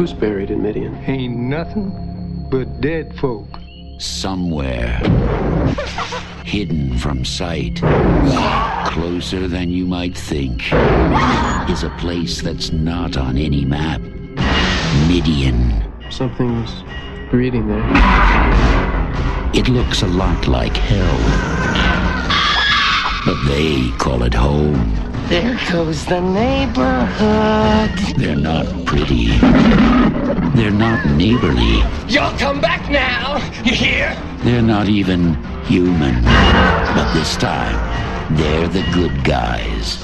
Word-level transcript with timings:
Who's 0.00 0.14
buried 0.14 0.50
in 0.50 0.62
Midian? 0.62 0.94
Ain't 1.04 1.36
nothing 1.36 2.46
but 2.50 2.80
dead 2.80 3.14
folk. 3.18 3.46
Somewhere. 3.98 4.98
Hidden 6.42 6.96
from 6.96 7.22
sight. 7.22 7.82
Closer 8.86 9.46
than 9.46 9.68
you 9.68 9.84
might 9.84 10.16
think. 10.16 10.72
Is 11.68 11.82
a 11.82 11.94
place 11.98 12.40
that's 12.40 12.72
not 12.72 13.18
on 13.18 13.36
any 13.36 13.66
map. 13.66 14.00
Midian. 15.06 15.84
Something's 16.10 16.82
breeding 17.30 17.68
there. 17.68 17.84
It 19.52 19.68
looks 19.68 20.00
a 20.00 20.08
lot 20.08 20.48
like 20.48 20.78
hell. 20.78 21.18
But 23.26 23.44
they 23.46 23.90
call 23.98 24.22
it 24.22 24.32
home. 24.32 25.09
There 25.30 25.56
goes 25.70 26.04
the 26.06 26.20
neighborhood. 26.20 27.96
They're 28.16 28.34
not 28.34 28.66
pretty. 28.84 29.28
They're 30.56 30.72
not 30.72 31.06
neighborly. 31.10 31.84
You'll 32.08 32.36
come 32.36 32.60
back 32.60 32.90
now. 32.90 33.36
You 33.64 33.72
hear? 33.72 34.20
They're 34.38 34.60
not 34.60 34.88
even 34.88 35.34
human. 35.66 36.20
But 36.24 37.12
this 37.12 37.36
time, 37.36 37.78
they're 38.36 38.66
the 38.66 38.82
good 38.92 39.22
guys. 39.22 39.98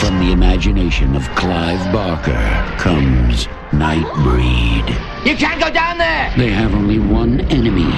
From 0.00 0.18
the 0.20 0.32
imagination 0.32 1.14
of 1.14 1.28
Clive 1.34 1.92
Barker 1.92 2.74
comes 2.78 3.46
Nightbreed. 3.72 4.88
You 5.26 5.36
can't 5.36 5.60
go 5.60 5.70
down 5.70 5.98
there. 5.98 6.32
They 6.38 6.48
have 6.48 6.74
only 6.74 6.98
one 6.98 7.42
enemy. 7.52 7.92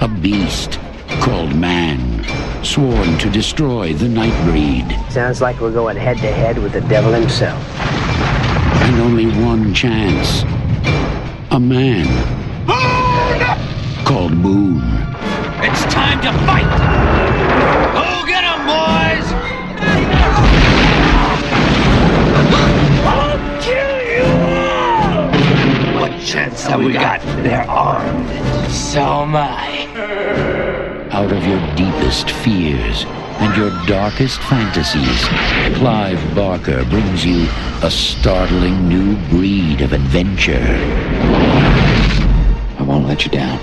A 0.00 0.06
beast 0.06 0.78
called 1.20 1.56
man, 1.56 2.13
sworn 2.64 3.18
to 3.18 3.28
destroy 3.30 3.92
the 3.92 4.06
Nightbreed. 4.06 5.12
Sounds 5.12 5.40
like 5.40 5.60
we're 5.60 5.72
going 5.72 5.96
head 5.96 6.16
to 6.18 6.32
head 6.32 6.58
with 6.58 6.72
the 6.72 6.80
devil 6.82 7.12
himself. 7.12 7.62
And 7.80 9.00
only 9.00 9.26
one 9.44 9.74
chance. 9.74 10.42
A 11.50 11.60
man. 11.60 12.06
Called 14.04 14.42
Boone. 14.42 14.82
It's 15.62 15.84
time 15.92 16.20
to 16.22 16.32
fight. 16.46 16.64
Go 17.94 18.26
get 18.26 18.44
'em, 18.44 18.66
boys. 18.66 19.26
I'll 23.06 23.38
kill 23.60 23.96
you 24.12 24.24
all. 25.94 26.00
What 26.00 26.20
chance 26.22 26.64
have 26.64 26.80
we 26.82 26.92
got? 26.92 27.20
They're 27.42 27.68
armed. 27.68 28.30
So 28.70 29.22
am 29.22 29.36
I. 29.36 29.83
Out 31.10 31.32
of 31.32 31.46
your 31.46 31.60
deepest 31.76 32.30
fears 32.30 33.04
and 33.38 33.56
your 33.56 33.70
darkest 33.86 34.40
fantasies, 34.42 35.24
Clive 35.76 36.34
Barker 36.34 36.84
brings 36.86 37.24
you 37.24 37.46
a 37.82 37.90
startling 37.90 38.88
new 38.88 39.16
breed 39.28 39.80
of 39.80 39.92
adventure. 39.92 40.64
I 42.78 42.82
won't 42.86 43.06
let 43.06 43.24
you 43.24 43.30
down. 43.30 43.58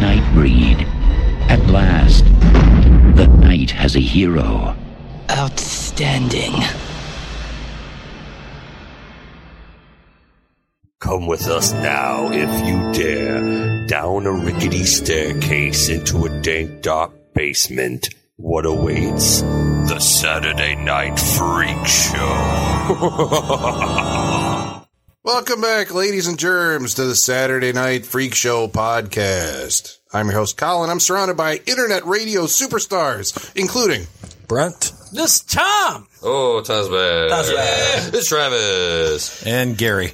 Nightbreed. 0.00 0.86
At 1.50 1.66
last, 1.68 2.24
the 3.16 3.26
night 3.26 3.72
has 3.72 3.96
a 3.96 4.00
hero. 4.00 4.76
Outstanding. 5.30 6.54
Come 11.00 11.26
with 11.26 11.46
us 11.48 11.72
now, 11.72 12.30
if 12.30 12.66
you 12.66 12.92
dare, 12.92 13.86
down 13.86 14.26
a 14.26 14.32
rickety 14.32 14.84
staircase 14.84 15.88
into 15.88 16.26
a 16.26 16.40
dank, 16.42 16.82
dark 16.82 17.12
basement. 17.32 18.10
What 18.36 18.66
awaits? 18.66 19.40
The 19.40 19.98
Saturday 19.98 20.76
Night 20.76 21.18
Freak 21.18 21.86
Show. 21.86 22.18
Welcome 25.24 25.60
back, 25.62 25.94
ladies 25.94 26.26
and 26.26 26.38
germs, 26.38 26.92
to 26.96 27.04
the 27.06 27.16
Saturday 27.16 27.72
Night 27.72 28.04
Freak 28.04 28.34
Show 28.34 28.68
podcast. 28.68 29.96
I'm 30.12 30.26
your 30.26 30.36
host, 30.36 30.58
Colin. 30.58 30.90
I'm 30.90 31.00
surrounded 31.00 31.36
by 31.38 31.60
internet 31.66 32.04
radio 32.04 32.42
superstars, 32.42 33.56
including 33.56 34.06
Brent 34.46 34.92
This 35.12 35.40
Tom. 35.40 36.08
Oh, 36.22 36.60
Tom's 36.60 36.88
back. 36.90 38.12
It's 38.14 38.28
Travis. 38.28 39.46
and 39.46 39.78
Gary. 39.78 40.12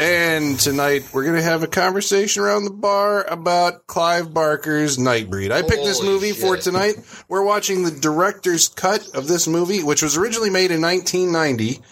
And 0.00 0.58
tonight 0.58 1.04
we're 1.12 1.24
going 1.24 1.36
to 1.36 1.42
have 1.42 1.62
a 1.62 1.66
conversation 1.66 2.42
around 2.42 2.64
the 2.64 2.70
bar 2.70 3.22
about 3.22 3.86
Clive 3.86 4.32
Barker's 4.32 4.96
Nightbreed. 4.96 5.52
I 5.52 5.60
picked 5.60 5.84
this 5.84 5.98
Holy 5.98 6.08
movie 6.08 6.32
for 6.32 6.56
tonight. 6.56 6.94
We're 7.28 7.44
watching 7.44 7.82
the 7.82 7.90
director's 7.90 8.68
cut 8.68 9.06
of 9.14 9.28
this 9.28 9.46
movie, 9.46 9.82
which 9.82 10.00
was 10.00 10.16
originally 10.16 10.48
made 10.48 10.70
in 10.70 10.80
1990, 10.80 11.82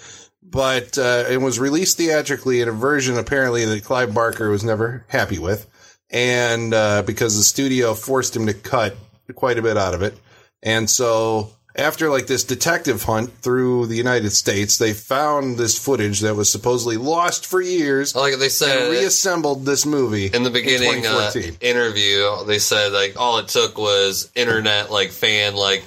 but 0.42 0.96
uh, 0.96 1.24
it 1.28 1.36
was 1.36 1.60
released 1.60 1.98
theatrically 1.98 2.62
in 2.62 2.68
a 2.70 2.72
version 2.72 3.18
apparently 3.18 3.66
that 3.66 3.84
Clive 3.84 4.14
Barker 4.14 4.48
was 4.48 4.64
never 4.64 5.04
happy 5.08 5.38
with, 5.38 5.68
and 6.10 6.72
uh, 6.72 7.02
because 7.02 7.36
the 7.36 7.44
studio 7.44 7.92
forced 7.92 8.34
him 8.34 8.46
to 8.46 8.54
cut 8.54 8.96
quite 9.34 9.58
a 9.58 9.62
bit 9.62 9.76
out 9.76 9.92
of 9.92 10.00
it, 10.00 10.18
and 10.62 10.88
so 10.88 11.50
after 11.78 12.10
like 12.10 12.26
this 12.26 12.44
detective 12.44 13.04
hunt 13.04 13.32
through 13.40 13.86
the 13.86 13.94
United 13.94 14.30
States, 14.30 14.78
they 14.78 14.92
found 14.92 15.56
this 15.56 15.78
footage 15.78 16.20
that 16.20 16.34
was 16.34 16.50
supposedly 16.50 16.96
lost 16.96 17.46
for 17.46 17.60
years. 17.60 18.14
Like 18.14 18.36
they 18.38 18.44
and 18.44 18.52
said 18.52 18.90
reassembled 18.90 19.64
this 19.64 19.86
movie 19.86 20.26
in 20.26 20.42
the 20.42 20.50
beginning 20.50 21.06
uh, 21.06 21.32
interview, 21.60 22.44
they 22.46 22.58
said 22.58 22.92
like 22.92 23.18
all 23.18 23.38
it 23.38 23.48
took 23.48 23.78
was 23.78 24.30
internet 24.34 24.90
like 24.90 25.10
fan 25.10 25.54
like 25.54 25.84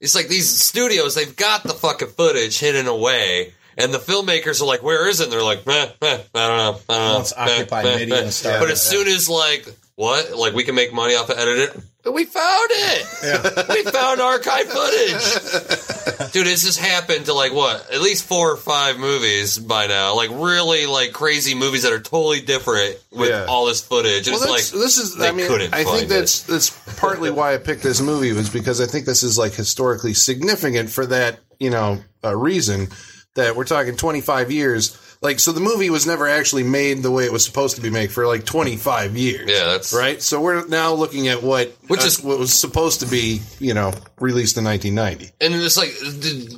it's 0.00 0.14
like 0.14 0.28
these 0.28 0.50
studios 0.62 1.14
they've 1.14 1.36
got 1.36 1.62
the 1.62 1.74
fucking 1.74 2.08
footage 2.08 2.58
hidden 2.58 2.86
away. 2.86 3.52
And 3.76 3.92
the 3.92 3.98
filmmakers 3.98 4.62
are 4.62 4.66
like, 4.66 4.84
"Where 4.84 5.08
is 5.08 5.18
it?" 5.20 5.24
And 5.24 5.32
they're 5.32 5.42
like, 5.42 5.66
"Meh, 5.66 5.88
meh, 6.00 6.18
I 6.32 6.46
don't 6.46 6.56
know, 6.56 6.80
I 6.88 6.96
don't 6.96 7.12
know." 7.12 7.20
It's 7.22 7.36
meh, 7.36 7.42
occupied 7.42 7.84
meh, 7.84 7.96
media 7.96 8.14
meh." 8.14 8.22
and 8.22 8.32
stuff. 8.32 8.60
But 8.60 8.70
as 8.70 8.80
soon 8.80 9.08
as 9.08 9.28
like, 9.28 9.66
what? 9.96 10.36
Like 10.36 10.54
we 10.54 10.64
can 10.64 10.74
make 10.74 10.92
money 10.92 11.14
off 11.14 11.30
of 11.30 11.38
edit 11.38 11.58
it. 11.58 12.12
We 12.12 12.24
found 12.26 12.68
it. 12.70 13.68
we 13.68 13.90
found 13.90 14.20
archive 14.20 14.66
footage. 14.66 16.32
Dude, 16.32 16.46
this 16.46 16.64
has 16.66 16.76
happened 16.76 17.26
to 17.26 17.32
like 17.32 17.54
what? 17.54 17.90
At 17.92 18.00
least 18.02 18.24
four 18.24 18.50
or 18.52 18.56
five 18.56 18.98
movies 18.98 19.58
by 19.58 19.86
now. 19.86 20.14
Like 20.16 20.30
really 20.32 20.84
like 20.86 21.12
crazy 21.12 21.54
movies 21.54 21.84
that 21.84 21.92
are 21.92 22.00
totally 22.00 22.40
different 22.40 22.98
with 23.10 23.30
Yeah. 23.30 23.46
all 23.48 23.66
this 23.66 23.80
footage. 23.82 24.26
And 24.26 24.34
Well, 24.36 24.52
it's 24.54 24.72
like 24.74 24.80
this 24.82 24.98
is. 24.98 25.16
they 25.16 25.28
I 25.28 25.32
mean, 25.32 25.46
couldn't 25.46 25.72
I 25.72 25.84
think 25.84 25.88
find 26.00 26.10
that's 26.10 26.42
that's 26.42 26.70
partly 26.98 27.30
why 27.30 27.54
I 27.54 27.58
picked 27.58 27.82
this 27.82 28.00
movie 28.02 28.32
was 28.32 28.50
because 28.50 28.80
I 28.80 28.86
think 28.86 29.06
this 29.06 29.22
is 29.22 29.38
like 29.38 29.54
historically 29.54 30.12
significant 30.14 30.90
for 30.90 31.06
that 31.06 31.38
you 31.58 31.70
know 31.70 32.00
uh, 32.22 32.36
reason 32.36 32.88
that 33.34 33.56
we're 33.56 33.64
talking 33.64 33.96
25 33.96 34.50
years. 34.52 34.98
Like, 35.24 35.40
so 35.40 35.52
the 35.52 35.60
movie 35.60 35.88
was 35.90 36.06
never 36.06 36.28
actually 36.28 36.62
made 36.64 37.02
the 37.02 37.10
way 37.10 37.24
it 37.24 37.32
was 37.32 37.44
supposed 37.44 37.76
to 37.76 37.82
be 37.82 37.88
made 37.90 38.12
for 38.12 38.26
like 38.26 38.44
25 38.44 39.16
years. 39.16 39.50
Yeah, 39.50 39.64
that's 39.64 39.92
right. 39.94 40.20
So 40.22 40.40
we're 40.40 40.66
now 40.68 40.92
looking 40.92 41.28
at 41.28 41.42
what 41.42 41.74
Which 41.88 42.02
uh, 42.02 42.06
is- 42.06 42.22
what 42.22 42.38
was 42.38 42.52
supposed 42.52 43.00
to 43.00 43.06
be 43.06 43.40
you 43.58 43.72
know 43.74 43.92
released 44.20 44.58
in 44.58 44.64
1990. 44.64 45.32
And 45.40 45.54
it's 45.54 45.78
like, 45.78 45.92
did, 46.20 46.52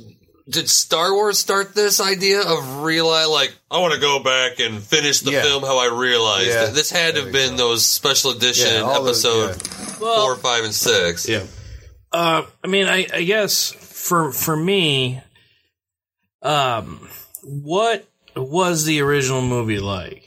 did 0.49 0.69
Star 0.69 1.13
Wars 1.13 1.39
start 1.39 1.73
this 1.75 2.01
idea 2.01 2.41
of 2.41 2.83
realize, 2.83 3.29
like, 3.29 3.53
I 3.71 3.79
want 3.79 3.93
to 3.93 3.99
go 4.01 4.19
back 4.21 4.59
and 4.59 4.83
finish 4.83 5.21
the 5.21 5.31
Yeah. 5.31 5.43
film 5.43 5.63
how 5.63 5.77
I 5.77 5.87
realized 5.97 6.47
Yeah. 6.49 6.65
This 6.67 6.89
had 6.91 7.15
to 7.15 7.21
have 7.23 7.31
been 7.31 7.55
those 7.55 7.85
special 7.85 8.31
edition 8.31 8.73
Yeah, 8.73 8.81
all 8.81 9.01
the- 9.03 9.09
episode 9.11 9.61
Well, 10.01 10.25
four, 10.25 10.35
five, 10.35 10.65
and 10.65 10.75
six. 10.75 11.27
Yeah. 11.27 11.43
Uh, 12.11 12.43
I 12.63 12.67
mean, 12.67 12.87
I, 12.87 13.07
I 13.13 13.23
guess 13.23 13.71
for 13.71 14.31
for 14.33 14.55
me, 14.57 15.21
um, 16.41 17.07
what 17.43 18.05
was 18.41 18.85
the 18.85 19.01
original 19.01 19.41
movie 19.41 19.79
like? 19.79 20.23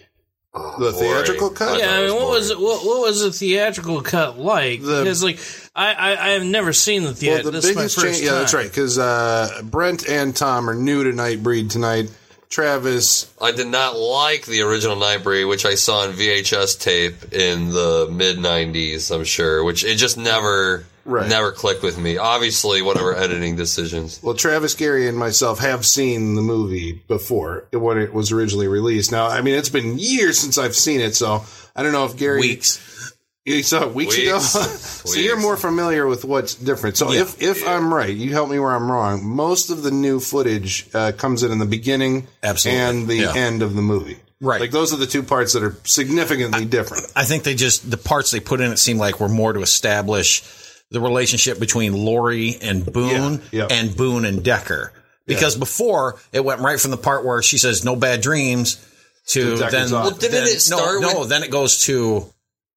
The 0.53 0.93
theatrical 0.93 1.51
cut. 1.51 1.79
yeah, 1.79 1.93
I 1.95 2.07
mean, 2.07 2.15
what 2.15 2.29
was 2.29 2.51
it? 2.51 2.59
What, 2.59 2.85
what 2.85 3.01
was 3.03 3.23
the 3.23 3.31
theatrical 3.31 4.01
cut 4.03 4.37
like? 4.39 4.83
The- 4.83 5.03
because 5.05 5.23
like 5.23 5.39
I, 5.77 5.93
I 5.95 6.27
I 6.27 6.29
have 6.31 6.45
never 6.45 6.73
seen 6.73 7.03
the 7.03 7.09
Well, 7.09 7.15
theater. 7.15 7.43
the 7.45 7.51
this 7.53 7.65
is 7.67 7.77
my 7.77 7.83
biggest 7.83 8.01
first 8.01 8.07
change, 8.19 8.27
yeah, 8.27 8.33
that's 8.39 8.53
right. 8.55 8.67
Because 8.69 8.99
uh, 8.99 9.63
Brent 9.65 10.09
and 10.09 10.35
Tom 10.35 10.69
are 10.69 10.75
new 10.75 11.05
to 11.05 11.11
Nightbreed 11.11 11.71
tonight. 11.71 12.11
Travis, 12.49 13.33
I 13.41 13.53
did 13.53 13.69
not 13.69 13.97
like 13.97 14.45
the 14.45 14.63
original 14.63 14.97
Nightbreed, 14.97 15.49
which 15.49 15.65
I 15.65 15.77
saw 15.77 16.01
on 16.01 16.15
VHS 16.15 16.81
tape 16.81 17.33
in 17.33 17.71
the 17.71 18.09
mid 18.11 18.39
'90s. 18.39 19.15
I'm 19.15 19.23
sure, 19.23 19.63
which 19.63 19.85
it 19.85 19.95
just 19.99 20.19
never, 20.19 20.85
Right. 21.11 21.29
never 21.29 21.53
clicked 21.53 21.83
with 21.83 21.99
me. 21.99 22.17
Obviously, 22.19 22.83
whatever 22.83 23.15
editing 23.15 23.57
decisions. 23.57 24.21
well, 24.23 24.35
Travis, 24.35 24.75
Gary, 24.75 25.09
and 25.09 25.19
myself 25.19 25.59
have 25.59 25.85
seen 25.85 26.35
the 26.37 26.43
movie 26.43 27.03
before 27.09 27.65
when 27.73 27.99
it 27.99 28.13
was 28.15 28.33
originally 28.33 28.69
released. 28.69 29.11
Now, 29.13 29.27
I 29.27 29.41
mean, 29.43 29.55
it's 29.55 29.69
been 29.69 29.99
years 29.99 30.39
since 30.39 30.57
I've 30.59 30.75
seen 30.77 31.01
it, 31.01 31.15
so 31.15 31.45
I 31.75 31.83
don't 31.83 31.93
know 31.93 32.05
if 32.05 32.17
Gary 32.17 32.41
Weeks. 32.41 32.87
You 33.47 33.63
saw 33.63 33.85
it 33.89 33.95
weeks, 33.95 34.17
ago, 34.19 34.35
Weeks. 34.35 34.45
so 35.11 35.19
you're 35.19 35.41
more 35.41 35.57
familiar 35.57 36.07
with 36.07 36.25
what's 36.27 36.55
different. 36.55 36.97
So 36.99 37.11
Yeah. 37.11 37.23
if 37.23 37.41
if 37.43 37.67
I'm 37.67 37.93
right, 37.93 38.15
you 38.15 38.33
help 38.33 38.51
me 38.51 38.59
where 38.59 38.71
I'm 38.71 38.91
wrong. 38.93 39.25
Most 39.25 39.71
of 39.71 39.83
the 39.83 39.91
new 39.91 40.21
footage 40.21 40.87
uh, 40.95 41.13
comes 41.13 41.43
in 41.43 41.51
in 41.51 41.59
the 41.59 41.65
beginning, 41.67 42.29
Absolutely. 42.43 42.81
and 42.83 43.09
the 43.09 43.17
Yeah. 43.17 43.35
end 43.35 43.63
of 43.63 43.75
the 43.75 43.83
movie. 43.83 44.19
Right. 44.43 44.59
like 44.61 44.71
those 44.71 44.93
are 44.95 44.97
the 44.97 45.07
two 45.07 45.23
parts 45.23 45.53
that 45.53 45.63
are 45.63 45.77
significantly 45.85 46.65
different. 46.65 47.05
I 47.17 47.25
think 47.25 47.43
they 47.43 47.55
just 47.55 47.91
the 47.91 47.99
parts 47.99 48.31
they 48.31 48.41
put 48.41 48.61
in 48.61 48.73
it 48.73 48.79
seem 48.79 48.97
like 48.99 49.21
were 49.21 49.29
more 49.29 49.53
to 49.53 49.61
establish 49.61 50.43
the 50.91 51.01
relationship 51.01 51.59
between 51.61 51.93
Lori 51.93 52.57
and 52.61 52.85
Boone 52.85 53.43
Yeah, 53.53 53.67
yeah. 53.71 53.77
and 53.79 53.97
Boone 53.97 54.25
and 54.25 54.43
Decker. 54.45 54.93
Because 55.27 55.55
before 55.57 56.19
it 56.33 56.45
went 56.45 56.61
right 56.61 56.81
from 56.81 56.91
the 56.91 56.97
part 56.97 57.25
where 57.25 57.41
she 57.43 57.59
says 57.59 57.85
no 57.85 57.95
bad 57.95 58.21
dreams 58.21 58.85
to 59.29 59.57
To 59.57 59.69
then. 59.71 59.91
Well, 59.91 60.11
didn't 60.11 60.33
then- 60.33 60.43
it 60.49 60.61
start 60.61 61.01
No, 61.01 61.13
no. 61.13 61.25
Then 61.25 61.45
it 61.45 61.51
goes 61.53 61.83
to 61.85 62.27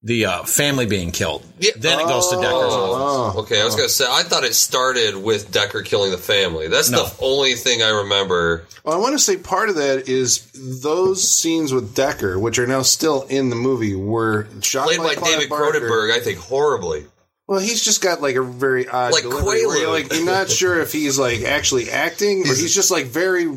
the 0.06 0.26
uh, 0.26 0.44
family 0.44 0.86
being 0.86 1.12
killed. 1.12 1.44
Yeah. 1.60 1.72
Then 1.78 2.00
it 2.00 2.06
goes 2.08 2.28
to 2.30 2.36
Decker's 2.36 2.52
office. 2.52 3.34
Oh, 3.36 3.40
Okay, 3.44 3.60
I 3.62 3.66
was 3.66 3.76
gonna 3.76 3.88
say 3.90 4.06
I 4.08 4.22
thought 4.24 4.44
it 4.44 4.54
started 4.54 5.16
with 5.16 5.50
Decker 5.52 5.82
killing 5.82 6.12
the 6.12 6.18
family. 6.18 6.68
That's 6.68 6.90
No. 6.90 7.06
the 7.06 7.16
only 7.24 7.54
thing 7.56 7.82
I 7.82 7.90
remember. 7.90 8.66
Well, 8.84 8.94
I 8.96 8.98
want 9.00 9.14
to 9.14 9.20
say 9.20 9.38
part 9.38 9.70
of 9.70 9.76
that 9.76 10.10
is 10.10 10.46
those 10.54 11.28
scenes 11.28 11.74
with 11.74 11.96
Decker, 11.96 12.38
which 12.38 12.60
are 12.60 12.68
now 12.68 12.82
still 12.82 13.26
in 13.30 13.50
the 13.50 13.56
movie, 13.56 13.96
were 13.96 14.46
shot 14.62 14.88
Played 14.88 15.00
by 15.00 15.16
Clive 15.16 15.40
David 15.40 15.50
Cronenberg, 15.50 16.12
I 16.12 16.20
think 16.20 16.38
horribly. 16.38 17.06
Well, 17.48 17.60
he's 17.60 17.84
just 17.84 18.02
got 18.02 18.22
like 18.22 18.36
a 18.36 18.42
very 18.42 18.88
odd 18.88 19.12
Like 19.12 19.24
delivery. 19.24 19.66
where 19.66 19.78
you're, 19.78 19.90
like 19.92 20.14
you're 20.14 20.26
not 20.26 20.50
sure 20.50 20.80
if 20.80 20.92
he's 20.94 21.20
like 21.20 21.42
actually 21.42 21.90
acting 21.92 22.42
or 22.44 22.56
he's 22.56 22.74
just 22.74 22.90
like 22.90 23.06
very 23.06 23.48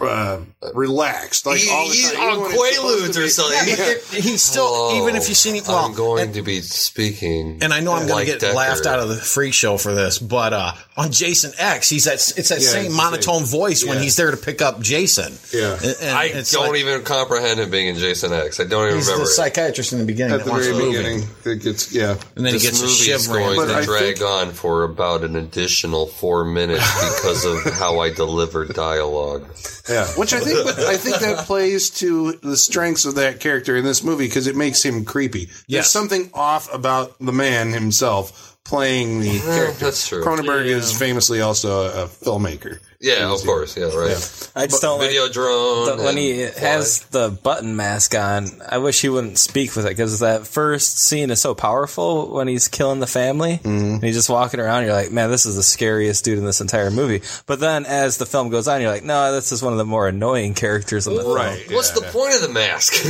uh, 0.00 0.40
relaxed, 0.74 1.46
like 1.46 1.58
He- 1.58 1.70
all 1.70 1.88
the 1.88 1.94
he's 1.94 2.12
time. 2.12 2.20
on 2.22 2.32
Even 2.32 2.42
when 2.58 2.72
Quaaludes 2.74 3.16
or 3.22 3.28
something. 3.28 3.68
Yeah. 3.68 4.20
He's 4.20 4.42
still, 4.42 4.66
Hello, 4.66 5.02
even 5.02 5.16
if 5.16 5.28
you've 5.28 5.38
seen 5.38 5.56
it, 5.56 5.66
well, 5.66 5.78
I'm 5.86 5.94
going 5.94 6.24
and- 6.24 6.34
to 6.34 6.42
be 6.42 6.60
speaking. 6.60 7.58
and 7.62 7.72
I 7.72 7.80
know 7.80 7.92
I'm 7.92 8.06
going 8.06 8.24
to 8.26 8.30
get 8.32 8.40
Decker. 8.40 8.54
laughed 8.54 8.86
out 8.86 8.98
of 9.00 9.08
the 9.08 9.16
freak 9.16 9.54
show 9.54 9.76
for 9.78 9.94
this, 9.94 10.18
but 10.18 10.52
uh, 10.52 10.72
on 10.96 11.12
Jason 11.12 11.52
X, 11.58 11.88
he's 11.90 12.04
that 12.04 12.14
it's 12.14 12.48
that 12.48 12.60
Yeah, 12.60 12.68
same 12.68 12.86
it's 12.86 12.94
monotone 12.96 13.44
same. 13.44 13.58
voice 13.58 13.84
when 13.84 14.00
he's 14.00 14.16
there 14.16 14.30
to 14.30 14.36
pick 14.36 14.62
up 14.62 14.80
Jason. 14.80 15.36
Yeah. 15.52 15.74
And- 15.82 15.96
and 16.00 16.16
I 16.16 16.24
it's 16.24 16.50
don't 16.52 16.70
like- 16.70 16.80
even 16.80 17.02
comprehend 17.02 17.60
him 17.60 17.68
being 17.70 17.88
in 17.88 17.96
Jason 17.98 18.32
X. 18.32 18.58
I 18.60 18.64
don't 18.64 18.84
even 18.86 18.96
He's 18.96 19.06
remember. 19.06 19.24
the 19.26 19.30
it. 19.30 19.34
psychiatrist 19.34 19.92
in 19.92 19.98
the 19.98 20.04
beginning 20.06 20.34
At 20.40 20.44
the 20.46 20.50
very 20.52 20.66
to 20.68 20.72
move 20.72 20.92
beginning, 20.92 21.28
it 21.44 21.56
gets 21.62 21.92
yeah. 21.92 22.16
and 22.34 22.46
then 22.46 22.52
he 22.54 22.58
this 22.58 22.62
gets 22.62 22.78
a 22.78 22.82
movie 22.82 22.92
is 22.94 23.24
shiv 23.24 23.26
going 23.32 23.56
But 23.56 23.80
to 23.80 23.84
drag 23.84 24.18
think- 24.18 24.22
on 24.30 24.52
for 24.52 24.84
about 24.84 25.22
an 25.24 25.36
additional 25.36 26.06
four 26.06 26.44
minutes 26.44 26.82
because 27.20 27.44
of 27.44 27.62
how 27.74 27.98
I 28.00 28.10
deliver 28.10 28.64
dialogue. 28.64 29.44
Yeah, 29.88 30.06
which 30.16 30.32
I 30.32 30.40
think, 30.40 30.66
I 30.78 30.96
think 30.96 31.18
that 31.20 31.44
plays 31.46 31.90
to 31.90 32.32
the 32.42 32.56
strengths 32.56 33.04
of 33.04 33.16
that 33.16 33.38
character 33.38 33.76
in 33.76 33.84
this 33.84 34.02
movie 34.02 34.26
because 34.26 34.46
it 34.48 34.56
makes 34.56 34.82
him 34.84 35.04
creepy. 35.04 35.50
There's 35.68 35.86
something 35.90 36.30
off 36.34 36.72
about 36.74 37.14
the 37.20 37.32
man 37.32 37.72
himself 37.72 38.55
playing 38.68 39.20
the 39.20 39.38
character. 39.40 39.84
that's 39.86 40.08
true. 40.08 40.22
Cronenberg 40.24 40.66
is 40.66 40.96
famously 40.96 41.40
also 41.40 41.82
a, 41.82 42.04
a 42.04 42.06
filmmaker. 42.08 42.78
Yeah, 42.98 43.30
of 43.30 43.42
course. 43.44 43.76
Yeah, 43.76 43.94
right. 43.94 44.50
I 44.56 44.66
just 44.66 44.80
don't 44.80 44.98
like 44.98 45.08
Video 45.10 45.28
drone. 45.28 45.98
the, 45.98 46.02
when 46.02 46.16
he 46.16 46.44
and 46.44 46.54
has 46.56 47.02
the 47.10 47.28
button 47.28 47.76
mask 47.76 48.14
on. 48.14 48.48
I 48.66 48.78
wish 48.78 49.02
he 49.02 49.10
wouldn't 49.10 49.36
speak 49.38 49.76
with 49.76 49.84
it 49.84 49.90
because 49.90 50.20
that 50.20 50.46
first 50.46 50.98
scene 50.98 51.30
is 51.30 51.40
so 51.40 51.54
powerful 51.54 52.32
when 52.32 52.48
he's 52.48 52.68
killing 52.68 53.00
the 53.00 53.06
family 53.06 53.58
Mm-hmm. 53.58 53.68
and 53.96 54.02
he's 54.02 54.16
just 54.16 54.30
walking 54.30 54.60
around. 54.60 54.84
You're 54.84 54.94
like, 54.94 55.12
man, 55.12 55.30
this 55.30 55.44
is 55.44 55.56
the 55.56 55.62
scariest 55.62 56.24
dude 56.24 56.38
in 56.38 56.46
this 56.46 56.62
entire 56.62 56.90
movie. 56.90 57.20
But 57.44 57.60
then 57.60 57.84
as 57.84 58.16
the 58.16 58.24
film 58.26 58.48
goes 58.48 58.66
on, 58.66 58.80
you're 58.80 58.90
like, 58.90 59.04
no, 59.04 59.30
this 59.30 59.52
is 59.52 59.62
one 59.62 59.72
of 59.74 59.78
the 59.78 59.84
more 59.84 60.08
annoying 60.08 60.54
characters 60.54 61.06
in 61.06 61.14
the 61.14 61.20
film. 61.22 61.36
Right. 61.36 61.66
What's 61.70 61.90
the 61.90 62.00
point 62.00 62.34
of 62.34 62.40
the 62.42 62.48
mask? 62.48 62.94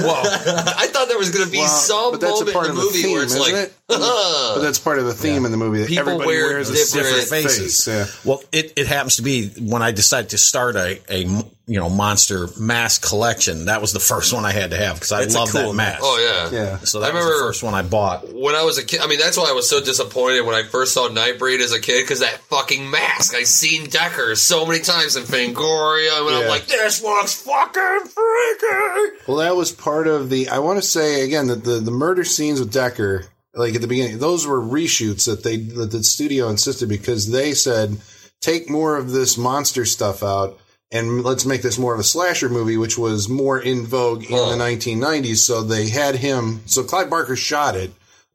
Well, 0.00 0.22
I 0.24 0.86
thought 0.88 1.08
there 1.08 1.18
was 1.18 1.30
going 1.30 1.44
to 1.46 1.50
be 1.50 1.58
Well, 1.58 1.68
some 1.68 2.12
but 2.12 2.22
moment 2.22 2.48
in 2.50 2.56
of 2.56 2.64
the 2.66 2.72
the 2.72 2.74
movie 2.74 3.02
theme, 3.02 3.12
where 3.14 3.22
it's 3.24 3.38
like, 3.38 3.54
it? 3.54 3.74
But 4.50 4.62
that's 4.62 4.78
part 4.80 4.98
of 4.98 5.04
the 5.06 5.14
theme 5.14 5.44
in 5.44 5.52
the 5.52 5.56
movie. 5.56 5.80
That 5.80 5.88
People 5.88 6.08
everybody 6.14 6.26
wear 6.26 6.46
wears 6.48 6.70
a 6.70 6.72
different 6.72 7.06
different 7.06 7.28
faces. 7.28 7.84
face. 7.84 7.86
Yeah. 7.88 8.06
Well, 8.28 8.42
it, 8.52 8.72
it 8.76 8.86
happens 8.88 9.16
to 9.16 9.22
be 9.22 9.48
when 9.60 9.80
I 9.82 9.92
decided 9.92 10.30
to 10.30 10.38
start 10.38 10.74
a, 10.76 11.00
a 11.08 11.18
you 11.66 11.78
know 11.78 11.88
monster 11.88 12.48
mask 12.58 13.06
collection. 13.08 13.66
That 13.66 13.80
was 13.80 13.92
the 13.92 14.00
first 14.00 14.32
one 14.32 14.44
I 14.44 14.50
had 14.50 14.70
to 14.72 14.76
have 14.76 14.96
because 14.96 15.12
I 15.12 15.24
love 15.24 15.50
cool 15.52 15.68
that 15.70 15.74
mask. 15.74 16.00
oh 16.02 16.48
yeah, 16.50 16.58
Yeah. 16.58 16.78
So 16.78 16.98
I 17.00 17.06
that 17.06 17.14
was 17.14 17.22
remember- 17.24 17.38
the 17.38 17.44
first 17.48 17.62
one 17.62 17.74
I 17.74 17.82
bought. 17.82 18.32
when 18.34 18.54
I 18.56 18.64
was 18.64 18.78
a 18.78 18.84
kid, 18.84 19.00
I 19.00 19.06
mean, 19.06 19.20
that's 19.20 19.36
why 19.36 19.46
I 19.48 19.52
was 19.52 19.68
so 19.70 19.80
disappointed 19.82 20.40
when 20.42 20.54
I 20.56 20.64
first 20.64 20.94
saw 20.94 21.08
Nightbreed 21.08 21.60
as 21.60 21.72
a 21.72 21.80
kid 21.80 22.02
because 22.02 22.20
that 22.20 22.38
fucking 22.50 22.90
mask. 22.90 23.34
I 23.36 23.44
seen 23.44 23.88
Decker 23.88 24.34
so 24.34 24.66
many 24.66 24.80
times 24.80 25.14
in 25.14 25.22
Fangoria, 25.22 26.18
and 26.20 26.30
Yeah. 26.30 26.38
I'm 26.42 26.48
like, 26.48 26.66
this 26.66 27.02
looks 27.02 27.34
fucking 27.42 28.00
freaky. 28.08 29.16
Well, 29.28 29.36
that 29.38 29.54
was 29.56 29.70
part 29.72 30.06
of 30.08 30.28
the. 30.30 30.48
I 30.48 30.58
want 30.58 30.82
to 30.82 30.86
say 30.86 31.22
again 31.24 31.46
that 31.48 31.62
the 31.64 31.78
the 31.78 31.90
murder 31.92 32.24
scenes 32.24 32.58
with 32.60 32.72
Decker, 32.72 33.26
like 33.54 33.74
at 33.74 33.80
the 33.80 33.86
beginning, 33.86 34.18
those 34.18 34.46
were 34.46 34.60
reshoots 34.60 35.26
that 35.26 35.42
they 35.42 35.56
that 35.56 35.90
the 35.90 36.04
studio 36.04 36.48
insisted 36.48 36.88
because 36.88 37.30
they 37.30 37.52
said 37.52 37.96
take 38.40 38.70
more 38.70 38.96
of 38.96 39.10
this 39.10 39.36
monster 39.36 39.84
stuff 39.84 40.22
out 40.22 40.58
and 40.92 41.22
let's 41.22 41.46
make 41.46 41.62
this 41.62 41.78
more 41.78 41.94
of 41.94 42.00
a 42.00 42.04
slasher 42.04 42.48
movie, 42.48 42.76
which 42.76 42.98
was 42.98 43.28
more 43.28 43.60
in 43.60 43.86
vogue 43.86 44.24
in 44.24 44.30
the 44.30 44.64
1990s. 44.64 45.36
So 45.36 45.62
they 45.62 45.88
had 45.88 46.16
him. 46.16 46.62
So 46.66 46.82
Clive 46.82 47.08
Barker 47.10 47.36
shot 47.36 47.76
it 47.76 47.92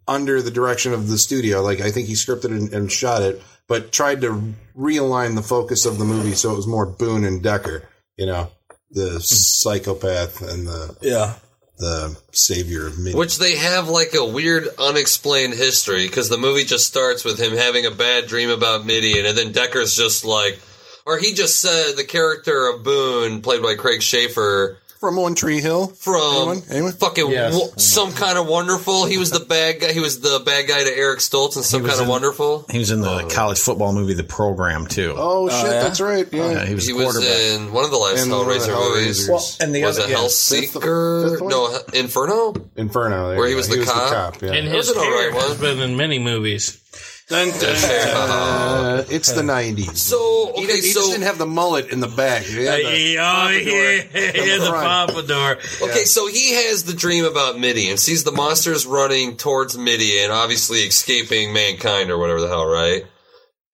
under 0.08 0.42
the 0.42 0.52
direction 0.52 0.94
of 0.94 1.08
the 1.10 1.18
studio. 1.18 1.62
Like 1.62 1.82
I 1.82 1.92
think 1.92 2.08
he 2.08 2.14
scripted 2.14 2.46
and, 2.46 2.74
and 2.74 2.92
shot 2.92 3.24
it, 3.24 3.42
but 3.68 3.92
tried 3.92 4.22
to 4.22 4.54
realign 4.78 5.36
the 5.36 5.42
focus 5.42 5.86
of 5.86 5.98
the 5.98 6.06
movie 6.06 6.34
so 6.34 6.52
it 6.52 6.58
was 6.58 6.68
more 6.68 6.86
Boone 6.86 7.26
and 7.26 7.44
Decker. 7.44 7.88
You 8.16 8.28
know, 8.28 8.52
the 8.92 9.20
psychopath 9.20 10.42
and 10.42 10.68
the 10.68 10.96
Yeah. 11.02 11.36
The 11.78 12.18
savior 12.32 12.88
of 12.88 12.98
Midian. 12.98 13.18
Which 13.18 13.38
they 13.38 13.58
have 13.58 13.90
like 13.90 14.14
a 14.14 14.26
weird 14.26 14.68
unexplained 14.80 15.54
history 15.54 16.08
because 16.08 16.30
the 16.30 16.38
movie 16.38 16.64
just 16.64 16.88
starts 16.88 17.26
with 17.26 17.38
him 17.40 17.58
having 17.58 17.86
a 17.86 17.92
bad 17.92 18.28
dream 18.28 18.50
about 18.50 18.86
Midian, 18.86 19.26
and 19.26 19.38
then 19.38 19.52
Decker's 19.52 19.96
just 19.96 20.24
like, 20.24 20.60
or 21.06 21.18
he 21.18 21.34
just 21.34 21.60
said 21.60 21.98
the 21.98 22.06
character 22.06 22.68
of 22.68 22.84
Boone, 22.84 23.42
played 23.42 23.62
by 23.62 23.76
Craig 23.76 24.00
Sheffer, 24.00 24.78
from 25.06 25.16
One 25.18 25.36
Tree 25.36 25.62
Hill. 25.62 25.88
from 25.88 26.16
Anyone? 26.16 26.62
Anyone? 26.70 26.92
fucking 26.94 27.30
Yes. 27.30 27.54
wo- 27.54 27.70
some 27.78 28.12
kind 28.14 28.38
of 28.38 28.48
wonderful. 28.48 29.06
He 29.06 29.18
was 29.18 29.30
the 29.32 29.40
bad 29.40 29.80
guy. 29.80 29.92
He 29.94 30.00
was 30.00 30.20
the 30.20 30.42
bad 30.46 30.68
guy 30.68 30.84
to 30.84 30.98
Eric 30.98 31.20
Stoltz 31.20 31.58
in 31.58 31.64
some 31.64 31.84
was 31.84 31.92
kind 31.92 32.02
of 32.02 32.08
in- 32.08 32.12
wonderful. 32.12 32.66
He 32.72 32.80
was 32.80 32.92
in 32.92 33.02
the 33.02 33.26
oh. 33.26 33.28
college 33.30 33.60
football 33.60 33.94
movie, 33.94 34.14
The 34.16 34.24
Program, 34.24 34.88
too. 34.88 35.14
Oh, 35.16 35.46
oh 35.46 35.50
shit, 35.50 35.72
yeah? 35.72 35.84
that's 35.84 36.02
right. 36.02 36.28
Yeah. 36.32 36.52
Yeah, 36.52 36.66
he 36.66 36.74
was 36.76 36.86
He 36.88 36.92
the 36.94 36.98
was 37.06 37.14
quarterback. 37.18 37.40
in 37.62 37.72
one 37.74 37.86
of 37.86 37.92
the 37.92 37.98
last 37.98 38.24
And 38.24 38.32
one 38.32 38.42
of 38.42 38.48
the 38.48 38.54
Hellraiser 38.54 38.90
movies. 38.96 39.28
Hellraisers. 39.28 39.30
well, 39.30 39.46
and 39.68 39.76
the 39.76 39.84
was 39.86 40.00
other 40.00 40.08
it 40.08 40.12
yeah. 40.12 40.18
Hellseeker? 40.18 41.30
fifth 41.32 41.42
one? 41.42 41.50
No, 41.52 41.78
Inferno. 41.94 42.54
Inferno, 42.76 43.30
there 43.30 43.38
Where 43.38 43.48
you 43.48 43.56
he 43.58 43.62
go. 43.70 43.78
was 43.78 43.86
the 43.88 43.92
cop? 43.92 44.42
yeah. 44.42 44.54
And 44.54 44.68
That 44.68 44.76
was 44.76 44.88
his 44.88 44.96
an 44.98 45.04
alright 45.04 45.32
hair 45.34 45.42
has 45.42 45.58
been 45.60 45.80
in 45.82 45.96
many 45.98 46.20
movies. 46.20 46.78
Dun, 47.28 47.48
dun, 47.60 47.76
uh, 47.76 49.04
it's 49.10 49.32
the 49.32 49.42
nineties. 49.42 50.00
So 50.00 50.54
he, 50.56 50.64
okay, 50.66 50.76
did, 50.76 50.84
he 50.84 50.92
so 50.92 51.00
just 51.00 51.12
didn't 51.14 51.24
have 51.24 51.40
the 51.40 51.48
mullet 51.48 51.90
in 51.90 52.00
the 52.00 52.08
back. 52.08 52.44
He 52.44 52.66
had 52.66 52.80
the 52.82 53.18
oh, 53.20 53.50
yeah, 53.50 54.54
in 54.54 54.60
the 54.60 54.66
front. 54.70 55.12
pompadour. 55.12 55.58
Okay, 55.90 56.04
so 56.04 56.28
he 56.28 56.54
has 56.54 56.84
the 56.84 56.94
dream 56.94 57.26
about 57.26 57.60
Midian, 57.60 57.98
sees 57.98 58.24
the 58.26 58.32
monsters 58.32 58.86
running 58.86 59.38
towards 59.38 59.76
Midian, 59.76 60.30
obviously 60.30 60.80
escaping 60.82 61.52
mankind 61.52 62.12
or 62.12 62.20
whatever 62.20 62.42
the 62.42 62.48
hell, 62.48 62.68
right? 62.68 63.06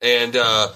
And 0.01 0.37
uh 0.37 0.69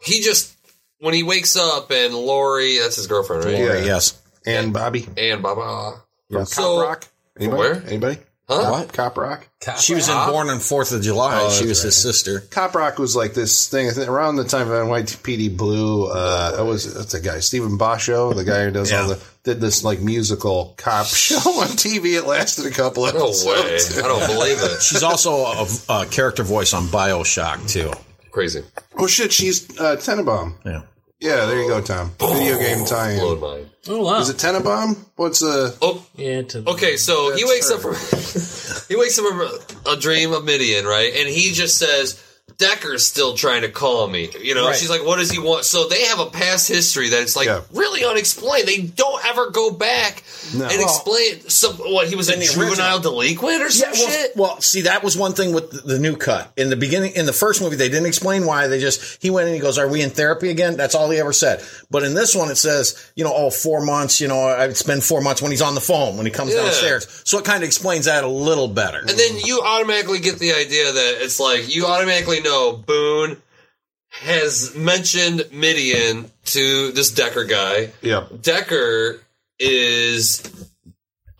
he 0.00 0.22
just 0.22 0.56
when 1.00 1.12
he 1.12 1.22
wakes 1.22 1.56
up 1.56 1.90
and 1.90 2.14
Lori, 2.14 2.78
that's 2.78 2.96
his 2.96 3.06
girlfriend, 3.06 3.44
right? 3.44 3.58
Yeah. 3.58 3.84
Yes. 3.84 4.18
and 4.46 4.72
Bobby 4.72 5.06
And 5.18 5.42
Baba. 5.42 6.00
from 6.30 6.46
So- 6.46 6.78
Cop 6.78 6.88
Rock. 6.88 7.08
Anybody? 7.38 7.58
Where? 7.58 7.82
Anybody? 7.86 8.18
Huh? 8.46 8.84
Cop 8.92 9.16
Rock. 9.16 9.48
She 9.80 9.94
was 9.94 10.08
in 10.08 10.14
Born 10.14 10.50
on 10.50 10.60
Fourth 10.60 10.92
of 10.92 11.00
July. 11.00 11.40
Oh, 11.40 11.50
she 11.50 11.60
that's 11.64 11.68
was 11.68 11.82
his 11.82 11.96
sister. 11.96 12.40
Cop 12.40 12.74
Rock 12.74 12.98
was 12.98 13.16
like 13.16 13.32
this 13.32 13.68
thing 13.68 13.88
around 14.06 14.36
the 14.36 14.44
time 14.44 14.70
of 14.70 14.86
NYPD 14.86 15.56
Blue. 15.56 16.06
Uh, 16.08 16.56
that 16.56 16.64
was 16.64 16.92
that's 16.92 17.14
a 17.14 17.20
guy, 17.22 17.40
Steven 17.40 17.78
Bochco, 17.78 18.34
the 18.34 18.44
guy 18.44 18.64
who 18.64 18.70
does 18.70 18.92
all 18.92 19.08
the 19.08 19.22
did 19.44 19.60
this 19.62 19.82
like 19.82 20.00
musical 20.00 20.74
cop 20.76 21.06
show 21.06 21.36
on 21.36 21.68
TV. 21.68 22.18
It 22.18 22.26
lasted 22.26 22.66
a 22.66 22.70
couple 22.70 23.06
of 23.06 23.14
No 23.14 23.26
episodes. 23.28 23.96
way. 23.96 24.02
I 24.02 24.06
don't 24.08 24.26
believe 24.26 24.58
it. 24.60 24.82
She's 24.82 25.02
also 25.02 25.36
a, 25.46 25.66
a 26.02 26.06
character 26.06 26.42
voice 26.42 26.74
on 26.74 26.84
Bioshock, 26.84 27.66
too. 27.70 27.92
Crazy. 28.30 28.62
Oh 28.98 29.06
shit, 29.06 29.32
she's 29.32 29.70
uh, 29.80 29.96
Tenenbaum. 29.96 30.54
Yeah. 30.66 30.82
Yeah, 31.24 31.46
there 31.46 31.62
you 31.62 31.68
go, 31.68 31.80
Tom. 31.80 32.10
Video 32.18 32.58
game 32.58 32.84
tie-in. 32.84 33.18
Blown 33.18 33.40
mind. 33.40 33.70
Oh, 33.88 34.04
wow. 34.04 34.20
Is 34.20 34.28
it 34.28 34.36
Tenenbaum? 34.36 34.94
What's 35.16 35.42
uh 35.42 35.74
Oh, 35.80 36.04
yeah, 36.16 36.42
to 36.42 36.68
okay. 36.72 36.98
So 36.98 37.34
he 37.34 37.44
wakes 37.46 37.70
her. 37.70 37.76
up 37.76 37.80
from 37.80 37.94
he 38.88 38.96
wakes 39.00 39.18
up 39.18 39.24
from 39.26 39.40
a, 39.40 39.92
a 39.92 39.96
dream 39.96 40.34
of 40.34 40.44
Midian, 40.44 40.84
right? 40.84 41.14
And 41.16 41.26
he 41.26 41.52
just 41.52 41.78
says, 41.78 42.22
"Decker's 42.56 43.04
still 43.04 43.34
trying 43.34 43.62
to 43.62 43.68
call 43.68 44.06
me." 44.06 44.30
You 44.40 44.54
know, 44.54 44.66
Right. 44.68 44.76
she's 44.78 44.88
like, 44.90 45.04
"What 45.04 45.16
does 45.18 45.30
he 45.30 45.38
want?" 45.40 45.64
So 45.64 45.88
they 45.88 46.02
have 46.04 46.20
a 46.20 46.26
past 46.26 46.68
history 46.68 47.08
that 47.08 47.20
it's 47.22 47.34
like 47.34 47.46
Yeah. 47.46 47.62
really 47.72 48.04
unexplained. 48.04 48.68
They 48.68 48.78
don't 48.78 49.24
ever 49.26 49.50
go 49.50 49.70
back 49.70 50.22
No. 50.52 50.66
and 50.66 50.78
Well, 50.78 50.88
explain 50.88 51.48
some 51.48 51.72
what 51.78 52.06
he 52.06 52.14
was 52.14 52.28
a 52.28 52.36
the 52.36 52.44
juvenile 52.44 52.68
original- 52.70 52.98
delinquent 53.00 53.62
or 53.62 53.70
some 53.70 53.90
well, 53.92 54.08
shit. 54.08 54.36
well, 54.36 54.60
see, 54.60 54.82
that 54.82 55.02
was 55.02 55.16
one 55.16 55.32
thing 55.32 55.52
with 55.52 55.70
the, 55.72 55.94
the 55.94 55.98
new 55.98 56.16
cut. 56.16 56.52
In 56.56 56.70
the 56.70 56.76
beginning, 56.76 57.12
in 57.14 57.26
the 57.26 57.32
first 57.32 57.60
movie, 57.60 57.74
they 57.76 57.88
didn't 57.88 58.06
explain 58.06 58.46
why. 58.46 58.68
They 58.68 58.78
just, 58.78 59.00
he 59.20 59.30
went 59.30 59.46
and 59.46 59.54
he 59.54 59.60
goes, 59.60 59.76
Are 59.78 59.88
we 59.88 60.00
in 60.02 60.10
therapy 60.10 60.50
again? 60.50 60.76
That's 60.76 60.94
all 60.94 61.10
he 61.10 61.18
ever 61.18 61.32
said. 61.32 61.60
But 61.90 62.04
in 62.04 62.14
this 62.14 62.34
one, 62.36 62.50
it 62.52 62.56
says, 62.56 62.94
you 63.16 63.24
know, 63.24 63.32
oh, 63.34 63.50
four 63.50 63.80
months, 63.80 64.20
you 64.20 64.28
know, 64.28 64.46
I'd 64.46 64.76
spend 64.76 65.02
four 65.02 65.20
months 65.20 65.42
when 65.42 65.50
he's 65.50 65.62
on 65.62 65.74
the 65.74 65.80
phone, 65.80 66.16
when 66.16 66.26
he 66.26 66.30
comes 66.32 66.52
Yeah. 66.52 66.62
downstairs. 66.62 67.06
So 67.24 67.38
it 67.38 67.44
kind 67.44 67.62
of 67.64 67.66
explains 67.66 68.04
that 68.04 68.22
a 68.22 68.28
little 68.28 68.68
better. 68.68 68.98
And 69.00 69.18
then 69.18 69.38
you 69.40 69.60
automatically 69.60 70.20
get 70.20 70.38
the 70.38 70.52
idea 70.52 70.92
that 70.92 71.16
it's 71.22 71.40
like 71.40 71.74
you 71.74 71.86
automatically 71.86 72.33
know 72.40 72.72
Boone 72.76 73.36
has 74.10 74.74
mentioned 74.76 75.44
Midian 75.52 76.30
to 76.46 76.92
this 76.92 77.10
Decker 77.10 77.44
guy. 77.44 77.90
yeah. 78.00 78.26
Decker 78.40 79.20
is 79.58 80.42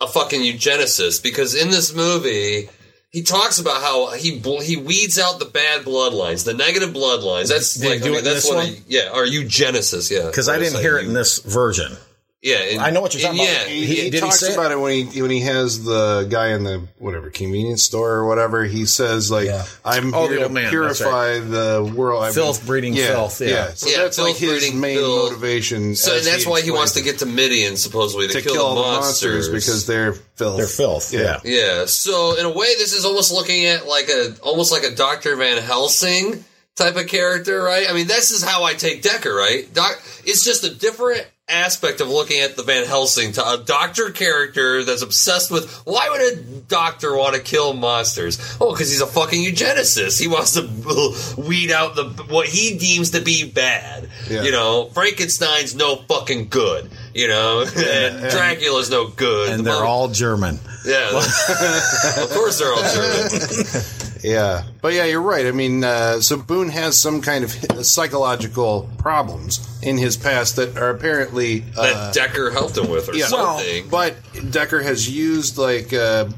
a 0.01 0.07
fucking 0.07 0.41
eugenicist 0.41 1.23
because 1.23 1.55
in 1.55 1.71
this 1.71 1.95
movie 1.95 2.69
he 3.11 3.23
talks 3.23 3.61
about 3.61 3.81
how 3.81 4.11
he 4.13 4.39
he 4.63 4.77
weeds 4.77 5.19
out 5.21 5.39
the 5.39 5.45
bad 5.45 5.83
bloodlines, 5.83 6.45
the 6.45 6.53
negative 6.55 6.91
bloodlines. 6.91 7.49
That's 7.49 7.75
Did 7.75 7.89
like 7.89 8.03
I 8.03 8.05
mean, 8.07 8.25
that's 8.25 8.43
this 8.43 8.49
what 8.49 8.57
one? 8.57 8.67
he- 8.67 8.83
yeah, 8.89 9.11
or 9.15 9.25
eugenesis, 9.25 10.11
yeah. 10.11 10.27
Because 10.27 10.49
I 10.49 10.59
didn't 10.59 10.81
hear 10.81 10.99
it 10.99 11.07
in 11.07 11.13
this 11.15 11.39
version. 11.39 11.97
Yeah, 12.45 12.57
and- 12.57 12.81
I 12.83 12.91
know 12.91 13.01
what 13.01 13.15
you're 13.15 13.27
and 13.27 13.39
talking 13.39 13.51
about. 13.55 13.69
Yeah, 13.69 13.75
He, 13.75 13.87
he 13.87 13.95
Did 14.11 14.15
he 14.15 14.21
talks 14.21 14.39
say 14.39 14.51
it? 14.51 14.55
about 14.55 14.71
it 14.71 14.79
when 14.79 15.07
he 15.07 15.23
when 15.23 15.31
he 15.31 15.41
has 15.41 15.83
the 15.83 16.27
guy 16.29 16.49
in 16.49 16.63
the 16.63 16.87
whatever 16.99 17.31
convenience 17.31 17.83
store 17.83 18.11
or 18.13 18.29
whatever. 18.29 18.65
He 18.65 18.85
says 18.85 19.31
like, 19.31 19.49
"I'm 19.83 20.13
oh, 20.13 20.29
here 20.29 20.41
to 20.41 20.49
man, 20.51 20.65
that's 20.65 20.71
purify 20.71 21.39
the 21.39 21.91
world." 21.97 22.23
I 22.23 22.27
mean, 22.27 22.35
Filth 22.35 22.67
breeding 22.67 22.93
yeah, 22.93 23.07
filth, 23.07 23.41
yeah. 23.41 23.49
yeah. 23.49 23.71
So 23.73 23.89
Yeah, 23.89 23.97
that's 24.03 24.19
like 24.19 24.37
his 24.37 24.51
breeding 24.61 24.79
main 24.79 24.99
filth. 24.99 25.31
motivation. 25.33 25.95
So, 25.97 26.17
and 26.19 26.27
that's 26.27 26.47
why 26.47 26.61
he 26.61 26.71
wants 26.71 26.93
to 26.93 27.03
get 27.03 27.21
to 27.21 27.27
Midian 27.27 27.79
supposedly 27.79 28.29
to, 28.29 28.35
to 28.35 28.43
kill, 28.43 28.75
the 28.75 28.83
the 28.83 28.89
monsters 28.89 29.49
because 29.49 29.87
they're 29.87 30.13
filth. 30.13 30.59
They're 30.59 30.67
filth. 30.67 31.15
Yeah. 31.15 31.41
Yeah. 31.45 31.87
So 31.87 32.39
in 32.39 32.45
a 32.45 32.51
way, 32.51 32.75
this 32.77 32.93
is 32.93 33.07
almost 33.07 33.33
looking 33.33 33.65
at 33.65 33.87
like 33.87 34.11
a 34.11 34.37
almost 34.43 34.71
like 34.71 34.83
a 34.83 34.95
Doctor 34.95 35.35
Van 35.37 35.63
Helsing 35.63 36.45
type 36.77 36.97
of 36.97 37.07
character, 37.07 37.63
right? 37.63 37.89
I 37.89 37.95
mean, 37.95 38.07
this 38.07 38.33
is 38.33 38.45
how 38.45 38.65
I 38.65 38.75
take 38.75 39.01
Decker, 39.01 39.35
right? 39.35 39.73
Doc, 39.73 39.99
it's 40.27 40.45
just 40.45 40.65
a 40.65 40.75
different 40.75 41.27
aspect 41.49 42.01
of 42.01 42.09
looking 42.09 42.41
at 42.41 42.57
the 42.57 42.63
Van 42.63 42.87
Helsing 42.87 43.33
to 43.33 43.47
a 43.47 43.59
doctor 43.59 44.11
character 44.11 44.83
that's 44.83 45.03
obsessed 45.03 45.51
with 45.51 45.71
why 45.85 46.09
would 46.09 46.21
a 46.21 46.37
doctor 46.69 47.15
want 47.17 47.35
to 47.37 47.41
kill 47.43 47.75
monsters? 47.75 48.57
Oh, 48.61 48.73
because 48.73 48.91
he's 48.91 49.03
a 49.03 49.07
fucking 49.07 49.45
eugenicist. 49.45 50.19
He 50.21 50.27
wants 50.27 50.53
to 50.55 51.43
weed 51.47 51.71
out 51.71 51.97
the 51.97 52.05
what 52.33 52.47
he 52.49 52.79
deems 52.79 53.11
to 53.11 53.21
be 53.21 53.49
bad. 53.51 54.09
Yeah. 54.31 54.43
You 54.43 54.53
know, 54.53 54.87
Frankenstein's 54.87 55.75
no 55.75 55.97
fucking 55.97 56.49
good. 56.49 56.91
You 57.13 57.29
know, 57.29 57.61
and 57.77 58.21
Dracula's 58.31 58.91
no 58.91 59.09
good. 59.09 59.51
And 59.51 59.61
The 59.61 59.65
they're 59.71 59.81
mo- 59.81 59.87
all 59.87 60.09
German. 60.09 60.59
yeah, 60.87 61.11
of 62.23 62.31
course 62.33 62.59
they're 62.59 62.73
all 62.73 62.83
German. 62.95 63.83
Yeah, 64.25 64.63
but 64.81 64.95
yeah, 64.95 65.05
you're 65.05 65.21
right. 65.21 65.45
I 65.45 65.51
mean, 65.53 65.85
uh, 65.85 66.21
so 66.21 66.39
Boone 66.39 66.71
has 66.71 66.99
some 66.99 67.21
kind 67.21 67.45
of 67.45 67.51
psychological 67.85 68.89
problems 68.97 69.79
in 69.83 69.99
his 69.99 70.17
past 70.17 70.57
that 70.57 70.79
are 70.79 70.89
apparently 70.89 71.63
uh, 71.77 71.83
that 71.83 72.15
Decker 72.15 72.51
helped 72.51 72.79
him 72.79 72.89
with, 72.89 73.11
or 73.11 73.15
yeah, 73.15 73.27
something. 73.27 73.87
but 73.91 74.17
Decker 74.51 74.83
has 74.83 75.07
used 75.07 75.59
like, 75.59 75.93
uh, 75.93 76.31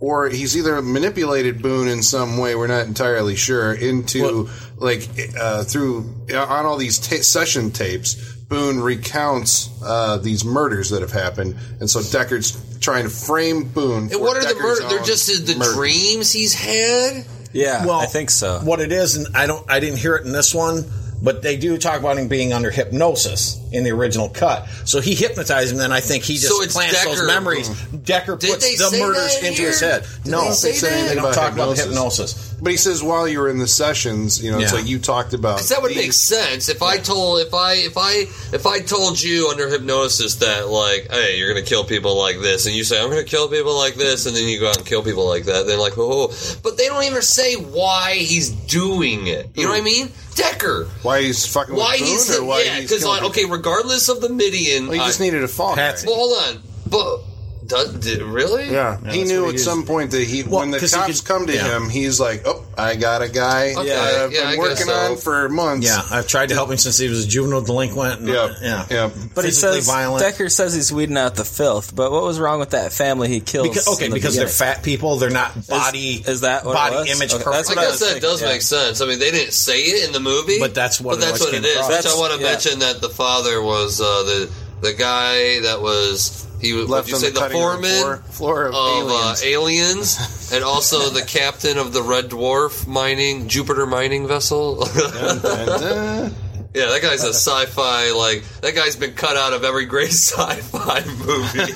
or 0.00 0.30
he's 0.30 0.56
either 0.56 0.80
manipulated 0.80 1.60
Boone 1.60 1.86
in 1.86 2.02
some 2.02 2.38
way. 2.38 2.54
We're 2.54 2.66
not 2.66 2.86
entirely 2.86 3.36
sure 3.36 3.74
into 3.74 4.48
like 4.78 5.06
uh, 5.38 5.64
through 5.64 6.10
on 6.34 6.64
all 6.64 6.78
these 6.78 6.98
ta- 6.98 7.22
session 7.22 7.72
tapes. 7.72 8.32
Boone 8.44 8.80
recounts 8.80 9.68
uh, 9.84 10.16
these 10.16 10.46
murders 10.46 10.90
that 10.90 11.02
have 11.02 11.12
happened, 11.12 11.56
and 11.80 11.90
so 11.90 12.02
Decker's 12.02 12.58
trying 12.80 13.04
to 13.04 13.10
frame 13.10 13.64
Boone. 13.68 14.10
and 14.12 14.20
what 14.20 14.38
are 14.38 14.40
the 14.40 14.54
Decker's 14.54 14.80
murder? 14.80 14.94
They're 14.94 15.04
just 15.04 15.46
the 15.46 15.56
murder. 15.56 15.74
dreams 15.74 16.32
he's 16.32 16.54
had. 16.54 17.26
Yeah, 17.54 17.86
Well, 17.86 18.00
I 18.00 18.06
think 18.06 18.30
so. 18.30 18.60
What 18.60 18.80
it 18.80 18.92
is, 18.92 19.16
and 19.16 19.34
I 19.34 19.46
don't, 19.46 19.64
I 19.70 19.80
didn't 19.80 19.98
hear 19.98 20.16
it 20.16 20.26
in 20.26 20.32
this 20.32 20.52
one, 20.52 20.84
but 21.22 21.40
they 21.40 21.56
do 21.56 21.78
talk 21.78 22.00
about 22.00 22.18
him 22.18 22.28
being 22.28 22.52
under 22.52 22.70
hypnosis 22.70 23.58
in 23.74 23.84
the 23.84 23.90
original 23.90 24.28
cut. 24.28 24.68
So 24.84 25.00
he 25.00 25.14
hypnotized 25.14 25.72
him, 25.72 25.78
then 25.78 25.92
I 25.92 26.00
think 26.00 26.24
he 26.24 26.34
just 26.34 26.48
So 26.48 26.62
it's 26.62 26.74
plants 26.74 27.02
those 27.04 27.16
Decker. 27.16 27.26
memories. 27.26 27.68
Decker 27.90 28.36
Did 28.36 28.50
puts 28.50 28.90
the 28.90 28.98
murders 28.98 29.36
into 29.36 29.62
here? 29.62 29.68
his 29.68 29.80
head. 29.80 30.06
Did 30.22 30.30
no, 30.30 30.44
they 30.44 30.52
say 30.52 30.72
say 30.72 31.08
they 31.08 31.14
don't 31.14 31.24
about 31.24 31.34
talk 31.34 31.52
about 31.52 31.76
hypnosis. 31.76 31.84
hypnosis. 31.86 32.54
But 32.62 32.70
he 32.70 32.76
says 32.76 33.02
while 33.02 33.28
you 33.28 33.40
were 33.40 33.48
in 33.48 33.58
the 33.58 33.66
sessions, 33.66 34.42
you 34.42 34.50
know, 34.50 34.58
it's 34.58 34.72
like 34.72 34.86
you 34.86 34.98
talked 34.98 35.34
about. 35.34 35.56
Because 35.56 35.68
that 35.70 35.82
would 35.82 35.90
these- 35.90 35.98
make 35.98 36.12
sense 36.12 36.68
if 36.68 36.82
I 36.82 36.98
told 36.98 37.40
if 37.40 37.52
I 37.52 37.74
if 37.74 37.96
I 37.96 38.26
if 38.54 38.66
I 38.66 38.80
told 38.80 39.20
you 39.20 39.48
under 39.50 39.68
hypnosis 39.68 40.36
that 40.36 40.68
like 40.68 41.10
hey 41.10 41.38
you're 41.38 41.52
gonna 41.52 41.66
kill 41.66 41.84
people 41.84 42.16
like 42.16 42.40
this 42.40 42.66
and 42.66 42.74
you 42.74 42.84
say 42.84 43.02
I'm 43.02 43.08
gonna 43.10 43.24
kill 43.24 43.48
people 43.48 43.76
like 43.76 43.94
this 43.94 44.26
and 44.26 44.36
then 44.36 44.48
you 44.48 44.60
go 44.60 44.70
out 44.70 44.78
and 44.78 44.86
kill 44.86 45.02
people 45.02 45.26
like 45.26 45.44
that 45.44 45.66
They're 45.66 45.78
like 45.78 45.94
oh 45.96 46.28
but 46.62 46.76
they 46.76 46.86
don't 46.86 47.02
even 47.04 47.22
say 47.22 47.54
why 47.56 48.14
he's 48.14 48.50
doing 48.50 49.26
it 49.26 49.50
you 49.54 49.64
know 49.64 49.68
hmm. 49.68 49.74
what 49.74 49.80
I 49.80 49.84
mean 49.84 50.08
Decker 50.34 50.88
Why 51.02 51.22
he's 51.22 51.46
fucking 51.46 51.74
why 51.74 51.92
with 51.92 52.00
Boone, 52.00 52.08
he's 52.08 52.38
or 52.38 52.44
why 52.44 52.62
yeah 52.62 52.80
because 52.80 53.04
like, 53.04 53.22
okay 53.24 53.42
people? 53.42 53.56
Regardless 53.64 54.08
of 54.08 54.20
the 54.20 54.28
Midian 54.28 54.84
Well, 54.88 54.92
he 55.00 55.06
just 55.06 55.20
I- 55.20 55.24
needed 55.24 55.42
a 55.42 55.48
fall. 55.48 55.76
guy. 55.76 55.94
well 56.06 56.14
hold 56.16 56.56
on 56.56 56.62
but 56.86 57.20
does, 57.66 57.92
did, 57.94 58.20
really 58.22 58.70
Yeah, 58.70 58.98
he 59.10 59.24
knew 59.24 59.42
what 59.42 59.48
at 59.48 59.50
he 59.52 59.56
is. 59.56 59.64
some 59.64 59.84
point 59.84 60.10
that 60.10 60.22
he, 60.24 60.42
Well, 60.42 60.60
when 60.60 60.70
the 60.70 60.78
'cause 60.80 60.92
he 60.92 60.96
cops 61.00 61.20
could- 61.20 61.24
come 61.28 61.46
to 61.46 61.54
yeah. 61.54 61.76
him, 61.76 61.88
he's 61.88 62.18
like, 62.20 62.42
"Oh, 62.46 62.62
I 62.76 62.94
got 62.96 63.22
a 63.22 63.28
guy 63.28 63.74
Okay, 63.76 63.88
that 63.88 63.98
I've 64.24 64.32
yeah, 64.32 64.40
been 64.42 64.50
guess 64.50 64.58
working 64.58 64.86
so. 64.86 64.92
on 64.94 65.16
for 65.16 65.48
months." 65.48 65.86
Yeah, 65.86 66.02
I've 66.10 66.26
tried 66.26 66.48
to 66.50 66.54
help 66.54 66.70
him 66.70 66.76
since 66.78 66.98
he 66.98 67.08
was 67.08 67.24
a 67.24 67.28
juvenile 67.28 67.60
delinquent. 67.62 68.20
And, 68.20 68.28
Yep. 68.28 68.50
yeah, 68.62 68.86
Yep. 68.90 69.12
But 69.34 69.44
he 69.44 69.50
says 69.50 69.86
violent. 69.86 70.22
Decker 70.22 70.48
says 70.48 70.74
he's 70.74 70.92
weeding 70.92 71.16
out 71.16 71.36
the 71.36 71.44
filth. 71.44 71.94
But 71.94 72.10
what 72.12 72.24
was 72.24 72.38
wrong 72.38 72.58
with 72.60 72.70
that 72.70 72.92
family 72.92 73.28
he 73.28 73.40
killed? 73.40 73.68
Because, 73.68 73.88
okay, 73.88 74.06
in 74.06 74.10
the 74.10 74.14
because 74.14 74.36
they're 74.36 74.48
fat 74.48 74.82
people. 74.82 75.16
They're 75.16 75.30
not 75.30 75.66
body. 75.66 76.22
is 76.26 76.40
that 76.42 76.64
what 76.64 76.74
body 76.74 77.10
image? 77.10 77.32
Okay, 77.32 77.42
perfect. 77.44 77.52
that's 77.52 77.70
I 77.70 77.72
what 77.72 77.78
I 77.78 77.82
guess 77.82 77.90
was 77.92 78.00
that 78.00 78.06
thinking, 78.06 78.22
does 78.30 78.42
yeah. 78.42 78.48
make 78.48 78.62
sense. 78.62 79.00
I 79.00 79.06
mean, 79.06 79.18
they 79.18 79.30
didn't 79.30 79.52
say 79.54 79.80
it 79.82 80.06
in 80.06 80.12
the 80.12 80.20
movie, 80.20 80.58
But 80.58 80.74
that's 80.74 81.00
what 81.00 81.12
But 81.18 81.20
that's 81.26 81.40
what 81.40 81.48
always 81.54 81.60
it 81.60 81.62
came 81.62 81.70
is. 81.70 81.76
across. 81.86 82.04
Which 82.04 82.12
I 82.12 82.16
want 82.18 82.32
to 82.34 82.40
mention 82.40 82.78
that 82.80 83.00
the 83.00 83.08
father 83.10 83.62
was 83.62 84.00
uh, 84.00 84.04
the 84.24 84.48
the 84.80 84.92
guy 84.92 85.60
that 85.60 85.80
was 85.80 86.44
he 86.64 86.72
would 86.72 86.88
Left 86.88 87.08
you 87.08 87.14
on 87.14 87.20
say 87.20 87.28
the 87.28 87.34
the, 87.34 87.40
cutting 87.40 87.58
room 87.58 87.82
foreman 87.82 87.90
floor, 87.90 88.16
floor 88.16 88.66
of, 88.66 88.74
of 88.74 89.42
aliens. 89.42 89.42
Uh, 89.42 89.46
aliens, 89.46 90.52
and 90.52 90.64
also 90.64 91.10
the 91.10 91.22
captain 91.26 91.78
of 91.78 91.92
the 91.92 92.02
Red 92.02 92.30
Dwarf 92.30 92.86
mining 92.86 93.48
Jupiter 93.48 93.86
mining 93.86 94.26
vessel. 94.26 94.86
And, 94.94 95.44
uh, 95.44 96.30
yeah, 96.74 96.86
that 96.86 97.02
guy's 97.02 97.22
a 97.22 97.32
sci-fi 97.32 98.10
like 98.10 98.42
that 98.62 98.74
guy's 98.74 98.96
been 98.96 99.14
cut 99.14 99.36
out 99.36 99.52
of 99.52 99.62
every 99.62 99.86
great 99.86 100.08
sci-fi 100.12 101.04
movie. 101.04 101.72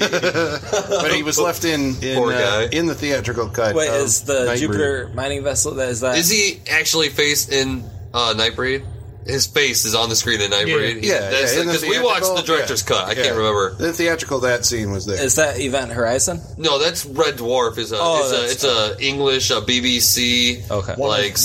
but 0.88 1.12
he 1.12 1.22
was 1.22 1.38
left 1.38 1.64
in 1.64 1.94
in, 2.02 2.16
Poor 2.16 2.32
uh, 2.32 2.68
in 2.72 2.86
the 2.86 2.96
theatrical 2.96 3.48
cut. 3.48 3.76
Wait, 3.76 3.88
of 3.88 3.94
is 4.02 4.22
the 4.22 4.46
Nightbreed. 4.46 4.58
Jupiter 4.58 5.10
mining 5.14 5.44
vessel? 5.44 5.74
That 5.74 5.90
is 5.90 6.00
that? 6.00 6.18
Is 6.18 6.28
he 6.28 6.60
actually 6.68 7.10
faced 7.10 7.52
in 7.52 7.84
uh, 8.12 8.34
Nightbreed? 8.36 8.84
His 9.26 9.46
face 9.46 9.84
is 9.84 9.94
on 9.94 10.08
the 10.08 10.16
screen 10.16 10.40
in 10.40 10.50
Nightbreed. 10.50 11.02
Yeah, 11.02 11.28
That's 11.30 11.54
yeah, 11.54 11.60
in 11.60 11.66
the 11.66 11.74
because 11.74 11.88
we 11.88 12.02
watched 12.02 12.34
the 12.34 12.42
director's 12.42 12.82
yeah, 12.82 12.88
cut. 12.88 13.04
I 13.08 13.12
yeah. 13.12 13.24
can't 13.24 13.36
remember. 13.36 13.74
The 13.74 13.92
theatrical 13.92 14.40
that 14.40 14.64
scene 14.64 14.90
was 14.90 15.04
there. 15.04 15.22
Is 15.22 15.34
that 15.36 15.60
Event 15.60 15.92
Horizon? 15.92 16.40
No, 16.56 16.78
that's 16.78 17.04
Red 17.04 17.36
Dwarf. 17.36 17.76
Is 17.76 17.92
a 17.92 17.98
Oh, 18.00 18.22
it's 18.22 18.64
a 18.64 18.66
it's 18.66 18.98
a 19.00 19.06
English 19.06 19.50
a 19.50 19.60
BBC 19.60 20.70
Okay. 20.70 20.94
like 20.96 21.36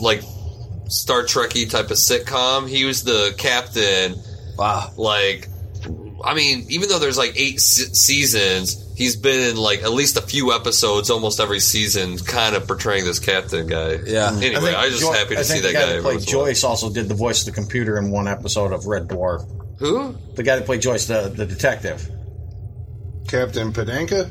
like 0.00 0.22
Star 0.88 1.24
Trekky 1.24 1.68
type 1.68 1.90
of 1.90 1.96
sitcom. 1.96 2.68
He 2.68 2.84
was 2.84 3.02
the 3.04 3.34
captain. 3.36 4.14
Wow. 4.56 4.92
Like, 4.96 5.48
I 6.26 6.34
mean, 6.34 6.66
even 6.68 6.88
though 6.88 6.98
there's 6.98 7.16
like 7.16 7.34
eight 7.36 7.60
se- 7.60 7.92
seasons, 7.94 8.84
he's 8.96 9.14
been 9.16 9.50
in 9.50 9.56
like 9.56 9.82
at 9.82 9.92
least 9.92 10.16
a 10.16 10.20
few 10.22 10.52
episodes 10.52 11.08
almost 11.08 11.38
every 11.40 11.60
season, 11.60 12.18
kind 12.18 12.56
of 12.56 12.66
portraying 12.66 13.04
this 13.04 13.18
captain 13.20 13.66
guy. 13.68 13.98
Yeah. 14.04 14.32
Anyway, 14.34 14.56
I, 14.56 14.60
think 14.60 14.76
was 14.82 14.90
just 14.90 15.02
Jo- 15.02 15.12
happy 15.12 15.34
to 15.34 15.40
I 15.40 15.42
see 15.44 15.52
think 15.60 15.62
that 15.64 15.68
the 15.68 15.72
guy 15.74 15.80
guy. 15.80 15.86
that 15.86 15.92
every 15.96 16.02
played 16.02 16.14
once 16.16 16.26
in. 16.26 16.32
Joyce 16.32 16.64
also 16.64 16.90
did 16.92 17.08
the 17.08 17.14
voice 17.14 17.40
of 17.46 17.54
the 17.54 17.60
computer 17.60 17.96
in 17.98 18.10
one 18.10 18.26
episode 18.28 18.72
of 18.72 18.86
Red 18.86 19.06
Dwarf. 19.08 19.46
Who? 19.78 20.16
The 20.34 20.42
guy 20.42 20.56
that 20.56 20.66
played 20.66 20.80
Joyce, 20.82 21.06
the, 21.06 21.28
the 21.34 21.46
detective. 21.46 22.08
Captain 23.28 23.72
Padanka? 23.72 24.30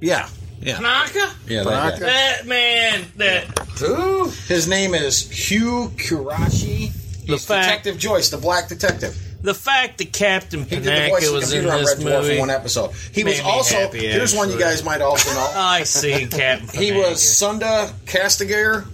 Yeah, 0.00 0.28
yeah, 0.60 0.76
Tanaka? 0.76 1.32
yeah. 1.48 1.62
That. 1.64 1.98
That 2.00 2.46
man, 2.46 3.04
that 3.16 3.44
Who? 3.80 4.28
His 4.48 4.68
name 4.68 4.94
is 4.94 5.28
Hugh 5.30 5.90
Quarshie. 5.96 6.92
The 7.26 7.32
He's 7.32 7.44
fact- 7.44 7.66
Detective 7.66 7.98
Joyce, 7.98 8.30
the 8.30 8.36
black 8.38 8.68
detective. 8.68 9.16
The 9.46 9.54
fact 9.54 9.98
that 9.98 10.12
Captain 10.12 10.64
He 10.64 10.76
did 10.76 10.84
the 10.84 11.08
voice 11.08 11.28
Panaka 11.28 11.32
was 11.32 11.52
in 11.52 11.60
computer 11.62 11.72
on 11.76 11.80
this 11.84 11.96
Red 11.98 12.06
Dwarf 12.06 12.22
movie. 12.22 12.38
one 12.40 12.50
episode. 12.50 12.90
He 13.12 13.22
made 13.24 13.30
was 13.30 13.38
me 13.42 13.44
also 13.50 13.74
happy, 13.76 13.98
here's 14.00 14.34
one 14.34 14.50
you 14.50 14.58
guys 14.58 14.82
might 14.82 15.00
also 15.00 15.32
know. 15.32 15.50
I 15.54 15.84
see 15.84 16.26
Captain. 16.26 16.68
He 16.78 16.90
Panaka. 16.90 17.10
was 17.10 17.22
Sunda 17.38 17.92
Kastagir, 18.06 18.84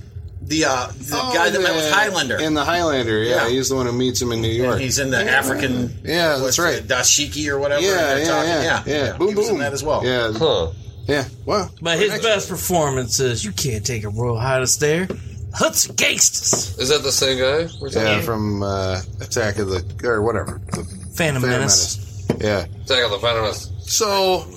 the 0.43 0.65
uh, 0.67 0.87
the 0.89 1.17
Oh, 1.17 1.33
guy 1.35 1.49
that 1.49 1.61
met 1.63 1.75
with 1.75 1.91
Highlander. 1.91 2.39
In 2.39 2.53
the 2.53 2.65
Highlander, 2.65 3.23
yeah, 3.23 3.45
Yeah. 3.45 3.49
he's 3.49 3.71
the 3.71 3.77
one 3.77 3.87
who 3.87 3.93
meets 3.93 4.21
him 4.21 4.31
in 4.33 4.43
New 4.43 4.49
York. 4.53 4.79
He's 4.79 4.99
in 4.99 5.11
the 5.11 5.23
African. 5.23 5.99
Yeah, 6.05 6.37
that's 6.37 6.59
right. 6.59 6.75
it, 6.77 6.87
Dashiki 6.87 7.49
or 7.49 7.59
whatever. 7.59 7.81
yeah, 7.83 8.19
yeah, 8.19 8.25
talking- 8.27 8.51
yeah, 8.51 8.63
yeah, 8.63 8.83
yeah, 9.07 9.17
Boom, 9.17 9.29
He 9.29 9.35
was 9.35 9.47
boom. 9.47 9.55
in 9.57 9.63
that 9.63 9.73
as 9.73 9.83
well. 9.83 10.05
Yeah, 10.05 10.33
Huh. 10.33 10.71
yeah. 11.09 11.25
Well, 11.47 11.71
But 11.81 11.99
his 11.99 12.21
best 12.21 12.49
performance 12.51 13.21
is 13.21 13.43
"You 13.45 13.53
Can't 13.53 13.87
Take 13.87 14.05
a 14.05 14.11
Royal 14.11 14.39
Highness 14.39 14.77
There." 14.77 15.09
Hudson 15.55 15.95
Gangsters, 15.97 16.79
Is 16.79 16.89
that 16.89 17.03
the 17.03 17.13
same 17.13 17.39
guy? 17.39 17.71
We're 17.81 17.89
talking 17.91 18.03
yeah, 18.03 18.13
about? 18.15 18.25
from 18.25 18.63
uh, 18.63 19.01
Attack 19.21 19.59
of 19.59 19.69
the 19.69 19.85
or 20.09 20.23
whatever. 20.23 20.61
The 20.73 20.85
Phantom 20.85 21.13
Phantom 21.15 21.43
Menace. 21.43 22.27
Menace. 22.29 22.43
Yeah. 22.43 22.65
Attack 22.85 23.05
of 23.05 23.11
the 23.11 23.19
Phantom 23.19 23.43
Menace. 23.43 23.69
So, 23.83 24.09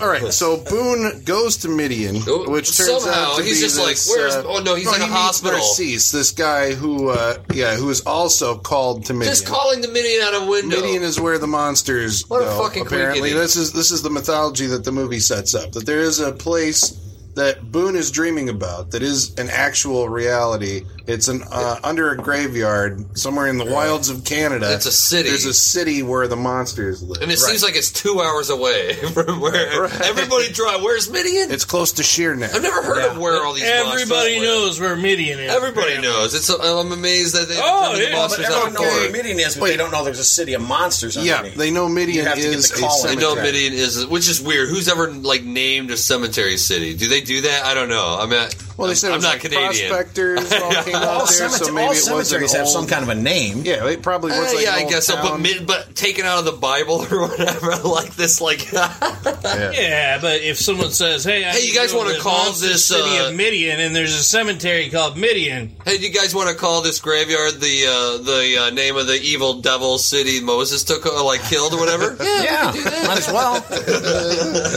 all 0.01 0.07
right. 0.07 0.31
So 0.31 0.63
Boone 0.63 1.23
goes 1.25 1.57
to 1.57 1.67
Midian, 1.67 2.15
which 2.49 2.77
turns 2.77 3.03
Somehow, 3.03 3.31
out 3.33 3.37
to 3.39 3.43
he's 3.43 3.57
be 3.59 3.65
just 3.65 3.77
like, 3.77 3.89
this, 3.89 4.07
where's- 4.07 4.35
uh, 4.35 4.43
oh, 4.45 4.61
no, 4.61 4.75
he's 4.75 4.87
in 4.87 4.93
a 4.93 4.97
he 4.97 5.01
meets 5.01 5.11
hospital. 5.13 5.57
Narcisse, 5.59 6.11
this 6.11 6.31
guy 6.31 6.73
who, 6.73 7.09
uh, 7.09 7.37
yeah, 7.53 7.75
who 7.75 7.89
is 7.89 8.01
also 8.01 8.57
called 8.57 9.05
to 9.05 9.13
Midian. 9.13 9.33
Just 9.33 9.45
calling 9.47 9.81
the 9.81 9.89
Midian 9.89 10.21
out 10.21 10.41
a 10.43 10.45
window. 10.49 10.79
Midian 10.79 11.03
is 11.03 11.19
where 11.19 11.37
the 11.37 11.47
monsters 11.47 12.23
What 12.29 12.41
a 12.43 12.45
go. 12.45 12.63
fucking 12.63 12.85
apparently, 12.87 13.31
quickity. 13.31 13.33
this 13.41 13.55
is 13.57 13.73
this 13.73 13.91
is 13.91 14.01
the 14.03 14.09
mythology 14.11 14.67
that 14.67 14.85
the 14.85 14.91
movie 14.93 15.19
sets 15.19 15.53
up. 15.53 15.73
That 15.73 15.85
there 15.85 15.99
is 15.99 16.19
a 16.21 16.31
place 16.31 16.97
that 17.36 17.72
Boone 17.72 17.96
is 17.96 18.12
dreaming 18.12 18.50
about 18.50 18.92
that 18.92 19.04
is 19.04 19.34
an 19.38 19.50
actual 19.50 20.08
reality. 20.10 20.84
It's 21.08 21.27
an 21.27 21.44
uh, 21.51 21.80
under 21.84 22.12
a 22.12 22.18
graveyard 22.18 23.18
somewhere 23.18 23.48
in 23.48 23.58
the 23.58 23.65
wilds 23.65 24.10
of 24.10 24.24
Canada. 24.24 24.74
It's 24.74 24.86
a 24.86 24.92
city. 24.92 25.30
There's 25.30 25.46
a 25.46 25.54
city 25.54 26.01
where 26.01 26.27
the 26.27 26.36
monsters 26.36 27.04
live. 27.04 27.22
And 27.22 27.32
it 27.32 27.38
seems 27.38 27.62
like 27.63 27.75
it's 27.75 27.92
two 27.92 28.22
hours 28.22 28.50
away 28.50 28.94
from 29.13 29.39
where 29.42 29.86
everybody 30.04 30.51
drive. 30.51 30.82
Where's 30.82 31.10
Midian? 31.12 31.51
It's 31.51 31.65
close 31.65 31.94
to 31.94 32.04
Shere 32.04 32.36
Neck. 32.36 32.56
I've 32.56 32.63
never 32.63 32.82
heard 32.82 33.12
of 33.12 33.18
where 33.20 33.44
all 33.46 33.54
these 33.54 33.63
Everybody 33.63 34.10
monsters 34.10 34.39
live. 34.39 34.42
knows 34.44 34.80
where 34.80 34.96
Midian 34.96 35.39
is. 35.39 35.51
Everybody 35.54 36.01
knows. 36.01 36.34
It's. 36.34 36.50
I'm 36.50 36.92
amazed 36.92 37.36
that 37.36 37.48
they 37.50 37.58
Oh, 37.60 37.94
determined 37.96 38.13
the 38.13 38.18
monsters 38.18 38.46
But 38.46 38.51
everyone 38.56 38.68
out 38.68 38.74
knows 38.82 39.01
where. 39.01 39.12
Midian 39.12 39.39
is, 39.39 39.56
but 39.56 39.65
they 39.68 39.77
don't 39.77 39.92
know 39.92 40.04
there's 40.04 40.20
a 40.20 40.24
city 40.24 40.54
of 40.54 40.62
monsters 40.62 41.15
Yeah, 41.18 41.36
underneath. 41.38 41.58
they 41.58 41.70
know 41.72 41.88
Midian 41.89 42.18
You 42.20 42.24
have 42.25 42.36
to 42.36 42.42
get 42.42 42.54
is 42.54 42.70
the 42.72 42.77
a 42.77 42.80
call 42.80 43.15
know. 43.15 43.36
Midian 43.36 43.74
is, 43.74 44.06
which 44.08 44.27
is 44.30 44.42
weird. 44.42 44.70
Who's 44.70 44.88
ever 44.88 45.12
like 45.12 45.44
named 45.44 45.92
a 45.92 45.98
cemetery 45.98 46.58
city? 46.58 46.96
Do 46.96 47.08
they 47.08 47.22
do 47.25 47.41
that? 47.41 47.65
I 47.65 47.74
don't 47.74 47.89
know. 47.89 48.17
I 48.20 48.25
mean, 48.25 48.48
Well, 48.77 48.88
they 48.89 48.96
said 48.96 49.08
I'm 49.10 49.13
it 49.13 49.17
was 49.17 49.24
not 49.25 49.34
like 49.34 49.41
Canadian. 49.41 49.89
prospectors 49.89 50.51
all 50.62 50.84
came 50.84 50.96
all, 50.96 51.03
out 51.03 51.29
there, 51.29 51.48
cemete- 51.50 51.65
so 51.65 51.74
maybe 51.74 51.86
all 51.86 51.86
it 51.86 51.89
was 51.89 52.08
an 52.10 52.25
cemeteries 52.25 52.53
have 52.53 52.67
some 52.67 52.88
kind 52.88 53.03
of 53.03 53.10
a 53.10 53.15
name. 53.15 53.62
Yeah, 53.63 53.88
it 53.88 54.01
probably 54.01 54.32
was 54.38 54.51
Eh, 54.51 54.55
like 54.58 54.63
yeah, 54.65 54.74
an 54.74 54.79
I 54.79 54.84
old 54.84 54.91
guess 54.91 55.05
so. 55.08 55.15
But 55.15 55.29
town. 55.29 55.41
mid, 55.41 55.65
but 55.67 55.96
taken 55.96 56.25
out 56.25 56.39
of 56.39 56.46
the 56.46 56.51
Bible 56.51 57.05
or 57.10 57.22
whatever, 57.29 57.75
like 57.88 58.15
this, 58.15 58.41
like 58.41 58.72
Yeah, 58.74 60.20
but 60.20 60.41
if 60.41 60.58
someone 60.60 60.91
says, 60.91 61.24
"Hey, 61.24 61.46
I 61.46 61.51
Hey, 61.51 61.65
you 61.67 61.74
guys 61.74 61.94
wanna 61.94 62.17
call 62.20 62.46
monster 62.46 62.67
this, 62.67 62.86
city 62.86 63.17
uh, 63.17 63.29
of 63.29 63.36
Midian?" 63.36 63.79
and 63.79 63.96
there's 63.96 64.13
a 64.13 64.24
cemetery 64.24 64.89
called 64.89 65.17
Midian? 65.17 65.75
Hey, 65.86 65.98
do 65.98 66.03
you 66.08 66.12
guys 66.13 66.36
want 66.36 66.50
to 66.50 66.55
call 66.55 66.82
this 66.82 67.00
graveyard 67.00 67.53
the 67.62 67.86
uh, 67.88 68.24
the 68.24 68.58
uh, 68.67 68.70
name 68.72 68.98
of 68.98 69.08
the 69.08 69.20
evil 69.22 69.62
devil 69.62 69.98
city 69.98 70.41
Moses 70.41 70.84
took, 70.84 71.05
uh, 71.05 71.24
like 71.24 71.41
killed 71.44 71.74
or 71.74 71.79
whatever? 71.79 72.15
Yeah, 72.20 72.44
Yeah, 72.44 72.72
we 72.72 72.79
can 72.79 72.84
do 72.84 72.89
that. 72.89 73.08
might 73.08 73.17
as 73.20 73.32
well. 73.32 73.65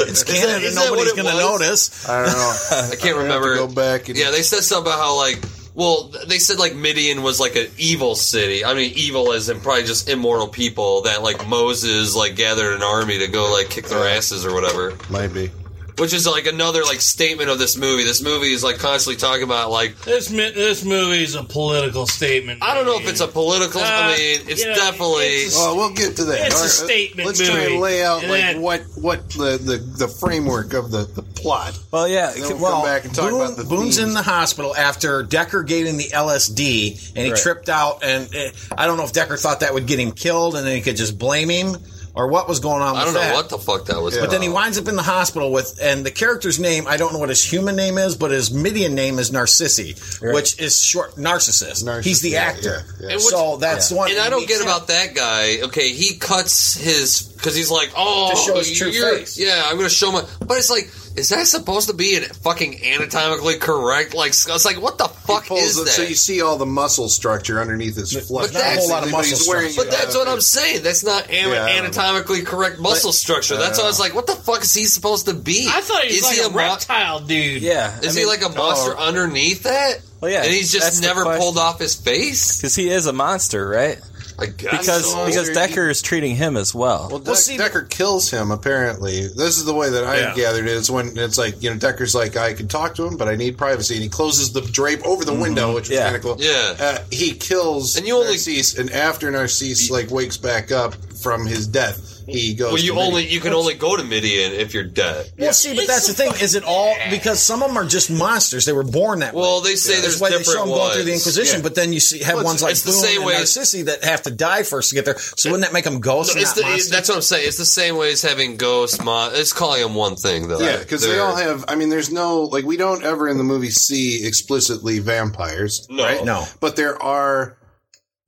it's 0.08 0.22
Canada. 0.22 0.64
is 0.66 0.74
that 0.74 0.84
Nobody's 0.88 1.12
it 1.12 1.16
going 1.16 1.28
to 1.28 1.34
was? 1.44 1.60
notice. 1.60 2.08
I 2.08 2.24
don't 2.24 2.32
know. 2.32 2.92
I 2.92 2.96
can't 2.96 3.16
remember. 3.16 3.56
Go 3.56 3.66
back. 3.66 3.87
And, 4.08 4.18
Yeah, 4.18 4.30
they 4.30 4.42
said 4.42 4.62
something 4.62 4.90
about 4.90 4.98
how 4.98 5.16
like. 5.16 5.38
Well, 5.74 6.10
they 6.26 6.40
said 6.40 6.58
like 6.58 6.74
Midian 6.74 7.22
was 7.22 7.38
like 7.38 7.54
an 7.54 7.68
evil 7.78 8.16
city. 8.16 8.64
I 8.64 8.74
mean, 8.74 8.92
evil 8.96 9.32
as 9.32 9.48
in 9.48 9.60
probably 9.60 9.84
just 9.84 10.08
immoral 10.08 10.48
people 10.48 11.02
that 11.02 11.22
like 11.22 11.46
Moses 11.46 12.16
like 12.16 12.34
gathered 12.34 12.74
an 12.74 12.82
army 12.82 13.20
to 13.20 13.28
go 13.28 13.52
like 13.52 13.70
kick 13.70 13.86
their 13.86 14.08
asses 14.08 14.44
or 14.44 14.52
whatever. 14.52 14.94
might 15.08 15.32
be. 15.32 15.52
Which 15.98 16.12
is 16.14 16.26
like 16.26 16.46
another 16.46 16.82
like 16.84 17.00
statement 17.00 17.50
of 17.50 17.58
this 17.58 17.76
movie. 17.76 18.04
This 18.04 18.22
movie 18.22 18.52
is 18.52 18.62
like 18.62 18.78
constantly 18.78 19.18
talking 19.20 19.42
about 19.42 19.70
like 19.70 19.98
This 20.02 20.30
mi- 20.30 20.50
this 20.52 20.84
movie 20.84 21.22
is 21.22 21.34
a 21.34 21.42
political 21.44 22.06
statement. 22.06 22.62
I 22.62 22.74
don't 22.74 22.86
know 22.86 22.98
if 22.98 23.08
it's 23.08 23.20
a 23.20 23.28
political. 23.28 23.80
I 23.80 23.84
Uh, 23.84 24.16
mean, 24.16 24.40
it's 24.48 24.62
you 24.62 24.68
know, 24.68 24.74
definitely. 24.76 25.24
it's 25.26 25.56
a- 25.56 25.58
Oh, 25.60 25.74
we'll 25.76 25.90
get 25.90 26.16
to 26.16 26.24
that. 26.26 26.46
It's 26.46 26.54
a 26.54 26.58
All 26.58 26.62
right, 26.62 26.70
statement 26.70 27.26
Let's 27.26 27.40
try 27.44 27.54
movie. 27.54 27.72
and 27.72 27.80
lay 27.82 28.02
out 28.04 28.22
And 28.22 28.30
like 28.30 28.40
then- 28.42 28.60
what 28.62 28.82
what 28.96 29.28
the, 29.30 29.58
the 29.58 29.76
the 29.76 30.08
framework 30.08 30.72
of 30.74 30.90
the, 30.90 31.04
the 31.04 31.22
plot. 31.22 31.78
Well, 31.90 32.06
yeah. 32.08 32.30
Then 32.32 32.42
we'll 32.42 32.58
Well, 32.58 32.72
come 32.72 32.84
back 32.84 33.04
and 33.04 33.14
talk 33.14 33.30
Boone- 33.30 33.40
about 33.42 33.56
the 33.56 33.64
Boone's 33.64 33.96
themes. 33.96 34.08
in 34.08 34.14
the 34.14 34.22
hospital 34.22 34.74
after 34.76 35.22
Decker 35.22 35.62
gave 35.62 35.86
him 35.86 35.96
the 35.96 36.10
LSD, 36.12 37.12
and 37.16 37.24
he 37.26 37.32
Right. 37.32 37.40
tripped 37.42 37.68
out. 37.68 38.02
And 38.02 38.28
uh, 38.34 38.50
I 38.76 38.86
don't 38.86 38.96
know 38.96 39.04
if 39.04 39.12
Decker 39.12 39.36
thought 39.36 39.60
that 39.60 39.74
would 39.74 39.86
get 39.86 39.98
him 39.98 40.12
killed, 40.12 40.56
and 40.56 40.66
then 40.66 40.74
he 40.74 40.80
could 40.82 40.96
just 40.96 41.18
blame 41.18 41.48
him, 41.48 41.76
or 42.18 42.26
what 42.26 42.48
was 42.48 42.58
going 42.58 42.82
on. 42.82 42.96
I 42.96 43.04
don't 43.04 43.14
know 43.14 43.20
that. 43.20 43.34
what 43.34 43.48
the 43.48 43.58
fuck 43.58 43.86
that 43.86 44.02
was. 44.02 44.18
But 44.18 44.30
then 44.32 44.42
he 44.42 44.48
winds 44.48 44.76
up 44.76 44.88
in 44.88 44.96
the 44.96 45.02
hospital 45.04 45.52
with, 45.52 45.78
and 45.80 46.04
the 46.04 46.10
character's 46.10 46.58
name, 46.58 46.88
I 46.88 46.96
don't 46.96 47.12
know 47.12 47.20
what 47.20 47.28
his 47.28 47.44
human 47.44 47.76
name 47.76 47.96
is, 47.96 48.16
but 48.16 48.32
his 48.32 48.52
Midian 48.52 48.96
name 48.96 49.20
is 49.20 49.30
Narcissi, 49.30 49.94
which 50.20 50.58
is 50.58 50.82
short 50.82 51.12
narcissist. 51.14 51.84
Narcissus, 51.84 52.04
He's 52.04 52.20
the 52.22 52.30
yeah, 52.30 52.42
actor. 52.42 52.84
yeah, 53.00 53.10
yeah. 53.10 53.18
So 53.18 53.56
that's 53.58 53.90
the 53.90 53.94
one. 53.94 54.10
And 54.10 54.18
I 54.18 54.30
don't 54.30 54.48
get 54.48 54.60
can't- 54.60 54.62
about 54.64 54.88
that 54.88 55.14
guy. 55.14 55.60
Okay, 55.62 55.92
he 55.92 56.16
cuts 56.18 56.74
his 56.74 57.20
because 57.38 57.54
he's 57.54 57.70
like, 57.70 57.92
oh, 57.96 58.30
To 58.30 58.36
show 58.36 58.58
his 58.58 58.76
true 58.76 58.92
face. 58.92 59.38
Yeah, 59.38 59.62
I'm 59.66 59.76
going 59.76 59.88
to 59.88 59.94
show 59.94 60.10
my. 60.10 60.22
But 60.40 60.58
it's 60.58 60.70
like, 60.70 60.90
is 61.16 61.28
that 61.28 61.46
supposed 61.46 61.88
to 61.88 61.94
be 61.94 62.16
an 62.16 62.24
fucking 62.24 62.84
anatomically 62.84 63.58
correct? 63.58 64.12
Like, 64.12 64.30
it's 64.30 64.64
like, 64.64 64.80
what 64.82 64.98
the 64.98 65.06
fuck 65.06 65.46
Pulls 65.46 65.62
is 65.62 65.76
the- 65.76 65.84
that? 65.84 65.90
So 65.90 66.02
you 66.02 66.14
see 66.16 66.42
all 66.42 66.58
the 66.58 66.66
muscle 66.66 67.08
structure 67.08 67.60
underneath 67.60 67.96
his 67.96 68.12
flesh. 68.26 68.46
But 68.46 68.52
that's- 68.54 68.76
a 68.76 68.80
whole 68.80 68.90
lot 68.90 69.04
of 69.04 69.10
But 69.12 69.18
muscle 69.18 69.52
wearing- 69.52 69.72
but 69.76 69.90
that's 69.90 70.16
what 70.16 70.28
I'm 70.28 70.40
saying. 70.40 70.82
That's 70.82 71.04
not 71.04 71.30
an- 71.30 71.48
Yeah, 71.48 71.64
I 71.64 71.68
don't 71.68 71.76
know. 71.76 71.84
anatomically 71.84 72.42
correct 72.42 72.78
muscle 72.80 73.12
structure. 73.12 73.56
That's 73.56 73.78
why 73.78 73.84
I 73.84 73.88
was 73.88 74.00
like, 74.00 74.14
what 74.14 74.26
the 74.26 74.34
fuck 74.36 74.62
is 74.62 74.74
he 74.74 74.84
supposed 74.84 75.26
to 75.26 75.34
be? 75.34 75.68
I 75.68 75.80
thought 75.80 76.02
he 76.02 76.08
was 76.08 76.16
is 76.16 76.22
like 76.24 76.36
he 76.36 76.42
a, 76.42 76.50
mo- 76.50 76.56
reptile 76.56 77.20
dude. 77.20 77.62
Yeah. 77.62 77.98
Is 78.00 78.16
I 78.16 78.20
he 78.20 78.26
like 78.26 78.42
a 78.42 78.46
oh. 78.46 78.54
monster 78.54 78.96
underneath 78.98 79.62
that? 79.62 80.00
Well, 80.20 80.30
yeah, 80.32 80.42
and 80.42 80.52
he's 80.52 80.72
just 80.72 81.00
never 81.00 81.24
pulled 81.36 81.58
off 81.58 81.78
his 81.78 81.94
face. 81.94 82.56
Because 82.56 82.74
he 82.74 82.88
is 82.90 83.06
a 83.06 83.12
monster, 83.12 83.68
right? 83.68 83.98
I 84.40 84.46
guess 84.46 84.70
Because 84.80 85.10
so. 85.10 85.26
because 85.26 85.50
Decker 85.50 85.88
is 85.88 86.00
treating 86.00 86.36
him 86.36 86.56
as 86.56 86.72
well. 86.74 87.08
Well, 87.24 87.34
see, 87.34 87.56
Decker 87.56 87.82
kills 87.82 88.30
him. 88.30 88.50
Apparently, 88.52 89.22
this 89.26 89.56
is 89.58 89.64
the 89.64 89.74
way 89.74 89.90
that 89.90 90.04
I 90.04 90.18
Yeah. 90.20 90.34
gathered 90.36 90.66
it. 90.68 90.76
It's 90.76 90.88
when 90.88 91.18
it's 91.18 91.36
like 91.38 91.60
you 91.62 91.70
know 91.70 91.76
Decker's 91.76 92.14
like 92.14 92.36
I 92.36 92.52
can 92.52 92.68
talk 92.68 92.94
to 92.96 93.04
him, 93.06 93.16
but 93.16 93.26
I 93.28 93.34
need 93.34 93.58
privacy, 93.58 93.94
and 93.94 94.02
he 94.04 94.08
closes 94.08 94.52
the 94.52 94.60
drape 94.60 95.04
over 95.04 95.24
the 95.24 95.34
window, 95.34 95.74
which 95.74 95.84
is 95.86 95.96
Yeah. 95.96 96.04
kind 96.04 96.16
of 96.16 96.22
cool. 96.22 96.36
Yeah. 96.38 96.74
uh, 96.78 96.98
he 97.10 97.32
kills 97.32 97.96
And 97.96 98.06
you 98.06 98.14
only- 98.14 98.28
Narcisse, 98.34 98.78
and 98.78 98.92
after 98.92 99.30
Narcisse 99.30 99.90
like 99.90 100.10
wakes 100.10 100.36
back 100.36 100.70
up 100.70 100.94
from 101.20 101.44
his 101.46 101.66
death, 101.66 102.17
he 102.28 102.54
goes. 102.54 102.72
Well, 102.74 102.82
you 102.82 102.94
to 102.94 103.00
only 103.00 103.22
Midian. 103.22 103.32
you 103.34 103.40
can 103.40 103.52
only 103.54 103.74
go 103.74 103.96
to 103.96 104.04
Midian 104.04 104.52
if 104.52 104.74
you're 104.74 104.84
dead. 104.84 105.30
Well, 105.38 105.52
see, 105.52 105.74
but 105.74 105.86
that's 105.86 106.06
the 106.06 106.14
thing. 106.14 106.32
Is 106.40 106.54
it 106.54 106.64
all 106.64 106.94
because 107.10 107.40
some 107.42 107.62
of 107.62 107.68
them 107.68 107.76
are 107.76 107.86
just 107.86 108.10
monsters? 108.10 108.64
They 108.64 108.72
were 108.72 108.84
born 108.84 109.20
that 109.20 109.34
way. 109.34 109.40
Well, 109.40 109.60
they 109.60 109.74
say 109.76 109.94
That's 109.94 110.02
there's 110.02 110.20
why 110.20 110.30
they 110.30 110.34
show 110.36 110.38
different 110.52 110.58
them 110.66 110.68
going 110.76 110.92
through 110.94 111.04
the. 111.04 111.12
Inquisition, 111.14 111.58
Yeah. 111.58 111.62
but 111.62 111.74
then 111.74 111.92
you 111.92 112.00
see 112.00 112.20
have 112.20 112.36
Well, 112.36 112.44
ones 112.44 112.62
like 112.62 112.72
it's 112.72 112.82
the 112.82 112.92
Boone 112.92 113.00
same 113.00 113.16
and 113.18 113.26
way- 113.26 113.34
Narcissi 113.34 113.82
that 113.82 114.04
have 114.04 114.22
to 114.22 114.30
die 114.30 114.62
first 114.62 114.90
to 114.90 114.94
get 114.94 115.04
there. 115.04 115.18
So 115.18 115.50
wouldn't 115.50 115.64
that 115.66 115.72
make 115.72 115.84
them 115.84 116.00
ghosts? 116.00 116.34
No, 116.34 116.40
it's 116.40 116.50
not 116.50 116.56
the, 116.56 116.62
monsters? 116.70 116.90
that's 116.90 117.08
what 117.08 117.14
I'm 117.16 117.22
saying. 117.22 117.48
It's 117.48 117.58
the 117.58 117.64
same 117.64 117.96
way 117.96 118.12
as 118.12 118.22
having 118.22 118.56
ghost 118.56 119.02
mon. 119.04 119.32
It's 119.34 119.52
calling 119.52 119.82
them 119.82 119.94
one 119.94 120.16
thing 120.16 120.48
though. 120.48 120.60
Yeah, 120.60 120.76
because 120.78 121.02
they 121.02 121.08
They're- 121.08 121.22
all 121.22 121.36
have. 121.36 121.64
I 121.68 121.74
mean, 121.74 121.88
there's 121.88 122.10
no 122.10 122.42
like 122.42 122.64
we 122.64 122.76
don't 122.76 123.02
ever 123.04 123.28
in 123.28 123.38
the 123.38 123.44
movie 123.44 123.70
see 123.70 124.24
explicitly 124.26 124.98
vampires, 125.00 125.86
No. 125.90 126.02
right? 126.04 126.24
No. 126.24 126.44
but 126.60 126.76
there 126.76 127.00
are 127.02 127.56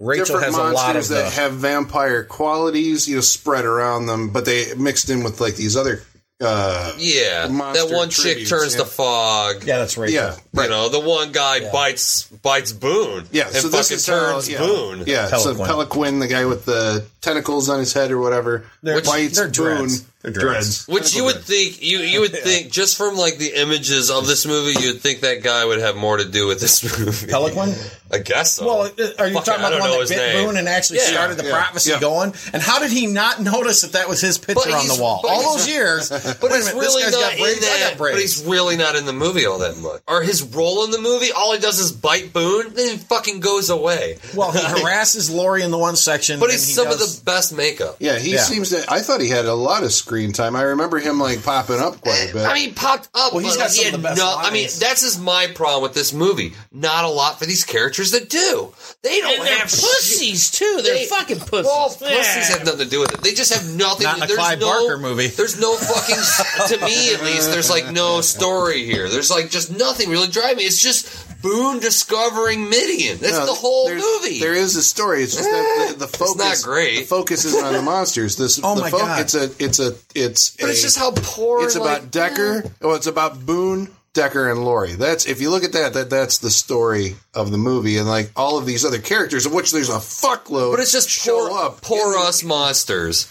Rachel 0.01 0.25
different 0.25 0.45
has 0.47 0.55
a 0.55 0.59
lot 0.59 0.73
monsters 0.75 1.11
of 1.11 1.17
that 1.19 1.25
the. 1.25 1.31
have 1.43 1.53
vampire 1.53 2.25
qualities, 2.25 3.07
you 3.09 3.17
know, 3.17 3.21
spread 3.21 3.65
around 3.65 4.07
them, 4.07 4.31
but 4.31 4.45
they 4.47 4.75
mixed 4.75 5.11
in 5.11 5.23
with 5.23 5.41
like 5.41 5.57
these 5.57 5.77
other. 5.77 6.03
Uh, 6.43 6.95
Yeah, 6.97 7.49
that 7.49 7.89
one 7.91 8.09
chick 8.09 8.49
turns 8.49 8.73
yeah. 8.75 8.81
to 8.81 8.87
fog. 8.87 9.63
yeah, 9.65 9.77
that's 9.79 9.99
Rachel. 9.99 10.15
yeah, 10.55 10.63
You 10.65 10.71
know, 10.71 10.89
the 10.89 10.99
one 10.99 11.33
guy 11.33 11.71
bites 11.71 12.23
bites 12.29 12.73
Boone. 12.73 13.27
yeah. 13.31 13.45
and 13.49 13.57
so 13.57 13.69
this 13.69 13.89
fucking 13.89 13.97
is 13.97 14.07
how, 14.07 14.33
turns 14.33 14.49
yeah, 14.49 14.59
Boone. 14.59 15.05
Yeah, 15.07 15.27
so 15.27 15.53
Peloquin. 15.55 15.67
Peloquin, 15.67 16.19
the 16.21 16.29
guy 16.29 16.47
with 16.47 16.65
the 16.65 17.05
tentacles 17.21 17.69
on 17.69 17.79
his 17.79 17.93
head 17.93 18.11
or 18.11 18.19
whatever, 18.21 18.65
They're- 18.83 19.03
bites 19.03 19.37
they're 19.37 19.49
Boone. 19.49 19.53
dreads. 19.89 20.07
They're 20.23 20.33
dreads. 20.33 20.87
Which 20.87 21.15
you 21.15 21.25
would 21.25 21.41
think 21.43 21.81
you 21.83 21.99
you 21.99 22.21
would 22.21 22.33
think 22.37 22.71
just 22.71 22.97
from 22.99 23.17
like 23.17 23.39
the 23.39 23.59
images 23.59 24.11
of 24.11 24.27
this 24.27 24.45
movie, 24.47 24.79
you'd 24.81 25.01
think 25.01 25.21
that 25.21 25.43
guy 25.43 25.65
would 25.65 25.79
have 25.81 25.97
more 25.97 26.19
to 26.19 26.25
do 26.29 26.47
with 26.47 26.61
this 26.61 26.83
movie. 26.99 27.27
Peloquin? 27.29 27.75
I 28.13 28.19
guess 28.19 28.55
so. 28.55 28.67
Well, 28.67 28.81
uh, 28.83 29.05
are 29.21 29.29
you 29.29 29.35
Fuck, 29.35 29.45
talking 29.45 29.65
I 29.65 29.69
about 29.69 29.73
the 29.85 29.89
one 29.89 30.01
that 30.01 30.09
bit 30.09 30.17
name. 30.19 30.47
Boone 30.47 30.57
and 30.57 30.69
actually 30.69 30.99
Yeah, 30.99 31.05
started 31.05 31.37
the 31.39 31.45
yeah, 31.45 31.53
prophecy 31.57 31.93
yeah. 31.93 32.01
going? 32.01 32.35
And 32.53 32.61
how 32.61 32.81
did 32.81 32.91
he 32.91 33.07
not 33.07 33.41
notice 33.41 33.83
that 33.83 33.93
that 33.93 34.09
was 34.09 34.21
his 34.21 34.37
picture 34.37 34.69
on 34.75 34.89
the 34.89 34.99
wall? 35.01 35.21
All 35.27 35.57
those 35.57 35.69
years. 35.69 36.11
But 36.41 36.53
he's 36.53 36.67
minute, 36.67 36.81
really 36.81 37.03
this 37.05 37.15
guy's 37.15 37.21
not 37.21 37.39
got 37.39 37.49
in 37.55 37.61
that. 37.61 37.91
got. 37.91 37.99
But 37.99 38.19
he's 38.21 38.45
really 38.45 38.77
not 38.77 38.97
in 38.97 39.07
the 39.07 39.13
movie 39.13 39.47
all 39.47 39.61
that 39.61 39.77
much. 39.79 40.03
Or 40.09 40.23
his 40.23 40.43
role 40.43 40.85
in 40.85 40.91
the 40.91 40.99
movie, 41.01 41.31
all 41.33 41.53
he 41.55 41.61
does 41.61 41.79
is 41.79 41.93
bite 41.93 42.33
Boone, 42.33 42.75
then 42.75 42.91
he 42.91 42.97
fucking 42.99 43.39
goes 43.41 43.71
away. 43.71 44.19
well, 44.35 44.51
he 44.51 44.59
harasses 44.59 45.31
Lori 45.31 45.63
in 45.63 45.71
the 45.71 45.79
one 45.79 45.95
section. 45.97 46.41
But 46.41 46.51
he's 46.51 46.67
he 46.67 46.73
some 46.73 46.87
does, 46.87 47.01
of 47.19 47.25
the 47.25 47.25
best 47.31 47.57
makeup. 47.57 47.97
Yeah, 48.01 48.19
he 48.19 48.33
Yeah. 48.35 48.41
seems 48.43 48.71
to. 48.71 48.85
I 48.93 49.01
thought 49.03 49.21
he 49.21 49.29
had 49.29 49.45
a 49.47 49.55
lot 49.55 49.85
of 49.85 49.93
screen 50.11 50.33
time. 50.33 50.57
I 50.57 50.63
remember 50.63 50.99
him 50.99 51.21
like 51.21 51.41
popping 51.45 51.79
up 51.79 52.01
quite 52.01 52.31
a 52.31 52.33
bit. 52.33 52.45
I 52.45 52.53
mean, 52.55 52.75
popped 52.75 53.09
up. 53.15 53.33
Well, 53.33 53.45
he's 53.45 53.57
but 53.57 53.63
got 53.69 53.71
he 53.71 53.85
some 53.85 53.95
of 53.95 54.03
the 54.03 54.09
best 54.09 54.19
no. 54.19 54.35
I 54.37 54.51
mean, 54.51 54.65
that's 54.81 55.03
just 55.03 55.23
my 55.23 55.47
problem 55.55 55.85
with 55.85 55.95
this 55.95 56.13
movie. 56.13 56.53
Not 56.73 57.05
a 57.05 57.09
lot 57.09 57.39
for 57.39 57.47
these 57.47 57.63
characters 57.63 58.11
that 58.11 58.29
do. 58.29 58.75
They 59.03 59.21
don't 59.21 59.39
And 59.39 59.47
they're 59.47 59.59
have 59.59 59.69
pussies 59.71 60.51
too. 60.51 60.81
They're 60.83 60.95
They- 60.95 61.07
fucking 61.07 61.39
pussies. 61.39 61.67
Well, 61.67 61.91
pussies 61.91 62.11
Yeah. 62.11 62.49
have 62.59 62.65
nothing 62.65 62.81
to 62.81 62.87
do 62.91 62.99
with 63.01 63.13
it. 63.15 63.23
They 63.23 63.35
just 63.35 63.53
have 63.55 63.65
nothing. 63.77 64.03
Not 64.05 64.17
in 64.17 64.23
a 64.25 64.27
there's 64.27 64.39
Clive 64.39 64.59
no, 64.61 64.67
Barker 64.67 64.99
movie. 64.99 65.27
There's 65.41 65.61
no 65.61 65.77
fucking. 65.77 66.77
to 66.77 66.85
me, 66.85 67.15
at 67.15 67.23
least, 67.23 67.51
there's 67.53 67.71
like 67.71 67.91
no 67.93 68.21
story 68.21 68.85
here. 68.85 69.09
There's 69.09 69.31
like 69.31 69.49
just 69.51 69.71
nothing 69.71 70.11
really 70.11 70.27
driving 70.29 70.57
me. 70.59 70.65
It's 70.65 70.83
just 70.83 71.07
Boone 71.43 71.81
discovering 71.81 72.69
Midian. 72.69 73.19
That's 73.19 73.33
No, 73.39 73.47
the 73.47 73.53
whole 73.55 73.89
movie. 73.95 74.41
There 74.41 74.55
is 74.55 74.77
a 74.77 74.83
story. 74.83 75.23
It's 75.23 75.35
just 75.37 75.49
that 75.51 75.89
eh, 75.89 75.93
the, 75.93 75.99
the 76.01 76.07
focus. 76.09 76.37
not 76.37 76.63
great. 76.63 76.99
The 77.01 77.05
focus 77.05 77.45
isn't 77.45 77.65
on 77.65 77.73
the 77.73 77.83
monsters. 77.83 78.37
This. 78.37 78.61
Oh 78.65 78.75
the 78.75 78.83
my 78.83 78.91
fo- 78.91 78.99
God. 78.99 79.21
It's 79.21 79.35
a. 79.35 79.45
It's 79.59 79.79
a. 79.79 79.95
It's. 80.15 80.57
but 80.57 80.67
a, 80.67 80.71
it's 80.71 80.83
just 80.83 80.99
how 80.99 81.13
poor. 81.15 81.65
It's 81.65 81.77
like, 81.77 82.01
about 82.01 82.11
Decker. 82.11 82.65
Oh, 82.83 82.95
it's 82.95 83.07
about 83.07 83.45
Boone, 83.47 83.89
Decker, 84.13 84.51
and 84.51 84.65
Lori. 84.65 84.93
That's 84.95 85.27
if 85.27 85.41
you 85.41 85.51
look 85.51 85.65
at 85.65 85.73
that, 85.73 85.95
that 85.95 86.11
that's 86.11 86.39
the 86.39 86.51
story 86.51 87.17
of 87.35 87.51
the 87.51 87.59
movie, 87.59 87.97
and 87.97 88.07
like 88.09 88.31
all 88.37 88.59
of 88.59 88.67
these 88.67 88.85
other 88.85 88.99
characters, 88.99 89.47
of 89.47 89.53
which 89.55 89.71
there's 89.73 89.89
a 89.89 89.95
fuckload. 89.95 90.73
But 90.73 90.81
it's 90.81 90.93
just 90.93 91.09
show 91.09 91.49
poor, 91.49 91.59
up. 91.67 91.81
poor 91.83 92.17
us 92.17 92.43
monsters. 92.45 93.27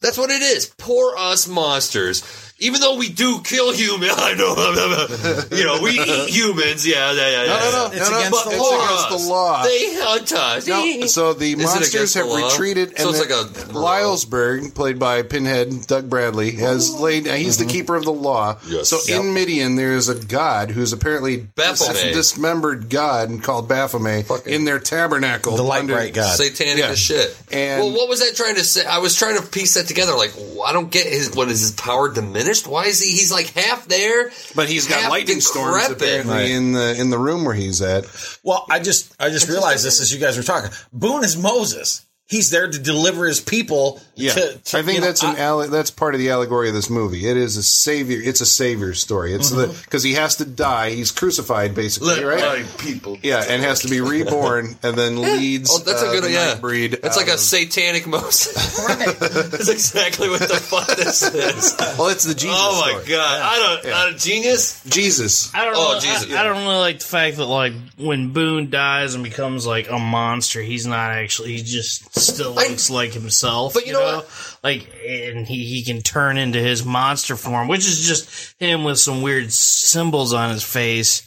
That's 0.00 0.18
what 0.18 0.30
it 0.30 0.42
is. 0.42 0.72
Poor 0.78 1.16
us 1.16 1.48
monsters. 1.48 2.47
Even 2.60 2.80
though 2.80 2.96
we 2.96 3.08
do 3.08 3.40
kill 3.42 3.72
humans, 3.72 4.12
I 4.16 4.34
know, 4.34 5.56
you 5.56 5.64
know, 5.64 5.80
we 5.82 5.90
eat 5.92 6.28
humans. 6.34 6.86
Yeah, 6.86 7.12
yeah, 7.12 7.30
yeah. 7.30 7.46
No, 7.46 7.58
no, 7.58 7.70
no, 7.70 7.86
It's 7.92 8.10
no, 8.10 8.10
no, 8.10 8.18
against 8.18 8.30
But 8.32 8.44
the 8.44 8.56
it's 8.56 8.68
for 8.68 8.84
against 8.84 9.08
the 9.26 9.30
law. 9.32 9.62
They 9.64 9.94
hunt 9.94 10.32
us. 10.32 10.66
No, 10.66 11.06
so 11.06 11.32
the 11.34 11.52
Is 11.52 11.56
monsters 11.58 11.94
against 11.94 12.14
the 12.14 12.20
have 12.20 12.28
law? 12.28 12.48
retreated, 12.48 12.98
So 12.98 13.08
and 13.08 13.16
it's 13.16 13.26
then 13.28 13.38
like 13.38 13.46
a 13.46 13.72
Lylesburg, 13.72 14.74
played 14.74 14.98
by 14.98 15.22
Pinhead 15.22 15.86
Doug 15.86 16.08
Bradley, 16.10 16.52
has 16.52 16.90
laid. 16.98 17.26
He's 17.26 17.58
the 17.58 17.64
keeper 17.66 17.94
of 17.96 18.04
the 18.04 18.12
law. 18.12 18.54
Mm-hmm. 18.54 18.72
Yes. 18.72 18.88
So 18.88 18.98
Yep. 19.06 19.20
in 19.20 19.34
Midian, 19.34 19.76
there 19.76 19.92
is 19.92 20.08
a 20.08 20.14
god 20.14 20.70
who's 20.70 20.92
apparently 20.92 21.36
Baphomet. 21.38 22.12
dismembered 22.12 22.88
god 22.90 23.28
and 23.28 23.42
called 23.42 23.68
Baphomet 23.68 24.28
in 24.46 24.64
their 24.64 24.78
tabernacle. 24.78 25.56
The 25.56 25.62
light 25.62 25.86
bright 25.86 26.14
god. 26.14 26.36
satanic 26.36 26.78
Yeah. 26.78 26.88
as 26.90 26.98
shit. 26.98 27.36
And- 27.52 27.82
well, 27.82 27.92
what 27.92 28.08
was 28.08 28.20
that 28.20 28.34
trying 28.36 28.56
to 28.56 28.64
say? 28.64 28.84
I 28.84 28.98
was 28.98 29.14
trying 29.14 29.36
to 29.36 29.42
piece 29.46 29.74
that 29.74 29.86
together. 29.86 30.14
Like, 30.14 30.32
I 30.66 30.72
don't 30.72 30.90
get 30.90 31.06
his. 31.06 31.30
What 31.34 31.48
is 31.48 31.60
his 31.60 31.72
power 31.72 32.08
diminished? 32.12 32.47
Why 32.66 32.84
is 32.84 33.00
he? 33.00 33.10
He's 33.10 33.30
like 33.32 33.46
half 33.54 33.86
there, 33.86 34.30
But 34.54 34.68
he's 34.68 34.86
got 34.86 35.00
half 35.00 35.10
lightning 35.10 35.40
storms 35.40 35.82
decrepit. 35.88 35.96
apparently 36.02 36.34
Right. 36.34 36.50
in 36.50 36.72
the 36.72 36.94
in 37.00 37.10
the 37.10 37.18
room 37.18 37.44
where 37.44 37.54
he's 37.54 37.80
at. 37.82 38.04
Well, 38.42 38.64
I 38.70 38.78
just 38.80 39.14
I 39.20 39.28
just 39.30 39.48
realized 39.48 39.84
this 39.84 40.00
as 40.00 40.12
you 40.12 40.18
guys 40.18 40.36
were 40.36 40.42
talking. 40.42 40.70
Boone 40.92 41.24
is 41.24 41.36
Moses. 41.36 42.04
He's 42.26 42.50
there 42.50 42.68
to 42.70 42.78
deliver 42.78 43.26
his 43.26 43.40
people. 43.40 44.00
Yeah, 44.18 44.32
to, 44.32 44.58
to, 44.58 44.78
I 44.78 44.82
think 44.82 44.94
you 44.96 45.00
know, 45.00 45.06
that's 45.06 45.22
an 45.22 45.36
I- 45.36 45.40
alle- 45.40 45.68
that's 45.68 45.90
part 45.90 46.14
of 46.14 46.20
the 46.20 46.30
allegory 46.30 46.68
of 46.68 46.74
this 46.74 46.90
movie. 46.90 47.26
It 47.28 47.36
is 47.36 47.56
a 47.56 47.62
savior. 47.62 48.20
It's 48.22 48.40
a 48.40 48.46
savior 48.46 48.94
story. 48.94 49.32
It's 49.34 49.50
the 49.50 49.68
because 49.84 50.02
he 50.02 50.14
has 50.14 50.36
to 50.36 50.44
die. 50.44 50.90
He's 50.90 51.10
crucified 51.12 51.74
basically, 51.74 52.22
right? 52.24 52.66
people. 52.78 53.18
Yeah, 53.22 53.44
and 53.48 53.62
has 53.62 53.80
to 53.80 53.88
be 53.88 54.00
reborn, 54.00 54.76
and 54.82 54.96
then 54.96 55.20
leads. 55.20 55.70
Oh, 55.72 55.78
that's 55.78 56.02
uh, 56.02 56.08
a 56.10 56.20
good 56.20 56.30
yeah. 56.32 56.56
breed. 56.60 56.94
It's 56.94 57.06
out 57.06 57.16
like 57.16 57.28
a 57.28 57.34
of- 57.34 57.40
satanic 57.40 58.06
Moses. 58.06 58.76
That's 58.88 59.68
exactly 59.68 60.28
what 60.28 60.40
the 60.40 60.56
fuck 60.56 60.86
this 60.96 61.22
is. 61.22 61.76
well, 61.98 62.08
it's 62.08 62.24
the 62.24 62.34
Jesus. 62.34 62.56
oh 62.58 62.80
my 62.80 62.90
story. 62.90 63.04
god! 63.16 63.40
I 63.42 63.56
don't. 63.58 63.84
Yeah. 63.84 63.90
Not 63.90 64.08
a 64.14 64.14
genius. 64.18 64.82
Jesus. 64.84 65.54
I 65.54 65.64
don't 65.64 65.74
Oh, 65.76 65.94
know. 65.94 66.00
Jesus. 66.00 66.32
I, 66.32 66.40
I 66.40 66.42
don't 66.44 66.62
really 66.64 66.78
like 66.78 66.98
the 67.00 67.04
fact 67.04 67.36
that 67.36 67.46
like 67.46 67.72
when 67.96 68.32
Boone 68.32 68.70
dies 68.70 69.14
and 69.14 69.22
becomes 69.24 69.66
like 69.66 69.90
a 69.90 69.98
monster, 69.98 70.60
he's 70.62 70.86
not 70.86 71.10
actually. 71.12 71.56
He 71.56 71.62
just 71.62 72.18
still 72.18 72.58
I- 72.58 72.68
looks 72.68 72.90
like 72.90 73.12
himself. 73.12 73.74
But 73.74 73.86
you 73.86 73.92
know 73.92 74.00
what? 74.16 74.58
Like, 74.62 74.88
and 75.06 75.46
he 75.46 75.64
he 75.64 75.82
can 75.84 76.02
turn 76.02 76.36
into 76.38 76.58
his 76.58 76.84
monster 76.84 77.36
form, 77.36 77.68
which 77.68 77.86
is 77.86 78.06
just 78.06 78.54
him 78.60 78.84
with 78.84 78.98
some 78.98 79.22
weird 79.22 79.52
symbols 79.52 80.32
on 80.32 80.50
his 80.50 80.62
face. 80.64 81.24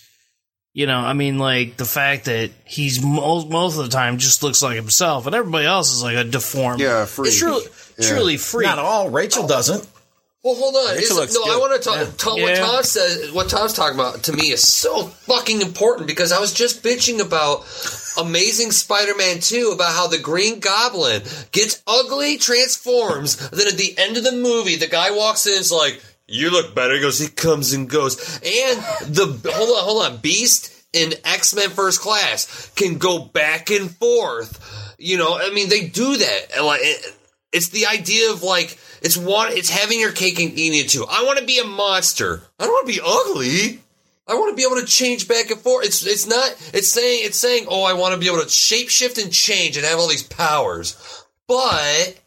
You 0.74 0.88
know, 0.88 1.00
I 1.00 1.14
mean, 1.14 1.38
like 1.38 1.76
the 1.78 1.86
fact 1.86 2.26
that 2.26 2.52
he's 2.66 3.04
most 3.04 3.50
most 3.50 3.78
of 3.78 3.84
the 3.84 3.90
time 3.92 4.18
just 4.18 4.42
looks 4.44 4.62
like 4.64 4.76
himself, 4.76 5.26
and 5.26 5.36
everybody 5.36 5.66
else 5.66 5.92
is 5.94 6.02
like 6.02 6.16
a 6.16 6.24
deformed. 6.24 6.80
Yeah, 6.80 7.06
freak. 7.06 7.28
It's 7.28 7.40
truly, 7.40 7.64
Yeah. 7.98 8.08
truly 8.10 8.38
freak. 8.38 8.68
not 8.68 8.80
all. 8.80 9.10
Rachel 9.10 9.46
doesn't. 9.48 9.86
Well, 10.44 10.56
hold 10.56 10.76
on. 10.76 10.96
Rachel 10.96 11.18
looks 11.18 11.36
no, 11.36 11.42
I 11.44 11.58
want 11.58 11.80
to 11.80 11.88
talk. 11.88 11.98
Yeah. 12.00 12.08
Tom, 12.18 12.42
What 12.42 12.50
Yeah. 12.50 12.66
Tom 12.66 12.84
says, 12.84 13.32
what 13.32 13.48
Tom's 13.48 13.74
talking 13.74 13.94
about 14.00 14.24
to 14.24 14.34
me 14.34 14.52
is 14.52 14.68
so 14.68 15.04
fucking 15.04 15.62
important 15.62 16.08
because 16.08 16.32
I 16.32 16.40
was 16.40 16.52
just 16.52 16.82
bitching 16.82 17.20
about 17.20 17.64
Amazing 18.18 18.72
Spider-Man 18.72 19.40
2 19.40 19.72
about 19.74 19.94
how 19.96 20.08
the 20.08 20.20
Green 20.20 20.60
Goblin 20.60 21.22
gets 21.52 21.82
ugly, 21.88 22.38
transforms, 22.38 23.50
then 23.50 23.68
at 23.68 23.78
the 23.78 23.96
end 23.98 24.18
of 24.18 24.24
the 24.24 24.32
movie, 24.32 24.76
the 24.76 24.88
guy 24.88 25.12
walks 25.12 25.46
in 25.46 25.54
and 25.54 25.62
is 25.62 25.72
like, 25.72 26.02
"You 26.28 26.50
look 26.50 26.76
better." 26.76 26.96
He 26.96 27.02
goes, 27.02 27.20
"He 27.20 27.28
comes 27.28 27.74
and 27.74 27.90
goes," 27.90 28.18
and 28.44 28.80
the 29.08 29.26
hold 29.54 29.70
on, 29.70 29.84
hold 29.84 30.06
on, 30.06 30.18
Beast 30.18 30.72
in 30.94 31.14
X 31.24 31.54
Men 31.54 31.70
First 31.70 32.02
Class 32.02 32.70
can 32.76 32.98
go 32.98 33.20
back 33.20 33.70
and 33.70 33.96
forth. 33.98 34.60
You 34.98 35.18
know, 35.18 35.38
I 35.38 35.50
mean, 35.52 35.70
they 35.70 35.88
do 35.88 36.18
that. 36.18 36.64
Like, 36.64 36.82
it's 37.52 37.70
the 37.70 37.88
idea 37.88 38.32
of 38.32 38.44
like 38.44 38.78
it's 39.02 39.18
one. 39.18 39.52
It's 39.54 39.70
having 39.70 40.00
your 40.00 40.12
cake 40.12 40.40
and 40.40 40.58
eating 40.58 40.80
it 40.80 40.90
too. 40.90 41.06
I 41.10 41.24
want 41.24 41.40
to 41.40 41.46
be 41.46 41.60
a 41.60 41.64
monster. 41.64 42.44
I 42.60 42.66
don't 42.66 42.74
want 42.74 42.88
to 42.88 42.94
be 42.94 43.02
ugly. 43.04 43.80
I 44.32 44.36
want 44.36 44.52
to 44.52 44.56
be 44.56 44.64
able 44.64 44.80
to 44.80 44.88
change 44.88 45.28
back 45.28 45.52
and 45.52 45.60
forth. 45.60 45.86
It's 45.86 46.06
it's 46.06 46.26
not. 46.26 46.56
It's 46.74 46.88
saying 46.88 47.26
it's 47.26 47.38
saying. 47.38 47.66
Oh, 47.70 47.84
I 47.84 47.94
want 47.94 48.14
to 48.14 48.20
be 48.20 48.28
able 48.28 48.40
to 48.40 48.46
shapeshift 48.46 49.22
and 49.22 49.32
change 49.32 49.76
and 49.76 49.86
have 49.86 50.00
all 50.00 50.08
these 50.08 50.24
powers. 50.24 50.96
But 51.50 52.18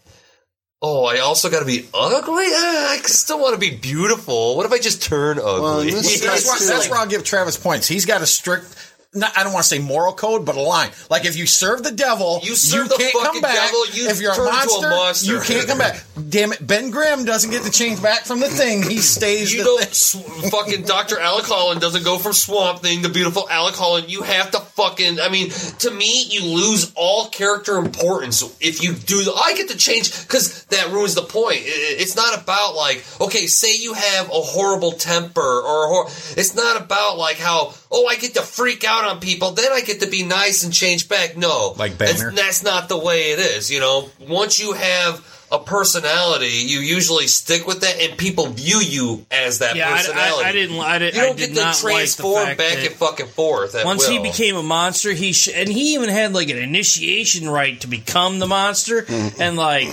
oh, 0.82 1.06
I 1.06 1.20
also 1.20 1.48
got 1.48 1.60
to 1.60 1.64
be 1.64 1.88
ugly. 1.94 2.44
Ah, 2.46 2.92
I 2.92 2.98
still 3.04 3.40
want 3.40 3.54
to 3.54 3.60
be 3.60 3.74
beautiful. 3.74 4.54
What 4.54 4.66
if 4.66 4.72
I 4.72 4.78
just 4.78 5.02
turn 5.02 5.38
ugly? 5.42 5.88
in 5.88 5.94
this 5.94 6.20
That's 6.20 6.46
why, 6.46 6.58
that's 6.60 6.90
where 6.90 6.98
I'll 6.98 7.06
give 7.06 7.24
Travis 7.24 7.56
points. 7.56 7.88
He's 7.88 8.04
got 8.04 8.20
a 8.20 8.26
strict. 8.26 8.66
Not, 9.16 9.32
I 9.38 9.44
don't 9.44 9.52
want 9.52 9.62
to 9.64 9.68
say 9.68 9.78
moral 9.78 10.12
code, 10.12 10.44
but 10.44 10.56
a 10.56 10.60
line. 10.60 10.90
Like 11.08 11.24
if 11.24 11.36
you 11.36 11.46
serve 11.46 11.82
the 11.84 11.92
devil, 11.92 12.40
You 12.42 12.56
serve 12.56 12.88
the 12.88 12.96
can't 12.96 13.12
come 13.14 13.40
back. 13.40 13.54
devil, 13.54 13.86
you 13.92 14.08
if 14.08 14.20
you're 14.20 14.32
a 14.32 14.34
into 14.34 14.42
a 14.42 14.52
monster, 14.52 14.88
monster. 14.88 15.32
you 15.32 15.40
can't 15.40 15.68
come 15.68 15.78
back. 15.78 16.02
Damn 16.28 16.52
it, 16.52 16.66
Ben 16.66 16.90
Grimm 16.90 17.24
doesn't 17.24 17.50
get 17.50 17.62
to 17.62 17.70
change 17.70 18.02
back 18.02 18.24
from 18.24 18.40
the 18.40 18.48
thing. 18.48 18.82
He 18.82 18.98
stays. 18.98 19.52
You 19.52 19.58
the 19.60 19.64
don't 19.64 19.94
sw- 19.94 20.50
fucking 20.50 20.82
Dr. 20.84 21.20
Alec 21.20 21.44
Holland 21.46 21.80
doesn't 21.80 22.04
go 22.04 22.18
from 22.18 22.32
Swamp 22.32 22.80
Thing 22.80 23.02
to 23.02 23.08
beautiful 23.08 23.48
Alec 23.48 23.74
Holland. 23.76 24.10
You 24.10 24.22
have 24.22 24.50
to 24.50 24.58
fucking. 24.58 25.20
I 25.20 25.28
mean, 25.28 25.50
to 25.50 25.90
me, 25.92 26.24
you 26.24 26.44
lose 26.44 26.92
all 26.96 27.28
character 27.28 27.76
importance 27.76 28.42
if 28.60 28.82
you 28.82 28.94
do. 28.94 29.22
The, 29.22 29.32
I 29.32 29.54
get 29.54 29.68
to 29.68 29.76
change 29.76 30.10
because 30.26 30.64
that 30.66 30.90
ruins 30.90 31.14
the 31.14 31.22
point. 31.22 31.58
I- 31.60 31.96
It's 32.00 32.16
not 32.16 32.36
about 32.42 32.74
like 32.74 33.04
okay, 33.20 33.46
say 33.46 33.76
you 33.76 33.92
have 33.94 34.26
a 34.28 34.40
horrible 34.40 34.92
temper 34.92 35.40
or 35.40 35.84
a 35.84 35.88
hor- 35.88 36.06
it's 36.36 36.54
not 36.56 36.80
about 36.82 37.16
like 37.16 37.36
how 37.36 37.72
oh 37.92 38.06
I 38.08 38.16
get 38.16 38.34
to 38.34 38.42
freak 38.42 38.82
out 38.84 39.03
on 39.04 39.20
people, 39.20 39.52
then 39.52 39.72
I 39.72 39.80
get 39.80 40.00
to 40.00 40.08
be 40.08 40.22
nice 40.24 40.64
and 40.64 40.72
change 40.72 41.08
back. 41.08 41.36
No, 41.36 41.74
Like 41.76 41.92
It's- 41.92 42.18
Banner? 42.20 42.32
that's 42.32 42.62
not 42.62 42.88
the 42.88 42.98
way 42.98 43.30
it 43.32 43.38
is. 43.38 43.70
You 43.70 43.80
know, 43.80 44.10
once 44.28 44.58
you 44.58 44.72
have 44.72 45.24
a 45.52 45.58
personality, 45.58 46.48
you 46.48 46.80
usually 46.80 47.26
stick 47.28 47.64
with 47.66 47.82
that, 47.82 48.00
and 48.00 48.18
people 48.18 48.46
view 48.46 48.78
you 48.80 49.24
as 49.30 49.60
that 49.60 49.76
yeah, 49.76 49.94
personality. 49.96 50.44
I, 50.44 50.48
I 50.48 50.52
didn't. 50.52 50.80
I, 50.80 50.98
did, 50.98 51.14
You 51.14 51.20
don't 51.20 51.36
did 51.36 51.48
get 51.50 51.54
to 51.54 51.60
not 51.60 51.66
like 51.66 51.76
the 51.82 51.90
transform 51.90 52.56
back 52.56 52.78
and 52.78 52.94
fucking 52.94 53.26
forth. 53.26 53.74
At 53.76 53.84
once 53.84 54.06
he 54.08 54.18
became 54.18 54.56
a 54.56 54.62
monster, 54.62 55.12
he 55.12 55.32
sh- 55.32 55.50
and 55.54 55.68
he 55.68 55.94
even 55.94 56.08
had 56.08 56.32
like 56.32 56.48
an 56.48 56.58
initiation 56.58 57.48
right 57.48 57.80
to 57.82 57.86
become 57.86 58.38
the 58.40 58.46
monster, 58.46 59.02
Mm-hmm. 59.02 59.42
and 59.42 59.56
like 59.56 59.86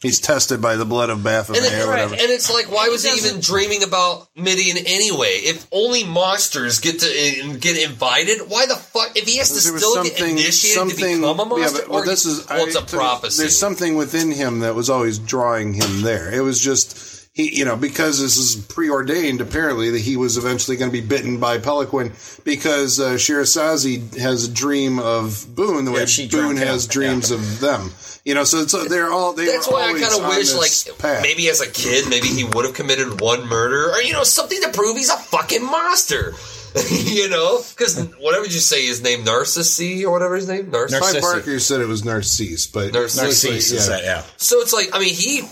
He's 0.00 0.20
tested 0.20 0.62
by 0.62 0.76
the 0.76 0.84
blood 0.84 1.10
of 1.10 1.24
Baphomet 1.24 1.62
And, 1.64 1.74
it- 1.74 1.82
or 1.84 1.88
whatever. 1.88 2.14
and 2.14 2.22
it's 2.30 2.52
like, 2.52 2.70
why 2.70 2.88
was 2.88 3.04
he 3.04 3.10
even 3.18 3.40
dreaming 3.40 3.82
about 3.82 4.28
Midian 4.36 4.76
anyway? 4.86 5.40
If 5.42 5.66
only 5.72 6.04
monsters 6.04 6.78
get 6.78 7.00
to 7.00 7.56
get 7.58 7.76
invited, 7.90 8.48
why 8.48 8.66
the 8.66 8.76
fuck? 8.76 9.16
If 9.16 9.26
he 9.26 9.38
has 9.38 9.48
to 9.48 9.54
There 9.70 9.78
still 9.78 10.02
get 10.04 10.16
something, 10.16 10.30
initiated 10.38 10.74
something. 10.78 10.96
to 11.16 11.20
become 11.20 11.40
a 11.40 11.42
yeah, 11.42 11.48
monster, 11.48 11.78
but, 11.80 11.88
well, 11.90 12.02
or 12.02 12.06
this 12.06 12.26
is. 12.26 12.46
well, 12.48 12.64
it's 12.66 12.76
I- 12.76 12.80
a 12.80 12.84
prophecy. 12.86 13.42
There's 13.42 13.58
something 13.58 13.96
within 13.96 14.30
him 14.30 14.60
that 14.60 14.76
was 14.76 14.88
always 14.88 15.18
drawing 15.18 15.74
him 15.74 16.02
there. 16.02 16.32
It 16.32 16.42
was 16.42 16.60
just 16.60 17.17
he, 17.38 17.56
you 17.56 17.64
know, 17.64 17.76
because 17.76 18.20
this 18.20 18.36
is 18.36 18.56
preordained. 18.66 19.40
Apparently, 19.40 19.90
that 19.90 20.00
he 20.00 20.16
was 20.16 20.36
eventually 20.36 20.76
going 20.76 20.90
to 20.90 20.92
be 21.00 21.06
bitten 21.06 21.38
by 21.38 21.58
Peloquin 21.58 22.12
because 22.44 22.98
uh, 22.98 23.12
Shirasazi 23.12 24.18
has 24.18 24.48
a 24.48 24.52
dream 24.52 24.98
of 24.98 25.46
Boone 25.54 25.84
the 25.84 25.92
way 25.92 26.00
Yeah, 26.00 26.06
she 26.06 26.28
Boone 26.28 26.40
dreamt 26.56 26.58
him. 26.58 26.66
has 26.66 26.86
dreams 26.88 27.30
of 27.30 27.60
them. 27.60 27.92
You 28.24 28.34
know, 28.34 28.42
so, 28.42 28.66
so 28.66 28.84
they're 28.86 29.10
all. 29.10 29.34
They 29.34 29.46
That's 29.46 29.70
why 29.70 29.84
I 29.84 29.92
kind 29.92 30.20
of 30.20 30.36
wish, 30.36 30.52
like, 30.52 30.98
path. 30.98 31.22
maybe 31.22 31.48
as 31.48 31.60
a 31.60 31.70
kid, 31.70 32.08
maybe 32.10 32.26
he 32.26 32.42
would 32.42 32.64
have 32.64 32.74
committed 32.74 33.20
one 33.20 33.46
murder, 33.48 33.92
or 33.92 34.02
you 34.02 34.12
know, 34.12 34.24
something 34.24 34.60
to 34.60 34.70
prove 34.70 34.96
he's 34.96 35.08
a 35.08 35.16
fucking 35.16 35.64
monster. 35.64 36.34
you 36.90 37.30
know, 37.30 37.62
because 37.70 37.98
whatever 38.18 38.44
you 38.44 38.50
say 38.50 38.84
his 38.84 39.00
name, 39.00 39.24
Narcissi 39.24 40.04
or 40.04 40.10
whatever 40.12 40.34
his 40.34 40.48
name, 40.48 40.70
Narcissi. 40.70 40.98
Clive 40.98 41.14
Narcissi. 41.14 41.20
Barker 41.20 41.58
said 41.60 41.80
it 41.80 41.86
was 41.88 42.04
Narcisse, 42.04 42.66
but 42.66 42.92
Narcisse, 42.92 43.44
is 43.72 43.86
that, 43.88 44.02
yeah. 44.04 44.22
So 44.36 44.60
it's 44.60 44.74
like, 44.74 44.90
I 44.92 44.98
mean, 44.98 45.14
he 45.14 45.48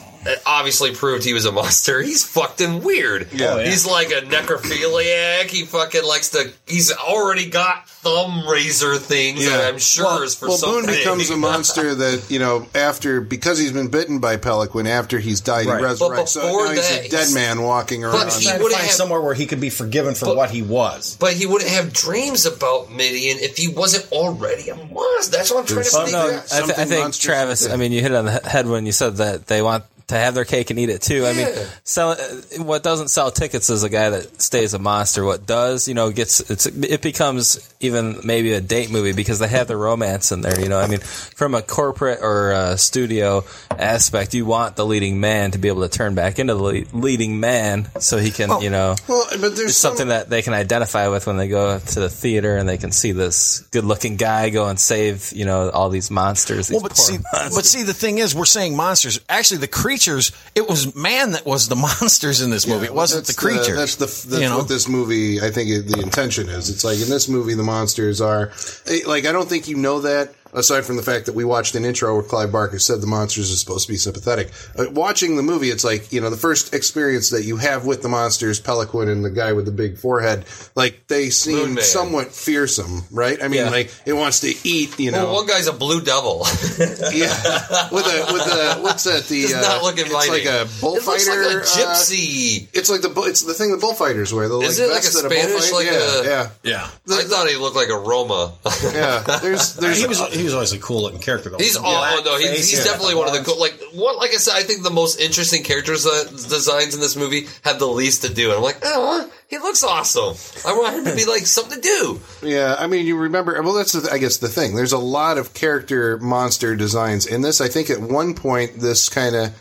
obviously 0.46 0.94
proved 0.94 1.24
he 1.24 1.32
was 1.32 1.44
a 1.44 1.52
monster. 1.52 2.02
He's 2.02 2.24
fucking 2.24 2.82
weird. 2.82 3.28
Yeah. 3.32 3.54
Oh, 3.54 3.58
yeah. 3.58 3.66
He's 3.68 3.86
like 3.86 4.08
a 4.10 4.20
necrophiliac. 4.22 5.48
He 5.50 5.64
fucking 5.64 6.04
likes 6.04 6.30
to. 6.30 6.52
He's 6.66 6.92
already 6.92 7.48
got 7.48 7.88
thumb 7.88 8.48
razor 8.48 8.96
things 8.96 9.44
that 9.46 9.64
I'm 9.72 9.78
sure 9.78 10.22
is 10.24 10.34
for 10.34 10.48
well, 10.48 10.56
something. 10.56 10.86
Boone 10.86 10.94
becomes 10.96 11.30
a 11.30 11.36
monster 11.36 11.94
that 11.94 12.30
you 12.30 12.38
know 12.38 12.66
after 12.74 13.20
because 13.20 13.58
he's 13.58 13.72
been 13.72 13.88
bitten 13.88 14.18
by 14.18 14.36
Peloquin. 14.36 14.86
After 14.86 15.18
he's 15.18 15.40
died, 15.40 15.66
Right. 15.66 15.78
he 15.80 15.84
resurrects. 15.84 16.28
So 16.28 16.42
now 16.42 16.70
he's 16.70 16.88
that, 16.88 17.06
a 17.06 17.08
dead 17.08 17.34
man 17.34 17.62
walking 17.62 18.04
around. 18.04 18.24
But 18.26 18.32
he 18.34 18.44
trying 18.44 18.58
to 18.58 18.62
would've 18.62 18.76
find 18.76 18.86
had- 18.88 18.96
somewhere 18.96 19.20
where 19.20 19.34
he 19.34 19.46
could 19.46 19.60
be 19.60 19.70
forgiven 19.70 20.14
for 20.14 20.34
what 20.36 20.50
he 20.50 20.62
was. 20.62 21.16
But 21.18 21.34
he 21.34 21.46
wouldn't 21.46 21.70
have 21.70 21.92
dreams 21.92 22.46
about 22.46 22.90
Midian 22.92 23.38
if 23.38 23.56
he 23.56 23.68
wasn't 23.68 24.10
already 24.12 24.68
a 24.70 24.76
monster. 24.76 25.36
That's 25.36 25.50
what 25.50 25.60
I'm 25.60 25.66
trying 25.66 25.84
to 25.84 25.90
Oh 25.96 26.04
figure 26.04 26.18
no, 26.18 26.34
out. 26.36 26.52
I, 26.52 26.60
th- 26.62 26.78
I 26.78 26.84
think 26.84 27.14
Travis. 27.14 27.64
like 27.64 27.72
I 27.74 27.76
mean, 27.76 27.92
you 27.92 28.00
hit 28.02 28.12
it 28.12 28.16
on 28.16 28.26
the 28.26 28.32
head 28.48 28.66
when 28.66 28.86
you 28.86 28.92
said 28.92 29.16
that 29.16 29.46
they 29.46 29.62
want 29.62 29.84
to 30.08 30.14
have 30.14 30.34
their 30.34 30.44
cake 30.44 30.70
and 30.70 30.78
eat 30.78 30.88
it 30.88 31.02
too. 31.02 31.26
I 31.26 31.32
mean, 31.32 31.48
sell 31.84 32.10
uh, 32.12 32.16
what 32.62 32.82
doesn't 32.82 33.08
sell 33.08 33.30
tickets 33.32 33.70
is 33.70 33.82
a 33.82 33.88
guy 33.88 34.10
that 34.10 34.40
stays 34.40 34.72
a 34.74 34.78
monster. 34.78 35.24
What 35.24 35.46
does, 35.46 35.88
you 35.88 35.94
know, 35.94 36.10
gets 36.12 36.40
it's 36.48 36.66
it 36.66 37.02
becomes 37.02 37.58
even 37.80 38.20
maybe 38.24 38.52
a 38.52 38.60
date 38.60 38.90
movie 38.90 39.12
because 39.12 39.38
they 39.40 39.48
have 39.48 39.66
the 39.66 39.76
romance 39.76 40.30
in 40.32 40.42
there. 40.42 40.60
You 40.60 40.68
know, 40.68 40.78
I 40.78 40.86
mean, 40.86 41.00
from 41.00 41.54
a 41.54 41.62
corporate 41.62 42.20
or 42.22 42.52
a 42.52 42.78
studio 42.78 43.44
aspect, 43.70 44.34
you 44.34 44.46
want 44.46 44.76
the 44.76 44.86
leading 44.86 45.18
man 45.20 45.50
to 45.52 45.58
be 45.58 45.68
able 45.68 45.82
to 45.82 45.88
turn 45.88 46.14
back 46.14 46.38
into 46.38 46.54
the 46.54 46.62
le- 46.62 46.84
leading 46.92 47.40
man 47.40 47.88
so 48.00 48.18
he 48.18 48.30
can, 48.30 48.60
you 48.62 48.70
know. 48.70 48.94
well, 49.08 49.26
but 49.32 49.40
there's 49.40 49.60
It's 49.60 49.76
some- 49.76 49.86
something 49.96 50.08
that 50.08 50.28
they 50.30 50.42
can 50.42 50.52
identify 50.54 51.08
with 51.08 51.26
when 51.26 51.36
they 51.36 51.48
go 51.48 51.78
to 51.78 52.00
the 52.00 52.10
theater 52.10 52.56
and 52.56 52.68
they 52.68 52.76
can 52.78 52.92
see 52.92 53.12
this 53.12 53.60
good-looking 53.72 54.16
guy 54.16 54.50
go 54.50 54.68
and 54.68 54.78
save, 54.78 55.32
you 55.32 55.44
know, 55.44 55.70
all 55.70 55.88
these 55.90 56.10
monsters. 56.10 56.68
These 56.68 56.74
Well, 56.74 56.82
but 56.82 56.96
poor 56.96 57.04
see, 57.06 57.18
monsters. 57.32 57.54
but 57.54 57.64
see, 57.64 57.82
the 57.82 57.94
thing 57.94 58.18
is, 58.18 58.34
we're 58.34 58.44
saying 58.44 58.76
monsters. 58.76 59.20
Actually, 59.28 59.58
the 59.58 59.68
Kree 59.68 59.95
creatures, 59.96 60.32
it 60.54 60.68
was 60.68 60.94
man 60.94 61.32
that 61.32 61.46
was 61.46 61.68
the 61.68 61.76
monsters 62.00 62.40
in 62.42 62.50
this 62.50 62.66
movie. 62.66 62.86
it 62.86 62.94
wasn't 62.94 63.24
the 63.26 63.32
That's 63.32 63.38
creatures. 63.38 63.76
that's 63.76 63.96
the 63.96 64.28
that's 64.28 64.42
you 64.42 64.48
know? 64.48 64.58
what 64.58 64.68
this 64.68 64.88
movie. 64.88 65.40
I 65.40 65.50
think 65.50 65.70
it, 65.70 65.82
the 65.88 66.00
intention 66.02 66.48
is. 66.48 66.68
It's 66.68 66.84
like 66.84 67.00
in 67.00 67.08
this 67.08 67.28
movie, 67.28 67.54
the 67.54 67.62
monsters 67.62 68.20
are 68.20 68.52
eh, 68.86 69.00
like 69.06 69.24
I 69.26 69.32
don't 69.32 69.48
think 69.48 69.68
you 69.68 69.76
know 69.76 70.00
that. 70.00 70.34
Aside 70.54 70.84
from 70.86 70.96
the 70.96 71.02
fact 71.02 71.26
that 71.26 71.34
we 71.34 71.44
watched 71.44 71.74
an 71.74 71.84
intro 71.84 72.14
where 72.14 72.22
Clive 72.22 72.50
Barker 72.52 72.78
said 72.78 73.00
the 73.02 73.06
monsters 73.06 73.52
are 73.52 73.56
supposed 73.56 73.86
to 73.86 73.92
be 73.92 73.96
sympathetic, 73.98 74.50
uh, 74.78 74.86
watching 74.90 75.36
the 75.36 75.42
movie, 75.42 75.68
it's 75.68 75.84
like 75.84 76.12
you 76.12 76.20
know 76.20 76.30
the 76.30 76.36
first 76.36 76.72
experience 76.74 77.30
that 77.30 77.44
you 77.44 77.56
have 77.58 77.84
with 77.84 78.00
the 78.02 78.08
monsters, 78.08 78.58
Peloquin 78.60 79.08
and 79.08 79.24
the 79.24 79.30
guy 79.30 79.52
with 79.52 79.66
the 79.66 79.72
big 79.72 79.98
forehead, 79.98 80.44
like 80.74 81.06
they 81.08 81.28
seem 81.30 81.76
somewhat 81.78 82.28
fearsome, 82.32 83.02
right? 83.10 83.42
I 83.42 83.48
mean, 83.48 83.64
Yeah. 83.64 83.70
like 83.70 83.92
it 84.06 84.14
wants 84.14 84.40
to 84.40 84.54
eat, 84.64 84.98
you 84.98 85.10
know. 85.10 85.24
Well, 85.26 85.34
one 85.34 85.46
guy's 85.46 85.66
a 85.66 85.72
blue 85.72 86.00
devil. 86.00 86.46
yeah, 87.12 87.88
with 87.90 88.06
a 88.06 88.32
with 88.32 88.46
a 88.46 88.78
what's 88.82 89.04
that? 89.04 89.24
The 89.26 89.42
Does 89.42 89.52
not 89.52 89.80
uh, 89.80 89.82
look 89.82 89.98
it's 89.98 90.12
like 90.12 90.44
a 90.44 90.62
It 90.62 90.80
bullfighter. 90.80 91.30
looks 91.42 91.76
like 91.76 91.84
a 91.86 91.88
uh, 91.90 91.94
gypsy. 91.94 92.68
it's 92.72 92.88
like 92.88 93.02
the 93.02 93.10
it's 93.26 93.42
the 93.42 93.54
thing 93.54 93.72
the 93.72 93.78
bullfighters 93.78 94.32
wear. 94.32 94.48
The 94.48 94.56
like 94.56 94.68
Is 94.68 94.78
it 94.78 94.88
like 94.90 95.00
a 95.00 95.02
Spanish, 95.02 95.70
bullfight- 95.70 95.72
like 95.72 95.86
yeah, 95.86 96.20
a- 96.20 96.24
yeah, 96.24 96.48
yeah. 96.62 97.16
I 97.16 97.22
thought 97.24 97.48
he 97.48 97.56
looked 97.56 97.76
like 97.76 97.88
a 97.88 97.98
Roma. 97.98 98.52
yeah. 98.94 99.20
There's 99.42 99.74
there's 99.76 100.00
he 100.00 100.06
was 100.06 100.20
he 100.36 100.44
was 100.44 100.54
always 100.54 100.72
a 100.72 100.78
cool 100.78 101.02
looking 101.02 101.20
character. 101.20 101.50
Though. 101.50 101.58
He's 101.58 101.74
Yeah. 101.74 101.82
oh 101.84 102.22
no, 102.24 102.38
he's, 102.38 102.70
he's 102.70 102.78
yeah. 102.78 102.84
definitely 102.84 103.14
one 103.14 103.28
of 103.28 103.34
the 103.34 103.40
cool. 103.40 103.58
Like 103.58 103.74
what? 103.94 104.16
Like 104.16 104.30
I 104.30 104.36
said, 104.36 104.54
I 104.54 104.62
think 104.62 104.82
the 104.82 104.90
most 104.90 105.20
interesting 105.20 105.62
characters 105.62 106.06
uh, 106.06 106.24
designs 106.24 106.94
in 106.94 107.00
this 107.00 107.16
movie 107.16 107.46
have 107.64 107.78
the 107.78 107.86
least 107.86 108.22
to 108.22 108.32
do. 108.32 108.48
And 108.48 108.56
I'm 108.58 108.62
like, 108.62 108.78
oh, 108.82 109.30
he 109.48 109.58
looks 109.58 109.84
awesome. 109.84 110.36
I 110.66 110.72
want 110.76 110.96
him 110.96 111.04
to 111.04 111.14
be 111.14 111.24
like 111.24 111.46
something 111.46 111.80
to 111.80 111.82
do. 111.82 112.20
Yeah, 112.42 112.76
I 112.78 112.86
mean, 112.86 113.06
you 113.06 113.16
remember? 113.16 113.60
Well, 113.62 113.74
that's 113.74 113.92
the, 113.92 114.10
I 114.12 114.18
guess 114.18 114.38
the 114.38 114.48
thing. 114.48 114.74
There's 114.74 114.92
a 114.92 114.98
lot 114.98 115.38
of 115.38 115.54
character 115.54 116.18
monster 116.18 116.76
designs 116.76 117.26
in 117.26 117.42
this. 117.42 117.60
I 117.60 117.68
think 117.68 117.90
at 117.90 118.00
one 118.00 118.34
point 118.34 118.78
this 118.78 119.08
kind 119.08 119.34
of 119.36 119.54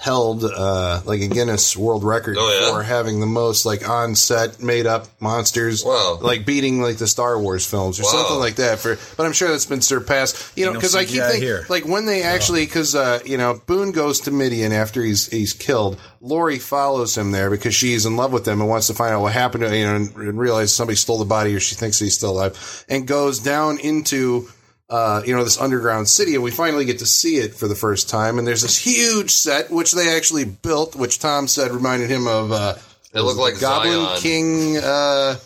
held 0.00 0.44
uh, 0.44 1.00
like 1.04 1.20
a 1.20 1.28
Guinness 1.28 1.76
World 1.76 2.04
Record 2.04 2.36
Oh, 2.38 2.60
yeah? 2.60 2.72
for 2.76 2.82
having 2.82 3.20
the 3.20 3.26
most 3.26 3.66
like 3.66 3.88
on 3.88 4.14
set 4.14 4.62
made 4.62 4.86
up 4.86 5.06
monsters, 5.20 5.84
Wow. 5.84 6.18
like 6.20 6.46
beating 6.46 6.80
like 6.80 6.98
the 6.98 7.06
Star 7.08 7.38
Wars 7.40 7.66
films 7.66 7.98
or 7.98 8.04
Wow. 8.04 8.10
something 8.10 8.38
like 8.38 8.54
that. 8.56 8.78
For 8.78 8.96
but 9.16 9.26
I'm 9.26 9.32
sure 9.32 9.50
that's 9.50 9.66
been 9.66 9.80
surpassed. 9.80 10.56
You 10.56 10.66
know, 10.66 10.72
No 10.72 10.78
because 10.78 10.94
I 10.94 11.04
keep 11.04 11.22
thinking 11.22 11.42
here. 11.42 11.66
like 11.68 11.84
when 11.84 12.06
they 12.06 12.22
actually 12.22 12.64
because 12.64 12.94
uh, 12.94 13.20
you 13.24 13.36
know 13.38 13.60
Boone 13.66 13.90
goes 13.92 14.20
to 14.20 14.30
Midian 14.30 14.72
after 14.72 15.02
he's 15.02 15.26
he's 15.26 15.52
killed. 15.52 15.98
Lori 16.20 16.58
follows 16.58 17.16
him 17.16 17.30
there 17.32 17.50
because 17.50 17.74
she's 17.74 18.04
in 18.06 18.16
love 18.16 18.32
with 18.32 18.46
him 18.46 18.60
and 18.60 18.68
wants 18.68 18.88
to 18.88 18.94
find 18.94 19.14
out 19.14 19.20
what 19.22 19.32
happened 19.32 19.62
to 19.64 19.76
you 19.76 19.84
know 19.86 19.96
and, 19.96 20.14
and 20.16 20.38
realize 20.38 20.72
somebody 20.72 20.96
stole 20.96 21.18
the 21.18 21.24
body 21.24 21.54
or 21.54 21.60
she 21.60 21.74
thinks 21.76 21.98
he's 21.98 22.14
still 22.14 22.30
alive 22.32 22.84
and 22.88 23.06
goes 23.06 23.38
down 23.40 23.78
into 23.78 24.48
uh, 24.90 25.22
you 25.26 25.34
know 25.36 25.44
this 25.44 25.60
underground 25.60 26.08
city 26.08 26.34
and 26.34 26.42
we 26.42 26.50
finally 26.50 26.84
get 26.84 26.98
to 27.00 27.06
see 27.06 27.36
it 27.36 27.54
for 27.54 27.68
the 27.68 27.74
first 27.74 28.08
time 28.08 28.38
and 28.38 28.46
there's 28.46 28.62
this 28.62 28.78
huge 28.78 29.30
set 29.30 29.70
which 29.70 29.92
they 29.92 30.16
actually 30.16 30.44
built 30.46 30.96
which 30.96 31.18
Tom 31.18 31.46
said 31.48 31.70
reminded 31.72 32.08
him 32.10 32.26
of 32.26 32.52
uh, 32.52 32.74
It 33.12 33.20
looked 33.20 33.38
like 33.38 33.60
Goblin 33.60 33.92
Zion. 34.04 34.20
King 34.20 34.76
uh, 34.78 35.36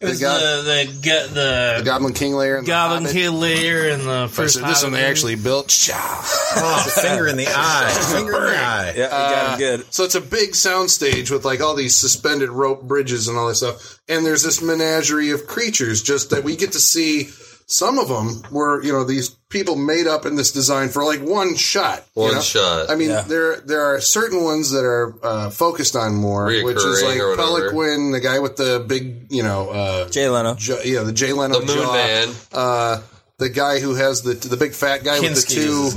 It 0.00 0.06
was 0.08 0.18
the, 0.18 0.24
go- 0.26 0.62
the 0.62 0.62
the 0.62 1.00
get 1.02 1.28
the 1.28 1.74
the 1.78 1.82
Goblin 1.84 2.14
King 2.14 2.34
layer 2.34 2.56
and 2.56 2.66
the 2.66 2.70
Goblin 2.70 3.02
Hobbit. 3.02 3.12
Kill 3.16 3.32
layer 3.34 3.90
and 3.90 4.02
the 4.02 4.26
So 4.28 4.34
first. 4.42 4.60
this 4.64 4.82
one 4.82 4.92
they 4.92 5.04
actually 5.04 5.36
built. 5.36 5.70
Oh, 5.92 6.86
finger 7.02 7.28
in 7.28 7.36
the 7.36 7.46
eye. 7.48 8.12
Finger 8.12 8.34
in 8.36 8.42
the 8.52 8.58
eye. 8.58 8.92
Yeah, 8.96 9.04
you 9.04 9.08
got 9.36 9.50
him 9.52 9.58
good. 9.58 9.80
Uh, 9.80 9.90
So 9.90 10.04
it's 10.04 10.14
a 10.16 10.20
big 10.20 10.50
soundstage 10.52 11.30
with 11.30 11.44
like 11.44 11.60
all 11.60 11.76
these 11.76 11.94
suspended 11.94 12.48
rope 12.48 12.82
bridges 12.82 13.28
and 13.28 13.36
all 13.38 13.48
this 13.48 13.58
stuff. 13.58 14.00
And 14.08 14.24
there's 14.26 14.42
this 14.42 14.60
menagerie 14.62 15.30
of 15.30 15.46
creatures 15.46 16.02
just 16.02 16.30
that 16.30 16.42
we 16.44 16.56
get 16.56 16.72
to 16.72 16.80
see. 16.80 17.28
Some 17.72 18.00
of 18.00 18.08
them 18.08 18.42
were, 18.50 18.82
you 18.82 18.92
know, 18.92 19.04
these 19.04 19.28
people 19.48 19.76
made 19.76 20.08
up 20.08 20.26
in 20.26 20.34
this 20.34 20.50
design 20.50 20.88
for 20.88 21.04
like 21.04 21.20
one 21.20 21.54
shot. 21.54 22.04
you 22.16 22.22
One 22.22 22.34
know? 22.34 22.40
shot. 22.40 22.90
I 22.90 22.96
mean, 22.96 23.10
Yeah. 23.10 23.20
there 23.22 23.60
there 23.60 23.84
are 23.94 24.00
certain 24.00 24.42
ones 24.42 24.72
that 24.72 24.84
are 24.84 25.14
uh, 25.22 25.50
focused 25.50 25.94
on 25.94 26.16
more, 26.16 26.46
which 26.46 26.76
is 26.76 27.02
like 27.04 27.18
Peloquin, 27.36 28.10
the 28.10 28.18
guy 28.18 28.40
with 28.40 28.56
the 28.56 28.84
big, 28.86 29.26
you 29.30 29.44
know, 29.44 29.68
uh, 29.70 30.08
Jay 30.08 30.28
Leno. 30.28 30.54
jo- 30.56 30.80
yeah, 30.84 31.02
the 31.04 31.12
Jay 31.12 31.32
Leno 31.32 31.60
The 31.60 31.66
Moon 31.66 31.76
jaw. 31.76 31.92
Man. 31.92 32.28
Uh, 32.52 33.00
the 33.38 33.48
guy 33.48 33.78
who 33.78 33.94
has 33.94 34.22
the 34.22 34.34
the 34.34 34.56
big 34.56 34.72
fat 34.72 35.04
guy 35.04 35.20
with 35.20 35.30
the 35.34 35.40
Kinski 35.54 35.56
is 35.58 35.92
two. 35.92 35.96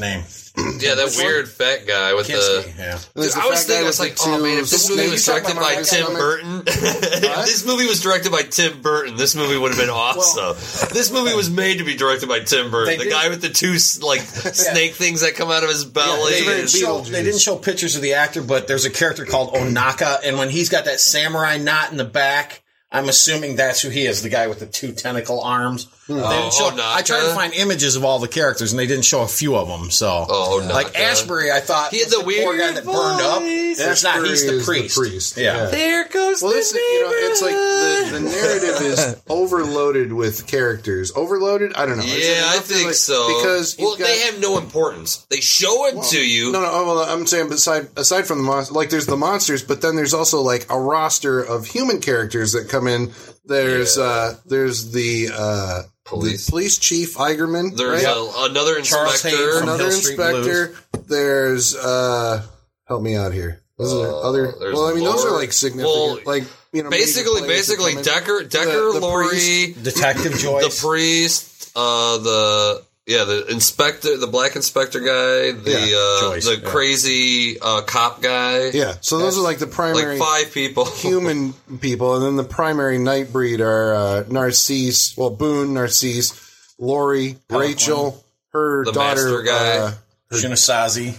His 0.55 0.65
name. 0.65 0.79
Yeah, 0.79 0.95
that 0.95 1.15
weird 1.17 1.47
fat 1.49 1.87
guy 1.87 2.13
with 2.13 2.27
Kinski. 2.27 2.75
the. 2.75 2.81
Yeah. 2.81 2.99
There's 3.15 3.35
the 3.35 3.41
I 3.41 3.47
was 3.47 3.63
thinking, 3.65 3.83
I 3.83 3.87
was 3.87 3.99
like, 3.99 4.15
the 4.15 4.21
oh 4.23 4.37
two 4.37 4.43
man, 4.43 4.57
if 4.59 4.69
this 4.69 4.89
movie 4.89 5.09
was 5.09 5.25
directed 5.25 5.55
by 5.55 5.75
Tim 5.75 5.83
stomach. 5.85 6.17
Burton, 6.17 6.63
if 6.67 7.45
this 7.45 7.65
movie 7.65 7.85
was 7.85 8.01
directed 8.01 8.31
by 8.31 8.43
Tim 8.43 8.81
Burton, 8.81 9.15
this 9.15 9.35
movie 9.35 9.57
would 9.57 9.71
have 9.71 9.79
been 9.79 9.89
awesome. 9.89 10.55
this 10.93 11.11
movie 11.11 11.35
was 11.35 11.49
made 11.49 11.77
to 11.77 11.83
be 11.83 11.95
directed 11.95 12.29
by 12.29 12.39
Tim 12.39 12.71
Burton. 12.71 12.97
The 12.97 13.05
did- 13.05 13.11
guy 13.11 13.29
with 13.29 13.41
the 13.41 13.49
two 13.49 13.73
like 14.05 14.21
snake 14.53 14.93
things 14.93 15.21
that 15.21 15.35
come 15.35 15.51
out 15.51 15.63
of 15.63 15.69
his 15.69 15.85
belly. 15.85 16.31
They 16.33 16.41
didn't, 16.45 16.69
show, 16.69 17.01
they 17.01 17.23
didn't 17.23 17.39
show 17.41 17.57
pictures 17.57 17.95
of 17.95 18.01
the 18.01 18.13
actor, 18.13 18.41
but 18.41 18.67
there's 18.67 18.85
a 18.85 18.89
character 18.91 19.25
called 19.25 19.53
Onaka, 19.53 20.19
and 20.23 20.37
when 20.37 20.49
he's 20.49 20.69
got 20.69 20.85
that 20.85 20.99
samurai 20.99 21.57
knot 21.57 21.91
in 21.91 21.97
the 21.97 22.05
back, 22.05 22.62
I'm 22.93 23.09
assuming 23.09 23.55
that's 23.55 23.81
who 23.81 23.89
he 23.89 24.05
is, 24.05 24.21
the 24.21 24.29
guy 24.29 24.45
with 24.47 24.59
the 24.59 24.67
two 24.67 24.91
tentacle 24.91 25.41
arms. 25.41 25.87
Hmm. 26.05 26.15
They 26.15 26.19
didn't 26.21 26.31
Oh, 26.45 26.49
show- 26.51 26.69
Onaka? 26.71 26.95
I 26.95 27.01
tried 27.01 27.21
to 27.21 27.33
find 27.33 27.53
images 27.53 27.95
of 27.95 28.03
all 28.05 28.19
the 28.19 28.27
characters, 28.27 28.71
and 28.71 28.77
they 28.79 28.85
didn't 28.87 29.05
show 29.05 29.21
a 29.21 29.27
few 29.27 29.55
of 29.55 29.67
them. 29.69 29.89
So, 29.89 30.25
Oh, 30.29 30.59
Onaka. 30.61 30.73
like 30.73 30.93
Ashberry, 30.93 31.51
I 31.51 31.59
thought 31.61 31.91
He 31.91 31.99
had 31.99 32.07
was 32.07 32.13
the 32.13 32.17
poor 32.19 32.27
weird 32.27 32.59
guy 32.59 32.71
that 32.73 32.85
burned 32.85 33.21
up. 33.21 33.39
voice. 33.41 33.79
It's 33.79 34.03
not. 34.03 34.23
He's 34.25 34.45
the 34.45 34.61
priest. 34.63 34.95
the 34.95 35.01
priest, 35.01 35.37
Yeah. 35.37 35.55
yeah. 35.55 35.65
there 35.67 36.07
goes 36.09 36.41
Well, 36.41 36.51
the 36.51 36.57
this 36.57 36.73
you 36.73 37.01
know, 37.01 37.09
it's 37.13 37.41
like 37.41 37.53
the, 37.55 38.09
the 38.11 38.19
narrative 38.19 38.81
is 38.81 39.15
overloaded 39.29 40.13
with 40.13 40.45
characters. 40.45 41.11
Overloaded? 41.15 41.73
I 41.75 41.85
don't 41.85 41.97
know. 41.97 42.03
Is 42.03 42.27
Yeah, 42.27 42.43
I 42.47 42.59
think 42.59 42.87
like- 42.87 42.93
so. 42.95 43.27
Because 43.39 43.75
well, 43.79 43.95
got, 43.97 44.05
they 44.05 44.19
have 44.21 44.39
no 44.39 44.57
importance. 44.57 45.25
They 45.29 45.39
show 45.39 45.87
it 45.87 46.03
to 46.11 46.19
you. 46.23 46.51
no, 46.51 46.61
no. 46.61 46.69
oh, 46.71 46.85
Well, 46.95 46.99
I'm 46.99 47.25
saying 47.25 47.49
beside 47.49 47.87
aside 47.95 48.27
from 48.27 48.39
the 48.39 48.43
monsters, 48.43 48.75
like 48.75 48.89
there's 48.89 49.05
the 49.07 49.17
monsters, 49.17 49.63
but 49.63 49.81
then 49.81 49.95
there's 49.95 50.13
also 50.13 50.41
like 50.41 50.67
a 50.69 50.79
roster 50.79 51.39
of 51.41 51.65
human 51.65 52.01
characters 52.01 52.51
that 52.51 52.67
come 52.69 52.82
in. 52.87 53.11
There's 53.45 53.97
uh 53.97 54.37
there's 54.45 54.91
the 54.91 55.29
uh 55.33 55.81
Police. 56.05 56.45
the 56.45 56.51
police 56.51 56.77
chief 56.77 57.15
Eigerman. 57.15 57.75
There's 57.77 58.03
right? 58.03 58.15
a, 58.15 58.51
another 58.51 58.81
Charles 58.81 59.13
inspector. 59.23 59.59
from 59.59 59.63
another 59.69 59.83
Hill 59.85 59.91
Street 59.91 60.19
inspector. 60.19 60.75
There's 61.07 61.75
uh 61.75 62.45
help 62.85 63.01
me 63.01 63.15
out 63.15 63.31
here. 63.33 63.61
Those 63.77 63.93
are 63.93 64.07
Uh, 64.07 64.19
other. 64.29 64.53
Well, 64.59 64.85
I 64.87 64.93
mean, 64.93 65.03
those 65.03 65.25
are 65.25 65.31
like 65.31 65.51
significant. 65.53 65.87
well, 65.87 66.19
like 66.25 66.43
you 66.73 66.83
know, 66.83 66.89
basically, 66.89 67.41
major 67.41 67.45
players 67.47 67.67
that 67.67 67.77
basically. 67.77 68.03
Decker, 68.03 68.43
Decker, 68.43 68.87
The- 68.93 68.93
the 68.93 68.99
Lori, 68.99 69.27
priest. 69.29 69.83
Detective 69.83 70.33
Joyce, 70.33 70.63
the 70.81 70.87
priest, 70.87 71.71
uh, 71.75 72.17
the 72.19 72.83
yeah, 73.05 73.23
the 73.25 73.45
inspector, 73.47 74.17
the 74.17 74.27
black 74.27 74.55
inspector 74.55 74.99
guy, 74.99 75.51
the 75.51 75.71
Yeah, 75.71 75.97
uh, 75.97 76.31
Joyce, 76.31 76.45
the 76.45 76.57
yeah. 76.63 76.69
crazy 76.69 77.57
uh, 77.61 77.81
cop 77.81 78.21
guy. 78.21 78.69
Yeah, 78.69 78.95
so 79.01 79.17
those 79.17 79.37
are 79.37 79.41
like 79.41 79.59
the 79.59 79.67
primary 79.67 80.17
like 80.19 80.27
five 80.45 80.53
people. 80.53 80.85
human 80.95 81.53
people, 81.81 82.15
and 82.15 82.23
then 82.25 82.35
the 82.37 82.43
primary 82.49 82.97
night 82.97 83.31
breed 83.33 83.59
are 83.61 83.93
uh, 83.93 84.23
Narcisse, 84.29 85.17
well, 85.17 85.29
Boone, 85.31 85.73
Narcisse, 85.73 86.73
Lori, 86.79 87.35
Rachel, 87.49 88.23
her 88.53 88.85
The 88.85 88.91
daughter, 88.93 89.41
guy. 89.43 89.77
uh, 89.77 89.91
Shinasazi. 90.31 91.17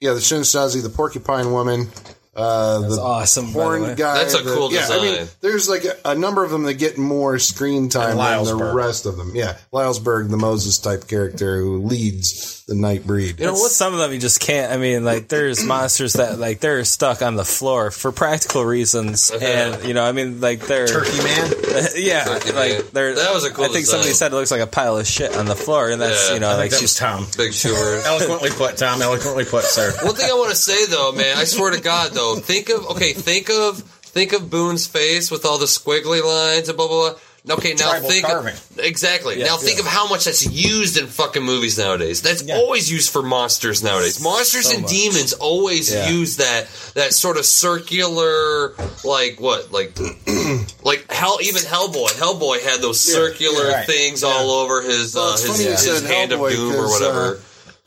yeah, 0.00 0.12
the 0.12 0.20
Shinisazi, 0.20 0.82
the 0.82 0.88
porcupine 0.90 1.52
woman, 1.52 1.88
uh, 2.34 2.80
That's 2.80 2.96
the 2.96 3.02
awesome. 3.02 3.52
by 3.52 3.78
the 3.78 3.82
way. 3.84 3.94
guy. 3.94 4.14
That's 4.18 4.34
a 4.34 4.42
the- 4.42 4.54
cool 4.54 4.72
yeah, 4.72 4.86
I 4.90 5.00
mean, 5.02 5.26
there's 5.40 5.68
like 5.68 5.84
a, 5.84 5.96
a 6.04 6.14
number 6.14 6.44
of 6.44 6.50
them 6.50 6.62
that 6.64 6.74
get 6.74 6.96
more 6.98 7.38
screen 7.38 7.88
time 7.88 8.16
than 8.16 8.44
the 8.58 8.72
rest 8.72 9.06
of 9.06 9.16
them. 9.16 9.32
Yeah, 9.34 9.56
Lylesburg, 9.72 10.30
the 10.30 10.36
Moses 10.36 10.78
type 10.78 11.08
character 11.08 11.58
who 11.58 11.78
leads 11.82 12.64
the 12.66 12.76
night 12.76 13.04
breed. 13.04 13.40
You 13.40 13.46
know 13.46 13.54
what? 13.54 13.72
Some 13.72 13.92
of 13.94 13.98
them 13.98 14.12
you 14.12 14.18
just 14.20 14.40
can't. 14.40 14.72
I 14.72 14.76
mean, 14.76 15.04
like 15.04 15.26
there's 15.28 15.64
monsters 15.64 16.12
that 16.14 16.38
like 16.38 16.60
they're 16.60 16.84
stuck 16.84 17.20
on 17.20 17.34
the 17.34 17.44
floor 17.44 17.90
for 17.90 18.12
practical 18.12 18.64
reasons, 18.64 19.30
and 19.32 19.84
you 19.84 19.92
know, 19.94 20.04
I 20.04 20.12
mean, 20.12 20.40
like 20.40 20.60
they're 20.60 20.86
Turkey 20.86 21.18
Man. 21.18 21.52
yeah, 21.96 22.24
Turkey 22.24 22.52
like 22.52 22.72
Man. 22.72 22.82
they're. 22.92 23.14
That 23.16 23.34
was 23.34 23.44
a 23.44 23.50
cool 23.50 23.64
I 23.64 23.68
think 23.68 23.86
somebody 23.86 24.12
said 24.12 24.32
it 24.32 24.36
looks 24.36 24.52
like 24.52 24.60
a 24.60 24.68
pile 24.68 24.96
of 24.96 25.06
shit 25.06 25.36
on 25.36 25.46
the 25.46 25.56
floor, 25.56 25.90
and 25.90 26.00
that's 26.00 26.28
Yeah, 26.28 26.34
you 26.34 26.40
know, 26.40 26.48
I 26.48 26.54
like 26.54 26.70
think 26.70 26.72
that 26.72 26.82
was 26.82 26.90
she's 26.92 26.94
Tom. 26.96 27.26
Big 27.36 27.52
chewers. 27.52 28.06
Eloquently 28.06 28.50
put, 28.50 28.76
Tom. 28.76 29.02
Eloquently 29.02 29.44
put, 29.44 29.64
sir. 29.64 29.92
One 30.04 30.14
thing 30.14 30.30
I 30.30 30.34
want 30.34 30.50
to 30.50 30.56
say 30.56 30.86
though, 30.86 31.10
man, 31.12 31.36
I 31.38 31.44
swear 31.44 31.72
to 31.72 31.80
God 31.80 32.12
though, 32.12 32.19
think 32.36 32.68
of 32.68 32.86
okay, 32.92 33.12
think 33.12 33.48
of 33.50 33.78
think 34.16 34.32
of 34.32 34.50
Boone's 34.50 34.86
face 34.86 35.30
with 35.30 35.44
all 35.44 35.58
the 35.58 35.66
squiggly 35.66 36.22
lines 36.24 36.68
and 36.68 36.76
blah 36.76 36.88
blah 36.88 37.10
blah. 37.10 37.18
Okay, 37.54 37.72
now 37.72 37.88
Tribal 37.92 38.08
think 38.10 38.26
carving. 38.26 38.54
exactly. 38.80 39.38
now 39.38 39.56
think 39.56 39.80
of 39.80 39.86
how 39.86 40.06
much 40.06 40.26
that's 40.26 40.44
used 40.46 40.98
in 40.98 41.06
fucking 41.06 41.42
movies 41.42 41.78
nowadays. 41.78 42.20
That's 42.20 42.44
always 42.50 42.92
used 42.92 43.10
for 43.10 43.22
monsters 43.22 43.82
nowadays. 43.82 44.22
Monsters 44.22 44.66
So 44.68 44.74
and 44.74 44.82
much. 44.82 44.90
demons 44.90 45.32
always 45.32 45.90
Yeah. 45.90 46.10
use 46.10 46.36
that 46.36 46.66
that 46.96 47.14
sort 47.14 47.38
of 47.38 47.46
circular, 47.46 48.74
like 49.04 49.40
what, 49.40 49.72
like 49.72 49.96
like 50.82 51.10
hell. 51.10 51.38
Even 51.42 51.62
Hellboy, 51.62 52.08
Hellboy 52.18 52.60
had 52.62 52.80
those 52.82 53.00
circular 53.00 53.68
yeah, 53.70 53.74
right. 53.76 53.86
things 53.86 54.22
all 54.22 54.50
over 54.50 54.82
his 54.82 55.14
Well, 55.14 55.30
uh, 55.30 55.32
it's 55.32 55.42
his, 55.42 55.50
funny 55.56 55.64
his 55.70 55.80
said 56.02 56.10
hand 56.10 56.32
of 56.32 56.40
doom 56.50 56.74
or 56.74 56.88
whatever. 56.90 57.36
uh, 57.36 57.40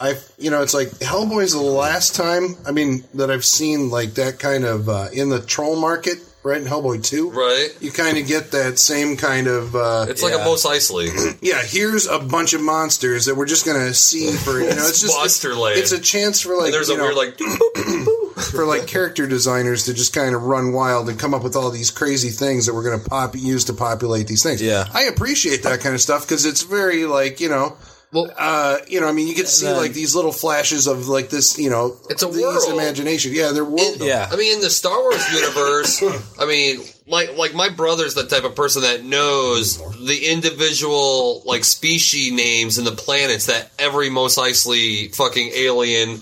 I, 0.03 0.15
you 0.37 0.51
know, 0.51 0.61
it's 0.61 0.73
like 0.73 0.89
Hellboy's 0.99 1.53
the 1.53 1.61
last 1.61 2.15
time. 2.15 2.57
I 2.67 2.71
mean, 2.71 3.03
that 3.13 3.31
I've 3.31 3.45
seen 3.45 3.89
like 3.89 4.15
that 4.15 4.37
kind 4.39 4.65
of 4.65 4.89
uh, 4.89 5.07
in 5.13 5.29
the 5.29 5.39
troll 5.41 5.79
market. 5.79 6.17
right? 6.43 6.59
In 6.61 6.67
Hellboy 6.67 7.01
two, 7.03 7.29
right? 7.31 7.69
You 7.79 7.89
kind 7.91 8.17
of 8.17 8.27
get 8.27 8.51
that 8.51 8.77
same 8.77 9.15
kind 9.15 9.47
of. 9.47 9.73
Uh, 9.75 10.05
It's 10.09 10.21
like 10.21 10.33
a 10.33 10.39
Mos 10.39 10.65
Eisley. 10.65 11.07
yeah, 11.41 11.61
here's 11.63 12.05
a 12.05 12.19
bunch 12.19 12.53
of 12.53 12.61
monsters 12.61 13.25
that 13.27 13.35
we're 13.35 13.45
just 13.45 13.65
gonna 13.65 13.93
see 13.93 14.29
for 14.43 14.59
you 14.59 14.65
know. 14.65 14.71
It's 14.89 14.99
just 15.01 15.15
Monster 15.17 15.51
it's, 15.51 15.57
land. 15.57 15.79
it's 15.79 15.91
a 15.93 16.01
chance 16.01 16.41
for 16.41 16.55
like 16.57 16.65
And 16.65 16.73
there's 16.73 16.89
you 16.89 16.95
a 16.95 16.97
know, 16.97 17.03
weird 17.05 17.15
like 17.15 17.37
for 18.51 18.65
like 18.65 18.87
character 18.87 19.25
designers 19.25 19.85
to 19.85 19.93
just 19.93 20.13
kind 20.13 20.35
of 20.35 20.43
run 20.43 20.73
wild 20.73 21.07
and 21.07 21.17
come 21.19 21.33
up 21.33 21.43
with 21.43 21.55
all 21.55 21.69
these 21.71 21.91
crazy 21.91 22.29
things 22.29 22.65
that 22.65 22.73
we're 22.73 22.83
going 22.83 22.99
to 23.01 23.09
pop 23.09 23.35
use 23.35 23.63
to 23.65 23.73
populate 23.73 24.27
these 24.27 24.43
things. 24.43 24.61
Yeah, 24.61 24.85
I 24.93 25.03
appreciate 25.03 25.63
that 25.63 25.79
kind 25.79 25.95
of 25.95 26.01
stuff 26.01 26.23
because 26.23 26.45
it's 26.45 26.63
very 26.63 27.05
like 27.05 27.39
you 27.39 27.47
know. 27.49 27.77
Well, 28.13 28.31
uh, 28.37 28.77
you 28.87 29.01
know, 29.01 29.07
I 29.07 29.11
mean, 29.11 29.27
you 29.27 29.33
get 29.35 29.47
to 29.47 29.51
see 29.51 29.65
then- 29.65 29.75
like 29.77 29.93
these 29.93 30.13
little 30.15 30.31
flashes 30.31 30.85
of 30.87 31.07
like 31.07 31.29
this, 31.29 31.57
you 31.57 31.69
know, 31.71 31.97
It's 32.09 32.21
a 32.21 32.27
these 32.27 32.43
world. 32.43 32.71
imagination. 32.73 33.33
Yeah, 33.33 33.51
they're 33.51 33.65
world. 33.65 33.97
I 34.01 34.35
mean, 34.35 34.53
in 34.55 34.61
the 34.61 34.69
Star 34.69 35.01
Wars 35.01 35.27
universe, 35.33 36.03
I 36.39 36.45
mean, 36.45 36.81
like 37.07 37.35
like 37.37 37.53
my 37.55 37.69
brother's 37.69 38.13
the 38.13 38.25
type 38.25 38.43
of 38.43 38.55
person 38.55 38.83
that 38.83 39.03
knows 39.03 39.77
the 40.05 40.27
individual 40.31 41.41
like 41.45 41.63
species 41.65 42.31
names 42.31 42.77
and 42.77 42.85
the 42.85 42.91
planets 42.91 43.47
that 43.47 43.71
every 43.79 44.09
Mos 44.09 44.37
Eisley 44.37 45.13
fucking 45.15 45.49
alien 45.55 46.21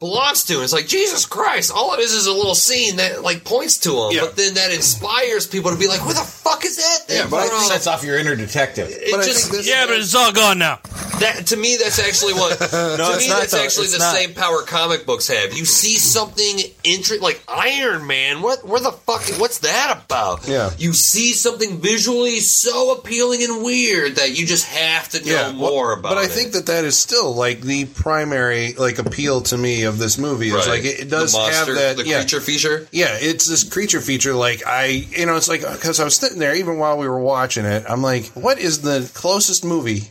belongs 0.00 0.44
to. 0.46 0.54
And 0.54 0.64
it's 0.64 0.72
like 0.72 0.86
Jesus 0.88 1.26
Christ, 1.26 1.70
all 1.74 1.94
it 1.94 2.00
is 2.00 2.12
is 2.12 2.26
a 2.26 2.32
little 2.32 2.54
scene 2.54 2.96
that 2.96 3.22
like 3.22 3.44
points 3.44 3.78
to 3.80 3.90
them, 3.90 4.10
but 4.20 4.36
then 4.36 4.54
that 4.54 4.72
inspires 4.72 5.46
people 5.46 5.70
to 5.70 5.76
be 5.78 5.86
like, 5.88 6.04
"Where 6.04 6.14
the 6.14 6.20
fuck 6.22 6.64
is 6.64 6.76
that?" 6.76 6.98
Thing 7.06 7.16
Yeah, 7.18 7.26
but 7.30 7.40
I 7.40 7.48
from?" 7.48 7.60
sets 7.60 7.86
off 7.86 8.02
your 8.02 8.18
inner 8.18 8.34
detective. 8.34 8.88
It 8.90 9.24
just, 9.24 9.52
yeah, 9.66 9.86
but 9.86 9.96
it's 9.96 10.14
all 10.14 10.32
gone 10.32 10.58
now. 10.58 10.80
That 11.20 11.46
to 11.48 11.56
me, 11.56 11.76
that's 11.76 11.98
actually 11.98 12.34
what. 12.34 12.58
to 12.58 12.64
it's 12.64 12.72
me, 12.72 13.28
not, 13.28 13.40
that's 13.40 13.52
though. 13.52 13.62
actually 13.62 13.84
It's 13.84 13.92
the 13.92 13.98
not. 14.00 14.14
same 14.14 14.34
power 14.34 14.62
comic 14.62 15.06
books 15.06 15.28
have. 15.28 15.52
You 15.56 15.64
see 15.64 15.96
something 15.96 16.58
interesting, 16.84 17.22
like 17.22 17.42
Iron 17.48 18.06
Man. 18.06 18.42
What? 18.42 18.66
Where 18.66 18.80
the 18.80 18.92
fuck? 18.92 19.22
What's 19.40 19.58
that 19.60 20.00
about? 20.04 20.48
Yeah. 20.48 20.70
You 20.78 20.92
see 20.92 21.32
something 21.32 21.80
visually 21.80 22.40
so 22.40 22.92
appealing 22.98 23.42
and 23.42 23.62
weird 23.64 24.16
that 24.16 24.38
you 24.38 24.46
just 24.46 24.66
have 24.66 25.08
to 25.10 25.24
know 25.24 25.32
well, 25.32 25.52
more 25.52 25.92
about. 25.92 26.10
But 26.10 26.18
I 26.18 26.24
it. 26.24 26.30
think 26.30 26.52
that 26.52 26.66
that 26.66 26.84
is 26.84 26.98
still 26.98 27.34
like 27.34 27.60
the 27.60 27.84
primary 27.84 28.72
like 28.74 28.98
appeal 28.98 29.42
to 29.42 29.58
me 29.58 29.84
of 29.84 29.98
this 29.98 30.18
movie. 30.18 30.48
Is 30.48 30.54
Right. 30.54 30.68
like 30.68 30.84
it, 30.84 31.00
it 31.00 31.10
does 31.10 31.34
monster- 31.34 31.74
have 31.74 31.96
that 31.96 31.96
the 32.02 32.08
yeah. 32.08 32.20
creature 32.20 32.40
feature. 32.40 32.88
Yeah, 32.92 33.16
it's 33.20 33.46
this 33.46 33.64
creature 33.64 34.00
feature. 34.00 34.32
Like 34.34 34.66
I, 34.66 34.86
you 34.86 35.26
know, 35.26 35.36
it's 35.36 35.48
like 35.48 35.60
because 35.60 36.00
I 36.00 36.04
was 36.04 36.16
sitting 36.16 36.38
there 36.38 36.54
even 36.54 36.78
while 36.78 36.96
we 36.98 37.08
were 37.08 37.20
watching 37.20 37.64
it. 37.64 37.84
I'm 37.88 38.02
like, 38.02 38.26
what 38.28 38.58
is 38.58 38.80
the 38.80 39.10
closest 39.14 39.64
movie 39.64 40.10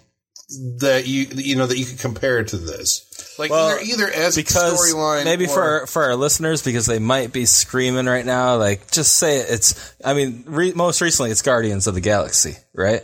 that 0.79 1.07
you 1.07 1.27
you 1.35 1.55
know 1.55 1.67
that 1.67 1.77
you 1.77 1.85
could 1.85 1.99
compare 1.99 2.43
to 2.43 2.57
this? 2.57 3.05
Like 3.37 3.51
Well, 3.51 3.77
either 3.79 3.83
either 4.07 4.11
as 4.11 4.35
because 4.35 4.93
storyline, 4.93 5.23
maybe 5.25 5.45
or- 5.45 5.49
for 5.49 5.61
our, 5.63 5.87
for 5.87 6.03
our 6.03 6.15
listeners 6.15 6.61
because 6.63 6.85
they 6.85 6.99
might 6.99 7.31
be 7.31 7.45
screaming 7.45 8.05
right 8.05 8.25
now 8.25 8.57
like 8.57 8.91
just 8.91 9.15
say 9.17 9.37
it. 9.37 9.47
it's 9.49 9.93
i 10.03 10.13
mean 10.13 10.43
re- 10.47 10.73
most 10.73 10.99
recently 11.01 11.31
it's 11.31 11.41
guardians 11.41 11.87
of 11.87 11.93
the 11.93 12.01
galaxy 12.01 12.55
right 12.73 13.01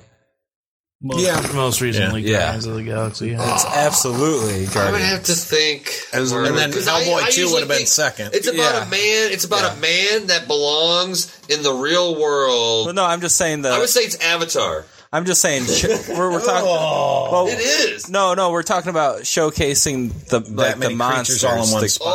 Most, 1.01 1.23
yeah, 1.23 1.51
most 1.53 1.81
recently, 1.81 2.21
Yeah. 2.23 2.39
Guardians 2.39 2.65
of 2.65 2.75
the 2.75 2.83
Galaxy. 2.83 3.27
Yeah. 3.29 3.53
it's 3.53 3.65
absolutely 3.65 4.65
Guardians. 4.65 4.75
I 4.77 4.91
would 4.91 5.01
have 5.01 5.23
to 5.25 5.33
think. 5.35 5.93
As 6.13 6.31
and 6.31 6.57
then 6.57 6.71
'cause 6.71 6.87
I- 6.87 7.03
Hellboy 7.03 7.29
2 7.31 7.51
would 7.51 7.59
have 7.59 7.67
been 7.69 7.85
second. 7.85 8.33
It's 8.33 8.47
about 8.47 8.73
Yeah. 8.73 8.87
a 8.87 8.89
man. 8.89 9.31
It's 9.31 9.43
about 9.45 9.75
a 9.77 9.79
man 9.81 10.27
that 10.27 10.47
belongs 10.47 11.31
in 11.49 11.61
the 11.63 11.73
real 11.73 12.15
world. 12.19 12.85
well, 12.87 12.95
no 12.95 13.05
i'm 13.05 13.21
just 13.21 13.35
saying 13.35 13.63
that 13.63 13.73
I 13.73 13.79
would 13.79 13.89
say 13.89 14.01
it's 14.01 14.15
Avatar. 14.15 14.85
I'm 15.15 15.25
just 15.25 15.41
saying 15.41 15.65
sh- 15.65 15.85
we're, 16.09 16.31
we're 16.31 16.43
talking 16.43 16.65
well, 16.69 17.47
It 17.47 17.59
is. 17.59 18.09
no 18.09 18.33
no 18.33 18.51
we're 18.51 18.63
talking 18.63 18.89
about 18.89 19.21
showcasing 19.21 20.11
the 20.29 20.39
like 20.41 20.77
many 20.77 20.93
the 20.93 20.97
monsters 20.97 21.43
all 21.43 21.63
in 21.63 21.71
one 21.71 21.81
the- 21.81 21.89
spot. 21.89 22.07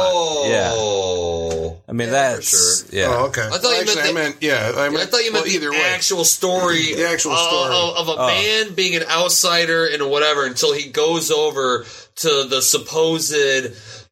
Oh. 0.74 1.80
i 1.88 1.92
mean 1.92 2.08
Yeah, 2.08 2.12
that's 2.12 2.82
for 2.88 2.94
yeah 2.96 3.06
Oh, 3.08 3.26
okay. 3.28 3.42
I 3.46 3.58
thought 3.58 3.72
you 3.74 3.80
Actually, 3.80 3.94
meant 3.96 3.98
I 3.98 4.06
the- 4.08 4.14
meant 4.14 4.36
yeah. 4.40 4.72
I, 4.76 4.88
meant, 4.88 5.02
I 5.02 5.06
thought 5.06 5.24
you 5.24 5.32
meant 5.32 5.44
well, 5.44 5.52
the 5.52 5.56
either 5.58 5.70
way. 5.72 5.82
actual 5.94 6.24
story, 6.24 6.94
The 6.94 7.08
actual 7.08 7.36
story. 7.36 7.74
of, 7.74 7.96
of 7.96 8.08
a 8.08 8.20
Oh. 8.20 8.26
man 8.26 8.74
being 8.74 8.94
an 8.96 9.04
outsider 9.08 9.86
and 9.86 10.10
whatever 10.10 10.44
until 10.46 10.72
he 10.74 10.90
goes 10.90 11.30
over 11.30 11.84
to 12.16 12.44
the 12.48 12.60
supposed 12.62 13.34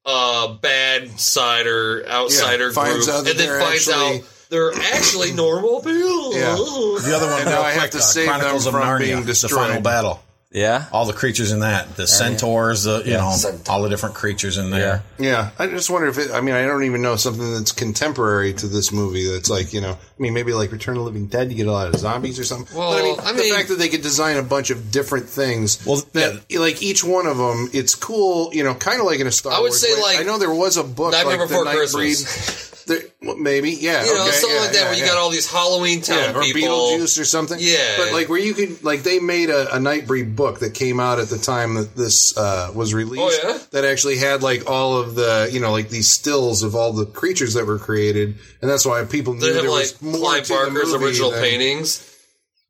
uh, 0.04 0.54
bad 0.54 1.20
sider 1.20 2.04
outsider 2.08 2.68
Yeah, 2.68 2.72
finds 2.72 3.06
group, 3.06 3.16
out 3.16 3.24
that 3.24 3.30
and 3.30 3.38
then 3.38 3.46
they're 3.48 3.60
finds 3.60 3.88
actually- 3.88 4.18
out 4.18 4.24
they're 4.50 4.72
actually 4.94 5.32
normal 5.32 5.80
people. 5.80 6.34
Yeah. 6.34 6.54
The 6.56 7.12
other 7.16 7.26
one, 7.26 7.40
And 7.42 7.50
now 7.50 7.62
I 7.62 7.70
have 7.72 7.80
quick, 7.82 7.90
to 7.92 7.98
uh, 7.98 8.00
save 8.00 8.28
Chronicles 8.28 8.66
of 8.66 8.72
from 8.72 8.82
Narnia, 8.82 8.98
being 9.00 9.20
the 9.20 9.26
destroyed. 9.26 9.66
final 9.66 9.82
battle. 9.82 10.20
yeah 10.50 10.86
All 10.92 11.04
the 11.04 11.12
creatures 11.12 11.52
in 11.52 11.60
that, 11.60 11.96
the 11.96 12.06
centaurs, 12.06 12.84
the 12.84 13.02
you 13.04 13.12
know, 13.12 13.34
all 13.68 13.82
the 13.82 13.88
different 13.90 14.14
creatures 14.14 14.56
in 14.56 14.70
there. 14.70 15.02
Yeah, 15.18 15.50
I 15.58 15.66
just 15.66 15.90
wonder 15.90 16.08
if 16.08 16.16
it. 16.16 16.30
I 16.30 16.40
mean, 16.40 16.54
I 16.54 16.64
don't 16.64 16.84
even 16.84 17.02
know 17.02 17.16
something 17.16 17.52
that's 17.54 17.72
contemporary 17.72 18.54
to 18.54 18.66
this 18.66 18.90
movie. 18.92 19.28
That's 19.30 19.50
like 19.50 19.72
you 19.74 19.80
know, 19.82 19.92
I 19.92 20.22
mean, 20.22 20.32
maybe 20.32 20.52
like 20.54 20.72
Return 20.72 20.96
of 20.96 21.00
the 21.00 21.04
Living 21.04 21.26
Dead. 21.26 21.50
You 21.50 21.56
get 21.58 21.66
a 21.66 21.72
lot 21.72 21.88
of 21.88 21.96
zombies 22.00 22.38
or 22.38 22.44
something. 22.44 22.74
Well, 22.76 22.92
but 22.92 23.00
I 23.00 23.02
mean, 23.02 23.20
I 23.20 23.32
the 23.32 23.38
mean- 23.42 23.54
fact 23.54 23.68
that 23.68 23.78
they 23.78 23.88
could 23.90 24.00
design 24.02 24.38
a 24.38 24.42
bunch 24.42 24.70
of 24.70 24.90
different 24.90 25.28
things. 25.28 25.84
Well, 25.84 26.02
that 26.14 26.44
like 26.58 26.82
each 26.82 27.04
one 27.04 27.26
of 27.26 27.36
them, 27.36 27.68
it's 27.74 27.94
cool. 27.94 28.50
You 28.54 28.64
know, 28.64 28.74
kind 28.74 29.00
of 29.00 29.06
like 29.06 29.20
in 29.20 29.26
a 29.26 29.30
Star 29.32 29.52
I 29.52 29.58
would 29.60 29.70
Wars 29.70 29.80
say, 29.82 29.92
way. 29.96 30.00
like, 30.00 30.20
I 30.20 30.22
know 30.22 30.38
there 30.38 30.54
was 30.54 30.78
a 30.78 30.84
book 30.84 31.12
Nightmare 31.12 31.38
like 31.40 31.48
Before 31.48 31.64
the 31.66 31.70
Christmas. 31.72 32.74
Nightbreed. 32.88 33.10
There, 33.20 33.28
well, 33.28 33.36
maybe, 33.36 33.70
yeah, 33.72 34.04
You 34.04 34.14
know, 34.14 34.22
okay, 34.22 34.30
something 34.32 34.56
yeah, 34.56 34.62
like 34.62 34.70
that 34.72 34.78
yeah, 34.78 34.84
where 34.86 34.94
you 34.94 35.00
yeah. 35.02 35.06
got 35.08 35.18
all 35.18 35.30
these 35.30 35.50
Halloween 35.50 36.00
Town 36.00 36.16
Yeah, 36.18 36.38
or 36.38 36.42
people. 36.42 36.60
Beetlejuice 36.70 37.20
or 37.20 37.24
something. 37.24 37.58
Yeah. 37.60 37.96
but 37.98 38.12
like 38.12 38.28
where 38.28 38.40
you 38.40 38.54
could 38.54 38.82
like 38.82 39.02
they 39.02 39.18
made 39.18 39.50
a, 39.50 39.74
a 39.74 39.78
Nightbreed 39.78 40.34
book 40.36 40.60
that 40.60 40.74
came 40.74 40.98
out 41.00 41.18
at 41.18 41.28
the 41.28 41.38
time 41.38 41.74
that 41.74 41.94
this 41.94 42.36
uh, 42.36 42.70
was 42.74 42.94
released. 42.94 43.40
Oh, 43.44 43.48
yeah? 43.52 43.58
that 43.72 43.84
actually 43.84 44.16
had 44.18 44.42
like 44.42 44.68
all 44.70 44.96
of 44.98 45.14
the 45.14 45.48
you 45.52 45.60
know 45.60 45.72
like 45.72 45.88
these 45.90 46.10
stills 46.10 46.62
of 46.62 46.74
all 46.74 46.92
the 46.92 47.06
creatures 47.06 47.54
that 47.54 47.66
were 47.66 47.78
created, 47.78 48.36
and 48.62 48.70
that's 48.70 48.84
why 48.86 49.04
people 49.04 49.34
knew 49.34 49.52
there 49.52 49.62
like 49.62 49.68
was 49.68 50.02
more 50.02 50.18
Clive 50.18 50.44
to 50.44 50.48
the 50.48 50.54
Barker's 50.54 50.92
movie 50.92 51.04
original 51.06 51.30
than- 51.30 51.42
paintings. 51.42 52.04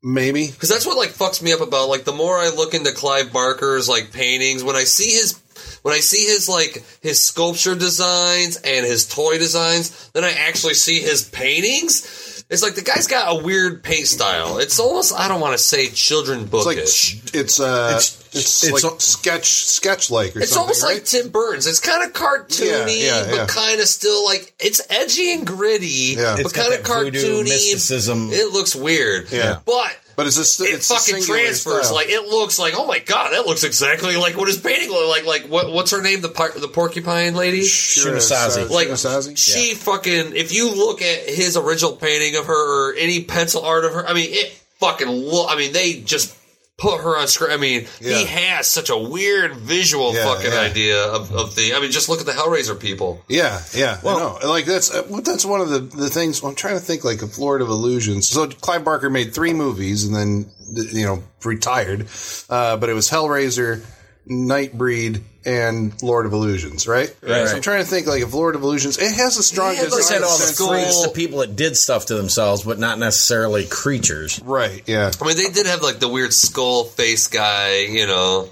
Maybe 0.01 0.47
Because 0.47 0.69
that's 0.69 0.87
what 0.87 0.97
like 0.97 1.09
fucks 1.09 1.43
me 1.43 1.53
up 1.53 1.61
about 1.61 1.89
like 1.89 2.05
the 2.05 2.13
more 2.13 2.37
I 2.39 2.51
look 2.51 2.73
into 2.73 2.93
Clive 2.93 3.33
Barker's 3.33 3.89
like 3.89 4.13
paintings, 4.13 4.63
when 4.63 4.77
I 4.77 4.85
see 4.85 5.11
his 5.11 5.33
when 5.83 5.95
I 5.95 5.99
see 6.01 6.25
his 6.25 6.49
like 6.49 6.85
his 7.03 7.23
sculpture 7.23 7.75
designs 7.75 8.57
and 8.57 8.85
his 8.87 9.07
toy 9.07 9.39
designs, 9.39 10.11
then 10.11 10.25
I 10.25 10.33
actually 10.33 10.75
see 10.75 11.01
his 11.01 11.29
paintings. 11.29 12.45
It's 12.51 12.63
like 12.63 12.77
the 12.77 12.83
guy's 12.83 13.07
got 13.07 13.37
a 13.39 13.45
weird 13.45 13.83
paint 13.83 14.07
style. 14.07 14.57
It's 14.59 14.81
almost 14.81 15.13
I 15.19 15.29
don't 15.29 15.41
want 15.41 15.53
to 15.53 15.63
say 15.63 15.89
children 15.89 16.45
it's 16.45 16.53
like 16.53 16.77
bookish. 16.77 17.35
it's 17.35 17.61
uh 17.61 17.89
It's- 17.97 18.15
it's, 18.31 18.63
it's 18.65 18.85
like 18.85 18.93
a- 18.93 19.01
sketch 19.01 19.47
sketch 19.47 20.11
like 20.11 20.37
or 20.37 20.41
It's 20.41 20.51
something. 20.51 20.61
almost 20.61 20.83
right? 20.83 20.95
like 20.97 21.05
Tim 21.07 21.31
Burton. 21.31 21.59
It's 21.67 21.81
kind 21.81 22.05
of 22.05 22.13
cartoony, 22.13 23.01
Yeah, 23.03 23.25
yeah, 23.25 23.27
yeah. 23.27 23.37
but 23.39 23.49
kind 23.49 23.81
of 23.81 23.89
still 23.89 24.23
like 24.25 24.53
it's 24.61 24.83
edgy 24.91 25.33
and 25.33 25.47
gritty, 25.47 26.15
Yeah. 26.19 26.37
but 26.43 26.53
kind 26.53 26.75
of 26.75 26.81
cartoony. 26.81 27.45
mysticism. 27.45 28.29
It 28.31 28.53
looks 28.53 28.77
weird, 28.77 29.31
Yeah. 29.33 29.61
but 29.65 29.97
but 30.19 30.27
it's 30.27 30.37
a 30.37 30.45
st- 30.45 30.71
it 30.71 30.75
it's 30.75 30.89
fucking 30.89 31.23
singular 31.23 31.39
transfers. 31.43 31.87
style. 31.87 31.95
Like 31.95 32.09
it 32.09 32.29
looks 32.29 32.59
like, 32.59 32.75
oh 32.77 32.89
my 32.89 32.99
god, 32.99 33.35
that 33.35 33.47
looks 33.47 33.63
exactly 33.63 34.17
like 34.17 34.37
what 34.37 34.49
his 34.49 34.59
painting 34.59 34.91
looked 34.91 35.09
like. 35.09 35.25
Like 35.25 35.49
what? 35.49 35.73
What's 35.73 35.93
her 35.93 36.03
name? 36.03 36.23
The 36.23 36.29
par- 36.29 36.59
the 36.59 36.67
porcupine 36.67 37.37
lady. 37.37 37.61
Shuna 37.61 38.17
Sassi. 38.17 38.69
Like 38.69 38.89
Shuna 38.89 38.95
Sassi? 38.95 39.39
she 39.39 39.75
fucking. 39.77 40.35
If 40.35 40.53
you 40.53 40.75
look 40.75 41.03
at 41.03 41.29
his 41.29 41.57
original 41.57 41.93
painting 41.93 42.35
of 42.35 42.47
her 42.47 42.91
or 42.91 42.95
any 42.97 43.23
pencil 43.23 43.65
art 43.65 43.85
of 43.85 43.93
her, 43.93 44.09
I 44.09 44.13
mean, 44.13 44.27
it 44.29 44.51
fucking 44.81 45.07
look. 45.07 45.53
I 45.53 45.57
mean, 45.57 45.73
they 45.73 46.01
just 46.01 46.37
put 46.79 47.01
her 47.03 47.19
on 47.19 47.27
screen. 47.29 47.51
I 47.51 47.57
mean, 47.57 47.87
Yeah. 48.01 48.19
he 48.19 48.25
has 48.27 48.69
such 48.69 48.89
a 48.89 48.97
weird 48.97 49.57
visual 49.57 50.15
Yeah, 50.15 50.25
fucking 50.25 50.53
yeah. 50.53 50.61
idea 50.61 51.05
of, 51.05 51.33
of 51.35 51.55
the. 51.57 51.75
I 51.75 51.81
mean, 51.81 51.91
just 51.91 52.09
look 52.09 52.21
at 52.21 52.27
the 52.27 52.33
Hellraiser 52.33 52.79
people. 52.79 53.23
Yeah, 53.29 53.61
yeah. 53.75 53.99
Well, 54.03 54.39
like 54.47 54.65
that's 54.65 54.95
uh, 54.95 55.03
that's 55.25 55.45
one 55.45 55.61
of 55.61 55.69
the 55.71 55.81
the 55.81 56.09
things. 56.09 56.43
I'm 56.43 56.55
trying 56.55 56.75
to 56.79 56.81
think 56.85 57.05
like 57.05 57.21
a 57.21 57.29
Lord 57.39 57.61
of 57.63 57.69
Illusions. 57.69 58.29
So 58.29 58.47
Clive 58.47 58.85
Barker 58.85 59.11
made 59.11 59.35
three 59.35 59.53
movies 59.53 60.05
and 60.05 60.15
then 60.15 60.51
you 60.93 61.05
know 61.05 61.23
retired, 61.45 62.07
uh, 62.49 62.77
but 62.77 62.89
it 62.89 62.95
was 62.95 63.11
Hellraiser, 63.11 63.83
Nightbreed, 64.31 65.23
and 65.45 66.01
Lord 66.03 66.27
of 66.27 66.33
Illusions, 66.33 66.87
right? 66.87 67.15
Right. 67.23 67.49
So 67.49 67.57
I'm 67.57 67.63
trying 67.63 67.83
to 67.83 67.89
think 67.89 68.07
like 68.07 68.23
if 68.23 68.35
Lord 68.35 68.55
of 68.55 68.63
Illusions, 68.63 68.99
it 68.99 69.13
has 69.15 69.37
the 69.37 69.43
strongest. 69.43 69.85
Yeah, 69.91 69.97
They 69.97 70.03
said 70.03 70.23
all 70.23 70.37
the 70.37 70.45
sense- 70.45 70.69
freaks, 70.69 71.03
the 71.03 71.13
people 71.15 71.39
that 71.39 71.57
did 71.57 71.77
stuff 71.77 72.07
to 72.07 72.15
themselves, 72.15 72.63
but 72.65 72.79
not 72.79 72.99
necessarily 72.99 73.65
creatures. 73.67 74.41
Right. 74.45 74.83
Yeah. 74.87 75.11
I 75.21 75.27
mean, 75.27 75.37
they 75.37 75.49
did 75.49 75.67
have 75.67 75.83
like 75.83 76.01
the 76.01 76.09
weird 76.09 76.33
skull 76.35 76.85
face 76.85 77.29
guy, 77.29 77.79
you 77.81 78.07
know. 78.07 78.51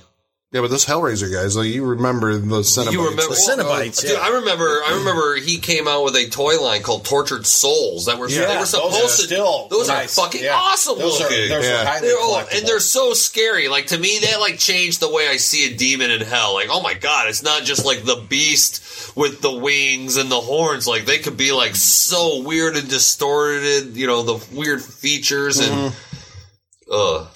Yeah, 0.53 0.61
but 0.61 0.71
those 0.71 0.87
Hellraiser 0.87 1.31
guys, 1.31 1.57
like 1.57 1.67
you 1.67 1.85
remember 1.85 2.39
those 2.39 2.71
Cenobites. 2.75 2.93
You 2.93 3.01
remember 3.11 3.23
The 3.35 3.53
Cenobites, 3.57 4.01
dude? 4.01 4.13
yeah. 4.13 4.19
I 4.19 4.29
remember. 4.29 4.65
I 4.87 4.95
remember 4.99 5.35
he 5.37 5.59
came 5.59 5.89
out 5.89 6.05
with 6.05 6.15
a 6.15 6.29
toy 6.31 6.63
line 6.63 6.83
called 6.83 7.05
Tortured 7.05 7.45
Souls 7.45 8.07
that 8.07 8.17
were 8.17 8.29
they 8.29 8.39
were 8.57 8.65
supposed 8.65 8.95
are 8.97 9.01
to. 9.03 9.09
still 9.27 9.67
those 9.69 9.89
nice. 9.89 10.17
are 10.17 10.23
fucking 10.23 10.45
Yeah. 10.45 10.55
awesome 10.55 10.99
Those 11.01 11.21
are- 11.21 11.25
looking. 11.25 11.49
those 11.49 11.65
are 11.65 11.69
Yeah. 11.69 11.85
highly 11.85 12.07
They're, 12.09 12.17
collectible. 12.17 12.59
and 12.59 12.67
they're 12.69 12.79
so 12.81 13.13
scary. 13.13 13.67
Like 13.69 13.89
to 13.89 13.99
me, 13.99 14.21
that 14.21 14.39
like 14.39 14.59
changed 14.61 15.01
the 15.01 15.11
way 15.11 15.27
I 15.29 15.37
see 15.37 15.67
a 15.67 15.77
demon 15.77 16.13
in 16.13 16.21
hell. 16.21 16.55
Like, 16.55 16.69
oh 16.71 16.81
my 16.81 16.95
god, 16.95 17.29
it's 17.29 17.43
not 17.43 17.65
just 17.65 17.85
like 17.85 18.05
the 18.05 18.25
beast 18.29 19.17
with 19.17 19.41
the 19.43 19.53
wings 19.53 20.17
and 20.17 20.31
the 20.31 20.41
horns. 20.41 20.87
Like 20.87 21.07
they 21.07 21.19
could 21.19 21.37
be 21.37 21.51
like 21.51 21.75
so 21.75 22.43
weird 22.43 22.77
and 22.77 22.89
distorted. 22.89 23.97
You 23.97 24.07
know, 24.07 24.23
the 24.23 24.47
weird 24.57 24.81
features 24.83 25.59
and. 25.59 25.93
Mm-hmm. 25.93 26.93
Ugh. 26.93 27.27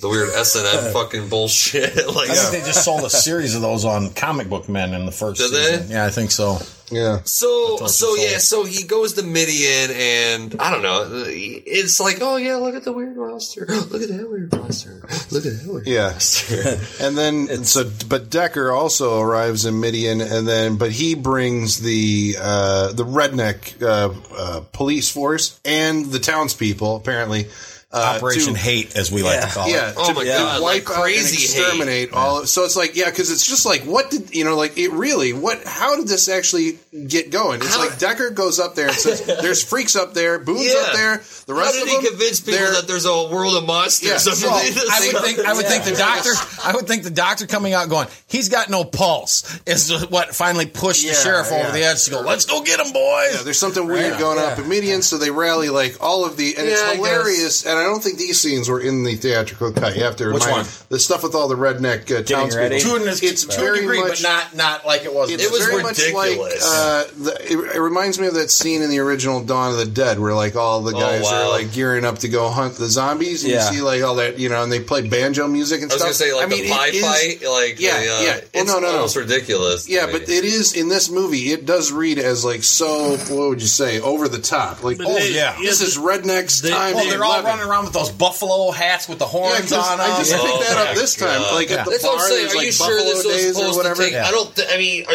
The 0.00 0.08
weird 0.08 0.28
S 0.34 0.54
and 0.56 0.66
M 0.66 0.92
fucking 0.92 1.28
bullshit. 1.28 1.96
like, 2.14 2.30
I 2.30 2.34
think 2.34 2.62
they 2.62 2.68
just 2.68 2.84
sold 2.84 3.04
a 3.04 3.10
series 3.10 3.54
of 3.54 3.62
those 3.62 3.84
on 3.84 4.10
Comic 4.14 4.48
Book 4.48 4.68
Men 4.68 4.94
in 4.94 5.06
the 5.06 5.12
first 5.12 5.40
Did 5.40 5.50
season. 5.50 5.88
they? 5.88 5.94
Yeah, 5.94 6.06
I 6.06 6.10
think 6.10 6.30
so. 6.30 6.58
Yeah. 6.90 7.20
So 7.24 7.76
so 7.86 8.10
what 8.12 8.20
you 8.20 8.28
yeah, 8.28 8.38
so 8.38 8.64
he 8.64 8.84
goes 8.84 9.12
to 9.14 9.22
Midian, 9.22 9.90
and 9.90 10.56
I 10.58 10.70
don't 10.70 10.80
know. 10.80 11.24
It's 11.26 12.00
like, 12.00 12.18
oh 12.22 12.36
yeah, 12.36 12.56
look 12.56 12.74
at 12.74 12.84
the 12.84 12.92
weird 12.92 13.14
monster. 13.14 13.66
Look 13.66 14.00
at 14.02 14.08
that 14.08 14.26
weird 14.30 14.50
monster. 14.52 15.02
Look 15.30 15.44
at 15.44 15.52
that 15.52 15.64
weird 15.66 15.86
Yeah. 15.86 16.12
monster. 16.12 16.78
and 17.04 17.18
then 17.18 17.64
so 17.64 17.90
but 18.08 18.30
Decker 18.30 18.72
also 18.72 19.20
arrives 19.20 19.66
in 19.66 19.80
Midian 19.80 20.22
and 20.22 20.48
then 20.48 20.76
but 20.78 20.90
he 20.90 21.14
brings 21.14 21.78
the 21.80 22.36
uh 22.40 22.92
the 22.92 23.04
redneck 23.04 23.82
uh, 23.82 24.14
uh 24.34 24.60
police 24.72 25.10
force 25.10 25.60
and 25.66 26.06
the 26.06 26.18
townspeople 26.18 26.96
apparently 26.96 27.48
uh, 27.90 28.14
Operation 28.16 28.54
to- 28.54 28.58
Hate, 28.58 28.96
as 28.96 29.10
we 29.10 29.22
like 29.22 29.40
to 29.40 29.46
call 29.46 29.68
yeah, 29.68 29.90
it. 29.90 29.94
Oh 29.96 30.08
to, 30.08 30.14
my 30.14 30.24
to 30.24 30.28
God, 30.28 30.62
wipe 30.62 30.88
like 30.88 30.96
out 30.96 31.02
crazy 31.02 31.18
and 31.18 31.28
hate. 31.28 31.44
exterminate 31.44 32.12
all. 32.12 32.40
Of, 32.40 32.48
so 32.48 32.64
it's 32.64 32.76
like, 32.76 32.96
yeah, 32.96 33.08
because 33.08 33.30
it's 33.30 33.46
just 33.46 33.64
like, 33.64 33.82
what 33.82 34.10
did 34.10 34.34
you 34.34 34.44
know? 34.44 34.56
Like, 34.56 34.76
it 34.76 34.90
really, 34.92 35.32
what? 35.32 35.64
How 35.64 35.96
did 35.96 36.06
this 36.06 36.28
actually 36.28 36.78
get 37.06 37.30
going? 37.30 37.60
It's 37.60 37.74
How- 37.74 37.80
like 37.80 37.98
Decker 37.98 38.30
goes 38.30 38.58
up 38.58 38.74
there 38.74 38.88
and 38.88 38.96
says, 38.96 39.24
"There's 39.42 39.62
freaks 39.62 39.94
up 39.96 40.14
there, 40.14 40.38
Boone's 40.38 40.72
Yeah. 40.72 40.80
up 40.80 40.92
there, 40.94 41.22
the 41.46 41.54
How 41.54 41.60
rest 41.60 41.74
did 41.74 41.82
of 41.84 41.88
he 41.88 41.94
them." 41.96 42.04
convince 42.06 42.40
people 42.40 42.72
that 42.72 42.86
there's 42.86 43.04
a 43.04 43.28
world 43.28 43.54
of 43.56 43.64
monsters? 43.64 44.08
Yeah, 44.08 44.14
I 44.14 44.18
so 44.18 44.48
I 44.48 45.10
would 45.12 45.22
think 45.24 45.38
I 45.40 45.52
would 45.54 45.66
think 45.66 45.84
the 45.84 45.94
doctor 45.96 46.30
I 46.64 46.72
would 46.74 46.86
think 46.86 47.02
the 47.04 47.10
doctor 47.10 47.46
coming 47.46 47.72
out 47.74 47.88
going 47.88 48.08
he's 48.26 48.48
got 48.48 48.68
no 48.70 48.84
pulse 48.84 49.58
is 49.66 50.06
what 50.08 50.34
finally 50.34 50.66
pushed 50.66 51.04
Yeah, 51.04 51.12
the 51.12 51.16
sheriff 51.18 51.48
yeah. 51.50 51.60
over 51.62 51.72
the 51.72 51.84
edge 51.84 52.04
to 52.04 52.10
go 52.10 52.20
let's 52.20 52.44
go 52.46 52.62
get 52.62 52.80
him 52.80 52.92
boys 52.92 53.34
Yeah, 53.36 53.42
there's 53.42 53.58
something 53.58 53.86
weird 53.86 54.18
going 54.18 54.38
on 54.38 54.52
up 54.52 54.58
in 54.58 54.68
Midian, 54.68 55.02
so 55.02 55.18
they 55.18 55.30
rally 55.30 55.68
like 55.70 55.96
all 56.00 56.24
of 56.24 56.36
the, 56.36 56.56
and 56.56 56.66
Yeah, 56.66 56.74
it's 56.74 56.96
hilarious. 56.96 57.66
And 57.66 57.78
I 57.78 57.82
don't 57.84 58.02
think 58.02 58.18
these 58.18 58.40
scenes 58.40 58.68
were 58.68 58.80
in 58.80 59.04
the 59.04 59.14
theatrical 59.16 59.72
cut. 59.72 59.96
You 59.96 60.04
have 60.04 60.16
to 60.16 60.32
Which 60.32 60.46
one? 60.46 60.66
the 60.88 60.98
stuff 60.98 61.22
with 61.22 61.34
all 61.34 61.48
the 61.48 61.54
redneck 61.56 62.10
uh, 62.10 62.22
townspeople. 62.22 62.76
It's 63.22 63.44
a 63.44 63.60
very 63.60 63.80
degree 63.80 64.00
much- 64.00 64.22
but 64.22 64.28
not 64.28 64.56
not 64.56 64.86
like 64.86 65.04
it 65.04 65.12
was 65.14 65.30
It's 65.30 65.42
It 65.44 65.50
was 65.50 65.64
very 65.66 65.82
much 65.82 65.98
ridiculous. 65.98 66.64
like 66.64 66.72
uh, 66.74 66.87
the, 67.16 67.36
it, 67.52 67.76
it 67.76 67.80
reminds 67.80 68.18
me 68.18 68.26
of 68.26 68.34
that 68.34 68.50
scene 68.50 68.82
in 68.82 68.90
the 68.90 68.98
original 68.98 69.42
Dawn 69.42 69.72
of 69.72 69.78
the 69.78 69.86
Dead, 69.86 70.18
where 70.18 70.34
like 70.34 70.56
all 70.56 70.82
the 70.82 70.94
Oh, 70.96 71.00
guys 71.00 71.22
wow. 71.22 71.44
are 71.44 71.48
like 71.50 71.72
gearing 71.72 72.04
up 72.04 72.18
to 72.20 72.28
go 72.28 72.48
hunt 72.48 72.74
the 72.76 72.88
zombies, 72.88 73.42
and 73.44 73.52
Yeah. 73.52 73.68
you 73.70 73.76
see 73.76 73.82
like 73.82 74.02
all 74.02 74.16
that, 74.16 74.38
you 74.38 74.48
know, 74.48 74.62
and 74.62 74.70
they 74.72 74.80
play 74.80 75.08
banjo 75.08 75.46
music 75.48 75.82
and 75.82 75.90
I 75.90 75.94
was 75.94 76.02
stuff. 76.02 76.06
gonna 76.06 76.14
say 76.14 76.32
like 76.34 76.46
I 76.46 76.48
mean, 76.48 76.64
the 76.64 76.70
pie 76.70 76.88
it 76.88 76.94
is- 76.94 77.04
fight, 77.04 77.42
like 77.50 77.80
Yeah, 77.80 78.00
the, 78.00 78.06
uh, 78.16 78.20
yeah. 78.20 78.32
Well, 78.34 78.40
it's 78.54 78.66
no, 78.72 78.78
no, 78.80 78.86
no. 78.88 78.94
almost 78.96 79.16
ridiculous. 79.16 79.88
Yeah, 79.88 80.06
but 80.10 80.22
it 80.22 80.44
is 80.44 80.72
in 80.74 80.88
this 80.88 81.10
movie. 81.10 81.52
It 81.52 81.66
does 81.66 81.92
read 81.92 82.18
as 82.18 82.44
like 82.44 82.62
so. 82.64 83.16
What 83.16 83.48
would 83.50 83.60
you 83.60 83.66
say? 83.68 84.00
Over 84.00 84.28
the 84.28 84.38
top. 84.40 84.82
Like, 84.84 84.98
Oh, 85.04 85.16
yeah. 85.18 85.56
this 85.60 85.80
is 85.80 85.96
rednecks 85.98 86.62
time. 86.68 86.94
well 86.94 87.08
they're 87.08 87.24
all 87.24 87.42
running 87.42 87.66
around 87.66 87.84
with 87.84 87.92
those 87.94 88.10
buffalo 88.10 88.70
hats 88.70 89.08
with 89.08 89.18
the 89.18 89.26
horns 89.26 89.70
Yeah, 89.70 89.78
horns 89.78 89.88
'cause 89.88 89.90
on 89.92 90.00
I 90.00 90.18
just 90.18 90.34
Oh, 90.34 90.44
picked 90.46 90.68
that 90.68 90.88
up 90.88 90.94
this 90.94 91.14
time. 91.14 91.42
Like 91.54 91.70
at 91.70 91.84
the 91.84 91.98
bar, 92.02 92.12
what 92.14 92.20
I'm 92.22 92.28
saying. 92.28 92.40
there's 92.42 92.52
Are 92.52 92.56
like 92.56 92.66
you 92.66 92.72
sure 92.72 92.86
Buffalo 92.88 93.04
this 93.14 93.24
was 93.24 93.36
Days 93.36 93.50
or 93.50 93.54
supposed 93.54 93.76
whatever. 93.76 94.02
to 94.04 94.10
take? 94.10 94.14
I 94.18 94.30
don't. 94.30 94.60
I 94.72 94.76
mean, 94.78 95.04
are 95.08 95.14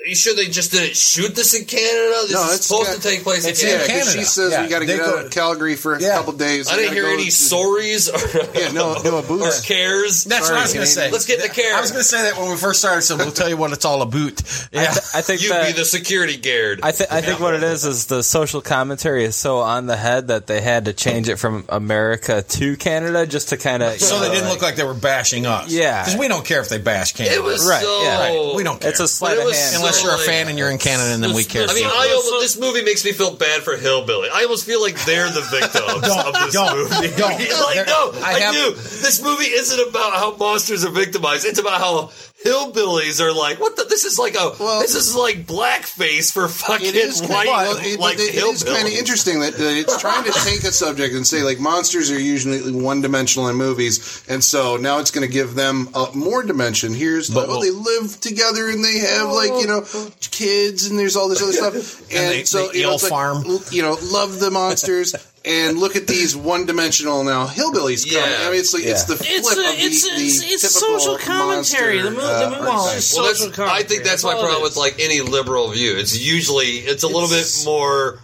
you, 0.00 0.06
are 0.06 0.08
you 0.08 0.14
sure 0.14 0.34
they 0.34 0.46
just 0.46 0.72
didn't 0.72 0.96
shoot 0.96 1.34
this 1.34 1.54
in 1.54 1.64
Canada? 1.64 2.22
This 2.22 2.32
No, 2.32 2.44
is 2.48 2.56
it's 2.56 2.66
supposed 2.66 2.90
got- 2.90 2.96
to 2.96 3.02
take 3.02 3.22
place 3.22 3.46
in 3.46 3.54
Canada. 3.54 3.84
Yeah, 3.86 3.86
because 3.98 4.12
she 4.12 4.24
says 4.24 4.52
Yeah, 4.52 4.62
we 4.62 4.68
got 4.68 4.78
to 4.80 4.86
get 4.86 4.98
go- 4.98 5.18
out 5.18 5.24
of 5.26 5.30
Calgary 5.30 5.76
for 5.76 5.94
a 5.94 6.00
Yeah. 6.02 6.16
couple 6.16 6.32
days. 6.34 6.68
I 6.68 6.76
didn't 6.76 6.94
hear 6.94 7.06
any 7.06 7.26
to- 7.26 7.30
stories 7.30 8.08
or, 8.08 8.18
Yeah, 8.54 8.72
no, 8.72 9.00
no 9.02 9.16
or 9.18 9.22
boots. 9.22 9.60
cares. 9.60 10.24
That's 10.24 10.48
what 10.48 10.58
I 10.58 10.62
was 10.62 10.72
going 10.74 10.86
to 10.86 10.90
say. 10.92 11.10
Let's 11.10 11.26
get 11.26 11.42
the 11.42 11.48
care. 11.48 11.74
I 11.76 11.80
was 11.80 11.90
going 11.90 12.02
to 12.02 12.08
say 12.08 12.22
that 12.22 12.38
when 12.38 12.50
we 12.50 12.56
first 12.56 12.78
started, 12.80 13.02
so 13.02 13.16
we'll 13.16 13.30
tell 13.32 13.48
you 13.48 13.56
what 13.56 13.72
it's 13.72 13.84
all 13.84 14.02
about. 14.02 14.20
I, 14.20 14.86
th- 14.86 14.98
I 15.14 15.20
think 15.22 15.42
you 15.42 15.50
that, 15.50 15.66
be 15.66 15.72
the 15.72 15.84
security 15.84 16.36
guard. 16.36 16.80
I, 16.82 16.92
th- 16.92 17.10
I 17.10 17.20
think 17.20 17.40
what 17.40 17.54
it 17.54 17.62
is 17.62 17.84
is 17.84 18.06
the 18.06 18.22
social 18.22 18.60
commentary 18.60 19.24
is 19.24 19.36
so 19.36 19.58
on 19.58 19.86
the 19.86 19.96
head 19.96 20.28
that 20.28 20.46
they 20.46 20.60
had 20.60 20.86
to 20.86 20.92
change 20.92 21.28
it 21.28 21.36
from 21.36 21.64
America 21.68 22.42
to 22.42 22.76
Canada 22.76 23.26
just 23.26 23.50
to 23.50 23.56
kind 23.56 23.82
of 23.82 24.00
So 24.00 24.20
they 24.20 24.30
didn't 24.30 24.48
look 24.48 24.62
like 24.62 24.76
they 24.76 24.84
were 24.84 24.94
bashing 24.94 25.46
us. 25.46 25.70
Yeah. 25.72 26.04
Because 26.04 26.18
we 26.18 26.28
don't 26.28 26.44
care 26.44 26.60
if 26.60 26.68
they 26.68 26.78
bash 26.78 27.12
Canada. 27.12 27.36
it 27.36 27.42
was 27.42 27.66
Right, 27.68 27.82
so. 27.82 28.02
yeah. 28.02 28.18
Right. 28.20 28.54
We 28.56 28.62
don't 28.64 28.80
care. 28.80 28.90
It's 28.90 29.00
a 29.00 29.08
sleight 29.08 29.36
But 29.36 29.46
it 29.46 29.50
of 29.50 29.54
hand. 29.54 29.74
So- 29.92 30.00
Unless 30.00 30.04
you're 30.04 30.14
a 30.14 30.18
fan 30.18 30.48
and 30.48 30.58
you're 30.58 30.70
in 30.70 30.78
Canada, 30.78 31.12
and 31.12 31.22
then 31.22 31.34
we 31.34 31.44
care. 31.44 31.66
I 31.68 31.74
mean, 31.74 31.84
I 31.86 32.12
almost, 32.16 32.42
this 32.42 32.58
movie 32.58 32.82
makes 32.82 33.04
me 33.04 33.12
feel 33.12 33.34
bad 33.34 33.62
for 33.62 33.76
Hillbilly. 33.76 34.28
I 34.32 34.42
almost 34.44 34.64
feel 34.66 34.80
like 34.80 35.02
they're 35.04 35.28
the 35.30 35.42
victims 35.42 35.86
of 35.86 36.02
this 36.34 36.52
don't, 36.52 36.76
movie. 36.76 37.16
don't. 37.16 37.30
like, 37.38 37.74
There- 37.74 37.86
no, 37.86 38.12
I 38.22 38.34
I, 38.34 38.38
have- 38.40 38.54
do. 38.54 38.72
This 38.74 39.22
movie 39.22 39.44
isn't 39.46 39.88
about 39.88 40.14
how 40.14 40.36
monsters 40.36 40.84
are 40.84 40.90
victimized. 40.90 41.44
It's 41.46 41.58
about 41.58 41.80
how 41.80 42.10
hillbillies 42.44 43.20
are 43.20 43.32
like, 43.32 43.60
what 43.60 43.76
the? 43.76 43.84
This 43.84 44.04
is 44.04 44.18
like 44.18 44.34
a, 44.34 44.52
Well- 44.58 44.80
this 44.80 44.94
is 44.94 45.14
like 45.14 45.46
blackface 45.46 46.32
for 46.32 46.48
fucking 46.48 46.86
It 46.86 46.94
is 46.94 47.20
white, 47.22 47.48
of, 47.48 47.84
it, 47.84 47.98
like 48.00 48.18
it 48.18 48.34
is 48.34 48.64
kind 48.64 48.86
of 48.86 48.92
interesting 48.94 49.40
that, 49.40 49.54
that 49.54 49.76
it's 49.76 49.98
trying 50.00 50.24
to 50.24 50.32
take 50.32 50.62
a 50.64 50.72
subject 50.72 51.14
and 51.14 51.26
say 51.26 51.42
like 51.42 51.58
monsters 51.60 52.10
are 52.10 52.18
usually 52.18 52.72
one 52.72 53.00
dimensional 53.00 53.48
in 53.48 53.56
movies, 53.56 54.24
and 54.28 54.42
so 54.42 54.76
now 54.76 54.98
it's 54.98 55.10
going 55.10 55.26
to 55.26 55.32
give 55.32 55.54
them 55.54 55.88
uh, 55.94 56.06
more 56.14 56.42
dimension. 56.42 56.94
Here's 56.94 57.28
But 57.28 57.48
oh, 57.48 57.52
well- 57.52 57.60
they 57.60 57.70
live 57.70 58.18
together 58.20 58.68
and 58.70 58.82
they 58.84 58.98
have 58.98 59.28
like 59.30 59.50
you 59.50 59.66
know 59.66 59.82
kids 60.30 60.86
and 60.88 60.98
there's 60.98 61.16
all 61.16 61.28
this 61.28 61.42
other 61.42 61.52
stuff, 61.52 62.00
and, 62.12 62.30
they- 62.32 62.44
so 62.44 62.68
they 62.68 62.78
you 62.78 62.84
know, 62.84 62.92
like, 62.92 63.00
farm. 63.02 63.44
you 63.70 63.82
know, 63.82 63.96
love 64.02 64.38
the 64.40 64.50
monsters. 64.50 65.14
And 65.42 65.78
look 65.78 65.96
at 65.96 66.06
these 66.06 66.36
one-dimensional 66.36 67.24
now 67.24 67.46
hillbillies. 67.46 68.04
Yeah. 68.06 68.20
coming. 68.20 68.36
I 68.40 68.50
mean, 68.50 68.60
it's 68.60 68.74
like 68.74 68.84
it's 68.84 69.04
the 69.04 69.16
flip 69.16 69.30
It's 69.30 69.48
a, 69.48 69.50
of 69.52 69.56
the, 69.56 69.62
it's 69.84 70.02
the 70.04 70.22
it's, 70.22 70.42
it's 70.42 70.74
typical 70.74 71.00
social 71.00 71.16
commentary. 71.16 71.96
monster, 71.96 72.10
the, 72.10 72.10
mo- 72.10 72.20
uh, 72.20 72.38
the 72.50 72.56
movie 72.56 72.68
archetype. 72.70 72.96
is 72.98 73.14
Well, 73.16 73.34
social 73.34 73.50
commentary. 73.50 73.68
I 73.80 73.82
think 73.84 74.04
that's 74.04 74.22
my 74.22 74.34
problem 74.34 74.62
with 74.62 74.76
like 74.76 74.96
any 75.00 75.22
liberal 75.22 75.70
view. 75.70 75.96
It's 75.96 76.18
usually 76.18 76.84
it's 76.84 77.04
a 77.04 77.08
little 77.08 77.28
bit 77.30 77.46
more, 77.64 78.18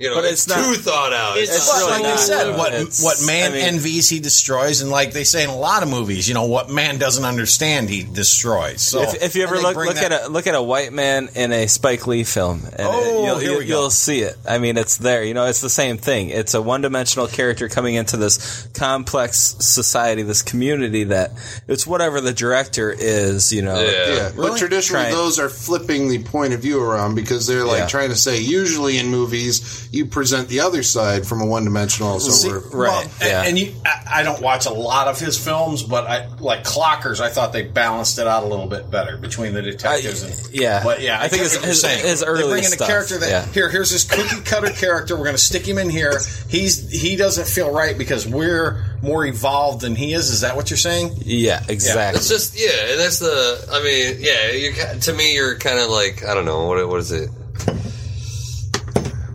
you 0.00 0.08
know, 0.08 0.16
But 0.16 0.24
it's, 0.24 0.46
it's 0.46 0.48
not- 0.48 0.64
too 0.64 0.80
thought 0.80 1.12
out. 1.12 1.36
it's 1.38 1.50
It's 1.50 1.58
It's 1.58 1.68
not- 1.68 1.80
But 1.80 1.86
really 1.90 2.02
like 2.02 2.06
I 2.06 2.14
not. 2.14 2.18
said, 2.20 2.56
what 2.56 2.72
It's- 2.74 3.02
what 3.02 3.22
man 3.26 3.52
I 3.52 3.54
mean- 3.54 3.64
envies, 3.64 4.08
he 4.08 4.18
destroys, 4.18 4.80
and 4.80 4.90
like 4.90 5.12
they 5.12 5.24
say 5.24 5.44
in 5.44 5.50
a 5.50 5.56
lot 5.58 5.82
of 5.82 5.88
movies, 5.90 6.26
you 6.26 6.34
know, 6.34 6.44
what 6.46 6.70
man 6.70 6.98
doesn't 6.98 7.24
understand, 7.24 7.90
he 7.90 8.02
destroys. 8.02 8.80
So 8.82 9.02
if, 9.02 9.22
if 9.22 9.34
you 9.36 9.42
ever 9.42 9.58
look 9.58 9.76
look 9.76 9.94
that- 9.96 10.10
at 10.12 10.22
a 10.24 10.28
look 10.28 10.46
at 10.46 10.54
a 10.54 10.62
white 10.62 10.92
man 10.92 11.28
in 11.34 11.52
a 11.52 11.66
Spike 11.66 12.06
Lee 12.06 12.24
film, 12.24 12.62
and 12.76 12.88
Oh, 12.88 12.98
it, 13.00 13.26
you'll, 13.26 13.38
here 13.38 13.50
we 13.50 13.56
you'll, 13.56 13.60
go. 13.60 13.80
you'll 13.82 13.90
see 13.90 14.20
it. 14.20 14.36
I 14.48 14.58
mean, 14.58 14.78
it's 14.78 14.96
there. 14.96 15.22
You 15.22 15.34
know, 15.34 15.44
it's 15.44 15.60
the 15.60 15.68
same 15.70 15.98
thing. 15.98 16.30
It's 16.30 16.54
a 16.54 16.62
one 16.62 16.80
dimensional 16.80 17.26
character 17.28 17.68
coming 17.68 17.94
into 17.94 18.16
this 18.16 18.66
complex 18.74 19.54
society, 19.60 20.22
this 20.22 20.42
community 20.42 21.04
that 21.04 21.32
it's 21.68 21.86
whatever 21.86 22.20
the 22.22 22.32
director 22.32 22.90
is. 22.90 23.52
You 23.52 23.62
know, 23.62 23.78
Yeah. 23.80 24.14
Yeah, 24.14 24.30
but 24.34 24.56
traditionally 24.56 25.02
Trying- 25.04 25.14
those 25.14 25.38
are 25.38 25.48
flipping 25.50 26.08
the 26.08 26.18
point 26.22 26.54
of 26.54 26.60
view 26.60 26.80
around 26.82 27.14
because 27.14 27.46
they're 27.46 27.64
like 27.64 27.80
Yeah. 27.80 27.86
trying 27.86 28.08
to 28.10 28.16
say 28.16 28.38
usually 28.38 28.96
in 28.98 29.08
movies 29.08 29.60
you 29.92 30.06
present 30.06 30.48
the 30.48 30.60
other 30.60 30.82
side 30.84 31.26
from 31.26 31.40
a 31.40 31.46
one 31.46 31.64
dimensional. 31.64 32.20
So 32.20 32.48
Right, 32.50 32.72
well, 32.72 33.00
and- 33.02 33.10
yeah. 33.20 33.42
And, 33.44 33.58
you, 33.58 33.74
I, 33.84 34.20
I 34.20 34.22
don't 34.22 34.40
watch 34.40 34.66
a 34.66 34.70
lot 34.72 35.08
of 35.08 35.18
his 35.18 35.42
films, 35.42 35.82
but 35.82 36.06
I 36.06 36.28
like 36.38 36.62
Clockers. 36.62 37.20
I 37.20 37.28
thought 37.28 37.52
they 37.52 37.62
balanced 37.62 38.18
it 38.18 38.26
out 38.26 38.44
a 38.44 38.46
little 38.46 38.66
bit 38.68 38.88
better 38.90 39.16
between 39.16 39.52
the 39.52 39.62
detectives. 39.62 40.22
I- 40.22 40.28
and, 40.28 40.54
yeah. 40.54 40.84
but 40.84 41.00
yeah, 41.00 41.18
I 41.20 41.28
think 41.28 41.42
get 41.42 41.42
his- 41.42 41.52
what 41.56 41.62
you're 41.62 41.68
his- 41.70 41.80
saying. 41.80 42.04
his 42.06 42.20
they 42.20 42.26
early 42.26 42.42
bring 42.48 42.64
in 42.64 42.72
a 42.72 42.76
character 42.76 43.18
that 43.18 43.28
yeah. 43.28 43.46
here, 43.52 43.68
here's 43.68 43.90
this 43.90 44.04
cookie 44.04 44.42
cutter 44.44 44.70
character. 44.70 45.16
We're 45.16 45.24
going 45.24 45.34
to 45.36 45.42
stick 45.42 45.66
him 45.66 45.78
in 45.78 45.90
here. 45.90 46.20
He's 46.48 46.88
he 46.90 47.16
doesn't 47.16 47.48
feel 47.48 47.72
right 47.72 47.98
because 47.98 48.26
we're 48.28 48.84
more 49.02 49.26
evolved 49.26 49.80
than 49.80 49.96
he 49.96 50.12
is. 50.12 50.30
Is 50.30 50.42
that 50.42 50.54
what 50.56 50.70
you're 50.70 50.76
saying? 50.76 51.14
yeah, 51.24 51.64
exactly. 51.68 52.18
It's 52.18 52.28
just 52.28 52.58
yeah, 52.58 52.96
that's 52.96 53.18
the. 53.18 53.66
I 53.72 53.82
mean, 53.82 54.16
yeah. 54.20 54.50
You 54.52 55.00
to 55.00 55.12
me, 55.14 55.34
you're 55.34 55.58
kind 55.58 55.78
of 55.80 55.88
like 55.90 56.24
I 56.24 56.34
don't 56.34 56.44
know 56.44 56.66
what 56.66 56.86
what 56.88 57.00
is 57.00 57.10
it? 57.12 57.30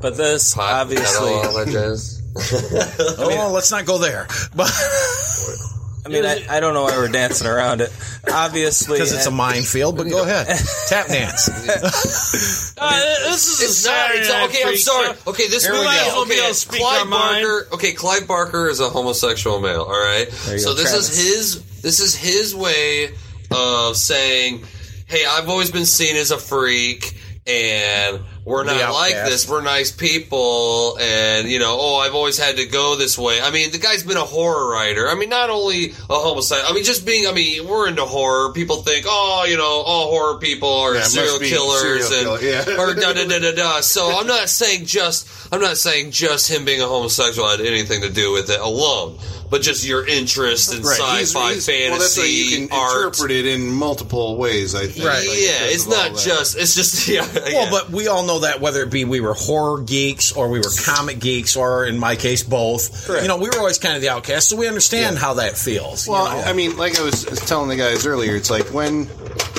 But 0.05 0.17
this 0.17 0.53
Pot, 0.53 0.71
obviously, 0.81 1.31
all 1.31 1.53
that 1.65 1.73
oh, 3.17 3.51
let's 3.51 3.71
not 3.71 3.85
go 3.85 3.97
there. 3.97 4.27
But 4.55 4.71
I 6.05 6.09
mean, 6.09 6.23
I, 6.23 6.45
I 6.47 6.59
don't 6.59 6.75
know 6.75 6.83
why 6.83 6.95
we're 6.95 7.07
dancing 7.07 7.47
around 7.47 7.81
it. 7.81 7.91
Obviously, 8.31 8.99
because 8.99 9.11
it's 9.11 9.25
a 9.25 9.31
minefield. 9.31 9.97
But 9.97 10.07
go 10.07 10.21
ahead, 10.21 10.45
tap 10.89 11.07
dance. 11.07 11.49
Uh, 12.77 12.99
this 13.25 13.47
is 13.47 13.61
It's 13.61 13.85
a 13.85 13.89
not. 13.89 14.11
It's 14.13 14.29
okay. 14.29 14.69
I'm 14.69 14.77
sorry. 14.77 15.07
show. 15.15 15.31
Okay, 15.31 15.47
this 15.47 15.63
Here 15.65 15.73
we 15.73 15.79
movie. 15.79 15.89
go. 15.89 15.91
Might 15.91 16.07
as 16.07 16.13
well 16.13 16.25
be 16.25 16.31
Okay, 16.33 16.39
able 16.41 16.49
to 16.49 16.53
speak 16.53 16.81
our 16.83 16.87
Clyde 16.97 17.07
mind. 17.09 17.43
Barker. 17.47 17.67
Okay, 17.73 17.93
Clyde 17.93 18.27
Barker 18.27 18.67
is 18.69 18.79
a 18.79 18.89
homosexual 18.89 19.59
male. 19.59 19.81
All 19.81 19.89
right. 19.89 20.27
So 20.31 20.55
go, 20.69 20.73
this 20.75 20.91
Travis. 20.91 21.09
is 21.09 21.17
his. 21.17 21.81
This 21.81 21.99
is 21.99 22.15
his 22.15 22.53
way 22.53 23.09
of 23.49 23.97
saying, 23.97 24.63
"Hey, 25.07 25.25
I've 25.27 25.49
always 25.49 25.71
been 25.71 25.87
seen 25.87 26.15
as 26.15 26.29
a 26.29 26.37
freak." 26.37 27.17
And 27.47 28.21
we're 28.43 28.63
not 28.63 28.91
like 28.91 29.13
this. 29.13 29.47
We're 29.47 29.61
nice 29.61 29.91
people, 29.91 30.97
and 30.99 31.47
you 31.47 31.59
know, 31.59 31.77
oh, 31.79 31.97
I've 31.97 32.15
always 32.15 32.39
had 32.39 32.57
to 32.57 32.65
go 32.65 32.95
this 32.95 33.19
way. 33.19 33.39
I 33.39 33.51
mean, 33.51 33.71
the 33.71 33.77
guy's 33.77 34.01
been 34.01 34.17
a 34.17 34.21
horror 34.21 34.71
writer. 34.71 35.07
I 35.07 35.13
mean, 35.13 35.29
not 35.29 35.51
only 35.51 35.91
a 35.91 35.93
homosexual. 36.09 36.71
I 36.71 36.73
mean, 36.73 36.83
just 36.83 37.05
being. 37.05 37.27
I 37.27 37.33
mean, 37.33 37.67
we're 37.67 37.87
into 37.87 38.01
horror. 38.01 38.51
People 38.53 38.77
think, 38.77 39.05
oh, 39.07 39.45
you 39.47 39.57
know, 39.57 39.63
all 39.85 40.09
horror 40.09 40.39
people 40.39 40.73
are 40.73 40.95
Yeah, 40.95 41.03
serial 41.03 41.37
killers 41.37 42.07
serial 42.07 42.33
and 42.33 42.41
killer, 42.41 42.51
yeah. 42.51 42.79
or 42.79 42.95
da 42.95 43.13
da 43.13 43.27
da 43.27 43.37
da 43.37 43.51
da. 43.51 43.81
So 43.81 44.17
I'm 44.17 44.25
not 44.25 44.49
saying 44.49 44.85
just 44.87 45.27
I'm 45.53 45.61
not 45.61 45.77
saying 45.77 46.11
just 46.11 46.49
him 46.49 46.65
being 46.65 46.81
a 46.81 46.87
homosexual 46.87 47.47
had 47.47 47.61
anything 47.61 48.01
to 48.01 48.09
do 48.09 48.31
with 48.31 48.49
it 48.49 48.59
alone. 48.59 49.19
But 49.49 49.61
just 49.61 49.85
your 49.85 50.05
interest 50.07 50.73
in 50.73 50.81
Right, 50.83 50.97
sci-fi, 50.97 51.51
he's- 51.53 51.65
fantasy, 51.65 51.89
Well, 51.89 51.99
that's 51.99 52.17
you 52.31 52.57
can 52.67 52.77
art. 52.77 53.05
interpret 53.05 53.31
it 53.31 53.45
in 53.45 53.71
multiple 53.71 54.37
ways. 54.37 54.75
I 54.75 54.87
think. 54.87 55.05
Right. 55.05 55.19
Like, 55.27 55.37
yeah, 55.37 55.65
it's 55.71 55.87
not 55.87 56.17
just. 56.17 56.57
It's 56.57 56.75
just 56.75 57.07
yeah. 57.07 57.27
Well, 57.33 57.51
yeah. 57.51 57.69
but 57.71 57.89
we 57.89 58.07
all 58.07 58.25
know 58.25 58.39
that 58.39 58.61
whether 58.61 58.81
it 58.83 58.89
be 58.89 59.05
we 59.05 59.19
were 59.21 59.33
horror 59.33 59.81
geeks 59.81 60.31
or 60.31 60.49
we 60.49 60.59
were 60.59 60.71
comic 60.83 61.19
geeks 61.19 61.55
or 61.55 61.85
in 61.85 61.97
my 61.99 62.15
case 62.15 62.43
both. 62.43 63.05
Correct. 63.07 63.23
You 63.23 63.27
know, 63.27 63.37
we 63.37 63.49
were 63.49 63.57
always 63.57 63.77
kind 63.79 63.95
of 63.95 64.01
the 64.01 64.09
outcast, 64.09 64.49
so 64.49 64.55
we 64.57 64.67
understand 64.67 65.17
how 65.17 65.35
that 65.35 65.57
feels. 65.57 66.05
you 66.07 66.13
Well, 66.13 66.25
know? 66.25 66.43
I 66.43 66.53
mean, 66.53 66.77
like 66.77 66.99
I 66.99 67.03
was 67.03 67.23
telling 67.47 67.69
the 67.69 67.75
guys 67.75 68.05
earlier, 68.05 68.35
it's 68.35 68.49
like 68.49 68.73
when, 68.73 69.07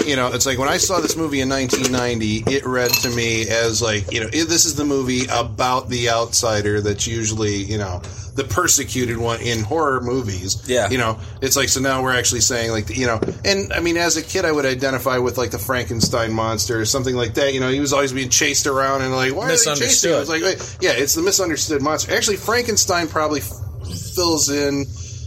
you 0.05 0.16
know, 0.16 0.32
it's 0.32 0.47
like 0.47 0.59
when 0.59 0.68
I 0.68 0.76
saw 0.78 1.01
this 1.01 1.16
movie 1.16 1.41
in 1.41 1.49
1990, 1.49 2.45
it 2.55 2.66
read 2.66 2.91
to 2.91 3.11
me 3.11 3.49
as 3.49 3.80
like, 3.82 4.12
you 4.12 4.20
know, 4.20 4.28
this 4.28 4.64
is 4.64 4.74
the 4.74 4.84
movie 4.84 5.26
about 5.30 5.89
the 5.89 6.11
outsider 6.11 6.80
that's 6.80 7.07
usually, 7.07 7.57
you 7.57 7.78
know, 7.78 8.03
the 8.37 8.45
persecuted 8.45 9.16
one 9.16 9.41
in 9.41 9.62
horror 9.62 10.01
movies. 10.01 10.62
Yeah. 10.68 10.91
You 10.91 10.99
know, 10.99 11.18
it's 11.41 11.57
like, 11.57 11.70
so 11.70 11.80
now 11.80 12.03
we're 12.03 12.14
actually 12.14 12.43
saying, 12.43 12.70
like, 12.70 12.95
you 12.97 13.07
know, 13.07 13.18
and 13.45 13.72
I 13.72 13.80
mean, 13.80 13.97
as 13.97 14.16
a 14.16 14.22
kid, 14.22 14.45
I 14.45 14.53
would 14.53 14.66
identify 14.66 15.18
with 15.18 15.39
like 15.39 15.51
the 15.51 15.59
Frankenstein 15.59 16.32
monster 16.32 16.78
or 16.78 16.84
something 16.84 17.16
like 17.16 17.34
that. 17.34 17.55
You 17.55 17.61
know, 17.61 17.70
he 17.70 17.80
was 17.80 17.93
always 17.93 18.12
being 18.12 18.28
chased 18.28 18.66
around 18.66 19.03
and 19.03 19.12
like, 19.12 19.34
why 19.34 19.47
are 19.47 19.49
they 19.49 19.57
chasing 19.57 20.12
him? 20.12 20.20
It's 20.20 20.28
like, 20.28 20.43
yeah, 20.82 20.93
it's 20.93 21.14
the 21.14 21.22
misunderstood 21.22 21.80
monster. 21.82 22.14
Actually, 22.14 22.37
Frankenstein 22.37 23.09
probably 23.09 23.41
f- 23.41 23.53
fills 24.14 24.51
in 24.51 24.84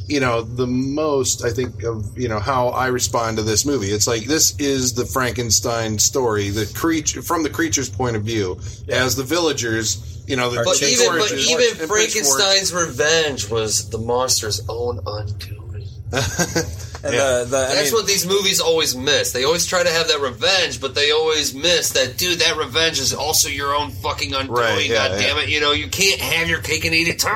you 0.09 0.19
know 0.19 0.41
the 0.41 0.67
most 0.67 1.45
i 1.45 1.51
think 1.51 1.83
of 1.83 2.17
you 2.17 2.27
know 2.27 2.39
how 2.39 2.69
i 2.69 2.87
respond 2.87 3.37
to 3.37 3.43
this 3.43 3.65
movie 3.65 3.87
it's 3.87 4.07
like 4.07 4.23
this 4.23 4.59
is 4.59 4.93
the 4.93 5.05
frankenstein 5.05 5.99
story 5.99 6.49
the 6.49 6.65
creature 6.75 7.21
from 7.21 7.43
the 7.43 7.49
creature's 7.49 7.89
point 7.89 8.15
of 8.15 8.23
view 8.23 8.59
as 8.89 9.15
the 9.15 9.23
villagers 9.23 10.19
you 10.29 10.35
know 10.35 10.51
the 10.51 10.63
But 10.63 10.81
even, 10.83 11.07
but 11.07 11.31
even 11.31 11.81
and 11.81 11.89
Frankenstein's 11.89 12.71
revenge 12.71 13.49
was 13.49 13.89
the 13.89 13.97
monster's 13.97 14.61
own 14.69 14.99
undoing. 15.05 15.87
And 17.01 17.13
the, 17.13 17.23
uh, 17.23 17.45
the, 17.45 17.57
I 17.57 17.75
That's 17.75 17.91
mean, 17.91 17.93
what 17.93 18.07
these 18.07 18.27
movies 18.27 18.59
always 18.59 18.93
miss. 18.93 19.31
They 19.31 19.45
always 19.45 19.65
try 19.65 19.83
to 19.83 19.89
have 19.89 20.09
that 20.09 20.19
revenge, 20.19 20.81
but 20.81 20.95
they 20.95 21.11
always 21.11 21.55
miss 21.55 21.93
that, 21.93 22.17
dude, 22.17 22.39
that 22.39 22.57
revenge 22.57 22.99
is 22.99 23.13
also 23.13 23.47
your 23.47 23.73
own 23.73 23.91
fucking 23.91 24.33
undoing. 24.33 24.59
Right, 24.59 24.85
yeah, 24.85 25.07
God 25.07 25.17
damn 25.17 25.37
it. 25.37 25.47
You 25.47 25.61
know, 25.61 25.71
you 25.71 25.87
can't 25.87 26.19
have 26.19 26.49
your 26.49 26.59
cake 26.59 26.83
and 26.83 26.93
eat 26.93 27.07
it 27.07 27.19
too. 27.19 27.29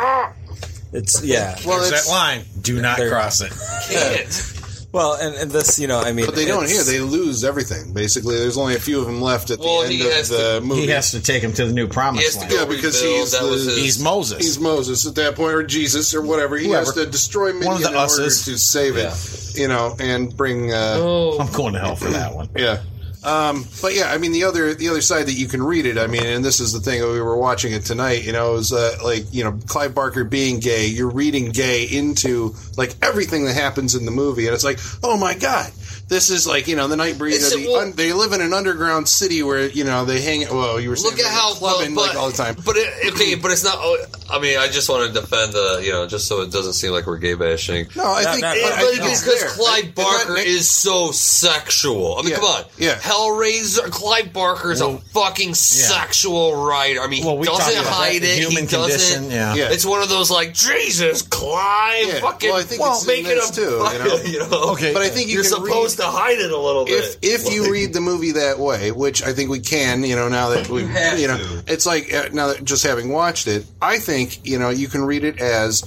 It's 0.93 1.23
yeah. 1.23 1.55
well, 1.65 1.83
it's- 1.83 2.05
that 2.05 2.11
line. 2.11 2.43
Do 2.61 2.81
not 2.81 2.97
They're- 2.97 3.09
cross 3.09 3.41
it. 3.41 3.51
Can't. 3.89 4.49
Well, 4.93 5.15
and, 5.15 5.33
and 5.33 5.49
this, 5.49 5.79
you 5.79 5.87
know, 5.87 5.99
I 5.99 6.11
mean, 6.11 6.27
but 6.27 6.35
they 6.35 6.45
don't 6.45 6.65
it's- 6.65 6.87
here 6.87 6.99
they 6.99 7.03
lose 7.03 7.43
everything 7.43 7.93
basically 7.93 8.37
there's 8.37 8.59
only 8.59 8.75
a 8.75 8.79
few 8.79 8.99
of 8.99 9.07
them 9.07 9.21
left 9.23 9.49
at 9.49 9.57
Well, 9.57 9.79
the 9.79 9.85
end 9.85 9.93
he 9.95 10.05
of 10.05 10.13
has 10.13 10.29
the 10.29 10.59
to- 10.59 10.61
movie 10.61 10.81
He 10.81 10.87
has 10.89 11.09
to 11.13 11.19
take 11.19 11.41
him 11.41 11.51
to 11.53 11.65
the 11.65 11.73
new 11.73 11.87
He 11.87 11.91
promised 11.91 12.25
has 12.25 12.33
to 12.35 12.39
land. 12.41 12.51
go 12.51 12.57
yeah, 12.59 12.65
because 12.65 13.01
rebuild. 13.01 13.19
he's 13.21 13.31
that 13.31 13.41
was 13.43 13.65
the- 13.65 13.71
his, 13.71 13.79
He's 13.81 13.99
Moses. 14.03 14.37
He's 14.37 14.59
Moses 14.59 15.07
at 15.07 15.15
that 15.15 15.35
point, 15.35 15.55
or 15.55 15.63
Jesus, 15.63 16.13
or 16.13 16.21
whatever. 16.21 16.57
He 16.57 16.69
has 16.69 16.93
Whoever. 16.93 17.05
to 17.05 17.11
destroy 17.11 17.53
Midian 17.53 17.65
One 17.65 17.75
of 17.77 17.81
the 17.81 17.87
in 17.89 17.95
order 17.95 18.03
us's. 18.03 18.45
to 18.45 18.57
save 18.59 18.97
it, 18.97 19.57
you 19.59 19.67
know, 19.67 19.95
and 19.99 20.37
bring. 20.37 20.71
Uh, 20.71 20.93
Oh. 20.99 21.39
I'm 21.39 21.51
going 21.51 21.73
to 21.73 21.79
hell 21.79 21.95
for 21.95 22.11
that 22.11 22.35
one. 22.35 22.49
Yeah. 22.55 22.77
Um, 23.23 23.65
but 23.81 23.93
yeah, 23.95 24.11
I 24.11 24.17
mean 24.17 24.33
the 24.33 24.43
other 24.43 24.73
the 24.73 24.89
other 24.89 25.01
side 25.01 25.27
that 25.27 25.33
you 25.33 25.47
can 25.47 25.63
read 25.63 25.85
it. 25.85 25.97
I 25.97 26.07
mean, 26.07 26.25
and 26.25 26.43
this 26.43 26.59
is 26.59 26.73
the 26.73 26.79
thing 26.79 27.01
we 27.01 27.21
were 27.21 27.37
watching 27.37 27.71
it 27.71 27.85
tonight. 27.85 28.23
You 28.23 28.33
know, 28.33 28.55
is 28.55 28.73
uh, 28.73 28.97
like 29.03 29.33
you 29.33 29.43
know 29.43 29.57
Clive 29.67 29.95
Barker 29.95 30.23
being 30.23 30.59
gay. 30.59 30.87
You're 30.87 31.09
reading 31.09 31.51
gay 31.51 31.85
into 31.85 32.55
like 32.77 32.95
everything 33.01 33.45
that 33.45 33.53
happens 33.53 33.95
in 33.95 34.05
the 34.05 34.11
movie, 34.11 34.45
and 34.47 34.53
it's 34.53 34.65
like, 34.65 34.79
oh 35.03 35.17
my 35.17 35.35
god, 35.35 35.71
this 36.07 36.29
is 36.29 36.45
like 36.45 36.67
you 36.67 36.75
know 36.75 36.87
the 36.87 36.95
Nightbreed. 36.95 37.33
It's- 37.33 37.53
uh, 37.53 37.57
the 37.57 37.67
well- 37.67 37.81
un, 37.81 37.93
they 37.93 38.13
live 38.13 38.33
in 38.33 38.41
an 38.41 38.53
underground 38.53 39.07
city 39.07 39.41
where 39.43 39.67
you 39.67 39.83
know 39.83 40.05
they 40.05 40.21
hang. 40.21 40.41
Well, 40.49 40.79
you 40.79 40.89
were 40.89 40.95
saying 40.95 41.15
Look 41.15 41.25
at 41.25 41.31
how 41.31 41.53
clubbing 41.53 41.95
well, 41.95 42.07
like 42.07 42.15
all 42.17 42.29
the 42.29 42.37
time. 42.37 42.55
But 42.65 42.75
it, 42.77 43.13
okay, 43.13 43.35
but 43.35 43.51
it's 43.51 43.63
not. 43.63 43.75
oh, 43.77 43.97
I 44.29 44.39
mean, 44.39 44.57
I 44.57 44.67
just 44.67 44.89
want 44.89 45.07
to 45.13 45.19
defend 45.19 45.53
the, 45.53 45.81
you 45.83 45.91
know, 45.91 46.07
just 46.07 46.27
so 46.27 46.41
it 46.41 46.51
doesn't 46.51 46.73
seem 46.73 46.91
like 46.91 47.05
we're 47.05 47.17
gay 47.17 47.33
bashing. 47.35 47.87
No, 47.95 48.05
I 48.05 48.23
Not- 48.23 48.31
think 48.33 48.41
not- 48.41 48.57
It- 48.57 48.63
I 48.65 48.69
but 48.69 48.89
think 48.91 49.03
it's 49.03 49.11
it's 49.11 49.23
because 49.23 49.39
there. 49.41 49.49
Clyde 49.49 49.85
not- 49.85 49.95
Barker 49.95 50.37
is 50.37 50.69
so 50.69 51.11
sexual. 51.11 52.17
I 52.17 52.21
mean, 52.21 52.31
Yeah, 52.31 52.35
come 52.37 52.45
on. 52.45 52.63
yeah. 52.77 52.95
Hellraiser, 52.99 53.91
Clyde 53.91 54.33
Barker 54.33 54.71
is 54.71 54.81
a 54.81 54.97
fucking 55.13 55.53
sexual 55.55 56.55
writer. 56.65 57.01
I 57.01 57.07
mean, 57.07 57.23
Well, 57.25 57.35
he 57.35 57.41
we 57.41 57.45
doesn't 57.47 57.73
about 57.73 57.83
that, 57.83 57.93
hide 57.93 58.21
the 58.21 58.31
it. 58.31 58.39
human 58.39 58.63
he 58.63 58.69
doesn't. 58.69 58.99
condition, 59.21 59.31
yeah. 59.31 59.53
Yeah. 59.55 59.71
It's 59.71 59.85
one 59.85 60.01
of 60.01 60.09
those 60.09 60.31
like, 60.31 60.53
Jesus, 60.53 61.21
Clive, 61.23 62.07
Yeah. 62.07 62.19
fucking, 62.21 62.49
Well, 62.49 62.59
I 62.59 62.63
think 62.63 62.81
well, 62.81 62.93
it's 62.93 63.01
in 63.03 63.07
making 63.07 63.25
this 63.25 63.49
him, 63.49 63.55
too, 63.55 63.61
you 63.61 63.99
know? 63.99 64.15
you 64.25 64.39
know? 64.39 64.63
Okay. 64.73 64.93
But 64.93 65.01
I 65.03 65.09
think 65.09 65.27
you 65.27 65.35
You're 65.35 65.43
can 65.43 65.51
supposed 65.51 65.92
read, 65.97 66.05
to 66.05 66.11
hide 66.11 66.39
it 66.39 66.51
a 66.51 66.57
little 66.57 66.85
bit. 66.85 67.17
if 67.21 67.45
if 67.45 67.53
you 67.53 67.71
read 67.71 67.93
the 67.93 68.01
movie 68.01 68.33
that 68.33 68.59
way, 68.59 68.91
which 68.91 69.23
I 69.23 69.33
think 69.33 69.49
we 69.49 69.59
can, 69.59 70.03
you 70.03 70.15
know, 70.15 70.29
now 70.29 70.49
that 70.49 70.69
we, 70.69 70.85
have 70.85 71.19
you 71.19 71.27
know, 71.27 71.37
to. 71.37 71.63
it's 71.67 71.85
like 71.85 72.13
uh, 72.13 72.29
now 72.33 72.47
that 72.47 72.63
just 72.63 72.83
having 72.83 73.09
watched 73.09 73.47
it, 73.47 73.65
I 73.81 73.99
think 73.99 74.45
you 74.45 74.59
know 74.59 74.69
you 74.69 74.87
can 74.87 75.03
read 75.03 75.23
it 75.23 75.39
as 75.39 75.81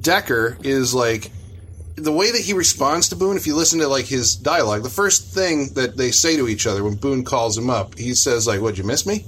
Decker 0.00 0.56
is 0.62 0.94
like 0.94 1.30
the 1.96 2.12
way 2.12 2.30
that 2.30 2.40
he 2.40 2.52
responds 2.52 3.08
to 3.08 3.16
Boone. 3.16 3.36
If 3.36 3.46
you 3.46 3.56
listen 3.56 3.80
to 3.80 3.88
like 3.88 4.06
his 4.06 4.36
dialogue, 4.36 4.82
the 4.82 4.90
first 4.90 5.34
thing 5.34 5.74
that 5.74 5.96
they 5.96 6.10
say 6.10 6.36
to 6.36 6.48
each 6.48 6.66
other 6.66 6.84
when 6.84 6.96
Boone 6.96 7.24
calls 7.24 7.56
him 7.56 7.70
up, 7.70 7.98
he 7.98 8.14
says 8.14 8.46
like, 8.46 8.60
"Would 8.60 8.78
you 8.78 8.84
miss 8.84 9.06
me?" 9.06 9.24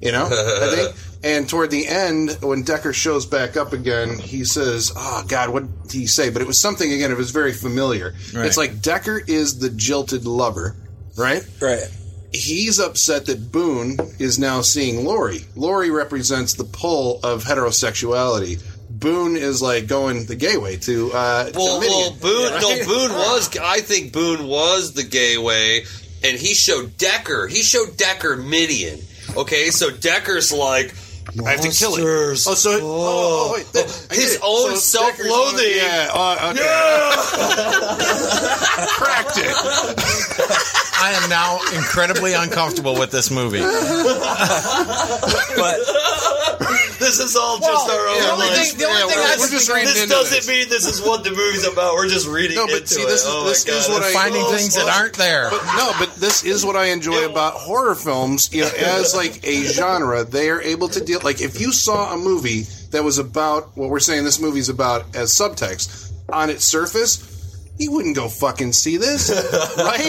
You 0.00 0.12
know, 0.12 0.26
I 0.26 0.74
think. 0.74 0.96
And 1.24 1.48
toward 1.48 1.70
the 1.70 1.86
end, 1.88 2.36
when 2.42 2.64
Decker 2.64 2.92
shows 2.92 3.24
back 3.24 3.56
up 3.56 3.72
again, 3.72 4.18
he 4.18 4.44
says, 4.44 4.92
"Oh 4.94 5.24
God, 5.26 5.48
what 5.48 5.84
did 5.84 5.92
he 5.92 6.06
say?" 6.06 6.28
But 6.28 6.42
it 6.42 6.46
was 6.46 6.60
something 6.60 6.92
again. 6.92 7.10
It 7.10 7.16
was 7.16 7.30
very 7.30 7.54
familiar. 7.54 8.14
Right. 8.34 8.44
It's 8.44 8.58
like 8.58 8.82
Decker 8.82 9.22
is 9.26 9.58
the 9.58 9.70
jilted 9.70 10.26
lover, 10.26 10.76
right? 11.16 11.42
right. 11.62 11.84
He's 12.34 12.78
upset 12.78 13.24
that 13.26 13.50
Boone 13.50 13.96
is 14.18 14.38
now 14.38 14.60
seeing 14.60 15.04
Lori. 15.06 15.46
Lori 15.56 15.90
represents 15.90 16.54
the 16.54 16.64
pull 16.64 17.20
of 17.22 17.44
heterosexuality. 17.44 18.60
Boone 18.90 19.36
is 19.36 19.62
like 19.62 19.86
going 19.86 20.26
the 20.26 20.36
gay 20.36 20.58
way 20.58 20.76
to 20.76 21.10
uh, 21.14 21.50
to 21.50 21.58
Well, 21.58 21.80
well, 21.80 22.10
Midian. 22.10 22.18
Boone. 22.20 22.52
Right? 22.52 22.60
No, 22.60 22.86
Boone 22.86 23.12
was. 23.16 23.56
I 23.56 23.80
think 23.80 24.12
Boone 24.12 24.46
was 24.46 24.92
the 24.92 25.04
gay 25.04 25.38
way, 25.38 25.86
and 26.22 26.38
he 26.38 26.52
showed 26.52 26.98
Decker. 26.98 27.46
He 27.46 27.62
showed 27.62 27.96
Decker 27.96 28.36
Midian. 28.36 29.00
Okay, 29.38 29.70
so 29.70 29.90
Decker's 29.90 30.52
like. 30.52 30.94
I 31.44 31.50
have 31.52 31.60
to 31.62 31.70
kill 31.70 31.96
it. 31.96 32.04
Oh, 32.04 32.34
so 32.34 32.70
oh, 32.70 32.78
oh, 32.82 33.52
wait, 33.54 33.66
that- 33.72 33.88
His 34.12 34.38
own 34.42 34.70
So 34.72 34.76
self-loathing. 34.76 35.76
Yeah, 35.76 36.10
uh, 36.12 36.50
okay. 36.52 36.64
cracked 38.98 39.38
it. 39.38 39.54
I 40.96 41.12
am 41.22 41.28
now 41.28 41.58
incredibly 41.76 42.32
uncomfortable 42.34 42.94
with 42.98 43.10
this 43.10 43.30
movie. 43.30 43.60
But 45.56 45.78
This 46.98 47.18
is 47.18 47.36
all 47.36 47.58
just 47.58 47.90
our 47.90 48.08
own. 48.08 48.18
the 48.20 48.30
only 48.32 48.46
like- 48.46 48.56
thing- 48.68 48.78
the 48.78 48.84
only 48.86 49.00
Yeah, 49.00 49.06
thing 49.08 49.16
we're- 49.18 49.32
I 49.32 49.36
we're 49.38 49.48
just 49.48 49.68
reading 49.68 49.84
this 49.86 50.02
into 50.02 50.14
doesn't 50.14 50.36
this. 50.38 50.48
mean 50.48 50.68
this 50.68 50.86
is 50.86 51.00
what 51.02 51.24
the 51.24 51.30
movie's 51.32 51.64
about. 51.66 51.94
We're 51.94 52.08
just 52.08 52.26
reading 52.26 52.56
No, 52.56 52.66
but 52.66 52.76
into 52.82 52.94
see, 52.94 53.02
it. 53.02 53.08
this 53.08 53.22
is- 53.22 53.26
oh 53.28 53.42
my 53.42 53.48
this 53.50 53.64
God, 53.64 53.74
is 53.74 53.88
what 53.88 54.02
that's 54.02 54.14
I- 54.16 54.18
Finding 54.18 54.42
so 54.44 54.52
things 54.56 54.74
that 54.74 54.80
funny. 54.86 54.92
aren't 54.96 55.14
there. 55.14 55.48
But 55.50 55.64
no, 55.76 55.92
but 55.98 56.14
this 56.16 56.44
is 56.44 56.64
what 56.64 56.76
I 56.76 56.86
enjoy 56.86 57.24
about 57.26 57.54
horror 57.54 57.94
films. 57.94 58.48
You 58.52 58.62
know, 58.62 58.70
as 58.78 59.14
like 59.14 59.40
a 59.44 59.64
genre, 59.64 60.24
they 60.24 60.48
are 60.50 60.62
able 60.62 60.88
to 60.90 61.00
deal. 61.00 61.20
Like, 61.22 61.40
if 61.40 61.60
you 61.60 61.72
saw 61.72 62.12
a 62.14 62.16
movie 62.16 62.66
that 62.92 63.02
was 63.04 63.18
about 63.18 63.76
what 63.76 63.90
we're 63.90 64.00
saying 64.00 64.24
this 64.24 64.38
movie's 64.38 64.68
about 64.68 65.04
as 65.14 65.32
subtext 65.34 65.88
on 66.32 66.48
its 66.50 66.64
surface. 66.64 67.18
You 67.76 67.90
wouldn't 67.90 68.14
go 68.14 68.28
fucking 68.28 68.72
see 68.72 68.98
this, 68.98 69.30
right? 69.76 70.00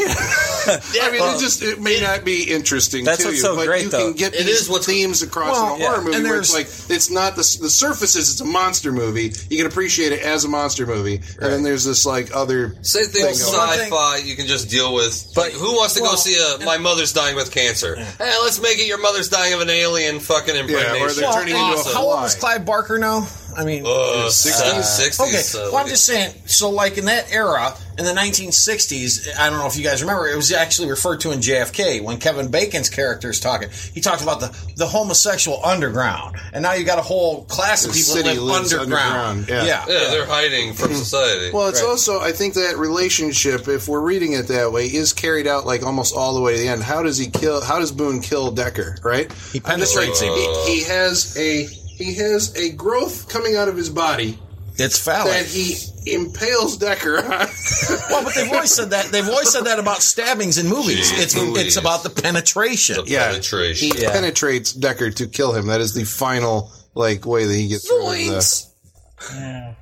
I 1.01 1.09
mean, 1.11 1.21
it 1.35 1.39
just 1.39 1.63
it 1.63 1.79
may 1.81 1.99
not 1.99 2.23
be 2.23 2.43
interesting 2.43 3.05
That's 3.05 3.19
to 3.23 3.25
what's 3.25 3.37
you, 3.37 3.41
so 3.43 3.55
but 3.55 3.65
great, 3.65 3.83
you 3.85 3.89
though. 3.89 3.97
can 4.09 4.13
get 4.13 4.35
It 4.35 4.45
these 4.45 4.61
is 4.61 4.69
what's- 4.69 4.85
themes 4.85 5.23
across 5.23 5.51
Well, 5.53 5.75
in 5.75 5.81
a 5.81 5.85
horror 5.85 5.97
yeah, 5.97 6.03
movie 6.03 6.15
and 6.17 6.23
where 6.25 6.39
it's 6.39 6.53
there's- 6.53 6.89
like 6.89 6.95
it's 6.95 7.09
not 7.09 7.31
the 7.35 7.57
the 7.61 7.69
surface 7.71 8.15
is 8.15 8.29
it's 8.29 8.41
a 8.41 8.45
monster 8.45 8.91
movie. 8.91 9.33
You 9.49 9.57
can 9.57 9.65
appreciate 9.65 10.11
it 10.11 10.21
as 10.21 10.45
a 10.45 10.47
monster 10.47 10.85
movie, 10.85 11.15
and 11.39 11.51
then 11.53 11.63
there's 11.63 11.83
this 11.85 12.05
like 12.05 12.35
other 12.35 12.75
Same 12.83 13.05
thing 13.07 13.25
with 13.25 13.41
Thing 13.41 13.53
sci-fi. 13.53 14.17
You 14.17 14.35
can 14.35 14.45
just 14.45 14.69
deal 14.69 14.93
with. 14.93 15.31
But 15.33 15.51
who 15.51 15.75
wants 15.75 15.95
to 15.95 16.01
go 16.01 16.13
see 16.15 16.37
a 16.37 16.63
"My 16.65 16.77
mother's 16.77 17.13
dying 17.13 17.35
with 17.35 17.51
cancer"? 17.51 17.95
Hey, 17.95 18.31
let's 18.43 18.61
make 18.61 18.77
it 18.77 18.85
your 18.87 18.99
mother's 19.01 19.29
dying 19.29 19.53
of 19.53 19.61
an 19.61 19.71
alien 19.71 20.19
fucking 20.19 20.55
impregnation. 20.55 21.01
or 21.01 21.09
they're 21.11 21.31
turning 21.33 21.55
into 21.55 21.65
a 21.65 21.75
Awesome. 21.79 21.93
How 21.93 22.01
old 22.03 22.21
was 22.21 22.35
Clive 22.35 22.63
Barker 22.63 22.99
now? 22.99 23.27
I 23.57 23.63
mean, 23.65 23.83
Uh, 23.85 24.27
60s? 24.29 24.99
60s. 24.99 25.19
Okay, 25.19 25.65
uh, 25.67 25.71
well, 25.71 25.77
I'm 25.83 25.87
just 25.87 26.05
saying. 26.05 26.33
So, 26.45 26.69
like 26.69 26.97
in 26.97 27.05
that 27.05 27.31
era, 27.31 27.73
in 27.97 28.03
the 28.05 28.11
1960s, 28.13 29.27
I 29.39 29.49
don't 29.49 29.59
know 29.59 29.67
if 29.67 29.77
you 29.77 29.83
guys 29.83 30.01
remember, 30.01 30.27
it 30.27 30.35
was 30.35 30.51
actually 30.51 30.89
referred 30.89 31.21
to 31.21 31.31
in 31.31 31.39
JFK 31.39 32.01
when 32.01 32.17
Kevin 32.17 32.49
Bacon's 32.51 32.89
character 32.89 33.29
is 33.29 33.39
talking. 33.39 33.69
He 33.93 34.01
talked 34.01 34.21
about 34.21 34.39
the 34.39 34.55
the 34.75 34.87
homosexual 34.87 35.63
underground, 35.63 36.35
and 36.53 36.61
now 36.63 36.73
you 36.73 36.83
got 36.85 36.99
a 36.99 37.03
whole 37.03 37.45
class 37.45 37.85
of 37.85 37.93
The 37.93 37.99
people 37.99 38.13
city 38.15 38.29
that 38.35 38.41
live 38.41 38.61
lives 38.61 38.73
underground. 38.73 39.39
underground, 39.39 39.67
yeah. 39.67 39.85
yeah, 39.87 40.09
they're 40.09 40.25
hiding 40.25 40.73
from 40.73 40.93
society. 40.93 41.51
Well, 41.53 41.67
it's 41.67 41.83
also 41.83 42.19
I 42.19 42.31
think 42.31 42.55
that 42.55 42.77
relationship, 42.77 43.67
if 43.67 43.87
we're 43.87 44.01
reading 44.01 44.33
it 44.33 44.47
that 44.49 44.71
way, 44.71 44.85
is 44.87 45.13
carried 45.13 45.47
out 45.47 45.65
like 45.65 45.83
almost 45.83 46.15
all 46.15 46.33
the 46.33 46.41
way 46.41 46.55
to 46.55 46.61
the 46.61 46.67
end. 46.67 46.83
How 46.83 47.03
does 47.03 47.17
he 47.17 47.27
kill? 47.27 47.61
How 47.63 47.79
does 47.79 47.91
Boone 47.91 48.21
kill 48.21 48.51
Decker? 48.51 48.97
Right? 49.03 49.31
He 49.53 49.59
penetrates 49.59 50.19
him. 50.19 50.33
He, 50.33 50.75
he 50.79 50.83
has 50.83 51.37
a 51.37 51.67
he 51.95 52.15
has 52.15 52.55
a 52.55 52.71
growth 52.73 53.29
coming 53.29 53.55
out 53.55 53.67
of 53.67 53.75
his 53.77 53.89
body 53.89 54.37
It's 54.75 54.99
phallic. 54.99 55.33
that 55.33 55.45
he 55.45 55.75
impales 56.05 56.77
Decker 56.77 57.17
on. 57.17 57.29
well, 58.09 58.23
but 58.23 58.35
they've 58.35 58.51
always 58.51 58.73
said 58.73 58.89
that. 58.91 59.05
They've 59.05 59.27
always 59.27 59.51
said 59.51 59.63
that 59.65 59.79
about 59.79 60.01
stabbings 60.01 60.57
in 60.57 60.67
movies. 60.67 61.11
Jeez 61.11 61.23
it's 61.23 61.37
Louise. 61.37 61.65
it's 61.67 61.77
about 61.77 62.03
the 62.03 62.09
penetration. 62.09 63.05
The 63.05 63.11
yeah, 63.11 63.27
penetration. 63.29 63.87
he 63.97 64.05
penetrates 64.05 64.73
Decker 64.73 65.09
to 65.11 65.27
kill 65.27 65.53
him. 65.53 65.67
That 65.67 65.81
is 65.81 65.93
the 65.93 66.03
final 66.03 66.71
like 66.93 67.25
way 67.25 67.45
that 67.45 67.53
he 67.53 67.67
gets 67.69 67.87
through 67.87 67.99
the. 67.99 68.39
Zoinks. 68.39 68.71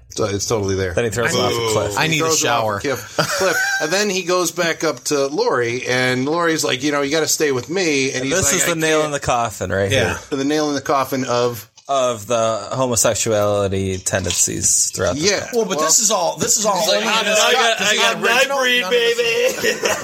So 0.09 0.25
it's 0.25 0.45
totally 0.47 0.75
there. 0.75 0.93
Then 0.93 1.05
he 1.05 1.09
throws 1.09 1.33
it 1.33 1.39
off 1.39 1.51
a 1.51 1.73
cliff. 1.73 1.97
I 1.97 2.05
need 2.07 2.17
a 2.21 2.25
throws 2.25 2.43
it 2.43 2.47
off 2.47 2.61
shower. 2.61 2.79
cliff, 2.79 3.15
cliff. 3.17 3.57
and 3.81 3.91
then 3.91 4.11
he 4.11 4.23
goes 4.23 4.51
back 4.51 4.83
up 4.83 4.99
to 5.05 5.25
Lori, 5.27 5.87
and 5.87 6.25
Lori's 6.25 6.63
like, 6.63 6.83
you 6.83 6.91
know, 6.91 7.01
you 7.01 7.09
got 7.11 7.21
to 7.21 7.27
stay 7.27 7.51
with 7.51 7.67
me. 7.67 8.13
And, 8.13 8.23
he's 8.23 8.33
this 8.35 8.45
like, 8.53 8.61
is 8.61 8.67
"I 8.67 8.73
the 8.75 8.79
nail 8.79 8.97
can't." 8.99 9.05
in 9.07 9.11
the 9.11 9.19
coffin, 9.19 9.71
right 9.71 9.91
Yeah. 9.91 10.19
here, 10.19 10.37
the 10.37 10.45
nail 10.45 10.69
in 10.69 10.75
the 10.75 10.81
coffin 10.81 11.25
of 11.25 11.67
of 11.89 12.27
the 12.27 12.69
homosexuality 12.71 13.97
tendencies 13.97 14.89
throughout. 14.95 15.15
The 15.15 15.21
yeah. 15.21 15.49
Well, 15.53 15.65
but 15.65 15.79
this 15.79 15.99
is 15.99 16.11
all. 16.11 16.37
This 16.37 16.57
is 16.57 16.65
all. 16.65 16.75
Like, 16.87 16.97
only 16.97 17.07
I'm 17.09 17.19
in 17.19 17.25
this 17.25 17.39
not- 17.39 17.53
cut, 17.53 17.61
I 17.61 17.75
'cause 17.77 17.79
got- 17.79 17.93
he 17.93 17.99
I 17.99 18.01
got 18.13 18.21
got 18.23 18.31
original, 18.37 18.57
Nightbreed, 18.57 18.81
none 18.81 18.93
of 18.93 18.99
this- 19.17 19.61
baby. 19.61 19.79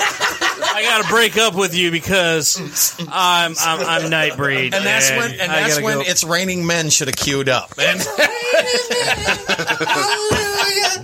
I 0.71 0.83
gotta 0.83 1.07
break 1.09 1.37
up 1.37 1.55
with 1.55 1.73
you 1.75 1.89
because 1.91 2.95
I'm 3.09 3.55
I'm, 3.59 3.79
I'm 3.79 4.11
Nightbreed, 4.11 4.73
And 4.73 4.85
that's 4.85 5.09
when. 5.09 5.31
And 5.39 5.51
I 5.51 5.61
that's 5.67 5.81
when 5.81 5.97
go- 5.99 6.03
it's 6.05 6.23
raining 6.23 6.65
men 6.67 6.89
should 6.89 7.07
have 7.07 7.15
queued 7.17 7.47
up. 7.49 7.73
And 7.77 7.99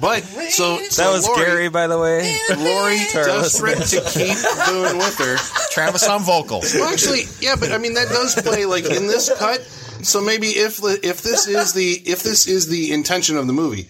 But 0.01 0.23
so, 0.51 0.77
so 0.89 1.01
That 1.03 1.11
was 1.13 1.25
Lori, 1.25 1.45
Gary, 1.45 1.69
by 1.69 1.87
the 1.87 1.97
way. 1.97 2.37
Lori, 2.57 2.97
To 3.11 3.17
our 3.19 3.25
desperate 3.25 3.77
to 3.87 4.01
keep 4.11 4.35
Boone 4.67 4.97
with 4.97 5.17
her. 5.19 5.37
Travis 5.71 6.07
on 6.07 6.21
vocals. 6.21 6.73
Well, 6.75 6.91
actually, 6.91 7.23
yeah, 7.39 7.55
but 7.59 7.71
I 7.71 7.77
mean 7.77 7.93
that 7.93 8.09
does 8.09 8.35
play 8.35 8.65
like 8.65 8.83
in 8.85 9.07
this 9.07 9.31
cut. 9.37 9.61
So 10.03 10.21
maybe 10.21 10.47
if 10.47 10.79
if 10.83 11.21
this 11.21 11.47
is 11.47 11.73
the 11.73 11.91
if 12.05 12.23
this 12.23 12.47
is 12.47 12.67
the 12.67 12.91
intention 12.93 13.37
of 13.37 13.47
the 13.47 13.53
movie, 13.53 13.87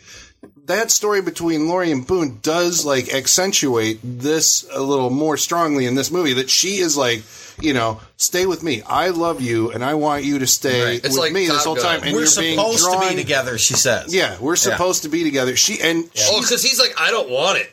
that 0.65 0.91
story 0.91 1.21
between 1.21 1.67
Lori 1.67 1.91
and 1.91 2.05
Boone 2.05 2.39
does 2.41 2.85
like 2.85 3.13
accentuate 3.13 3.99
this 4.03 4.65
a 4.71 4.81
little 4.81 5.09
more 5.09 5.37
strongly 5.37 5.85
in 5.85 5.95
this 5.95 6.11
movie. 6.11 6.33
That 6.33 6.49
she 6.49 6.77
is 6.77 6.97
like, 6.97 7.23
you 7.61 7.73
know, 7.73 7.99
stay 8.17 8.45
with 8.45 8.63
me. 8.63 8.81
I 8.81 9.09
love 9.09 9.41
you, 9.41 9.71
and 9.71 9.83
I 9.83 9.93
want 9.95 10.23
you 10.23 10.39
to 10.39 10.47
stay 10.47 10.83
Right. 10.83 11.03
With 11.03 11.17
like 11.17 11.33
me 11.33 11.47
this 11.47 11.63
whole 11.63 11.75
Gun. 11.75 11.83
time. 11.83 12.03
And 12.03 12.13
We're 12.13 12.25
you're 12.25 12.41
being 12.41 12.57
supposed 12.57 12.91
to 12.91 13.09
be 13.09 13.15
together. 13.15 13.57
She 13.57 13.73
says. 13.75 14.13
Yeah, 14.13 14.37
we're 14.39 14.55
supposed 14.55 15.03
to 15.03 15.09
be 15.09 15.23
together. 15.23 15.55
She 15.55 15.81
and 15.81 16.09
Oh, 16.27 16.41
because 16.41 16.63
he's 16.63 16.79
like, 16.79 16.93
I 16.99 17.11
don't 17.11 17.29
want 17.29 17.59
it. 17.59 17.71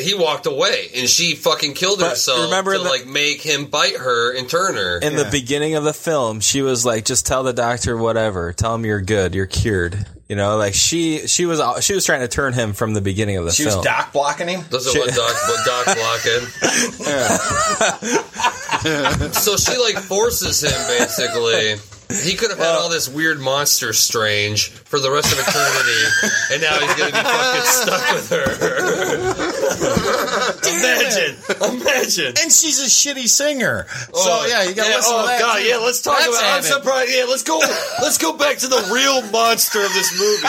He 0.00 0.12
walked 0.12 0.46
away, 0.46 0.88
and 0.96 1.08
she 1.08 1.36
fucking 1.36 1.74
killed 1.74 2.00
But 2.00 2.10
herself 2.10 2.46
remember 2.46 2.72
to 2.72 2.78
the- 2.80 2.88
like 2.88 3.06
make 3.06 3.40
him 3.42 3.66
bite 3.66 3.96
her 3.96 4.32
and 4.36 4.48
turn 4.50 4.74
her. 4.74 4.98
In 4.98 5.14
the 5.14 5.24
beginning 5.30 5.76
of 5.76 5.84
the 5.84 5.92
film, 5.94 6.40
she 6.40 6.62
was 6.62 6.84
like, 6.84 7.04
"Just 7.04 7.26
tell 7.26 7.44
the 7.44 7.52
doctor 7.52 7.96
whatever. 7.96 8.52
Tell 8.52 8.74
him 8.74 8.84
you're 8.84 9.00
good. 9.00 9.36
You're 9.36 9.46
cured." 9.46 10.04
You 10.28 10.34
know, 10.34 10.56
like 10.56 10.74
she 10.74 11.28
she 11.28 11.46
was 11.46 11.60
she 11.84 11.94
was 11.94 12.04
trying 12.04 12.22
to 12.22 12.28
turn 12.28 12.54
him 12.54 12.72
from 12.72 12.92
the 12.94 13.00
beginning 13.00 13.36
of 13.36 13.44
the 13.44 13.52
She 13.52 13.62
film. 13.66 13.76
was 13.76 13.84
doc 13.86 14.12
blocking 14.12 14.48
him. 14.48 14.64
Those 14.68 14.88
are 14.92 14.98
what 14.98 15.14
Doc, 15.14 15.32
what 15.48 15.64
Doc 15.64 15.84
blocking. 15.94 16.40
so 19.32 19.56
she 19.56 19.76
like 19.78 19.98
forces 19.98 20.60
him 20.64 20.86
basically. 20.88 21.76
He 22.22 22.34
could 22.34 22.50
have 22.50 22.58
had 22.58 22.74
all 22.74 22.90
this 22.90 23.08
weird 23.08 23.40
monster 23.40 23.92
strange 23.94 24.68
for 24.70 24.98
the 25.00 25.10
rest 25.10 25.32
of 25.32 25.38
eternity, 25.38 26.04
and 26.52 26.60
now 26.62 26.78
he's 26.78 26.94
gonna 26.96 27.12
be 27.12 27.16
fucking 27.16 27.62
stuck 27.62 28.12
with 28.14 28.30
her. 28.30 29.43
Imagine, 29.64 31.36
imagine. 31.62 32.34
And 32.40 32.52
she's 32.52 32.80
a 32.80 32.86
shitty 32.86 33.28
singer. 33.28 33.86
So 33.88 34.12
Oh, 34.14 34.46
yeah, 34.48 34.62
you 34.64 34.74
got 34.74 34.84
to 34.84 34.90
yeah, 34.90 34.96
listen 34.96 35.12
oh 35.14 35.20
to 35.22 35.26
that. 35.28 35.36
Oh 35.40 35.44
god, 35.44 35.58
too. 35.58 35.64
yeah. 35.64 35.76
Let's 35.78 36.02
talk 36.02 36.18
That's 36.18 36.38
about. 36.38 36.56
I'm 36.56 36.62
surprised. 36.62 37.12
Yeah, 37.14 37.24
let's 37.28 37.42
go. 37.42 37.58
Let's 38.02 38.18
go 38.18 38.36
back 38.36 38.58
to 38.58 38.66
the 38.68 38.90
real 38.92 39.22
monster 39.30 39.84
of 39.84 39.92
this 39.92 40.12
movie, 40.18 40.46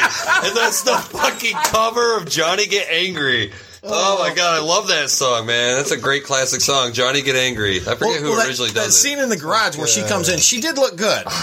and 0.47 0.55
that's 0.57 0.83
the 0.83 0.95
fucking 0.95 1.53
cover 1.65 2.17
of 2.17 2.27
Johnny 2.29 2.65
Get 2.67 2.89
Angry. 2.89 3.51
Oh 3.87 4.17
my 4.19 4.33
god, 4.33 4.59
I 4.59 4.65
love 4.65 4.87
that 4.87 5.09
song, 5.11 5.45
man. 5.45 5.77
That's 5.77 5.91
a 5.91 5.97
great 5.97 6.23
classic 6.23 6.61
song. 6.61 6.93
Johnny 6.93 7.21
Get 7.21 7.35
Angry. 7.35 7.77
I 7.77 7.95
forget 7.95 8.19
who 8.19 8.35
that, 8.35 8.47
originally 8.47 8.71
that 8.71 8.85
does 8.85 8.95
it. 8.95 8.99
scene 8.99 9.19
in 9.19 9.29
the 9.29 9.37
garage 9.37 9.77
where 9.77 9.87
she 9.87 10.01
comes 10.03 10.27
in, 10.29 10.39
she 10.39 10.59
did 10.61 10.77
look 10.77 10.95
good. 10.97 11.23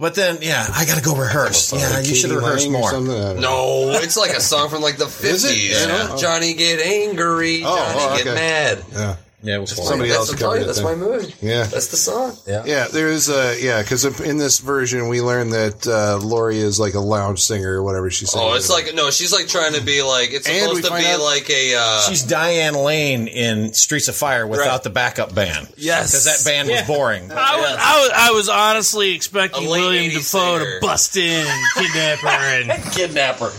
But 0.00 0.14
then, 0.14 0.38
yeah, 0.40 0.66
I 0.74 0.86
got 0.86 0.96
to 0.96 1.02
go 1.04 1.14
rehearse. 1.14 1.74
Yeah, 1.74 2.00
you 2.00 2.14
should 2.14 2.30
have 2.30 2.40
rehearsed 2.40 2.64
Lang 2.66 2.74
or 2.74 2.78
more. 2.80 2.90
something? 2.90 3.14
I 3.14 3.32
don't 3.34 3.40
know. 3.42 3.90
No, 3.92 3.98
it's 4.02 4.16
like 4.16 4.30
a 4.30 4.40
song 4.40 4.70
from 4.70 4.80
like 4.80 4.96
the 4.96 5.06
fifties. 5.06 5.70
Yeah. 5.86 6.16
Johnny 6.18 6.54
get 6.54 6.80
angry, 6.80 7.62
Oh, 7.62 7.76
Johnny 7.76 7.98
oh, 8.00 8.16
get 8.16 8.26
okay. 8.26 8.34
mad. 8.34 8.84
Yeah. 8.92 9.16
Yeah, 9.42 9.54
it 9.56 9.60
was 9.60 9.70
Somebody 9.74 10.10
that's, 10.10 10.18
else 10.20 10.32
I'm 10.32 10.38
covered 10.38 10.62
it 10.62 10.66
that's 10.66 10.82
then. 10.82 10.84
my 10.84 10.94
mood. 10.94 11.34
Yeah. 11.40 11.64
That's 11.64 11.86
the 11.88 11.96
song. 11.96 12.36
Yeah. 12.46 12.62
Yeah, 12.66 12.88
there's 12.92 13.30
uh 13.30 13.56
yeah, 13.58 13.80
because 13.80 14.04
in 14.20 14.36
this 14.36 14.58
version 14.58 15.08
we 15.08 15.22
learn 15.22 15.48
that 15.50 15.86
uh, 15.86 16.18
Lori 16.22 16.58
is 16.58 16.78
like 16.78 16.92
a 16.92 17.00
lounge 17.00 17.40
singer 17.40 17.72
or 17.72 17.82
whatever 17.82 18.10
she 18.10 18.26
said. 18.26 18.38
Oh, 18.38 18.52
it's 18.54 18.68
like 18.68 18.94
no, 18.94 19.10
she's 19.10 19.32
like 19.32 19.48
trying 19.48 19.72
to 19.72 19.80
be 19.80 20.02
like 20.02 20.32
it's 20.32 20.46
And 20.46 20.60
supposed 20.62 20.84
to 20.84 20.94
be 20.94 21.06
out- 21.06 21.20
like 21.22 21.48
a. 21.48 21.74
Uh, 21.74 22.00
She's 22.02 22.22
Diane 22.22 22.74
Lane 22.74 23.28
in 23.28 23.72
Streets 23.72 24.08
of 24.08 24.14
Fire 24.16 24.46
without 24.46 24.66
Right. 24.66 24.82
the 24.82 24.90
backup 24.90 25.34
band. 25.34 25.68
Yes. 25.78 26.10
Because 26.10 26.24
that 26.26 26.44
band 26.50 26.68
Yeah. 26.68 26.80
was 26.80 26.86
boring. 26.86 27.32
I 27.32 27.34
was, 27.56 27.76
I 27.80 28.00
was 28.02 28.10
I 28.14 28.30
was 28.32 28.48
honestly 28.50 29.14
expecting 29.14 29.68
Willem 29.70 30.10
Dafoe 30.10 30.58
singer. 30.58 30.80
to 30.80 30.86
bust 30.86 31.16
in, 31.16 31.46
and 31.46 31.64
kidnap 31.76 32.18
her, 32.18 32.28
and 32.28 32.70
Kidnapper. 32.92 33.52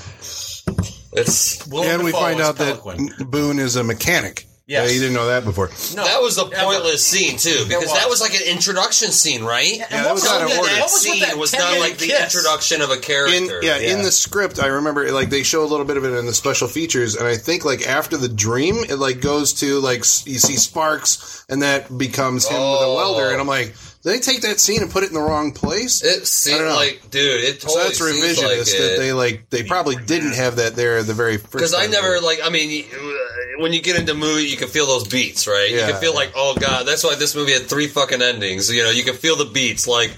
it's 1.14 1.66
and 1.72 2.04
we 2.04 2.12
find 2.12 2.40
out 2.40 2.58
that 2.58 3.28
Boone 3.32 3.58
is 3.60 3.76
a 3.78 3.84
mechanic. 3.84 4.46
Yes. 4.72 4.88
Yeah, 4.88 4.94
you 4.96 5.02
didn't 5.02 5.16
know 5.16 5.28
that 5.28 5.44
before. 5.44 5.68
No. 5.96 6.06
that 6.06 6.22
was 6.22 6.38
a 6.38 6.46
Yeah, 6.50 6.64
pointless 6.64 7.06
scene 7.06 7.38
too 7.38 7.66
because 7.68 7.84
was. 7.90 7.94
that 7.94 8.08
was 8.10 8.22
like 8.22 8.34
an 8.34 8.44
introduction 8.48 9.12
scene, 9.12 9.44
right? 9.44 9.76
Yeah, 9.78 9.88
that 10.04 10.14
was 10.14 10.24
Tell 10.24 10.40
out 10.40 10.46
me 10.48 10.54
of 10.54 10.60
order. 10.60 10.70
that 10.72 10.80
What 10.80 10.84
was 10.92 10.94
with 10.94 11.02
scene 11.14 11.22
that 11.24 11.38
was 11.38 11.52
not 11.54 11.72
minute 11.74 11.80
like 11.82 11.98
the 11.98 12.24
introduction 12.24 12.82
of 12.82 12.90
a 12.90 12.94
In 12.94 13.02
character. 13.02 13.60
yeah, 13.62 13.78
in 13.78 14.02
the 14.04 14.12
script, 14.12 14.60
I 14.62 14.68
remember 14.68 15.12
like 15.12 15.30
they 15.30 15.44
show 15.44 15.64
a 15.64 15.68
little 15.68 15.86
bit 15.86 15.98
of 15.98 16.06
it 16.06 16.14
in 16.18 16.26
the 16.26 16.34
special 16.34 16.70
features, 16.70 17.16
and 17.18 17.28
I 17.28 17.36
think 17.36 17.66
like 17.66 17.86
after 17.86 18.16
the 18.16 18.30
dream, 18.30 18.78
it 18.88 18.96
like 18.96 19.20
goes 19.20 19.52
to 19.60 19.80
like 19.82 20.00
you 20.26 20.40
see 20.40 20.56
sparks, 20.56 21.44
and 21.50 21.62
that 21.64 21.98
becomes 21.98 22.48
him 22.48 22.56
with 22.56 22.82
a 22.82 22.86
Oh. 22.86 22.96
welder, 22.96 23.30
and 23.32 23.42
I'm 23.42 23.48
like, 23.48 23.68
did 23.68 23.91
they 24.04 24.20
take 24.20 24.42
that 24.42 24.60
scene 24.60 24.82
and 24.82 24.90
put 24.92 25.04
it 25.04 25.10
in 25.10 25.14
the 25.14 25.22
wrong 25.22 25.52
place? 25.52 26.04
It 26.04 26.22
I 26.22 26.26
seemed 26.26 26.66
like, 26.68 27.10
dude, 27.12 27.44
it 27.44 27.62
so 27.62 27.68
totally 27.68 27.84
that's 27.86 27.98
seems 28.00 28.40
revisionist 28.40 28.58
like 28.58 28.66
that 28.66 28.94
it. 28.96 29.00
they 29.00 29.14
like 29.14 29.50
they 29.50 29.64
probably 29.64 29.96
didn't 29.96 30.34
have 30.34 30.56
that 30.58 30.76
there 30.76 30.98
at 30.98 31.08
the 31.08 31.14
very 31.14 31.38
first. 31.38 31.52
Because 31.52 31.74
I 31.74 31.84
time. 31.84 31.92
never 31.92 32.20
like. 32.22 32.40
I 32.44 32.50
mean, 32.50 32.86
uh, 32.92 33.62
when 33.62 33.74
you 33.74 33.82
get 33.82 34.00
into 34.00 34.14
movie, 34.14 34.46
you 34.46 34.58
can 34.58 34.68
feel 34.70 34.88
those 34.88 35.08
beats, 35.08 35.48
right? 35.48 35.70
you 35.70 35.78
can 35.80 36.00
feel 36.02 36.14
like, 36.16 36.32
oh 36.36 36.56
god, 36.60 36.88
that's 36.88 37.04
why 37.04 37.16
this 37.16 37.36
movie 37.36 37.54
had 37.54 37.64
three 37.64 37.88
fucking 37.88 38.22
endings. 38.22 38.74
You 38.74 38.84
know, 38.84 38.90
you 38.92 39.04
can 39.04 39.16
feel 39.16 39.36
the 39.36 39.46
beats 39.46 39.88
like 39.88 40.16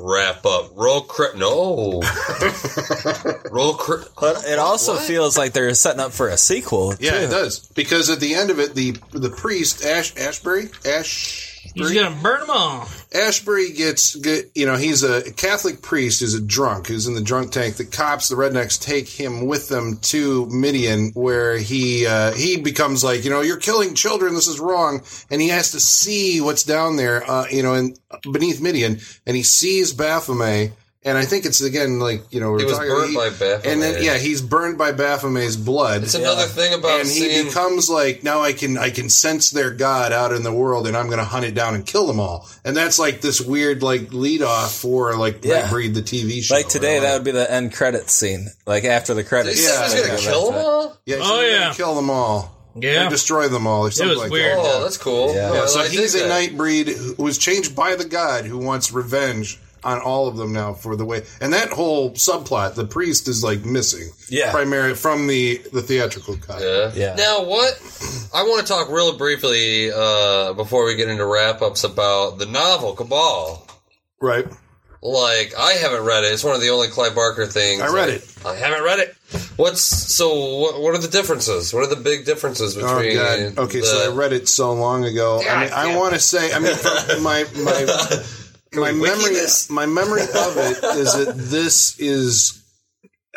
wrap 0.00 0.46
up, 0.46 0.70
roll 0.76 1.00
cre- 1.00 1.36
no, 1.36 2.00
roll 3.50 3.74
cre- 3.74 4.04
But 4.20 4.44
it 4.46 4.58
also 4.58 4.94
What? 4.94 5.02
feels 5.02 5.36
like 5.36 5.52
they're 5.52 5.74
setting 5.74 6.00
up 6.00 6.12
for 6.12 6.28
a 6.28 6.36
sequel. 6.36 6.94
Yeah, 7.00 7.10
too. 7.12 7.16
it 7.24 7.30
does 7.30 7.58
because 7.74 8.08
at 8.10 8.20
the 8.20 8.34
end 8.34 8.50
of 8.50 8.58
it, 8.60 8.74
the 8.74 8.92
the 9.10 9.30
priest 9.30 9.84
Ash 9.84 10.14
Ashberry 10.14 10.70
Ash. 10.86 11.47
He's 11.74 11.92
gonna 11.92 12.16
burn 12.22 12.40
them 12.40 12.50
all. 12.50 12.80
Ashberry 13.10 13.76
gets, 13.76 14.14
get, 14.16 14.50
you 14.54 14.66
know, 14.66 14.76
he's 14.76 15.02
a 15.02 15.32
Catholic 15.32 15.80
priest 15.82 16.20
who's 16.20 16.34
a 16.34 16.40
drunk, 16.40 16.88
who's 16.88 17.06
in 17.06 17.14
the 17.14 17.20
drunk 17.20 17.52
tank. 17.52 17.76
The 17.76 17.84
cops, 17.84 18.28
the 18.28 18.36
rednecks, 18.36 18.80
take 18.80 19.08
him 19.08 19.46
with 19.46 19.68
them 19.68 19.98
to 20.02 20.46
Midian, 20.46 21.12
where 21.14 21.56
he 21.56 22.06
uh, 22.06 22.32
he 22.32 22.60
becomes 22.60 23.02
like, 23.04 23.24
you 23.24 23.30
know, 23.30 23.40
you're 23.40 23.56
killing 23.56 23.94
children. 23.94 24.34
This 24.34 24.48
is 24.48 24.60
wrong, 24.60 25.02
and 25.30 25.40
he 25.40 25.48
has 25.48 25.72
to 25.72 25.80
see 25.80 26.40
what's 26.40 26.64
down 26.64 26.96
there, 26.96 27.28
uh, 27.28 27.46
you 27.50 27.62
know, 27.62 27.74
in 27.74 27.96
beneath 28.32 28.60
Midian, 28.60 28.98
and 29.26 29.36
he 29.36 29.42
sees 29.42 29.92
Baphomet. 29.92 30.72
And 31.04 31.16
I 31.16 31.24
think 31.24 31.46
it's 31.46 31.60
again 31.60 32.00
like 32.00 32.24
you 32.32 32.40
know 32.40 32.50
we're 32.50 32.58
He 32.58 32.64
was 32.64 32.74
talking- 32.74 32.90
burned 32.90 33.14
by 33.14 33.30
Baphomet. 33.30 33.66
and 33.66 33.80
then 33.80 34.02
yeah 34.02 34.18
he's 34.18 34.42
burned 34.42 34.76
by 34.78 34.90
Baphomet's 34.92 35.54
blood. 35.56 36.02
It's 36.02 36.14
another 36.14 36.42
thing 36.46 36.74
about 36.74 37.00
and 37.00 37.08
he 37.08 37.44
becomes 37.44 37.88
like 37.88 38.24
now 38.24 38.42
I 38.42 38.52
can 38.52 38.76
I 38.76 38.90
can 38.90 39.08
sense 39.08 39.50
their 39.50 39.70
god 39.70 40.12
out 40.12 40.32
in 40.32 40.42
the 40.42 40.52
world 40.52 40.88
and 40.88 40.96
I'm 40.96 41.06
going 41.06 41.20
to 41.20 41.24
hunt 41.24 41.44
it 41.46 41.54
down 41.54 41.76
and 41.76 41.86
kill 41.86 42.06
them 42.08 42.18
all. 42.18 42.48
And 42.64 42.76
that's 42.76 42.98
like 42.98 43.20
this 43.20 43.40
weird 43.40 43.80
like 43.82 44.12
lead 44.12 44.42
off 44.42 44.74
for 44.74 45.16
like 45.16 45.44
Yeah. 45.44 45.68
Nightbreed 45.68 45.94
the 45.94 46.02
TV 46.02 46.42
show. 46.42 46.56
Like 46.56 46.68
today, 46.68 46.98
or 46.98 47.02
that 47.02 47.14
would 47.14 47.24
be 47.24 47.30
the 47.30 47.50
end 47.50 47.72
credits 47.72 48.12
scene. 48.12 48.48
Like 48.66 48.84
after 48.84 49.14
the 49.14 49.22
Did 49.22 49.28
credits. 49.28 49.58
he 49.60 49.64
say 49.66 49.76
he 49.76 49.82
was 49.82 49.94
Yeah, 49.94 50.06
gonna 50.08 50.18
kill 50.20 50.50
them 50.50 50.64
all? 50.64 50.96
yeah, 51.06 51.16
Oh, 51.20 51.22
so 51.22 51.36
they're 51.36 51.52
gonna 51.52 51.64
yeah. 51.68 51.74
kill 51.74 51.94
them 51.94 52.10
all. 52.10 52.54
Yeah. 52.80 53.04
Or 53.04 53.06
oh, 53.06 53.10
destroy 53.10 53.48
them 53.48 53.66
all 53.68 53.86
or 53.86 53.90
something 53.92 54.08
was 54.10 54.18
like 54.18 54.32
weird. 54.32 54.58
that. 54.58 54.64
Oh, 54.64 54.82
that's 54.82 54.98
cool. 54.98 55.32
Yeah. 55.34 55.50
Oh, 55.50 55.54
Yeah, 55.54 55.66
so 55.66 55.82
he's 55.84 56.14
a 56.16 56.26
that. 56.26 56.28
Nightbreed 56.52 56.88
who 57.16 57.22
was 57.22 57.38
changed 57.38 57.76
by 57.76 57.94
the 57.94 58.04
god 58.04 58.46
who 58.46 58.58
wants 58.58 58.92
revenge 58.92 59.58
on 59.84 60.00
all 60.00 60.28
of 60.28 60.36
them 60.36 60.52
now 60.52 60.72
for 60.72 60.96
the 60.96 61.04
way 61.04 61.22
and 61.40 61.52
that 61.52 61.68
whole 61.70 62.10
subplot 62.12 62.74
the 62.74 62.84
priest 62.86 63.28
is 63.28 63.42
like 63.44 63.64
missing 63.64 64.10
Yeah. 64.28 64.50
primarily 64.50 64.94
from 64.94 65.26
the 65.26 65.58
the 65.72 65.82
theatrical 65.82 66.36
cut 66.36 66.60
Yeah. 66.62 66.92
Yeah. 66.94 67.14
Now, 67.14 67.44
what 67.44 67.74
I 68.34 68.42
want 68.42 68.66
to 68.66 68.72
talk 68.72 68.90
real 68.90 69.16
briefly 69.16 69.90
uh, 69.90 70.52
before 70.54 70.84
we 70.84 70.96
get 70.96 71.08
into 71.08 71.24
wrap 71.26 71.62
ups 71.62 71.84
about 71.84 72.38
the 72.38 72.46
novel 72.46 72.94
Cabal. 72.94 73.66
right 74.20 74.46
Like, 75.00 75.54
I 75.56 75.74
haven't 75.74 76.04
read 76.04 76.24
it. 76.24 76.32
It's 76.32 76.42
one 76.42 76.56
of 76.56 76.60
the 76.60 76.70
only 76.70 76.88
Clive 76.88 77.14
Barker 77.14 77.46
things. 77.46 77.80
I 77.80 77.86
read 77.94 78.08
it. 78.08 78.26
I 78.44 78.56
haven't 78.56 78.82
read 78.82 78.98
it. 78.98 79.14
What's 79.56 79.80
so? 79.80 80.56
What, 80.58 80.80
what 80.80 80.94
are 80.96 80.98
the 80.98 81.06
differences? 81.08 81.72
What 81.72 81.84
are 81.84 81.94
the 81.94 82.00
big 82.02 82.24
differences 82.24 82.76
Oh 82.76 82.80
between? 82.98 83.14
God! 83.16 83.58
Okay, 83.66 83.78
the- 83.80 83.86
so 83.86 84.10
I 84.10 84.14
read 84.14 84.32
it 84.32 84.48
so 84.48 84.72
long 84.72 85.04
ago. 85.04 85.40
I 85.48 85.60
mean, 85.64 85.72
I 85.72 85.96
want 85.96 86.14
to 86.14 86.20
say, 86.20 86.52
I 86.52 86.58
mean, 86.58 86.74
my 87.22 87.44
my 87.62 87.86
my 88.74 88.92
memory, 88.92 89.34
this? 89.34 89.70
my 89.80 89.86
memory 89.86 90.22
of 90.22 90.56
it 90.56 90.84
is 90.96 91.14
that 91.14 91.34
this 91.36 91.98
is 91.98 92.62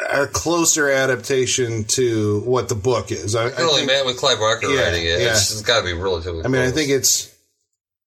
a 0.10 0.26
closer 0.28 0.90
adaptation 0.90 1.84
to 1.86 2.42
what 2.42 2.70
the 2.70 2.76
book 2.76 3.12
is. 3.12 3.36
I, 3.36 3.44
I 3.44 3.48
I 3.48 3.52
can 3.52 3.62
only 3.66 3.76
think- 3.82 3.92
man 3.92 4.06
with 4.06 4.18
Clive 4.18 4.40
Barker 4.40 4.68
Yeah, 4.68 4.84
writing 4.84 5.04
it. 5.06 5.22
yeah. 5.22 5.32
It's, 5.32 5.52
it's 5.52 5.62
got 5.62 5.80
to 5.80 5.86
be 5.86 5.94
relatively. 5.94 6.44
I 6.44 6.48
mean, 6.48 6.62
I 6.62 6.72
think 6.72 6.90
it's 6.90 7.30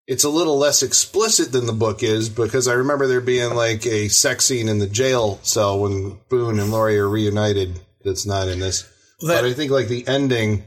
it's 0.07 0.25
a 0.25 0.29
little 0.29 0.59
less 0.59 0.83
explicit 0.83 1.51
than 1.53 1.64
the 1.66 1.72
book 1.72 2.03
is 2.03 2.29
because 2.29 2.68
I 2.68 2.75
remember 2.75 3.07
there 3.07 3.20
being 3.22 3.55
like 3.55 3.87
a 3.87 4.09
sex 4.09 4.45
scene 4.45 4.68
in 4.68 4.79
the 4.79 4.87
jail 4.87 5.39
cell 5.43 5.81
when 5.81 6.18
Boone 6.29 6.59
and 6.61 6.70
Lori 6.70 6.99
are 6.99 7.09
reunited. 7.09 7.81
that's 8.05 8.27
not 8.27 8.49
in 8.49 8.59
this. 8.59 8.85
but 9.22 9.45
I 9.45 9.55
think 9.55 9.70
like 9.70 9.89
the 9.89 10.07
ending. 10.07 10.64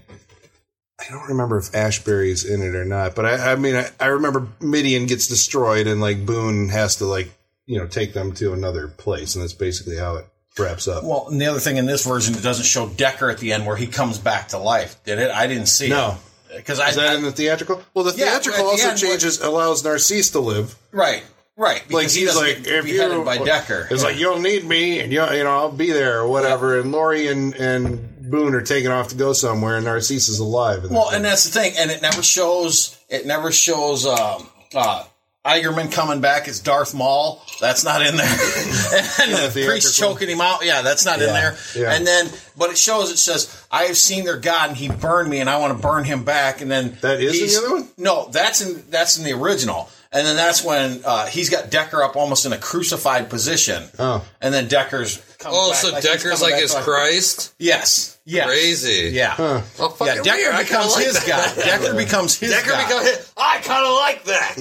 I 1.07 1.13
don't 1.13 1.27
remember 1.29 1.57
if 1.57 1.71
Ashberry's 1.71 2.43
in 2.43 2.61
it 2.61 2.75
or 2.75 2.85
not, 2.85 3.15
but 3.15 3.25
I, 3.25 3.53
I 3.53 3.55
mean, 3.55 3.75
I, 3.75 3.89
I 3.99 4.07
remember 4.07 4.47
Midian 4.59 5.05
gets 5.05 5.27
destroyed 5.27 5.87
and 5.87 6.01
like 6.01 6.25
Boone 6.25 6.69
has 6.69 6.97
to 6.97 7.05
like 7.05 7.29
you 7.65 7.77
know 7.79 7.87
take 7.87 8.13
them 8.13 8.33
to 8.35 8.53
another 8.53 8.87
place, 8.87 9.35
and 9.35 9.43
that's 9.43 9.53
basically 9.53 9.97
how 9.97 10.17
it 10.17 10.25
wraps 10.59 10.87
up. 10.87 11.03
Well, 11.03 11.27
and 11.29 11.39
the 11.39 11.45
other 11.45 11.59
thing 11.59 11.77
in 11.77 11.85
this 11.85 12.05
version, 12.05 12.33
it 12.35 12.41
doesn't 12.43 12.65
show 12.65 12.87
Decker 12.89 13.29
at 13.29 13.37
the 13.37 13.53
end 13.53 13.65
where 13.65 13.77
he 13.77 13.87
comes 13.87 14.17
back 14.19 14.49
to 14.49 14.57
life. 14.57 15.01
Did 15.05 15.19
it? 15.19 15.31
I 15.31 15.47
didn't 15.47 15.67
see 15.67 15.89
No. 15.89 16.17
it. 16.51 16.57
Because 16.57 16.79
I, 16.79 16.89
Is 16.89 16.95
that 16.95 17.15
in 17.17 17.23
the 17.23 17.31
theatrical? 17.31 17.83
Well, 17.93 18.05
the 18.05 18.17
Yeah, 18.17 18.29
theatrical 18.31 18.61
at 18.61 18.65
the 18.65 18.71
also 18.71 18.89
end, 18.89 18.97
changes, 18.97 19.41
allows 19.41 19.83
Narcisse 19.83 20.29
to 20.31 20.39
live. 20.39 20.75
right, 20.91 21.23
right. 21.57 21.81
Like 21.81 22.03
because 22.07 22.13
he 22.15 22.21
he's 22.21 22.35
like, 22.37 22.59
if 22.65 22.87
you 22.87 23.23
by 23.23 23.37
Decker. 23.37 23.87
it's 23.91 24.01
like 24.03 24.17
you'll 24.17 24.39
need 24.39 24.63
me, 24.65 24.99
and 25.01 25.11
you 25.11 25.21
you 25.31 25.43
know 25.43 25.51
I'll 25.57 25.71
be 25.71 25.91
there 25.91 26.19
or 26.21 26.27
whatever. 26.27 26.79
And 26.79 26.91
Lori 26.91 27.27
and 27.27 27.53
and 27.53 28.16
Boone 28.29 28.55
are 28.55 28.61
taking 28.61 28.91
off 28.91 29.09
to 29.09 29.15
go 29.15 29.33
somewhere, 29.33 29.77
and 29.77 29.85
Narcisse 29.85 30.29
is 30.29 30.39
alive. 30.39 30.83
And 30.83 30.93
Well, 30.93 31.09
and 31.09 31.23
that's 31.23 31.43
the 31.43 31.51
thing, 31.51 31.73
and 31.77 31.91
it 31.91 32.01
never 32.01 32.23
shows. 32.23 32.97
It 33.09 33.25
never 33.25 33.51
shows. 33.51 34.05
Um, 34.05 34.47
uh, 34.75 35.03
Eigerman 35.47 35.89
coming 35.91 36.19
back 36.19 36.49
as 36.49 36.59
Darth 36.59 36.93
Maul. 36.93 37.41
That's 37.61 37.85
not 37.85 38.05
in 38.05 38.17
there. 38.17 38.25
and 39.21 39.31
Yeah, 39.31 39.47
the 39.47 39.65
priest 39.65 39.97
choking 39.97 40.27
him 40.27 40.41
out. 40.41 40.65
Yeah, 40.65 40.81
that's 40.81 41.05
not 41.05 41.21
in 41.21 41.27
there. 41.27 41.55
yeah. 41.73 41.93
And 41.93 42.05
then, 42.05 42.29
but 42.57 42.69
it 42.69 42.77
shows. 42.77 43.11
It 43.11 43.17
says, 43.17 43.65
"I 43.71 43.83
have 43.83 43.97
seen 43.97 44.25
their 44.25 44.37
God, 44.37 44.69
and 44.69 44.77
He 44.77 44.89
burned 44.89 45.29
me, 45.29 45.39
and 45.39 45.49
I 45.49 45.57
want 45.59 45.75
to 45.75 45.81
burn 45.81 46.03
him 46.03 46.25
back." 46.25 46.59
And 46.61 46.69
then 46.69 46.97
That 47.01 47.21
is 47.21 47.55
the 47.55 47.65
other 47.65 47.75
one? 47.75 47.89
No, 47.97 48.27
that's 48.29 48.61
in 48.61 48.83
that's 48.89 49.17
in 49.17 49.23
the 49.23 49.33
original. 49.33 49.89
And 50.11 50.25
then 50.25 50.35
that's 50.35 50.63
when 50.63 51.01
uh, 51.05 51.27
he's 51.27 51.49
got 51.49 51.69
Decker 51.69 52.01
up 52.01 52.15
almost 52.15 52.45
in 52.45 52.53
a 52.53 52.57
crucified 52.57 53.29
position. 53.29 53.83
Oh. 53.99 54.25
And 54.41 54.53
then 54.53 54.67
Decker's. 54.67 55.21
Comes 55.39 55.55
Oh, 55.57 55.71
back 55.71 55.79
so 55.79 55.91
like 55.91 56.03
Decker's 56.03 56.41
like 56.41 56.55
his. 56.55 56.73
Christ? 56.73 57.53
Yes. 57.59 58.17
Yes. 58.25 58.45
Crazy. 58.47 59.09
Yeah. 59.13 59.35
Oh, 59.37 59.63
Yeah, 60.01 60.21
Decker 60.21 60.35
weird. 60.37 60.57
Becomes 60.57 60.93
like 60.95 61.05
his 61.05 61.25
that. 61.25 61.27
god. 61.27 61.55
Decker 61.65 61.93
becomes 61.95 62.35
his 62.37 62.51
Decker 62.51 62.69
god. 62.71 62.87
becomes 62.87 63.07
his. 63.09 63.31
I 63.37 63.59
kind 63.63 63.85
of 63.85 63.93
like 63.93 64.23
that. 64.25 64.57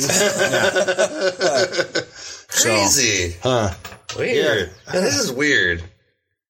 Crazy. 2.48 3.36
huh? 3.42 3.74
Weird. 4.16 4.70
Yeah, 4.86 5.00
this 5.00 5.18
is 5.18 5.32
weird. 5.32 5.82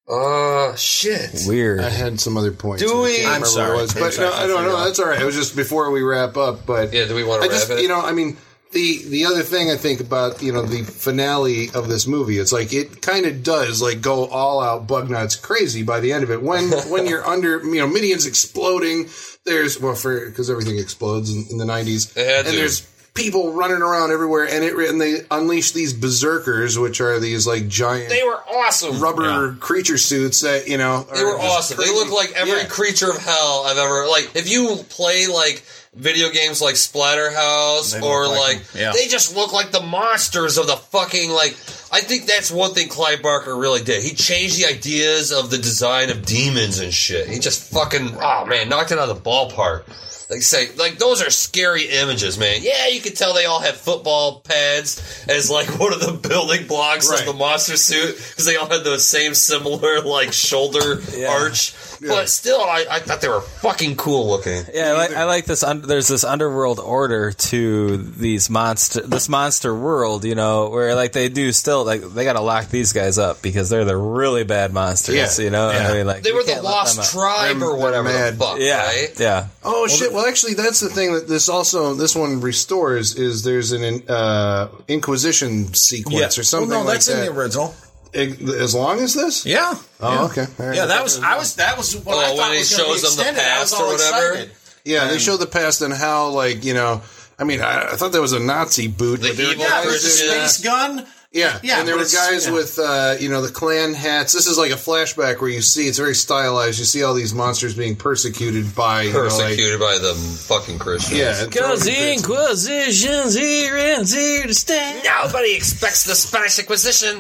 Uh, 0.09 0.77
shit. 0.77 1.31
Weird. 1.49 1.81
I 1.81 1.89
had 1.89 2.21
some 2.21 2.37
other 2.37 2.53
points. 2.53 2.83
Do 2.83 3.03
we? 3.03 3.27
I'm 3.27 3.45
sorry. 3.45 3.77
Was, 3.77 3.93
but 3.95 4.17
no, 4.19 4.31
I 4.33 4.47
don't 4.47 4.65
know. 4.65 4.85
That's 4.85 5.01
all 5.01 5.09
right. 5.09 5.21
It 5.21 5.25
was 5.25 5.35
just 5.35 5.57
before 5.57 5.91
we 5.91 6.03
wrap 6.03 6.37
up. 6.37 6.65
But 6.65 6.93
Yeah, 6.93 7.07
do 7.07 7.15
we 7.17 7.25
want 7.25 7.43
I 7.43 7.47
to 7.47 7.53
wrap 7.53 7.61
just, 7.61 7.71
it? 7.73 7.81
you 7.83 7.89
know, 7.89 8.01
I 8.01 8.13
mean, 8.13 8.37
the 8.73 9.03
the 9.09 9.25
other 9.27 9.43
thing 9.43 9.71
I 9.71 9.77
think 9.77 10.01
about, 10.01 10.43
you 10.43 10.53
know, 10.53 10.63
the 10.63 10.83
finale 10.83 11.71
of 11.75 11.89
this 11.89 12.07
movie, 12.07 12.39
it's 12.39 12.53
like 12.53 12.73
it 12.73 13.01
kind 13.01 13.25
of 13.27 13.43
does 13.43 13.81
like 13.81 14.01
go 14.03 14.27
all 14.27 14.61
out 14.61 14.87
bug 14.87 15.09
nuts 15.09 15.37
crazy 15.37 15.83
by 15.83 16.01
the 16.01 16.13
end 16.13 16.25
of 16.25 16.31
it. 16.31 16.43
When 16.43 16.71
when 16.91 17.07
you're 17.07 17.27
under, 17.27 17.61
you 17.65 17.77
know, 17.81 17.87
Midian's 17.87 18.27
exploding. 18.27 19.09
There's 19.45 19.81
well, 19.81 19.95
for 19.95 20.27
because 20.27 20.51
everything 20.51 20.79
explodes 20.79 21.33
in, 21.33 21.47
in 21.53 21.59
the 21.59 21.65
'90s, 21.65 22.17
It 22.17 22.27
and 22.47 22.47
to. 22.49 22.57
there's 22.57 22.81
people 23.15 23.53
running 23.53 23.79
around 23.81 24.11
everywhere, 24.11 24.45
and 24.45 24.65
it 24.65 24.75
and 24.75 25.01
they 25.01 25.21
unleash 25.31 25.71
these 25.71 25.93
berserkers, 25.95 26.77
which 26.79 27.01
are 27.01 27.21
these 27.21 27.47
like 27.47 27.69
giant 27.69 28.09
they 28.09 28.25
were 28.25 28.41
awesome. 28.53 29.01
rubber 29.01 29.55
creature 29.55 29.99
suits 29.99 30.41
that 30.41 30.67
you 30.67 30.77
know 30.79 31.07
They 31.15 31.23
were 31.25 31.37
just 31.37 31.45
awesome. 31.47 31.79
They 31.79 31.93
look 31.93 32.11
like 32.11 32.33
every 32.35 32.59
Yeah. 32.59 32.67
creature 32.67 33.09
of 33.11 33.19
hell 33.19 33.63
I've 33.67 33.79
ever 33.79 34.09
like. 34.09 34.33
If 34.35 34.51
you 34.51 34.79
play 34.89 35.29
like 35.29 35.63
video 35.97 36.31
games 36.31 36.61
like 36.61 36.75
Splatterhouse 36.75 38.01
or 38.03 38.29
like 38.29 38.39
like, 38.47 38.75
yeah. 38.75 38.93
they 38.93 39.07
just 39.07 39.35
look 39.35 39.53
like 39.53 39.73
the 39.73 39.81
monsters 39.81 40.59
of 40.59 40.67
the 40.67 40.77
fucking 40.77 41.31
like. 41.31 41.57
I 41.93 42.01
think 42.01 42.27
that's 42.27 42.51
one 42.51 42.73
thing 42.73 42.89
Clive 42.89 43.23
Barker 43.23 43.57
really 43.57 43.83
did. 43.83 44.03
He 44.03 44.11
changed 44.11 44.59
the 44.59 44.67
ideas 44.67 45.33
of 45.33 45.51
the 45.51 45.59
design 45.59 46.11
of 46.11 46.25
demons 46.27 46.79
and 46.81 46.93
shit. 46.93 47.29
He 47.29 47.39
just 47.39 47.73
fucking 47.73 48.17
oh 48.21 48.45
man, 48.47 48.69
knocked 48.69 48.93
it 48.93 48.99
out 48.99 49.09
of 49.09 49.23
the 49.23 49.31
ballpark. 49.31 49.85
Like 50.29 50.43
say, 50.43 50.71
like 50.77 50.99
those 50.99 51.23
are 51.23 51.31
scary 51.31 51.85
images, 51.85 52.37
man. 52.39 52.59
Yeah, 52.61 52.89
you 52.89 53.01
could 53.01 53.15
tell 53.17 53.33
they 53.35 53.45
all 53.45 53.61
had 53.61 53.75
football 53.75 54.41
pads 54.41 55.25
as 55.29 55.49
like 55.51 55.69
one 55.79 55.93
of 55.93 56.01
the 56.01 56.13
building 56.29 56.67
blocks 56.67 57.09
Right. 57.09 57.21
of 57.21 57.27
the 57.27 57.33
monster 57.33 57.77
suit 57.77 58.17
because 58.17 58.45
they 58.45 58.57
all 58.57 58.69
had 58.69 58.83
those 58.85 59.07
same 59.07 59.35
similar 59.35 60.01
like 60.01 60.33
shoulder 60.33 61.01
arch. 61.29 61.75
But 62.07 62.29
still, 62.29 62.61
I, 62.61 62.85
I 62.91 62.99
thought 63.01 63.23
they 63.23 63.29
were 63.29 63.41
fucking 63.41 63.97
cool 63.97 64.29
looking. 64.29 64.65
Yeah, 64.75 64.91
I 64.91 64.93
like, 64.93 65.13
I 65.15 65.25
like 65.25 65.45
this. 65.47 65.63
Un- 65.63 65.81
there's 65.81 66.09
this 66.09 66.25
underworld 66.25 66.79
order 66.79 67.33
to 67.33 67.97
these 67.97 68.51
monster, 68.51 69.01
this 69.01 69.31
monster 69.31 69.75
world. 69.75 70.25
You 70.27 70.35
know, 70.35 70.69
where 70.69 70.95
like 70.95 71.13
they 71.13 71.31
do 71.31 71.53
still 71.53 71.85
like 71.87 72.03
they 72.03 72.25
got 72.25 72.35
to 72.35 72.43
lock 72.43 72.69
these 72.69 72.93
guys 72.93 73.17
up 73.17 73.41
because 73.41 73.71
they're 73.71 73.87
the 73.87 73.97
really 73.97 74.45
bad 74.45 74.75
monsters. 74.75 75.39
Yeah. 75.39 75.45
You 75.45 75.51
know, 75.51 75.71
Yeah. 75.71 75.89
I 75.89 75.95
mean, 75.95 76.07
like 76.07 76.23
They 76.23 76.33
were 76.33 76.43
the 76.43 76.53
can't 76.53 76.65
let 76.65 76.87
them 76.87 76.97
lost 76.99 77.13
tribe 77.13 77.63
or 77.63 77.77
whatever 77.79 78.13
the 78.13 78.37
fuck, 78.37 78.59
Yeah, 78.59 78.85
right? 78.85 79.19
yeah. 79.19 79.47
Oh 79.65 79.87
shit! 79.87 80.13
Well, 80.17 80.27
actually, 80.27 80.55
that's 80.55 80.81
the 80.81 80.89
thing 80.89 81.13
that 81.13 81.29
this 81.29 81.49
also 81.51 81.93
this 81.93 82.17
one 82.17 82.41
restores 82.41 83.15
is 83.17 83.43
there's 83.45 83.73
an 83.73 84.03
uh, 84.09 84.69
Inquisition 84.89 85.75
sequence 85.75 86.39
or 86.39 86.43
something 86.43 86.71
Well, 86.71 86.81
no, 86.81 86.85
like 86.87 86.95
that's 86.95 87.07
that. 87.09 87.27
in 87.29 87.35
the 87.35 87.39
original. 87.39 87.75
As 88.15 88.75
long 88.75 89.01
as 89.01 89.13
this? 89.13 89.45
Yeah. 89.45 89.75
Oh, 90.01 90.13
yeah. 90.15 90.25
okay. 90.25 90.47
All 90.59 90.67
right. 90.69 90.75
Yeah, 90.77 90.87
that 90.87 91.03
was 91.03 91.21
I 91.23 91.37
was 91.37 91.57
that 91.57 91.77
was 91.77 91.95
what 91.99 92.17
Oh, 92.17 92.21
I 92.21 92.35
thought 92.37 92.53
he 92.53 92.59
was 92.59 92.75
gonna 92.75 92.85
be 92.89 92.99
shows 92.99 93.17
them 93.17 93.25
the 93.27 93.31
extended. 93.31 93.43
I 93.45 93.61
was 93.61 93.71
past 93.73 93.75
all 93.83 93.89
or 93.89 93.93
whatever? 93.93 94.33
excited. 94.33 94.57
Yeah, 94.87 95.09
they 95.09 95.19
show 95.19 95.37
the 95.37 95.47
past 95.47 95.83
and 95.83 95.93
how 95.93 96.29
like 96.31 96.65
you 96.65 96.73
know. 96.73 97.03
I 97.39 97.45
mean, 97.45 97.61
I, 97.61 97.91
I 97.93 97.97
thought 97.97 98.13
that 98.13 98.21
was 98.23 98.33
a 98.33 98.41
Nazi 98.41 98.89
boot, 98.89 99.21
The 99.21 99.29
but 99.29 99.39
evil 99.39 99.63
Yeah, 99.65 99.83
it 99.83 99.87
was 99.87 100.03
guys 100.03 100.19
the 100.21 100.25
in, 100.25 100.41
uh, 100.41 100.47
space 100.49 100.65
gun. 100.65 101.07
Yeah, 101.33 101.59
Yeah, 101.63 101.81
and 101.81 101.89
there 101.89 101.97
were 101.97 102.03
guys 102.05 102.47
yeah. 102.47 102.53
with 102.53 102.79
uh, 102.79 103.17
you 103.21 103.29
know 103.29 103.43
the 103.43 103.53
clan 103.53 103.93
hats. 103.95 104.33
This 104.33 104.47
is 104.47 104.57
like 104.57 104.71
a 104.71 104.75
flashback 104.77 105.41
where 105.41 105.51
you 105.51 105.61
see 105.61 105.87
it's 105.87 105.99
very 105.99 106.15
stylized. 106.15 106.79
You 106.79 106.85
see 106.87 107.03
all 107.03 107.13
these 107.15 107.35
monsters 107.35 107.75
being 107.75 107.95
persecuted 107.97 108.75
by 108.75 109.03
you 109.03 109.13
know, 109.13 109.19
like, 109.25 109.31
Persecuted 109.33 109.81
by 109.81 109.99
the 109.99 110.15
fucking 110.49 110.79
Christians. 110.79 111.19
yeah, 111.19 111.43
and 111.43 111.53
Cause 111.53 111.83
throwing 111.85 111.99
the. 111.99 112.13
Inquisition's 112.15 113.35
here 113.35 113.77
and 113.77 114.09
here 114.09 114.47
to 114.47 114.55
stay. 114.55 115.03
Nobody 115.05 115.55
expects 115.55 116.05
the 116.05 116.15
Spanish 116.15 116.59
Inquisition. 116.59 117.17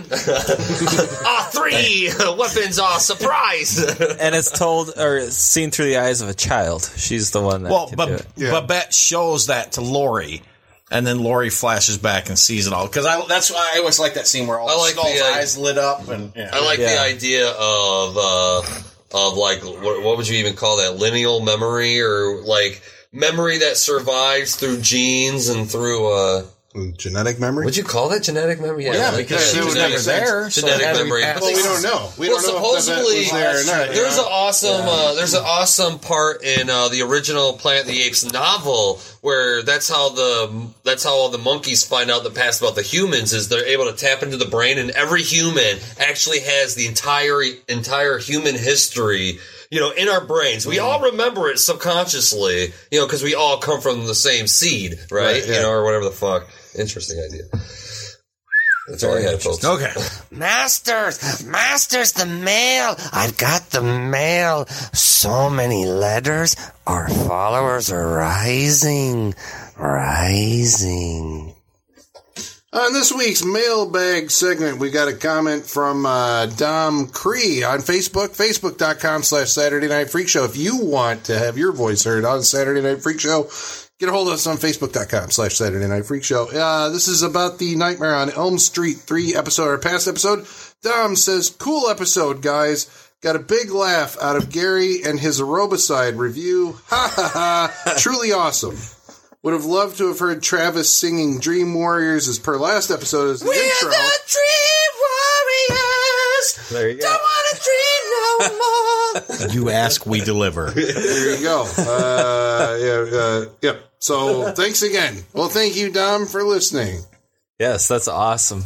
All 1.26 1.42
three 1.50 2.10
weapons 2.38 2.78
are 2.78 2.98
surprise. 3.00 3.78
And 3.78 4.34
it's 4.34 4.50
told 4.50 4.92
or 4.96 5.16
it's 5.18 5.36
seen 5.36 5.70
through 5.70 5.86
the 5.86 5.98
eyes 5.98 6.20
of 6.22 6.28
a 6.28 6.34
child. 6.34 6.90
She's 6.96 7.32
the 7.32 7.42
one 7.42 7.64
that 7.64 7.70
Well, 7.72 7.88
can 7.88 7.90
do 7.90 7.96
but 7.96 8.10
it. 8.20 8.26
Yeah. 8.36 8.50
Babette 8.60 8.94
shows 8.94 9.48
that 9.48 9.72
to 9.72 9.80
Lori, 9.82 10.42
and 10.90 11.06
then 11.06 11.20
Lori 11.22 11.50
flashes 11.50 11.98
back 11.98 12.28
and 12.28 12.38
sees 12.38 12.66
it 12.66 12.72
all. 12.72 12.86
Because 12.86 13.06
I 13.06 13.24
that's 13.26 13.50
why 13.50 13.72
I 13.74 13.78
always 13.78 13.98
like 13.98 14.14
that 14.14 14.26
scene 14.26 14.46
where 14.46 14.58
all 14.58 14.70
I 14.70 14.76
like 14.76 14.92
skull's 14.92 15.18
the, 15.18 15.24
uh, 15.24 15.36
eyes 15.36 15.58
lit 15.58 15.78
up 15.78 16.08
and 16.08 16.32
yeah. 16.36 16.50
I 16.52 16.64
like 16.64 16.78
the 16.78 17.00
idea 17.00 17.48
of 17.48 18.16
uh, 18.16 18.62
of 19.12 19.36
like 19.36 19.62
what, 19.62 20.02
what 20.02 20.16
would 20.16 20.28
you 20.28 20.38
even 20.38 20.54
call 20.54 20.78
that 20.78 20.96
lineal 20.96 21.40
memory 21.40 22.00
or 22.00 22.42
like 22.42 22.82
memory 23.12 23.58
that 23.58 23.76
survives 23.76 24.56
through 24.56 24.80
genes 24.80 25.48
and 25.48 25.70
through 25.70 26.12
uh 26.12 26.42
genetic 26.96 27.40
memory. 27.40 27.64
would 27.64 27.76
you 27.76 27.84
call 27.84 28.08
that 28.10 28.22
genetic 28.22 28.60
memory? 28.60 28.84
yeah, 28.84 29.10
like 29.10 29.28
because 29.28 29.52
that. 29.52 29.58
she 29.58 29.64
was 29.64 29.74
never 29.74 29.98
there. 29.98 30.50
so 30.50 30.60
Genetic 30.62 30.86
had 30.86 30.96
memory. 30.96 31.22
well, 31.22 31.54
we 31.54 31.62
don't 31.62 31.82
know. 31.82 32.10
We 32.18 32.28
well, 32.28 32.40
don't 32.40 32.46
know 32.46 32.56
if 32.58 32.84
the 32.84 32.92
vet 32.92 33.02
supposedly 33.02 33.18
was 33.20 33.30
there 33.32 33.50
or 33.50 33.64
not. 33.86 33.94
there's 33.94 34.16
yeah. 34.16 34.22
an 34.22 34.28
awesome 34.30 34.80
uh, 34.86 35.14
there's 35.14 35.34
an 35.34 35.44
awesome 35.44 35.98
part 35.98 36.42
in 36.44 36.70
uh, 36.70 36.88
the 36.88 37.02
original 37.02 37.54
Planet 37.54 37.82
of 37.82 37.88
the 37.88 38.02
Apes 38.02 38.30
novel 38.32 39.00
where 39.20 39.62
that's 39.62 39.88
how 39.88 40.10
the 40.10 40.68
that's 40.84 41.02
how 41.02 41.10
all 41.12 41.28
the 41.30 41.38
monkeys 41.38 41.84
find 41.84 42.10
out 42.10 42.22
the 42.22 42.30
past 42.30 42.60
about 42.60 42.76
the 42.76 42.82
humans 42.82 43.32
is 43.32 43.48
they're 43.48 43.66
able 43.66 43.90
to 43.90 43.96
tap 43.96 44.22
into 44.22 44.36
the 44.36 44.44
brain 44.44 44.78
and 44.78 44.90
every 44.90 45.22
human 45.22 45.78
actually 45.98 46.40
has 46.40 46.74
the 46.76 46.86
entire 46.86 47.42
entire 47.68 48.18
human 48.18 48.54
history 48.54 49.38
you 49.70 49.80
know 49.80 49.90
in 49.90 50.08
our 50.08 50.24
brains 50.24 50.64
we 50.64 50.78
all 50.78 51.00
remember 51.10 51.48
it 51.48 51.58
subconsciously 51.58 52.72
you 52.92 53.00
know 53.00 53.06
because 53.06 53.22
we 53.22 53.34
all 53.34 53.58
come 53.58 53.80
from 53.80 54.06
the 54.06 54.14
same 54.14 54.46
seed 54.46 54.92
right, 55.10 55.24
Right, 55.24 55.46
yeah. 55.48 55.54
you 55.56 55.60
know 55.62 55.70
or 55.70 55.84
whatever 55.84 56.04
the 56.04 56.10
fuck 56.12 56.46
interesting 56.78 57.18
idea 57.18 57.44
that's 58.88 59.02
all 59.02 59.16
I 59.16 59.20
had 59.20 59.42
folks 59.42 59.64
Okay. 59.64 59.92
Masters, 60.30 61.44
Masters, 61.44 62.12
the 62.12 62.26
mail. 62.26 62.94
I've 63.12 63.36
got 63.36 63.70
the 63.70 63.82
mail. 63.82 64.66
So 64.66 65.50
many 65.50 65.86
letters. 65.86 66.54
Our 66.86 67.08
followers 67.08 67.90
are 67.90 68.06
rising, 68.06 69.34
rising. 69.76 71.54
On 72.72 72.92
this 72.92 73.12
week's 73.12 73.44
mailbag 73.44 74.30
segment, 74.30 74.78
we 74.78 74.90
got 74.90 75.08
a 75.08 75.14
comment 75.14 75.64
from 75.64 76.04
uh, 76.04 76.46
Dom 76.46 77.08
Cree 77.08 77.64
on 77.64 77.78
Facebook, 77.78 78.36
facebook.com 78.36 79.22
slash 79.22 79.50
Saturday 79.50 79.88
Night 79.88 80.10
Freak 80.10 80.28
Show. 80.28 80.44
If 80.44 80.56
you 80.56 80.76
want 80.76 81.24
to 81.24 81.38
have 81.38 81.56
your 81.56 81.72
voice 81.72 82.04
heard 82.04 82.24
on 82.24 82.42
Saturday 82.42 82.82
Night 82.82 83.02
Freak 83.02 83.18
Show, 83.18 83.48
get 83.98 84.08
a 84.08 84.12
hold 84.12 84.28
of 84.28 84.34
us 84.34 84.46
on 84.46 84.56
facebook.com 84.56 85.30
slash 85.30 85.56
Saturday 85.56 85.86
Night 85.86 86.06
Freak 86.06 86.24
Show. 86.24 86.48
Uh, 86.50 86.90
this 86.90 87.08
is 87.08 87.22
about 87.22 87.58
the 87.58 87.76
Nightmare 87.76 88.14
on 88.14 88.30
Elm 88.30 88.58
Street 88.58 88.98
3 88.98 89.34
episode 89.34 89.68
or 89.68 89.78
past 89.78 90.06
episode. 90.08 90.46
Dom 90.82 91.16
says, 91.16 91.50
cool 91.50 91.88
episode, 91.88 92.42
guys. 92.42 92.90
Got 93.22 93.36
a 93.36 93.40
big 93.40 93.70
laugh 93.70 94.16
out 94.20 94.36
of 94.36 94.50
Gary 94.50 95.02
and 95.04 95.18
his 95.18 95.40
aerobicide 95.40 96.16
review. 96.18 96.78
Ha 96.88 97.12
ha 97.14 97.30
ha. 97.84 97.94
Truly 97.98 98.32
awesome. 98.32 98.76
Would 99.42 99.54
have 99.54 99.64
loved 99.64 99.98
to 99.98 100.08
have 100.08 100.18
heard 100.18 100.42
Travis 100.42 100.92
singing 100.92 101.38
Dream 101.38 101.72
Warriors 101.72 102.28
as 102.28 102.38
per 102.38 102.56
last 102.58 102.90
episode 102.90 103.30
as 103.30 103.40
the 103.40 103.46
intro. 103.50 103.90
The 103.90 104.18
Dream 104.26 104.92
Warriors. 105.70 106.68
There 106.70 106.88
you 106.90 107.00
go. 107.00 107.06
Don't 107.06 107.12
wanna 107.12 107.22
wanna 107.22 107.35
dream 107.66 108.02
no 108.12 109.38
more. 109.38 109.48
You 109.52 109.70
ask, 109.70 110.06
we 110.06 110.20
deliver. 110.20 110.70
There 110.74 111.36
you 111.36 111.42
go. 111.42 111.64
Uh, 111.78 112.78
yeah, 112.80 113.18
uh, 113.18 113.44
yep. 113.62 113.82
So 113.98 114.52
thanks 114.52 114.82
again. 114.82 115.24
Well, 115.32 115.48
thank 115.48 115.76
you, 115.76 115.90
Dom, 115.90 116.26
for 116.26 116.42
listening. 116.44 117.00
Yes, 117.58 117.88
that's 117.88 118.08
awesome. 118.08 118.64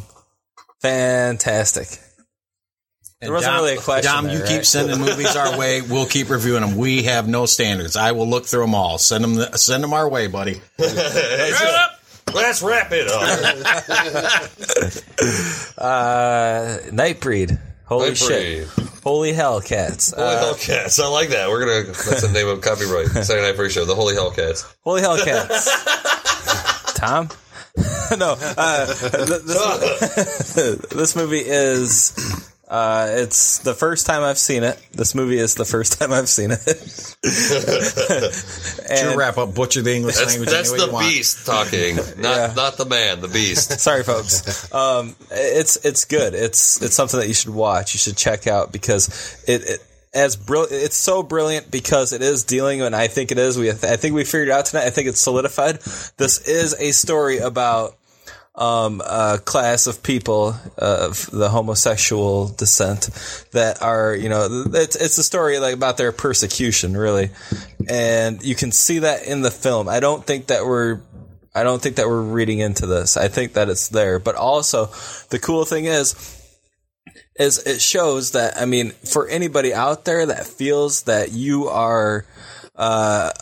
Fantastic. 0.80 1.88
There 3.20 3.30
wasn't 3.32 3.52
Dom, 3.54 3.64
really 3.64 3.76
a 3.76 3.80
question. 3.80 4.10
Dom, 4.12 4.24
there, 4.24 4.34
you 4.34 4.40
right? 4.40 4.48
keep 4.48 4.64
sending 4.64 4.98
movies 5.06 5.36
our 5.36 5.58
way. 5.58 5.82
We'll 5.82 6.06
keep 6.06 6.30
reviewing 6.30 6.62
them. 6.62 6.76
We 6.76 7.02
have 7.04 7.28
no 7.28 7.44
standards. 7.46 7.94
I 7.96 8.12
will 8.12 8.26
look 8.26 8.46
through 8.46 8.62
them 8.62 8.74
all. 8.74 8.98
Send 8.98 9.24
them, 9.24 9.34
send 9.56 9.84
them 9.84 9.92
our 9.92 10.08
way, 10.08 10.26
buddy. 10.26 10.54
Shut 10.80 10.96
up. 10.96 12.00
Let's 12.34 12.62
wrap 12.62 12.92
it 12.92 13.08
up. 13.08 13.22
Uh, 15.76 16.78
Nightbreed. 16.90 17.58
Holy 17.86 18.14
shit. 18.14 18.68
Holy 19.02 19.32
Hellcats. 19.32 20.14
Holy 20.14 20.26
Uh, 20.28 20.52
Hellcats. 20.54 21.02
I 21.02 21.08
like 21.08 21.30
that. 21.30 21.48
We're 21.48 21.60
gonna. 21.64 21.92
That's 21.92 22.22
the 22.22 22.32
name 22.32 22.48
of 22.48 22.60
copyright. 22.60 23.06
Saturday 23.24 23.46
Night 23.46 23.56
Freak 23.56 23.70
Show. 23.72 23.84
The 23.84 23.94
Holy 23.94 24.14
Hellcats. 24.14 24.64
Holy 24.84 25.00
Hellcats. 25.02 26.94
Tom? 26.96 27.28
no. 28.18 28.36
Uh, 28.40 28.86
th- 28.86 29.42
this, 29.42 30.86
this 30.90 31.16
movie 31.16 31.42
is. 31.44 32.49
Uh, 32.70 33.08
it's 33.10 33.58
the 33.58 33.74
first 33.74 34.06
time 34.06 34.22
I've 34.22 34.38
seen 34.38 34.62
it. 34.62 34.80
This 34.92 35.12
movie 35.16 35.38
is 35.38 35.56
the 35.56 35.64
first 35.64 35.98
time 36.00 36.12
I've 36.12 36.28
seen 36.28 36.52
it. 36.52 37.16
Your 39.02 39.16
wrap 39.16 39.38
up, 39.38 39.54
butcher 39.56 39.82
the 39.82 39.92
English 39.94 40.16
That's, 40.16 40.30
language. 40.30 40.50
that's 40.50 40.70
the 40.70 40.86
you 40.86 40.92
want. 40.92 41.06
beast 41.08 41.46
talking, 41.46 41.96
not 42.18 42.54
not 42.54 42.76
the 42.76 42.86
man. 42.86 43.20
The 43.20 43.28
beast. 43.28 43.80
Sorry, 43.80 44.04
folks. 44.04 44.72
Um, 44.72 45.16
it's 45.32 45.84
it's 45.84 46.04
good. 46.04 46.34
It's 46.34 46.80
it's 46.80 46.94
something 46.94 47.18
that 47.18 47.26
you 47.26 47.34
should 47.34 47.52
watch. 47.52 47.92
You 47.94 47.98
should 47.98 48.16
check 48.16 48.46
out 48.46 48.70
because 48.72 49.42
it. 49.48 49.62
it 49.68 49.86
as 50.12 50.34
brill- 50.34 50.66
it's 50.68 50.96
so 50.96 51.22
brilliant 51.22 51.70
because 51.70 52.12
it 52.12 52.20
is 52.20 52.42
dealing, 52.42 52.82
and 52.82 52.96
I 52.96 53.06
think 53.06 53.30
it 53.30 53.38
is. 53.38 53.56
We, 53.56 53.70
I 53.70 53.74
think 53.74 54.12
we 54.12 54.24
figured 54.24 54.48
it 54.48 54.50
out 54.50 54.64
tonight. 54.66 54.86
I 54.86 54.90
think 54.90 55.06
it's 55.06 55.20
solidified. 55.20 55.76
This 56.16 56.40
is 56.48 56.74
a 56.80 56.90
story 56.90 57.38
about 57.38 57.96
um, 58.60 59.00
a 59.00 59.40
class 59.44 59.86
of 59.86 60.02
people 60.02 60.54
of 60.76 61.28
the 61.32 61.48
homosexual 61.48 62.48
descent 62.48 63.08
that 63.52 63.82
are, 63.82 64.14
you 64.14 64.28
know, 64.28 64.66
it's 64.74 64.94
it's 64.96 65.18
a 65.18 65.24
story 65.24 65.58
like 65.58 65.74
about 65.74 65.96
their 65.96 66.12
persecution, 66.12 66.96
really, 66.96 67.30
and 67.88 68.42
you 68.42 68.54
can 68.54 68.70
see 68.70 69.00
that 69.00 69.24
in 69.24 69.40
the 69.40 69.50
film. 69.50 69.88
I 69.88 69.98
don't 69.98 70.24
think 70.24 70.48
that 70.48 70.66
we're 70.66 71.00
I 71.54 71.64
don't 71.64 71.82
think 71.82 71.96
that 71.96 72.06
we're 72.06 72.22
reading 72.22 72.60
into 72.60 72.86
this. 72.86 73.16
I 73.16 73.28
think 73.28 73.54
that 73.54 73.68
it's 73.68 73.88
there. 73.88 74.18
But 74.18 74.36
also, 74.36 74.86
the 75.30 75.38
cool 75.40 75.64
thing 75.64 75.86
is, 75.86 76.14
is 77.36 77.58
it 77.66 77.80
shows 77.80 78.32
that, 78.32 78.56
I 78.56 78.66
mean, 78.66 78.90
for 78.90 79.26
anybody 79.26 79.74
out 79.74 80.04
there 80.04 80.26
that 80.26 80.46
feels 80.46 81.04
that 81.04 81.32
you 81.32 81.68
are, 81.68 82.24
uh, 82.76 83.32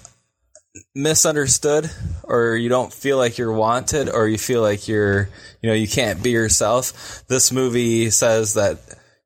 misunderstood 0.95 1.91
or 2.24 2.57
you 2.57 2.68
don't 2.68 2.93
feel 2.93 3.16
like 3.16 3.39
you're 3.39 3.53
wanted 3.53 4.09
or 4.09 4.29
you 4.29 4.39
feel 4.39 4.62
like 4.62 4.89
you're, 4.89 5.29
you 5.62 5.68
know, 5.68 5.74
you 5.74 5.89
can't 5.89 6.22
be 6.22 6.31
yourself, 6.31 7.22
this 7.29 7.53
movie 7.53 8.11
says 8.11 8.55
that 8.55 8.79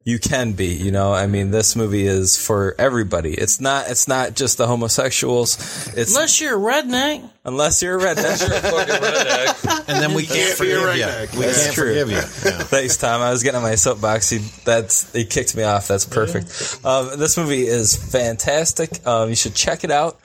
you 0.05 0.19
can 0.19 0.53
be, 0.53 0.67
you 0.67 0.91
know, 0.91 1.13
I 1.13 1.27
mean, 1.27 1.51
this 1.53 1.77
movie 1.77 2.07
is 2.07 2.37
for 2.37 2.75
everybody. 2.79 3.35
It's 3.35 3.61
not, 3.61 3.89
it's 3.89 4.09
not 4.09 4.35
just 4.35 4.59
the 4.59 4.67
homosexuals. 4.67 5.57
It's 5.97 6.11
Unless 6.15 6.41
you're 6.41 6.57
a 6.57 6.61
redneck. 6.83 7.29
unless 7.45 7.83
you're 7.83 7.99
a 7.99 8.03
redneck. 8.03 9.89
And 9.89 10.03
then 10.03 10.15
we 10.15 10.27
can't 10.27 10.57
forgive 10.57 10.81
you. 10.81 11.39
We 11.39 11.45
That's 11.47 11.65
can't 11.65 11.75
true. 11.75 11.89
forgive 11.89 12.11
you. 12.11 12.21
Thanks, 12.67 12.97
Tom. 12.97 13.21
I 13.21 13.31
was 13.31 13.43
getting 13.43 13.57
on 13.59 13.63
my 13.63 13.75
soapbox. 13.77 14.31
He 14.31 14.39
that's 14.65 15.13
he 15.13 15.25
kicked 15.25 15.57
me 15.57 15.63
off. 15.63 15.87
That's 15.89 16.05
perfect. 16.05 16.85
Um, 16.85 17.19
this 17.19 17.37
movie 17.37 17.67
is 17.67 17.95
fantastic. 17.97 19.07
Um, 19.07 19.29
you 19.29 19.37
should 19.37 19.55
check 19.55 19.85
it 19.85 19.91
out. 19.91 20.19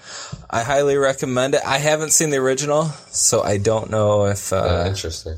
I 0.50 0.64
highly 0.64 0.96
recommend 0.98 1.54
it. 1.56 1.62
I 1.66 1.78
haven't 1.78 2.12
seen 2.12 2.30
the 2.30 2.38
original, 2.38 2.86
so 3.12 3.42
I 3.44 3.58
don't 3.58 3.90
know 3.90 4.26
if. 4.26 4.52
Uh, 4.54 4.86
Interesting. 4.88 5.38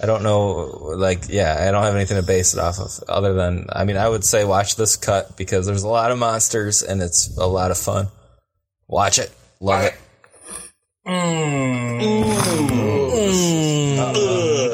I 0.00 0.06
don't 0.06 0.22
know. 0.22 0.92
Like, 0.96 1.28
yeah, 1.28 1.56
I 1.58 1.70
don't 1.72 1.82
have 1.82 1.96
anything 1.96 2.16
to 2.18 2.22
base 2.22 2.54
it 2.54 2.60
off 2.60 2.78
of, 2.78 3.02
other 3.08 3.34
than 3.34 3.66
I 3.72 3.84
mean, 3.84 3.96
I 3.96 4.08
would 4.08 4.24
say 4.24 4.44
watch 4.44 4.76
this 4.76 4.96
cut 4.96 5.36
because 5.36 5.66
there's 5.66 5.82
a 5.82 5.88
lot 5.88 6.12
of 6.12 6.18
monsters 6.18 6.82
and 6.82 7.02
it's 7.02 7.36
a 7.36 7.46
lot 7.46 7.70
of 7.72 7.78
fun. 7.78 8.08
Watch 8.86 9.18
it. 9.18 9.32
Love 9.60 9.84
it. 9.84 9.94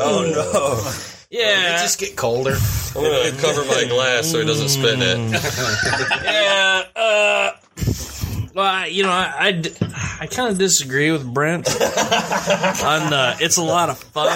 Oh 0.07 0.31
no. 0.35 1.01
Yeah. 1.31 1.79
just 1.83 1.99
get 1.99 2.14
colder. 2.14 2.55
I'm 2.95 3.03
gonna 3.03 3.33
cover 3.41 3.64
my 3.64 3.85
glass 3.89 4.31
so 4.31 4.39
it 4.39 4.45
doesn't 4.45 4.68
spit 4.68 4.95
in 4.95 5.03
it. 5.03 5.18
yeah. 6.22 6.83
Uh, 6.95 7.51
well, 8.55 8.64
I, 8.64 8.87
you 8.87 9.03
know, 9.03 9.11
I, 9.11 9.35
I, 9.37 9.51
d- 9.53 9.72
I 10.20 10.29
kind 10.29 10.53
of 10.53 10.59
disagree 10.59 11.11
with 11.11 11.27
Brent 11.27 11.66
on 11.68 13.11
the. 13.11 13.37
It's 13.41 13.57
a 13.57 13.64
lot 13.64 13.89
of 13.91 13.99
fun. 13.99 14.29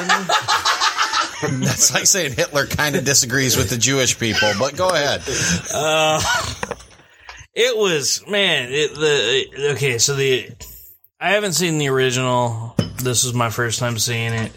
That's 1.43 1.95
like 1.95 2.07
saying 2.07 2.33
Hitler 2.33 2.67
kind 2.67 2.97
of 2.97 3.05
disagrees 3.05 3.57
with 3.57 3.71
the 3.71 3.77
Jewish 3.77 4.19
people, 4.19 4.51
but 4.59 4.77
go 4.77 4.89
ahead. 4.89 5.23
Uh, 5.73 6.21
it 7.55 7.77
was 7.77 8.25
man. 8.29 8.71
It, 8.73 8.95
the 8.95 9.73
okay, 9.75 9.99
so 9.99 10.15
the 10.15 10.51
I 11.21 11.31
haven't 11.31 11.53
seen 11.53 11.79
the 11.79 11.89
original. 11.89 12.75
This 13.03 13.25
was 13.25 13.35
my 13.35 13.51
first 13.51 13.79
time 13.79 13.99
seeing 13.99 14.33
it. 14.33 14.53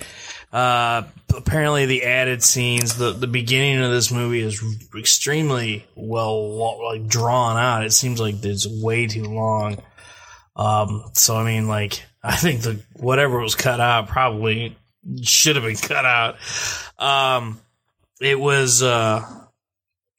Uh, 0.51 1.03
apparently, 1.35 1.85
the 1.85 2.03
added 2.03 2.43
scenes, 2.43 2.97
the 2.97 3.11
the 3.11 3.27
beginning 3.27 3.81
of 3.83 3.91
this 3.91 4.11
movie 4.11 4.41
is 4.41 4.63
extremely 4.97 5.85
well 5.95 6.83
like 6.83 7.07
drawn 7.07 7.57
out. 7.57 7.85
It 7.85 7.93
seems 7.93 8.19
like 8.19 8.43
it's 8.43 8.67
way 8.67 9.07
too 9.07 9.25
long. 9.25 9.77
Um, 10.55 11.03
so 11.13 11.35
I 11.37 11.45
mean, 11.45 11.67
like 11.67 12.03
I 12.23 12.35
think 12.35 12.61
the 12.61 12.81
whatever 12.93 13.39
was 13.39 13.55
cut 13.55 13.79
out 13.79 14.07
probably 14.07 14.77
should 15.23 15.55
have 15.55 15.65
been 15.65 15.75
cut 15.75 16.05
out. 16.05 16.37
Um, 16.97 17.59
it 18.19 18.39
was 18.39 18.83
uh, 18.83 19.25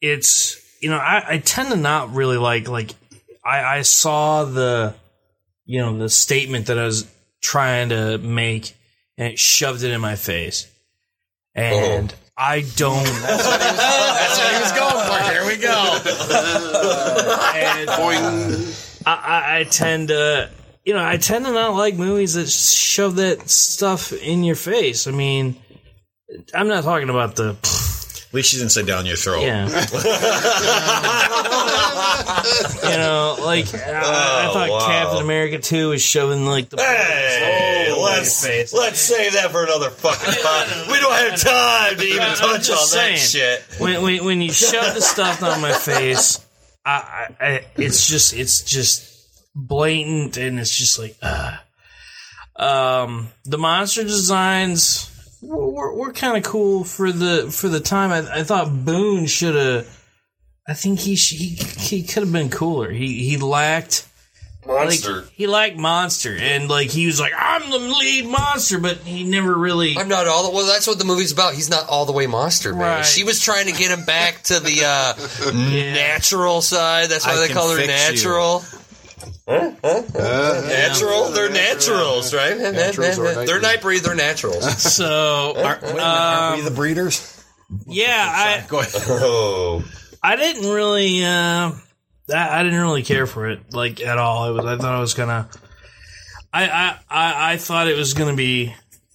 it's 0.01 0.61
you 0.80 0.91
know 0.91 0.99
I, 0.99 1.35
I 1.35 1.39
tend 1.39 1.70
to 1.70 1.76
not 1.76 2.14
really 2.14 2.37
like 2.37 2.68
like 2.68 2.95
I, 3.45 3.78
I 3.78 3.83
saw 3.83 4.45
the 4.45 4.95
you 5.64 5.80
know 5.80 5.97
the 5.99 6.09
statement 6.09 6.66
that 6.66 6.78
I 6.78 6.85
was 6.85 7.11
trying 7.41 7.91
to 7.91 8.18
make 8.18 8.76
and 9.16 9.33
it 9.33 9.39
shoved 9.39 9.83
it 9.83 9.93
in 9.93 10.01
my 10.01 10.16
face 10.16 10.66
and 11.55 12.14
I 12.37 12.62
don't 12.76 13.05
That's 13.22 14.39
what 14.39 14.55
he 14.55 14.61
was 14.61 14.72
going 14.72 15.07
for. 15.07 15.18
Here 15.30 15.47
we 15.47 15.57
go. 15.57 15.68
and 17.55 17.91
I, 19.07 19.07
I, 19.07 19.59
I 19.59 19.64
tend 19.64 20.09
to 20.09 20.51
you 20.85 20.95
know 20.95 21.05
I 21.05 21.16
tend 21.16 21.45
to 21.45 21.53
not 21.53 21.74
like 21.74 21.95
movies 21.95 22.35
that 22.35 22.49
shove 22.49 23.16
that 23.16 23.49
stuff 23.49 24.12
in 24.12 24.45
your 24.45 24.57
face 24.57 25.07
I 25.07 25.11
mean 25.11 25.57
I'm 26.55 26.68
not 26.68 26.85
talking 26.85 27.11
about 27.11 27.37
the 27.37 27.51
At 27.51 28.35
least 28.35 28.53
you 28.53 28.59
didn't 28.59 28.72
say 28.72 28.85
down 28.85 29.07
your 29.07 29.16
throat. 29.16 29.43
Yeah. 29.43 29.66
you 32.83 32.97
know, 32.97 33.37
like 33.41 33.66
uh, 33.74 33.78
I, 33.78 34.49
I 34.49 34.51
thought 34.53 34.70
wow. 34.70 34.87
Captain 34.87 35.22
America 35.22 35.59
2 35.59 35.91
was 35.91 36.03
shoving 36.03 36.47
like 36.47 36.70
the 36.70 36.78
Hey, 36.80 37.93
let's 37.97 38.72
let's 38.72 39.01
save 39.01 39.35
that 39.35 39.51
for 39.51 39.64
another 39.64 39.91
fucking 39.91 40.43
time. 40.43 40.91
We 40.91 40.99
don't 41.01 41.12
have 41.12 41.39
time 41.39 41.99
to 41.99 42.05
even 42.05 42.22
I'm 42.22 42.37
touch 42.37 42.51
on 42.51 42.61
just 42.62 42.95
that 42.95 43.16
shit. 43.18 43.62
When, 43.78 44.03
when 44.03 44.24
when 44.24 44.41
you 44.41 44.53
shove 44.53 44.95
the 44.95 45.03
stuff 45.03 45.41
down 45.41 45.61
my 45.61 45.72
face, 45.72 46.45
I, 46.85 46.91
I, 47.41 47.47
I 47.47 47.66
it's 47.76 48.07
just 48.09 48.33
it's 48.35 48.62
just 48.62 49.11
blatant 49.55 50.36
and 50.36 50.59
it's 50.59 50.76
just 50.76 50.98
like 50.98 51.16
uh 51.22 51.57
um 52.57 53.28
the 53.44 53.59
monster 53.59 54.03
designs 54.03 55.11
were, 55.42 55.68
were, 55.70 55.94
were 55.94 56.12
kind 56.12 56.36
of 56.36 56.42
cool 56.44 56.84
for 56.84 57.12
the 57.12 57.50
for 57.50 57.68
the 57.68 57.80
time. 57.80 58.12
I, 58.12 58.40
I 58.40 58.44
thought 58.44 58.84
Boone 58.84 59.26
should 59.26 59.55
have. 59.55 59.98
I 60.66 60.74
think 60.74 61.00
he 61.00 61.16
sh- 61.16 61.36
he 61.36 61.48
he 61.48 62.03
could 62.05 62.22
have 62.22 62.32
been 62.32 62.48
cooler. 62.48 62.90
He 62.90 63.28
he 63.28 63.36
lacked 63.36 64.07
Monster. 64.64 65.22
Like, 65.22 65.30
he 65.32 65.46
lacked 65.48 65.76
monster, 65.76 66.36
and 66.38 66.68
like 66.68 66.88
he 66.88 67.07
was 67.07 67.18
like, 67.18 67.32
I'm 67.36 67.68
the 67.68 67.78
lead 67.78 68.26
monster, 68.26 68.78
but 68.78 68.98
he 68.98 69.24
never 69.24 69.53
really. 69.53 69.96
I'm 69.98 70.07
not 70.07 70.28
all 70.28 70.44
the 70.44 70.55
well. 70.55 70.66
That's 70.66 70.86
what 70.86 71.00
the 71.00 71.05
movie's 71.05 71.32
about. 71.32 71.55
He's 71.55 71.68
not 71.68 71.88
all 71.88 72.07
the 72.07 72.12
way 72.12 72.28
monster, 72.28 72.72
man. 72.72 72.80
Right. 72.80 73.05
She 73.05 73.24
was 73.24 73.40
trying 73.40 73.66
to 73.66 73.72
get 73.72 73.90
him 73.90 74.05
back 74.05 74.42
to 74.44 74.61
the 74.61 74.84
uh, 74.84 75.53
natural 75.53 76.62
side. 76.62 77.11
That's 77.11 77.26
why 77.26 77.32
I 77.32 77.36
they 77.40 77.46
can 77.48 77.57
call 77.57 77.70
her 77.70 77.84
fix 79.47 79.82
natural. 79.82 80.68
natural? 80.68 81.30
They're 81.30 81.51
naturals, 81.51 82.34
right? 82.34 82.57
Naturals 82.57 83.18
or 83.18 83.24
night 83.34 83.47
They're 83.47 83.61
night 83.61 83.80
breed. 83.82 84.03
They're 84.03 84.14
naturals. 84.14 84.64
So, 84.93 85.55
Aren't, 85.57 85.82
wait 85.82 85.90
a 85.90 85.95
minute, 85.95 86.03
aren't 86.03 86.57
we 86.62 86.68
the 86.68 86.74
breeders? 86.74 87.45
yeah, 87.86 88.62
I 88.64 88.66
Go 88.68 88.80
ahead. 88.80 88.93
Oh, 89.09 89.84
I 90.22 90.36
didn't 90.36 90.70
really 90.70 91.24
uh 91.24 91.72
I, 92.32 92.61
I 92.61 92.62
didn't 92.62 92.80
really 92.80 93.03
care 93.03 93.26
for 93.26 93.49
it 93.49 93.72
like 93.72 94.01
at 94.01 94.18
all. 94.18 94.49
It 94.49 94.53
was 94.53 94.64
I 94.66 94.76
thought 94.76 94.97
it 94.97 95.01
was 95.01 95.14
gonna 95.14 95.49
I 96.53 96.68
I 96.68 96.99
I, 97.11 97.53
I 97.53 97.57
thought 97.57 97.88
it 97.88 97.97
was 97.97 98.14
gonna 98.14 98.36
be 98.36 98.74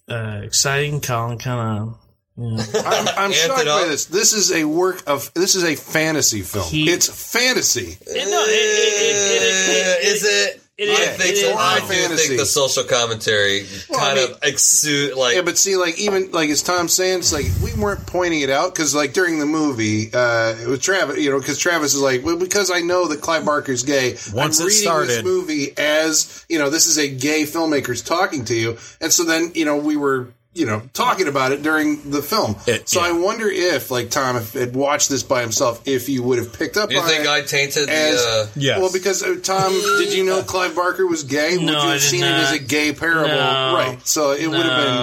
uh 0.09 0.41
exciting, 0.43 0.99
Colin 1.01 1.37
kind 1.37 1.79
of 1.79 2.06
kind 2.37 2.61
I'm, 2.85 3.07
I'm 3.17 3.31
shocked 3.33 3.65
by 3.65 3.85
this. 3.87 4.05
This 4.05 4.33
is 4.33 4.51
a 4.51 4.63
work 4.65 5.03
of. 5.07 5.33
This 5.33 5.55
is 5.55 5.63
a 5.63 5.75
fantasy 5.75 6.41
film. 6.41 6.67
it's 6.71 7.07
fantasy. 7.33 7.97
no, 8.07 8.13
it, 8.13 8.49
it, 8.49 9.11
it, 9.11 10.05
it, 10.05 10.07
is 10.07 10.23
it? 10.23 10.61
It 10.79 10.89
I 10.89 10.91
is- 10.91 11.17
think 11.17 11.31
it 11.31 11.37
so. 11.37 11.55
I 11.57 11.79
do 11.79 12.15
think 12.15 12.39
the 12.39 12.45
social 12.45 12.83
commentary 12.83 13.65
Well, 13.89 13.99
I 13.99 14.03
kind 14.13 14.19
mean- 14.19 14.31
of 14.33 14.39
exude 14.43 15.15
like 15.17 15.33
yeah, 15.35 15.41
but 15.41 15.57
see, 15.57 15.75
like 15.75 15.97
even 15.97 16.31
like 16.31 16.51
as 16.51 16.61
Tom 16.61 16.87
saying, 16.87 17.17
it's 17.19 17.33
like 17.33 17.47
we 17.63 17.73
weren't 17.81 18.05
pointing 18.05 18.41
it 18.41 18.51
out 18.51 18.75
because 18.75 18.93
like 18.93 19.13
during 19.13 19.39
the 19.39 19.47
movie, 19.47 20.13
uh, 20.13 20.53
it 20.61 20.67
was 20.67 20.79
Travis, 20.79 21.17
you 21.17 21.31
know, 21.31 21.39
because 21.39 21.57
Travis 21.57 21.95
is 21.95 22.01
like, 22.01 22.23
well, 22.23 22.37
because 22.37 22.69
I 22.69 22.81
know 22.81 23.07
that 23.07 23.21
Clive 23.21 23.43
Barker's 23.43 23.81
gay. 23.81 24.11
Once 24.33 24.59
I'm 24.59 24.67
it 24.67 24.69
reading 24.69 24.69
this 24.69 24.81
started- 24.83 25.25
movie 25.25 25.75
as 25.77 26.45
you 26.47 26.59
know, 26.59 26.69
this 26.69 26.85
is 26.85 26.99
a 26.99 27.07
gay 27.09 27.41
filmmaker's 27.45 28.03
talking 28.03 28.45
to 28.45 28.53
you, 28.53 28.77
and 29.01 29.11
so 29.11 29.23
then 29.23 29.53
you 29.55 29.65
know 29.65 29.77
we 29.77 29.97
were. 29.97 30.27
You 30.57 30.65
know, 30.65 30.81
talking 30.93 31.27
about 31.27 31.51
it 31.51 31.61
during 31.61 32.09
the 32.09 32.21
film. 32.21 32.55
It- 32.65 32.89
so 32.89 32.99
yeah. 32.99 33.07
I 33.07 33.11
wonder 33.11 33.47
if, 33.49 33.91
like 33.91 34.09
Tom, 34.09 34.35
if 34.37 34.53
had 34.53 34.75
watched 34.75 35.09
this 35.09 35.23
by 35.23 35.41
himself, 35.41 35.81
if 35.85 36.09
you 36.09 36.23
would 36.23 36.39
have 36.39 36.51
picked 36.51 36.77
up 36.77 36.89
Do 36.89 36.95
you 36.95 37.01
on 37.01 37.07
think 37.07 37.23
it 37.25 37.29
I 37.29 37.41
tainted 37.41 37.89
as 37.89 38.15
the? 38.23 38.29
Uh, 38.29 38.47
Yes. 38.55 38.79
well, 38.79 38.91
because 38.91 39.21
uh, 39.23 39.35
Tom, 39.43 39.71
did 39.71 40.13
you 40.13 40.23
know 40.25 40.41
Clive 40.47 40.75
Barker 40.75 41.05
was 41.05 41.23
gay? 41.23 41.57
would 41.57 41.65
No, 41.67 41.73
you 41.73 41.77
I 41.77 41.91
have 41.93 42.01
did 42.01 42.07
seen 42.09 42.23
it 42.23 42.31
as 42.31 42.51
a 42.53 42.59
gay 42.59 42.91
parable? 42.93 43.27
No. 43.27 43.73
right. 43.75 43.99
So 44.07 44.31
it 44.31 44.47
would 44.47 44.65
have 44.65 44.83
been. 44.83 44.95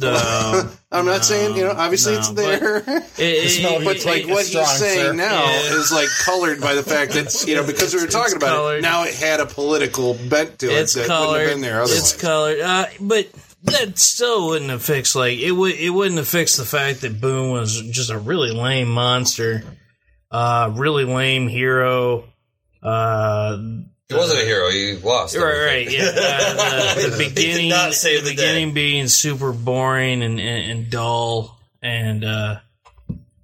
no, 0.00 0.12
no. 0.12 0.70
I'm 0.92 1.04
not 1.04 1.24
saying 1.24 1.56
you 1.56 1.64
know. 1.64 1.72
Obviously, 1.72 2.12
No, 2.14 2.18
it's 2.20 2.30
there. 2.30 2.76
It- 2.78 3.04
it- 3.18 3.62
no, 3.62 3.78
it- 3.80 3.84
but 3.84 3.96
it- 3.96 4.06
like 4.06 4.22
it- 4.22 4.28
what 4.28 4.40
it's 4.40 4.48
strong, 4.50 4.64
he's 4.66 4.78
saying 4.78 5.00
sir. 5.06 5.12
now 5.14 5.44
Yeah. 5.44 5.74
is 5.78 5.92
like 5.92 6.08
colored 6.24 6.60
by 6.60 6.74
the 6.74 6.82
fact 6.82 7.12
that 7.12 7.44
you 7.46 7.54
know 7.54 7.64
because 7.66 7.94
we 7.94 8.00
were 8.00 8.06
talking 8.08 8.36
about 8.36 8.48
colored. 8.56 8.78
it. 8.78 8.82
Now 8.82 9.04
it 9.04 9.14
had 9.14 9.40
a 9.40 9.46
political 9.46 10.14
bent 10.14 10.58
to 10.60 10.66
it's 10.70 10.96
it 10.96 11.00
that 11.00 11.06
colored. 11.08 11.28
wouldn't 11.28 11.48
have 11.48 11.54
been 11.56 11.62
there 11.62 11.82
otherwise. 11.82 11.98
It's 11.98 12.12
colored, 12.20 12.60
uh, 12.60 12.86
but 13.00 13.26
that 13.66 13.98
still 13.98 14.48
wouldn't 14.48 14.70
have 14.70 14.82
fixed 14.82 15.16
like 15.16 15.38
it 15.38 15.52
would. 15.52 15.74
It 15.74 15.90
wouldn't 15.90 16.18
have 16.18 16.28
fixed 16.28 16.56
the 16.56 16.64
fact 16.64 17.02
that 17.02 17.20
Boone 17.20 17.50
was 17.50 17.80
just 17.82 18.10
a 18.10 18.18
really 18.18 18.52
lame 18.52 18.88
monster, 18.88 19.64
uh, 20.30 20.72
really 20.74 21.04
lame 21.04 21.48
hero. 21.48 22.24
Uh, 22.82 23.56
he 24.08 24.14
wasn't 24.14 24.40
a 24.40 24.44
hero. 24.44 24.70
He 24.70 24.96
lost. 24.96 25.36
right, 25.36 25.42
everything. 25.42 25.66
right, 25.66 25.90
yeah. 25.90 26.10
Uh, 26.16 26.94
the, 26.94 27.10
the 27.10 27.28
beginning, 27.34 27.68
not 27.70 27.92
save 27.92 28.22
the 28.22 28.30
the 28.30 28.36
beginning 28.36 28.72
being 28.72 29.08
super 29.08 29.52
boring 29.52 30.22
and, 30.22 30.38
and, 30.38 30.70
and 30.70 30.90
dull, 30.90 31.58
and 31.82 32.24
uh, 32.24 32.60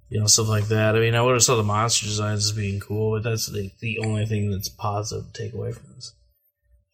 you 0.09 0.19
know 0.19 0.27
stuff 0.27 0.47
like 0.47 0.67
that. 0.69 0.95
I 0.95 0.99
mean, 0.99 1.15
I 1.15 1.21
would 1.21 1.33
have 1.33 1.43
saw 1.43 1.57
the 1.57 1.63
monster 1.63 2.05
designs 2.05 2.45
as 2.45 2.51
being 2.53 2.79
cool, 2.79 3.11
but 3.11 3.23
that's 3.23 3.47
the 3.47 3.71
the 3.81 3.99
only 3.99 4.25
thing 4.25 4.51
that's 4.51 4.69
positive 4.69 5.31
to 5.31 5.43
take 5.43 5.53
away 5.53 5.73
from 5.73 5.87
this. 5.95 6.13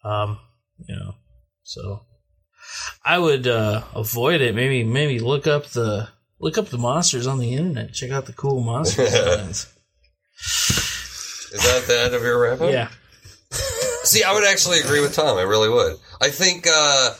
Um, 0.02 0.38
you 0.88 0.96
know, 0.96 1.14
so 1.62 2.02
I 3.04 3.18
would 3.18 3.46
uh, 3.46 3.82
avoid 3.94 4.40
it. 4.40 4.54
Maybe 4.54 4.84
maybe 4.84 5.18
look 5.18 5.46
up 5.46 5.66
the 5.66 6.08
look 6.38 6.58
up 6.58 6.68
the 6.68 6.78
monsters 6.78 7.26
on 7.26 7.38
the 7.38 7.54
internet. 7.54 7.92
Check 7.92 8.10
out 8.10 8.26
the 8.26 8.32
cool 8.32 8.60
monster 8.60 9.04
designs. 9.04 9.72
Is 11.52 11.62
that 11.64 11.84
the 11.86 12.00
end 12.00 12.14
of 12.14 12.22
your 12.22 12.40
wrap 12.40 12.60
up? 12.60 12.72
Yeah. 12.72 12.88
See, 14.04 14.22
I 14.22 14.32
would 14.32 14.44
actually 14.44 14.80
agree 14.80 15.00
with 15.00 15.14
Tom. 15.14 15.36
I 15.36 15.42
really 15.42 15.68
would. 15.68 15.96
I 16.20 16.30
think, 16.30 16.66
uh, 16.66 17.10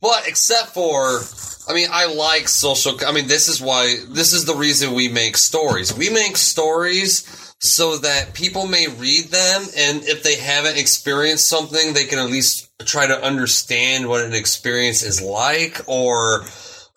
but 0.00 0.26
except 0.26 0.68
for, 0.68 1.20
I 1.68 1.74
mean, 1.74 1.88
I 1.92 2.06
like 2.06 2.48
social. 2.48 2.98
I 3.06 3.12
mean, 3.12 3.28
this 3.28 3.48
is 3.48 3.60
why. 3.60 3.96
This 4.08 4.32
is 4.32 4.44
the 4.44 4.54
reason 4.54 4.94
we 4.94 5.08
make 5.08 5.36
stories. 5.36 5.96
We 5.96 6.10
make 6.10 6.36
stories 6.36 7.54
so 7.60 7.98
that 7.98 8.34
people 8.34 8.66
may 8.66 8.88
read 8.88 9.26
them, 9.26 9.62
and 9.76 10.02
if 10.04 10.22
they 10.22 10.36
haven't 10.36 10.78
experienced 10.78 11.48
something, 11.48 11.92
they 11.92 12.04
can 12.04 12.18
at 12.18 12.30
least 12.30 12.63
try 12.80 13.06
to 13.06 13.24
understand 13.24 14.08
what 14.08 14.24
an 14.24 14.34
experience 14.34 15.02
is 15.02 15.22
like, 15.22 15.80
or, 15.86 16.44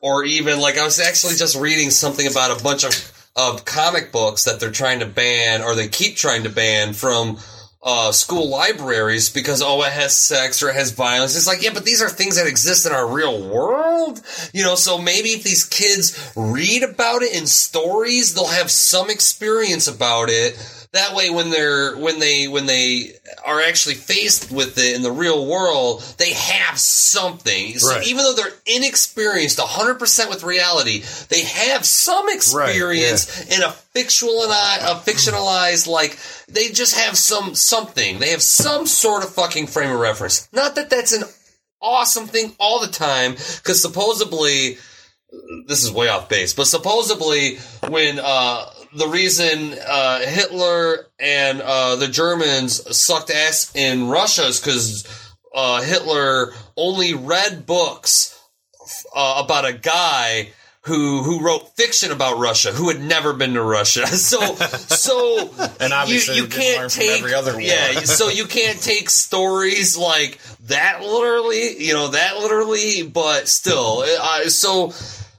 or 0.02 0.24
even 0.26 0.60
like 0.60 0.78
I 0.78 0.84
was 0.84 1.00
actually 1.00 1.36
just 1.36 1.56
reading 1.56 1.90
something 1.90 2.28
about 2.28 2.60
a 2.60 2.64
bunch 2.64 2.84
of 2.84 3.14
of 3.38 3.66
comic 3.66 4.12
books 4.12 4.46
that 4.46 4.60
they're 4.60 4.72
trying 4.72 5.00
to 5.00 5.06
ban, 5.06 5.62
or 5.62 5.76
they 5.76 5.88
keep 5.88 6.16
trying 6.16 6.44
to 6.44 6.50
ban 6.50 6.94
from 6.94 7.38
uh, 7.84 8.12
school 8.12 8.50
libraries 8.50 9.30
because 9.30 9.62
oh 9.62 9.84
it 9.84 9.94
has 9.94 10.20
sex 10.20 10.62
or 10.64 10.70
it 10.70 10.76
has 10.76 10.92
violence. 10.92 11.36
It's 11.38 11.48
like 11.48 11.62
yeah, 11.62 11.70
but 11.74 11.86
these 11.86 12.02
are 12.02 12.10
things 12.10 12.38
that 12.38 12.48
exist 12.48 12.86
in 12.86 12.92
our 12.92 13.08
real 13.08 13.48
world, 13.48 14.22
you 14.54 14.64
know. 14.64 14.76
So 14.76 14.98
maybe 14.98 15.30
if 15.30 15.44
these 15.44 15.66
kids 15.66 16.32
read 16.36 16.84
about 16.84 17.22
it 17.22 17.36
in 17.36 17.46
stories, 17.46 18.34
they'll 18.34 18.48
have 18.48 18.72
some 18.72 19.10
experience 19.10 19.88
about 19.88 20.30
it. 20.30 20.58
That 20.94 21.14
way, 21.16 21.30
when 21.30 21.50
they're 21.50 21.98
when 21.98 22.20
they 22.20 22.48
when 22.48 22.66
they 22.66 23.12
are 23.46 23.62
actually 23.62 23.96
faced 23.96 24.52
with 24.52 24.78
it 24.78 24.96
in 24.96 25.02
the 25.02 25.12
real 25.12 25.46
world, 25.46 26.02
they 26.18 26.34
have 26.34 26.80
something. 26.80 27.78
So 27.78 27.90
Right. 27.90 28.08
even 28.08 28.24
though 28.24 28.34
they're 28.34 28.54
inexperienced 28.66 29.60
100% 29.60 30.30
with 30.30 30.44
reality, 30.44 31.04
they 31.30 31.42
have 31.42 31.86
some 31.86 32.30
experience 32.30 33.42
in 33.48 33.62
a 33.62 33.76
fictionalized, 33.94 34.82
a 34.82 35.02
fictionalized 35.06 35.88
like 35.88 36.18
they 36.48 36.70
just 36.70 36.96
have 36.96 37.18
some 37.18 37.54
something. 37.56 38.20
They 38.20 38.30
have 38.30 38.42
some 38.42 38.88
sort 38.88 39.24
of 39.24 39.34
fucking 39.34 39.68
frame 39.68 39.92
of 39.92 40.00
reference. 40.00 40.48
Not 40.54 40.76
that 40.76 40.90
that's 40.90 41.12
an 41.12 41.24
awesome 41.82 42.28
thing 42.28 42.54
all 42.60 42.80
the 42.80 42.88
time, 42.88 43.34
because 43.34 43.82
supposedly 43.82 44.78
this 45.68 45.84
is 45.84 45.92
way 45.92 46.08
off 46.08 46.30
base, 46.30 46.54
but 46.54 46.66
supposedly 46.68 47.58
when 47.90 48.20
uh, 48.20 48.66
the 48.94 49.08
reason 49.08 49.78
uh, 49.88 50.20
Hitler 50.20 51.08
and 51.20 51.62
uh, 51.62 51.96
the 51.96 52.08
Germans 52.08 52.98
sucked 52.98 53.30
ass 53.30 53.72
in 53.76 54.08
Russia 54.08 54.44
is 54.44 54.60
because 54.60 55.34
uh, 55.54 55.82
Hitler 55.82 56.54
only 56.76 57.14
read 57.14 57.66
books 57.66 58.40
uh, 59.16 59.42
about 59.44 59.66
a 59.66 59.74
guy 59.74 60.50
who 60.82 61.22
who 61.24 61.44
wrote 61.44 61.76
fiction 61.76 62.12
about 62.12 62.40
Russia 62.40 62.72
who 62.72 62.90
had 62.90 63.02
never 63.02 63.34
been 63.34 63.54
to 63.54 63.62
Russia. 63.62 64.06
So 64.08 64.56
so 64.56 65.50
And 65.80 65.94
obviously 65.94 66.36
you, 66.38 66.44
you 66.44 66.48
they 66.48 66.58
didn't 66.58 66.80
learn 66.80 66.90
can't 66.90 66.92
from 66.92 67.02
take 67.02 67.20
every 67.20 67.34
other 67.34 67.52
war. 67.54 67.62
yeah. 67.62 68.00
So 68.02 68.30
you 68.30 68.46
can't 68.46 68.82
take 68.82 69.10
stories 69.10 69.98
like 69.98 70.40
that 70.68 71.02
literally, 71.02 71.84
you 71.84 71.94
know 71.94 72.10
that 72.10 72.38
literally, 72.38 73.04
but 73.04 73.48
still, 73.48 74.04
I 74.22 74.46
so 74.48 74.94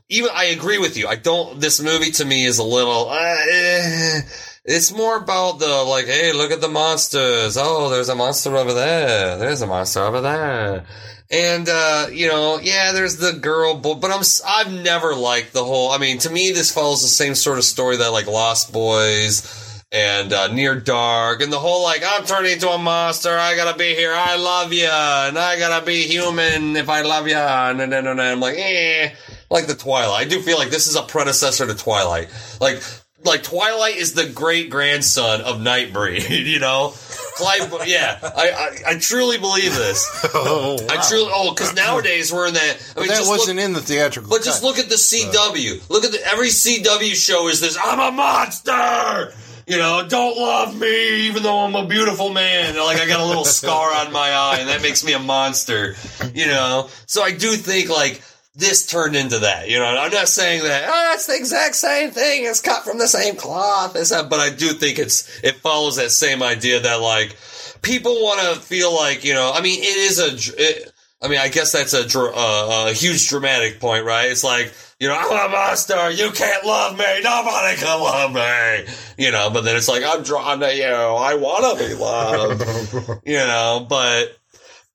even 0.09 0.31
I 0.35 0.45
agree 0.47 0.79
with 0.79 0.97
you. 0.97 1.07
I 1.07 1.17
don't. 1.17 1.61
This 1.61 1.81
movie 1.81 2.11
to 2.13 2.25
me 2.25 2.45
is 2.45 2.59
a 2.59 2.65
little. 2.65 3.09
Uh, 3.11 3.37
eh, 3.51 4.21
it's 4.65 4.93
more 4.93 5.17
about 5.17 5.59
the 5.59 5.85
like, 5.85 6.07
hey, 6.07 6.33
look 6.33 6.51
at 6.51 6.61
the 6.61 6.69
monsters. 6.69 7.57
Oh, 7.59 7.91
there's 7.91 8.09
a 8.09 8.15
monster 8.15 8.57
over 8.57 8.73
there. 8.73 9.39
There's 9.39 9.63
a 9.63 9.67
monster 9.67 10.01
over 10.01 10.21
there. 10.21 10.85
And 11.31 11.69
uh, 11.69 12.07
you 12.11 12.29
know, 12.29 12.59
yeah, 12.59 12.93
there's 12.93 13.19
the 13.19 13.35
girl, 13.35 13.75
but, 13.75 14.03
I'm 14.05 14.23
I've 14.47 14.73
never 14.73 15.15
liked 15.15 15.53
the 15.53 15.65
whole. 15.65 15.91
I 15.91 15.99
mean, 15.99 16.19
to 16.19 16.31
me, 16.31 16.53
this 16.53 16.73
follows 16.73 17.03
the 17.03 17.09
same 17.09 17.35
sort 17.35 17.59
of 17.59 17.65
story 17.65 17.97
that 17.97 18.13
like 18.13 18.27
Lost 18.27 18.73
Boys 18.73 19.83
and 19.93 20.33
uh, 20.33 20.49
Near 20.49 20.79
Dark 20.79 21.41
and 21.41 21.53
the 21.53 21.59
whole 21.59 21.83
like 21.83 22.03
I'm 22.07 22.25
turning 22.25 22.53
into 22.53 22.71
a 22.71 22.79
monster. 22.79 23.37
I 23.37 23.57
gotta 23.57 23.77
be 23.77 23.95
here. 23.95 24.15
I 24.15 24.37
love 24.37 24.73
you, 24.73 24.87
and 24.87 25.39
I 25.39 25.59
gotta 25.59 25.85
be 25.85 26.03
human 26.05 26.77
if 26.77 26.89
I 26.89 27.03
love 27.03 27.29
you. 27.29 27.37
And 27.37 27.81
then 27.81 28.07
and, 28.07 28.21
I'm 28.21 28.41
like, 28.41 28.57
eh, 28.59 29.11
like 29.51 29.67
the 29.67 29.75
Twilight. 29.75 30.27
I 30.27 30.29
do 30.29 30.41
feel 30.43 30.59
like 30.59 30.71
this 30.71 30.87
is 30.87 30.97
a 30.97 31.03
predecessor 31.03 31.67
to 31.67 31.75
Twilight. 31.75 32.29
Like 32.61 32.83
like 33.25 33.43
Twilight 33.43 33.97
is 33.97 34.15
the 34.15 34.27
great 34.27 34.71
grandson 34.71 35.41
of 35.41 35.57
Nightbreed. 35.57 36.29
You 36.49 36.61
know, 36.61 36.95
Clive. 37.37 37.87
yeah, 37.87 38.19
I, 38.23 38.51
I 38.51 38.93
I 38.93 38.99
truly 38.99 39.39
believe 39.39 39.75
this. 39.75 40.09
oh, 40.35 40.79
I 40.89 41.07
truly. 41.09 41.31
Oh, 41.33 41.53
because 41.53 41.75
nowadays 41.75 42.33
we're 42.33 42.49
in 42.49 42.55
that. 42.55 42.95
I 42.97 43.01
mean, 43.01 43.09
that 43.09 43.27
wasn't 43.27 43.59
in 43.59 43.75
the 43.75 43.81
theatrical. 43.81 44.31
but 44.31 44.43
just 44.43 44.63
look 44.63 44.79
at 44.79 44.89
the 44.89 44.95
uh. 44.95 45.33
CW. 45.33 45.89
Look 45.91 46.05
at 46.05 46.13
the 46.13 46.25
every 46.27 46.49
CW 46.49 47.15
show 47.15 47.49
is 47.49 47.61
this. 47.61 47.77
I'm 47.83 48.01
a 48.01 48.17
monster. 48.17 49.35
You 49.67 49.77
know, 49.77 50.07
don't 50.09 50.39
love 50.39 50.81
me 50.81 51.27
even 51.27 51.43
though 51.43 51.59
I'm 51.59 51.75
a 51.75 51.87
beautiful 51.87 52.31
man. 52.31 52.77
Like 52.77 52.99
I 52.99 53.07
got 53.07 53.21
a 53.21 53.27
little 53.27 53.45
scar 53.61 53.93
on 53.95 54.13
my 54.13 54.31
eye, 54.31 54.57
and 54.61 54.69
that 54.71 54.81
makes 54.81 55.05
me 55.05 55.13
a 55.13 55.19
monster. 55.19 55.95
You 56.35 56.47
know, 56.47 56.89
so 57.07 57.23
I 57.23 57.33
do 57.33 57.51
think 57.53 57.91
like 57.91 58.23
this 58.59 58.87
turned 58.87 59.15
into 59.15 59.39
that. 59.39 59.71
You 59.71 59.79
know, 59.79 59.87
I'm 59.87 60.13
not 60.13 60.29
saying 60.29 60.65
that 60.65 60.85
oh, 60.89 61.09
that's 61.11 61.27
the 61.27 61.37
exact 61.37 61.77
same 61.77 62.11
thing. 62.11 62.45
It's 62.45 62.61
cut 62.61 62.85
from 62.85 62.99
the 62.99 63.07
same 63.07 63.37
cloth. 63.37 63.97
It's 63.97 64.11
that, 64.11 64.29
but 64.29 64.41
I 64.41 64.51
do 64.51 64.71
think 64.71 64.99
it's 64.99 65.43
it 65.43 65.57
follows 65.57 65.97
that 65.97 66.11
same 66.11 66.43
idea 66.43 66.81
that 66.81 67.01
like 67.01 67.37
people 67.83 68.13
want 68.15 68.41
to 68.41 68.61
feel 68.61 68.95
like 68.95 69.25
you 69.25 69.33
know. 69.33 69.53
I 69.55 69.63
mean, 69.63 69.81
it 69.81 69.97
is 69.97 70.19
a. 70.19 70.61
It, 70.61 70.93
I 71.21 71.27
mean, 71.27 71.39
I 71.41 71.49
guess 71.49 71.73
that's 71.73 71.95
a, 71.95 72.07
dr- 72.07 72.33
uh, 72.33 72.87
a 72.91 72.93
huge 72.93 73.29
dramatic 73.29 73.81
point, 73.81 74.05
right? 74.05 74.31
It's 74.31 74.45
like, 74.45 74.73
you 75.01 75.09
know, 75.09 75.17
I'm 75.19 75.49
a 75.49 75.53
monster. 75.53 76.11
You 76.13 76.31
can't 76.31 76.65
love 76.65 76.97
me. 76.97 77.23
Nobody 77.25 77.77
can 77.77 78.01
love 78.01 78.33
me. 78.33 78.95
You 79.19 79.33
know, 79.33 79.51
but 79.51 79.65
then 79.65 79.75
it's 79.75 79.89
like, 79.89 80.05
I'm 80.07 80.23
drawn 80.23 80.61
to 80.61 80.73
you. 80.73 80.85
I 80.85 81.35
want 81.35 81.77
to 81.77 81.89
be 81.89 81.95
loved. 81.95 83.23
you 83.27 83.39
know, 83.39 83.85
but. 83.89 84.38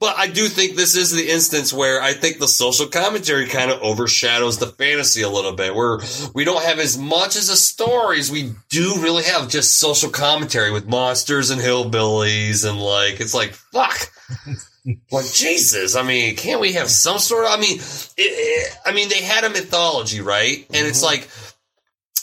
But 0.03 0.17
I 0.17 0.27
do 0.27 0.49
think 0.49 0.75
this 0.75 0.97
is 0.97 1.13
the 1.13 1.29
instance 1.29 1.71
where 1.71 2.01
I 2.01 2.11
think 2.11 2.37
the 2.37 2.47
social 2.49 2.87
commentary 2.87 3.47
kind 3.47 3.71
of 3.71 3.81
overshadows 3.81 4.57
the 4.57 4.67
fantasy 4.67 5.21
a 5.21 5.29
little 5.29 5.53
bit. 5.53 5.73
Where 5.73 5.99
we 6.33 6.43
don't 6.43 6.61
have 6.61 6.77
as 6.77 6.97
much 6.97 7.37
as 7.37 7.47
a 7.47 7.55
stories. 7.55 8.29
We 8.29 8.51
do 8.67 8.95
really 8.97 9.23
have 9.23 9.47
just 9.47 9.79
social 9.79 10.09
commentary 10.09 10.71
with 10.71 10.85
monsters 10.89 11.51
and 11.51 11.61
hillbillies 11.61 12.69
and 12.69 12.81
like 12.81 13.21
it's 13.21 13.33
like 13.33 13.53
fuck. 13.53 14.11
Like 15.13 15.31
Jesus, 15.31 15.95
I 15.95 16.03
mean, 16.03 16.35
can't 16.35 16.59
we 16.59 16.73
have 16.73 16.89
some 16.89 17.17
sort 17.17 17.45
of? 17.45 17.51
I 17.51 17.57
mean, 17.57 17.77
it, 17.77 18.13
it, 18.17 18.77
I 18.85 18.91
mean, 18.91 19.07
they 19.07 19.21
had 19.21 19.45
a 19.45 19.49
mythology, 19.49 20.19
right? 20.19 20.65
And 20.73 20.85
it's 20.85 20.97
mm-hmm. 20.97 21.05
like 21.05 21.29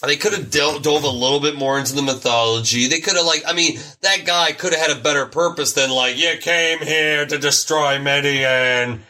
they 0.06 0.16
could 0.16 0.32
have 0.32 0.50
dove, 0.50 0.86
a 0.86 1.08
little 1.10 1.40
bit 1.40 1.56
more 1.56 1.78
into 1.78 1.94
the 1.94 2.02
mythology. 2.02 2.86
They 2.86 3.00
could 3.00 3.16
have, 3.16 3.26
like, 3.26 3.42
I 3.46 3.52
mean, 3.52 3.78
that 4.00 4.24
guy 4.24 4.52
could 4.52 4.72
have 4.72 4.88
had 4.88 4.96
a 4.96 5.00
better 5.00 5.26
purpose 5.26 5.74
than 5.74 5.90
like, 5.90 6.16
you 6.16 6.36
came 6.40 6.78
here 6.78 7.26
to 7.26 7.38
destroy 7.38 7.98
Midian. 7.98 9.02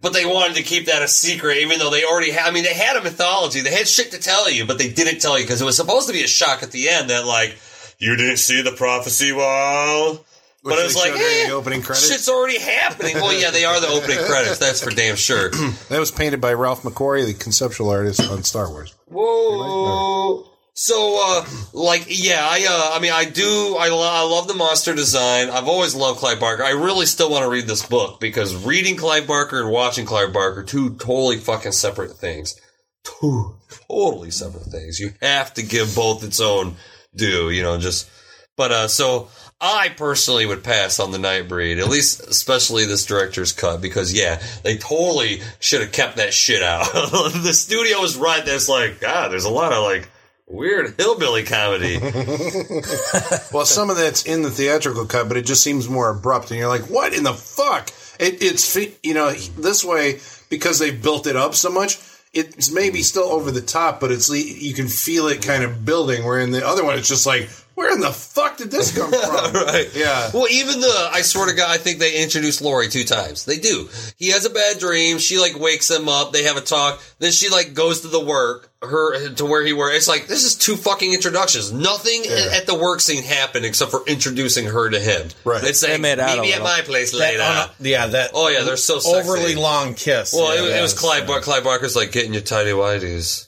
But 0.00 0.12
they 0.12 0.24
wanted 0.24 0.56
to 0.56 0.62
keep 0.62 0.86
that 0.86 1.02
a 1.02 1.08
secret, 1.08 1.58
even 1.58 1.78
though 1.80 1.90
they 1.90 2.04
already 2.04 2.30
had. 2.30 2.46
I 2.46 2.50
mean, 2.52 2.62
they 2.62 2.72
had 2.72 2.96
a 2.96 3.02
mythology. 3.02 3.60
They 3.60 3.74
had 3.74 3.88
shit 3.88 4.12
to 4.12 4.18
tell 4.20 4.48
you, 4.48 4.64
but 4.64 4.78
they 4.78 4.88
didn't 4.88 5.20
tell 5.20 5.36
you 5.36 5.44
because 5.44 5.60
it 5.60 5.64
was 5.64 5.76
supposed 5.76 6.06
to 6.06 6.12
be 6.12 6.22
a 6.22 6.28
shock 6.28 6.62
at 6.62 6.70
the 6.70 6.88
end 6.88 7.10
that, 7.10 7.26
like, 7.26 7.58
you 7.98 8.16
didn't 8.16 8.36
see 8.36 8.62
the 8.62 8.70
prophecy 8.72 9.32
wall. 9.32 10.24
Which 10.62 10.74
but 10.74 10.78
it 10.80 10.84
was 10.84 10.96
like, 10.96 11.12
eh, 11.12 11.46
the 11.48 11.52
opening 11.52 11.82
credits? 11.82 12.08
shit's 12.10 12.28
already 12.28 12.58
happening. 12.58 13.14
Well, 13.16 13.32
yeah, 13.38 13.50
they 13.50 13.64
are 13.64 13.80
the 13.80 13.88
opening 13.88 14.18
credits. 14.18 14.58
That's 14.58 14.82
for 14.82 14.90
damn 14.90 15.16
sure. 15.16 15.50
That 15.88 15.98
was 15.98 16.10
painted 16.10 16.40
by 16.40 16.52
Ralph 16.52 16.82
McQuarrie, 16.82 17.26
the 17.26 17.34
conceptual 17.34 17.90
artist 17.90 18.20
on 18.20 18.42
Star 18.42 18.68
Wars. 18.68 18.94
Whoa. 19.10 20.44
So, 20.74 21.20
uh, 21.20 21.44
like, 21.72 22.06
yeah, 22.06 22.40
I, 22.40 22.64
uh, 22.68 22.96
I 22.96 23.00
mean, 23.00 23.10
I 23.12 23.24
do, 23.24 23.76
I, 23.80 23.88
lo- 23.88 24.08
I 24.08 24.22
love 24.22 24.46
the 24.46 24.54
monster 24.54 24.94
design. 24.94 25.50
I've 25.50 25.66
always 25.66 25.96
loved 25.96 26.20
Clive 26.20 26.38
Barker. 26.38 26.62
I 26.62 26.70
really 26.70 27.06
still 27.06 27.32
want 27.32 27.42
to 27.42 27.50
read 27.50 27.66
this 27.66 27.84
book 27.84 28.20
because 28.20 28.54
reading 28.64 28.94
Clive 28.94 29.26
Barker 29.26 29.60
and 29.60 29.72
watching 29.72 30.06
Clive 30.06 30.32
Barker, 30.32 30.62
two 30.62 30.90
totally 30.90 31.38
fucking 31.38 31.72
separate 31.72 32.12
things. 32.12 32.54
Two 33.02 33.56
totally 33.88 34.30
separate 34.30 34.66
things. 34.66 35.00
You 35.00 35.10
have 35.20 35.52
to 35.54 35.64
give 35.64 35.96
both 35.96 36.22
its 36.22 36.40
own 36.40 36.76
due, 37.16 37.50
you 37.50 37.62
know, 37.62 37.76
just, 37.78 38.08
but, 38.58 38.72
uh, 38.72 38.88
so 38.88 39.28
I 39.60 39.88
personally 39.88 40.46
would 40.46 40.62
pass 40.62 41.00
on 41.00 41.10
the 41.10 41.18
Nightbreed, 41.18 41.80
at 41.80 41.88
least, 41.88 42.20
especially 42.20 42.84
this 42.84 43.06
director's 43.06 43.52
cut, 43.52 43.80
because 43.80 44.12
yeah, 44.12 44.40
they 44.62 44.76
totally 44.76 45.40
should 45.58 45.80
have 45.80 45.90
kept 45.90 46.16
that 46.16 46.32
shit 46.32 46.62
out. 46.62 46.92
the 46.92 47.52
studio 47.52 48.00
was 48.00 48.16
right. 48.16 48.44
There's 48.44 48.68
like, 48.68 49.00
God, 49.00 49.32
there's 49.32 49.46
a 49.46 49.50
lot 49.50 49.72
of 49.72 49.82
like 49.82 50.08
weird 50.46 50.94
hillbilly 50.96 51.42
comedy. 51.42 51.98
well, 53.52 53.66
some 53.66 53.90
of 53.90 53.96
that's 53.96 54.24
in 54.24 54.42
the 54.42 54.50
theatrical 54.50 55.06
cut, 55.06 55.26
but 55.26 55.36
it 55.36 55.44
just 55.44 55.64
seems 55.64 55.88
more 55.88 56.10
abrupt, 56.10 56.50
and 56.50 56.58
you're 56.58 56.68
like, 56.68 56.88
"What 56.88 57.12
in 57.12 57.24
the 57.24 57.34
fuck?" 57.34 57.90
It, 58.20 58.42
it's 58.42 58.76
you 59.02 59.14
know 59.14 59.32
this 59.32 59.84
way 59.84 60.20
because 60.48 60.78
they've 60.78 61.02
built 61.02 61.26
it 61.26 61.34
up 61.34 61.56
so 61.56 61.70
much. 61.70 61.98
It's 62.34 62.70
maybe 62.70 63.02
still 63.02 63.24
over 63.24 63.50
the 63.50 63.62
top, 63.62 64.00
but 64.00 64.12
it's 64.12 64.28
you 64.30 64.74
can 64.74 64.86
feel 64.86 65.26
it 65.28 65.42
kind 65.42 65.64
of 65.64 65.84
building. 65.84 66.24
Where 66.24 66.38
in 66.38 66.52
the 66.52 66.64
other 66.64 66.84
one, 66.84 66.98
it's 66.98 67.08
just 67.08 67.26
like, 67.26 67.48
"Where 67.78 67.92
in 67.94 68.00
the 68.00 68.12
fuck 68.12 68.56
did 68.56 68.70
this 68.70 68.96
come 68.96 69.10
from?" 69.12 69.52
right. 69.52 69.88
Yeah. 69.94 70.30
Well, 70.34 70.48
even 70.50 70.80
the 70.80 71.10
I 71.12 71.22
swear 71.22 71.46
to 71.48 71.54
God, 71.54 71.70
I 71.70 71.78
think 71.78 71.98
they 72.00 72.22
introduced 72.22 72.60
Lori 72.60 72.88
two 72.88 73.04
times. 73.04 73.44
They 73.44 73.58
do. 73.58 73.88
He 74.16 74.30
has 74.30 74.44
a 74.44 74.50
bad 74.50 74.78
dream. 74.78 75.18
She 75.18 75.38
like 75.38 75.58
wakes 75.58 75.90
him 75.90 76.08
up. 76.08 76.32
They 76.32 76.42
have 76.44 76.56
a 76.56 76.60
talk. 76.60 77.00
Then 77.20 77.32
she 77.32 77.48
like 77.48 77.74
goes 77.74 78.00
to 78.00 78.08
the 78.08 78.20
work 78.24 78.70
her 78.80 79.30
to 79.34 79.44
where 79.44 79.64
he 79.66 79.72
works. 79.72 79.96
It's 79.96 80.08
like 80.08 80.26
this 80.28 80.44
is 80.44 80.54
two 80.54 80.76
fucking 80.76 81.12
introductions. 81.12 81.72
Nothing 81.72 82.22
at 82.26 82.66
the 82.66 82.76
work 82.76 83.00
scene 83.00 83.22
happened 83.24 83.64
except 83.64 83.90
for 83.90 84.02
introducing 84.06 84.66
her 84.66 84.88
to 84.90 85.00
him. 85.00 85.28
Right. 85.44 85.64
It's 85.64 85.82
like 85.82 86.00
made 86.00 86.20
out 86.20 86.36
meet 86.38 86.42
me 86.42 86.52
at 86.54 86.62
my 86.62 86.82
place 86.82 87.10
That- 87.12 87.18
later. 87.18 87.38
no, 87.38 87.66
yeah, 87.80 88.06
that. 88.08 88.30
Oh 88.34 88.48
yeah, 88.48 88.62
they're 88.62 88.76
so 88.76 88.98
sexy. 89.00 89.18
overly 89.18 89.54
long 89.56 89.94
kiss. 89.94 90.32
Well, 90.32 90.54
Yeah, 90.54 90.60
it, 90.60 90.62
was- 90.62 90.70
it 90.70 90.82
was 90.82 90.92
was, 90.92 91.00
Clive. 91.00 91.26
Bar- 91.26 91.40
Clive 91.40 91.64
Barker's 91.64 91.96
like 91.96 92.12
getting 92.12 92.32
your 92.32 92.42
tidy 92.42 92.70
whities. 92.70 93.47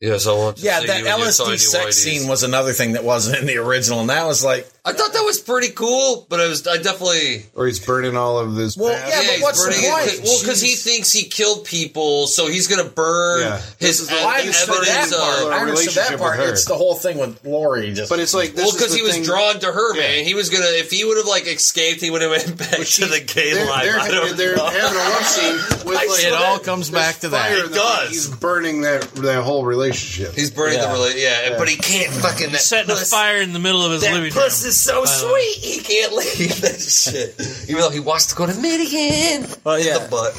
Yes, 0.00 0.28
I 0.28 0.32
want. 0.32 0.58
To 0.58 0.62
Yeah, 0.62 0.78
see 0.78 0.86
that 0.86 1.00
you 1.00 1.06
in 1.06 1.18
your 1.18 1.26
LSD 1.26 1.58
sex 1.58 1.96
scene 1.96 2.28
was 2.28 2.44
another 2.44 2.72
thing 2.72 2.92
that 2.92 3.02
wasn't 3.02 3.38
in 3.40 3.46
the 3.46 3.56
original, 3.56 3.98
and 4.00 4.10
that 4.10 4.26
was 4.26 4.44
like, 4.44 4.64
I 4.84 4.92
thought 4.92 5.12
that 5.12 5.24
was 5.24 5.40
pretty 5.40 5.70
cool, 5.70 6.24
but 6.30 6.38
it 6.38 6.48
was. 6.48 6.66
I 6.68 6.76
definitely. 6.76 7.44
Or 7.54 7.66
he's 7.66 7.84
burning 7.84 8.16
all 8.16 8.38
of 8.38 8.54
this. 8.54 8.76
Well, 8.76 8.94
past. 8.94 9.10
yeah, 9.12 9.18
but 9.20 9.34
he's 9.34 9.42
what's 9.42 9.64
the 9.64 9.70
burning 9.72 9.84
it- 9.84 9.90
point? 9.90 10.20
Well, 10.24 10.40
because 10.40 10.60
he 10.62 10.76
thinks 10.76 11.12
he 11.12 11.24
killed 11.24 11.64
people, 11.66 12.28
so 12.28 12.46
he's 12.46 12.68
going 12.68 12.82
to 12.82 12.88
burn 12.90 13.40
Yeah. 13.40 13.56
his 13.80 14.06
This 14.06 14.10
ev- 14.12 14.24
I 14.24 14.40
understood 14.40 14.68
that 14.68 14.88
evidence 14.88 15.16
part. 15.16 15.42
of. 15.42 15.52
I 15.52 15.58
understood 15.58 15.68
relationship 15.68 16.08
that 16.10 16.18
part. 16.20 16.36
her. 16.38 16.52
It's 16.52 16.64
the 16.64 16.76
whole 16.76 16.94
thing 16.94 17.18
with 17.18 17.44
Lori. 17.44 17.92
Just, 17.92 18.08
but 18.08 18.20
it's 18.20 18.32
like 18.32 18.50
this 18.52 18.58
Well, 18.60 18.68
is 18.68 18.74
because 18.76 18.92
the 18.92 18.96
he 18.98 19.02
was 19.02 19.18
drawn 19.26 19.58
to 19.60 19.66
her, 19.72 19.94
Yeah. 19.96 20.00
man. 20.02 20.24
He 20.24 20.34
was 20.34 20.48
gonna. 20.48 20.64
If 20.78 20.90
he 20.92 21.04
would 21.04 21.16
have 21.18 21.26
like 21.26 21.46
escaped, 21.48 22.00
he 22.00 22.10
would 22.10 22.22
have 22.22 22.30
went 22.30 22.56
back 22.56 22.70
to 22.86 23.06
the 23.06 23.20
gay 23.20 23.52
They're, 23.52 23.66
life. 23.66 23.82
they're, 23.82 23.98
I 24.00 24.08
don't 24.08 24.36
they're 24.38 24.56
know. 24.56 24.66
having 24.66 24.96
a 24.96 25.08
love 25.10 25.26
scene 25.26 25.54
with 25.84 25.98
I 25.98 26.06
like 26.06 26.24
it 26.24 26.32
all 26.32 26.60
comes 26.60 26.88
back 26.88 27.16
to 27.20 27.30
that. 27.30 27.52
It 27.52 27.72
does. 27.74 28.08
He's 28.10 28.28
burning 28.28 28.82
that 28.82 29.02
that 29.16 29.42
whole 29.42 29.66
relationship. 29.88 30.34
He's 30.34 30.50
burning 30.50 30.80
the 30.80 30.88
relationship. 30.88 31.22
Yeah, 31.50 31.58
but 31.58 31.68
he 31.68 31.76
can't 31.76 32.12
fucking. 32.12 32.52
That 32.52 32.60
Setting 32.60 32.90
a 32.90 32.96
fire 32.96 33.40
in 33.42 33.52
the 33.52 33.58
middle 33.58 33.82
of 33.84 33.92
his 33.92 34.02
That 34.02 34.14
living 34.14 34.32
puss 34.32 34.62
room. 34.62 34.68
is 34.68 34.76
so 34.76 35.04
by 35.04 35.10
the 35.10 35.32
way. 35.32 35.52
sweet. 35.52 35.64
He 35.64 35.80
can't 35.82 36.12
leave 36.12 36.60
that 36.62 36.80
shit. 36.80 37.68
Even 37.68 37.82
though 37.82 37.90
he 37.90 38.00
wants 38.00 38.26
to 38.26 38.34
go 38.36 38.46
to 38.46 38.54
Midian. 38.54 39.46
Well, 39.64 39.76
In 39.76 39.86
yeah. 39.86 39.98
the 39.98 40.08
butt. 40.08 40.34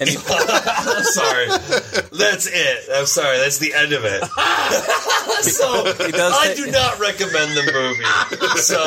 And 0.00 0.08
he, 0.08 0.16
I'm 0.28 1.04
sorry. 1.04 1.46
That's 2.12 2.46
it. 2.46 2.78
I'm 2.94 3.06
sorry. 3.06 3.38
That's 3.38 3.58
the 3.58 3.74
end 3.74 3.92
of 3.92 4.04
it. 4.04 4.22
so 5.42 5.84
he 6.04 6.12
does 6.12 6.34
I 6.36 6.46
take- 6.48 6.56
do 6.56 6.70
not 6.70 6.98
recommend 6.98 7.56
the 7.56 7.70
movie. 7.72 8.58
So 8.60 8.78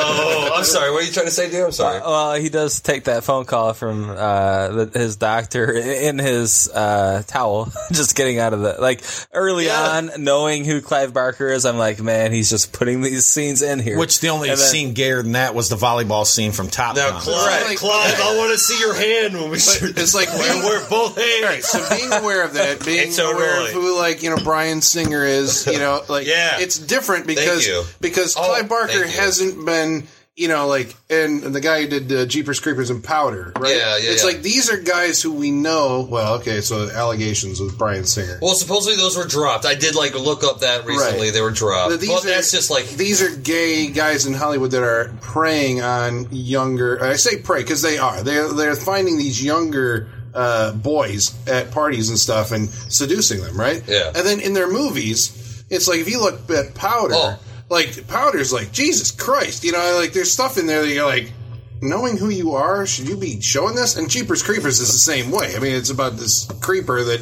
I'm 0.54 0.64
sorry. 0.64 0.90
What 0.90 1.02
are 1.02 1.06
you 1.06 1.12
trying 1.12 1.26
to 1.26 1.32
say, 1.32 1.50
dear? 1.50 1.66
I'm 1.66 1.72
sorry. 1.72 2.00
well, 2.00 2.34
he 2.34 2.48
does 2.48 2.80
take 2.80 3.04
that 3.04 3.24
phone 3.24 3.44
call 3.44 3.72
from 3.74 4.08
uh, 4.10 4.68
the, 4.68 4.90
his 4.98 5.16
doctor 5.16 5.72
in 5.72 6.18
his 6.18 6.68
uh, 6.72 7.22
towel, 7.26 7.72
just 7.92 8.14
getting 8.16 8.38
out 8.38 8.52
of 8.52 8.60
the 8.60 8.76
like 8.80 9.02
early 9.32 9.66
Yeah. 9.66 9.96
on, 9.96 10.01
knowing 10.18 10.64
who 10.64 10.80
Clive 10.80 11.12
Barker 11.12 11.48
is. 11.48 11.64
I'm 11.66 11.78
like, 11.78 12.00
man, 12.00 12.32
he's 12.32 12.50
just 12.50 12.72
putting 12.72 13.00
these 13.02 13.24
scenes 13.26 13.62
in 13.62 13.78
here. 13.78 13.98
which 13.98 14.20
the 14.20 14.28
only 14.28 14.48
then- 14.48 14.56
scene 14.56 14.92
gayer 14.94 15.22
than 15.22 15.32
that 15.32 15.54
was 15.54 15.68
the 15.68 15.76
volleyball 15.76 16.26
scene 16.26 16.52
from 16.52 16.68
Top 16.68 16.96
Now, 16.96 17.10
Gun. 17.10 17.20
Clive, 17.20 17.62
Right. 17.66 17.76
Clive, 17.76 18.20
I 18.20 18.36
want 18.38 18.52
to 18.52 18.58
see 18.58 18.78
your 18.80 18.94
hand 18.94 19.34
when 19.34 19.50
we 19.50 19.58
shoot. 19.58 19.96
it's 19.98 20.14
like 20.14 20.28
and 20.28 20.64
we're 20.64 20.88
both 20.88 21.16
hands. 21.16 21.44
Right, 21.44 21.62
so 21.64 21.86
being 21.96 22.12
aware 22.12 22.44
of 22.44 22.54
that, 22.54 22.84
being 22.84 23.08
It's 23.08 23.18
aware 23.18 23.54
annoying. 23.56 23.66
of 23.68 23.72
who 23.82 23.98
like 23.98 24.22
you 24.22 24.30
know 24.30 24.36
Bryan 24.42 24.80
Singer 24.82 25.24
is, 25.24 25.66
you 25.66 25.78
know, 25.78 26.02
like 26.08 26.26
Yeah. 26.32 26.58
it's 26.60 26.78
different 26.78 27.26
because 27.26 27.68
because 28.00 28.36
Oh, 28.36 28.42
Clive 28.44 28.68
Barker 28.68 29.06
hasn't 29.06 29.64
been 29.66 30.06
you 30.34 30.48
know 30.48 30.66
like 30.66 30.96
and 31.10 31.42
the 31.42 31.60
guy 31.60 31.82
who 31.82 31.88
did 31.88 32.12
uh, 32.12 32.24
Jeepers 32.26 32.58
Creepers 32.58 32.88
and 32.90 33.04
Powder, 33.04 33.52
right? 33.58 33.76
Yeah, 33.76 33.96
yeah, 33.98 34.10
It's 34.10 34.22
yeah. 34.24 34.32
like 34.32 34.42
these 34.42 34.70
are 34.70 34.78
guys 34.78 35.20
who 35.20 35.32
we 35.32 35.50
know. 35.50 36.06
Well, 36.10 36.34
okay, 36.36 36.60
so 36.62 36.88
allegations 36.90 37.60
with 37.60 37.76
Bryan 37.76 38.04
Singer. 38.06 38.38
Well, 38.40 38.54
supposedly 38.54 38.96
those 38.96 39.16
were 39.16 39.26
dropped. 39.26 39.66
I 39.66 39.74
did 39.74 39.94
like 39.94 40.14
look 40.14 40.42
up 40.42 40.60
that 40.60 40.86
recently. 40.86 41.26
Right. 41.26 41.32
They 41.34 41.42
were 41.42 41.50
dropped. 41.50 41.90
But 41.90 42.00
these 42.00 42.08
But 42.08 42.24
are- 42.24 42.28
that's 42.28 42.50
just 42.50 42.70
like 42.70 42.86
these 42.88 43.22
are 43.22 43.36
gay 43.36 43.88
guys 43.88 44.24
in 44.26 44.32
Hollywood 44.32 44.70
that 44.70 44.82
are 44.82 45.12
preying 45.20 45.82
on 45.82 46.28
younger. 46.30 47.02
I 47.04 47.16
say 47.16 47.40
prey 47.42 47.62
because 47.62 47.82
they 47.82 47.98
are. 47.98 48.22
They're 48.22 48.52
they're 48.52 48.74
finding 48.76 49.18
these 49.18 49.44
younger 49.44 50.08
uh, 50.34 50.72
boys 50.72 51.34
at 51.46 51.70
parties 51.72 52.08
and 52.08 52.18
stuff 52.18 52.52
and 52.52 52.70
seducing 52.70 53.42
them, 53.42 53.60
right? 53.60 53.82
Yeah. 53.86 54.12
And 54.14 54.26
then 54.26 54.40
in 54.40 54.54
their 54.54 54.70
movies, 54.70 55.62
it's 55.68 55.86
like 55.86 56.00
if 56.00 56.08
you 56.08 56.20
look 56.22 56.48
at 56.50 56.74
Powder, 56.74 57.14
Oh. 57.14 57.38
Like 57.72 58.06
Powder's 58.06 58.52
like 58.52 58.70
Jesus 58.70 59.10
Christ, 59.10 59.64
you 59.64 59.72
know, 59.72 59.98
like 59.98 60.12
there's 60.12 60.30
stuff 60.30 60.58
in 60.58 60.66
there 60.66 60.82
that 60.82 60.92
you're 60.92 61.06
like. 61.06 61.32
Knowing 61.84 62.16
who 62.16 62.28
you 62.28 62.52
are, 62.52 62.86
should 62.86 63.08
you 63.08 63.16
be 63.16 63.40
showing 63.40 63.74
this? 63.74 63.96
And 63.96 64.08
Jeepers 64.08 64.40
Creepers 64.40 64.78
is 64.78 64.92
the 64.92 65.00
same 65.00 65.32
way. 65.32 65.56
I 65.56 65.58
mean, 65.58 65.74
it's 65.74 65.90
about 65.90 66.16
this 66.16 66.48
creeper 66.60 67.02
that 67.02 67.20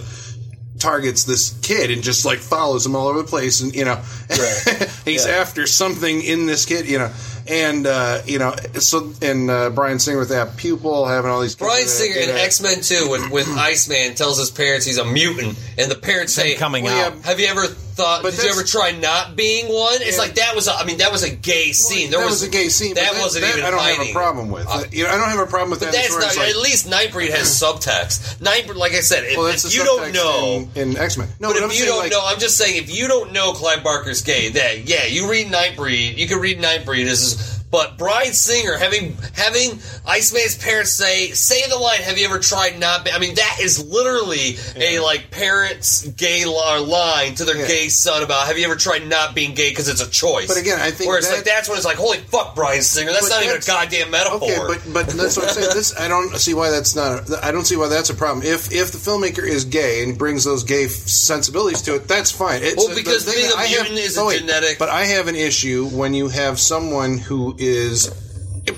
targets 0.80 1.24
this 1.24 1.58
kid 1.62 1.90
and 1.90 2.02
just 2.02 2.24
like 2.24 2.38
follows 2.38 2.84
him 2.84 2.96
all 2.96 3.08
over 3.08 3.22
the 3.22 3.28
place 3.28 3.60
and 3.60 3.74
you 3.74 3.84
know 3.84 4.02
he's 5.04 5.26
after 5.26 5.66
something 5.66 6.22
in 6.22 6.46
this 6.46 6.66
kid 6.66 6.88
you 6.88 6.98
know 6.98 7.10
and 7.48 7.86
uh 7.86 8.20
you 8.26 8.38
know 8.38 8.54
so 8.78 9.12
and 9.22 9.50
uh 9.50 9.70
bryan 9.70 9.98
singer 9.98 10.18
with 10.18 10.28
that 10.28 10.56
pupil 10.56 11.06
having 11.06 11.30
all 11.30 11.40
these 11.40 11.56
Bryan 11.56 11.86
Singer 11.88 12.16
in 12.20 12.30
X 12.30 12.60
Men 12.60 12.80
Two 12.80 13.08
when 13.10 13.30
when 13.30 13.46
Iceman 13.58 14.14
tells 14.14 14.38
his 14.38 14.50
parents 14.50 14.86
he's 14.86 14.98
a 14.98 15.04
mutant, 15.04 15.58
and 15.78 15.90
the 15.90 15.96
parents 15.96 16.32
say, 16.34 16.54
coming 16.54 16.84
Well, 16.84 17.06
out. 17.06 17.14
yeah, 17.16 17.22
"Have 17.26 17.40
you 17.40 17.46
ever 17.46 17.66
thought? 17.66 18.22
But 18.22 18.34
did 18.34 18.44
you 18.44 18.50
ever 18.50 18.62
try 18.62 18.92
not 18.92 19.36
being 19.36 19.66
one?" 19.66 19.94
It's 20.00 20.16
Yeah. 20.16 20.22
like 20.22 20.34
that 20.36 20.54
was. 20.54 20.68
A, 20.68 20.72
I 20.74 20.84
mean, 20.84 20.98
that 20.98 21.10
was 21.12 21.22
a 21.22 21.30
gay 21.30 21.72
scene. 21.72 22.10
There 22.10 22.20
that 22.20 22.24
was, 22.26 22.40
was, 22.40 22.48
a 22.48 22.50
gay 22.50 22.68
scene 22.68 22.94
but 22.94 23.02
That, 23.02 23.20
wasn't 23.20 23.44
that 23.44 23.52
even. 23.52 23.64
i 23.64 23.70
don't 23.70 23.80
hiding. 23.80 23.98
have 24.00 24.08
a 24.08 24.12
problem 24.12 24.50
with 24.50 24.66
Uh, 24.68 24.84
you 24.92 25.04
know 25.04 25.10
i 25.10 25.16
don't 25.16 25.28
have 25.30 25.40
a 25.40 25.46
problem 25.46 25.70
with 25.70 25.80
But 25.80 25.92
that 25.92 26.08
that's 26.08 26.36
not. 26.36 26.36
like, 26.36 26.50
at 26.50 26.56
least 26.56 26.88
Nightbreed 26.88 27.30
has 27.30 27.48
subtext. 27.62 28.38
Nightbreed, 28.38 28.76
like 28.76 28.92
I 28.92 29.00
said, 29.00 29.24
if, 29.24 29.36
well, 29.36 29.46
if 29.48 29.74
you 29.74 29.82
don't 29.84 30.12
know, 30.14 30.68
in, 30.76 30.90
in 30.92 30.96
x-men 30.96 31.28
no 31.40 31.48
but 31.48 31.54
but 31.54 31.64
I'm 31.64 31.70
if 31.70 31.78
you 31.78 31.86
don't 31.86 31.98
like, 31.98 32.12
know, 32.12 32.20
I'm 32.24 32.38
just 32.38 32.56
saying, 32.56 32.76
if 32.82 32.94
you 32.94 33.08
don't 33.08 33.32
know 33.32 33.52
Clive 33.52 33.82
Barker's 33.82 34.22
gay, 34.22 34.50
that 34.50 34.88
yeah, 34.90 35.04
you 35.04 35.30
read 35.30 35.46
Nightbreed, 35.46 36.16
you 36.18 36.26
can 36.26 36.40
read 36.40 36.58
Nightbreed. 36.58 37.59
But 37.70 37.98
Bryan 37.98 38.32
Singer 38.32 38.76
having 38.78 39.16
having 39.34 39.78
Iceman's 40.04 40.56
parents 40.56 40.90
say 40.90 41.30
say 41.32 41.68
the 41.68 41.76
line, 41.76 42.00
"Have 42.00 42.18
you 42.18 42.24
ever 42.26 42.40
tried 42.40 42.80
not?" 42.80 43.04
Be-? 43.04 43.12
I 43.12 43.18
mean, 43.20 43.36
that 43.36 43.58
is 43.60 43.78
literally 43.84 44.58
a 44.76 44.98
like 44.98 45.30
parents' 45.30 46.02
gay 46.02 46.44
line 46.46 47.36
to 47.36 47.44
their 47.44 47.58
Yeah. 47.58 47.68
gay 47.68 47.88
son 47.88 48.24
about, 48.24 48.48
"Have 48.48 48.58
you 48.58 48.64
ever 48.64 48.74
tried 48.74 49.06
not 49.06 49.36
being 49.36 49.54
gay?" 49.54 49.70
Because 49.70 49.88
it's 49.88 50.00
a 50.00 50.10
choice. 50.10 50.48
But 50.48 50.56
again, 50.56 50.80
I 50.80 50.90
think 50.90 51.08
where 51.08 51.18
it's 51.18 51.28
that- 51.28 51.36
like 51.36 51.44
that's 51.44 51.68
when 51.68 51.76
it's 51.78 51.86
like, 51.86 51.96
"Holy 51.96 52.18
fuck, 52.18 52.56
Bryan 52.56 52.82
Singer, 52.82 53.12
that's 53.12 53.28
not 53.30 53.44
even 53.44 53.56
a 53.56 53.60
goddamn 53.60 54.10
metaphor." 54.10 54.40
Okay, 54.50 54.58
but 54.66 54.80
but 54.92 55.06
that's 55.16 55.36
what 55.36 55.48
I'm 55.48 55.54
saying. 55.54 55.70
This 55.72 55.94
I 55.96 56.08
don't 56.08 56.36
see 56.40 56.54
why 56.54 56.70
that's 56.70 56.96
not. 56.96 57.30
I 57.40 57.52
don't 57.52 57.66
see 57.66 57.76
why 57.76 57.86
that's 57.86 58.10
a 58.10 58.14
problem. 58.14 58.44
If 58.44 58.72
if 58.72 58.90
the 58.90 58.98
filmmaker 58.98 59.46
is 59.48 59.64
gay 59.64 60.02
and 60.02 60.18
brings 60.18 60.42
those 60.42 60.64
gay 60.64 60.86
f- 60.86 60.90
sensibilities 60.90 61.82
to 61.82 61.94
it, 61.94 62.08
that's 62.08 62.32
fine. 62.32 62.64
It's, 62.64 62.76
Well, 62.76 62.92
because 62.96 63.24
being 63.32 63.48
a 63.52 63.54
I 63.54 63.66
have- 63.66 63.82
mutant 63.82 63.98
is 64.00 64.16
a 64.16 64.22
oh, 64.22 64.26
wait, 64.26 64.40
genetic- 64.40 64.78
But 64.80 64.88
I 64.88 65.04
have 65.04 65.28
an 65.28 65.36
issue 65.36 65.86
when 65.92 66.14
you 66.14 66.28
have 66.30 66.58
someone 66.58 67.18
who 67.18 67.54
is 67.60 68.08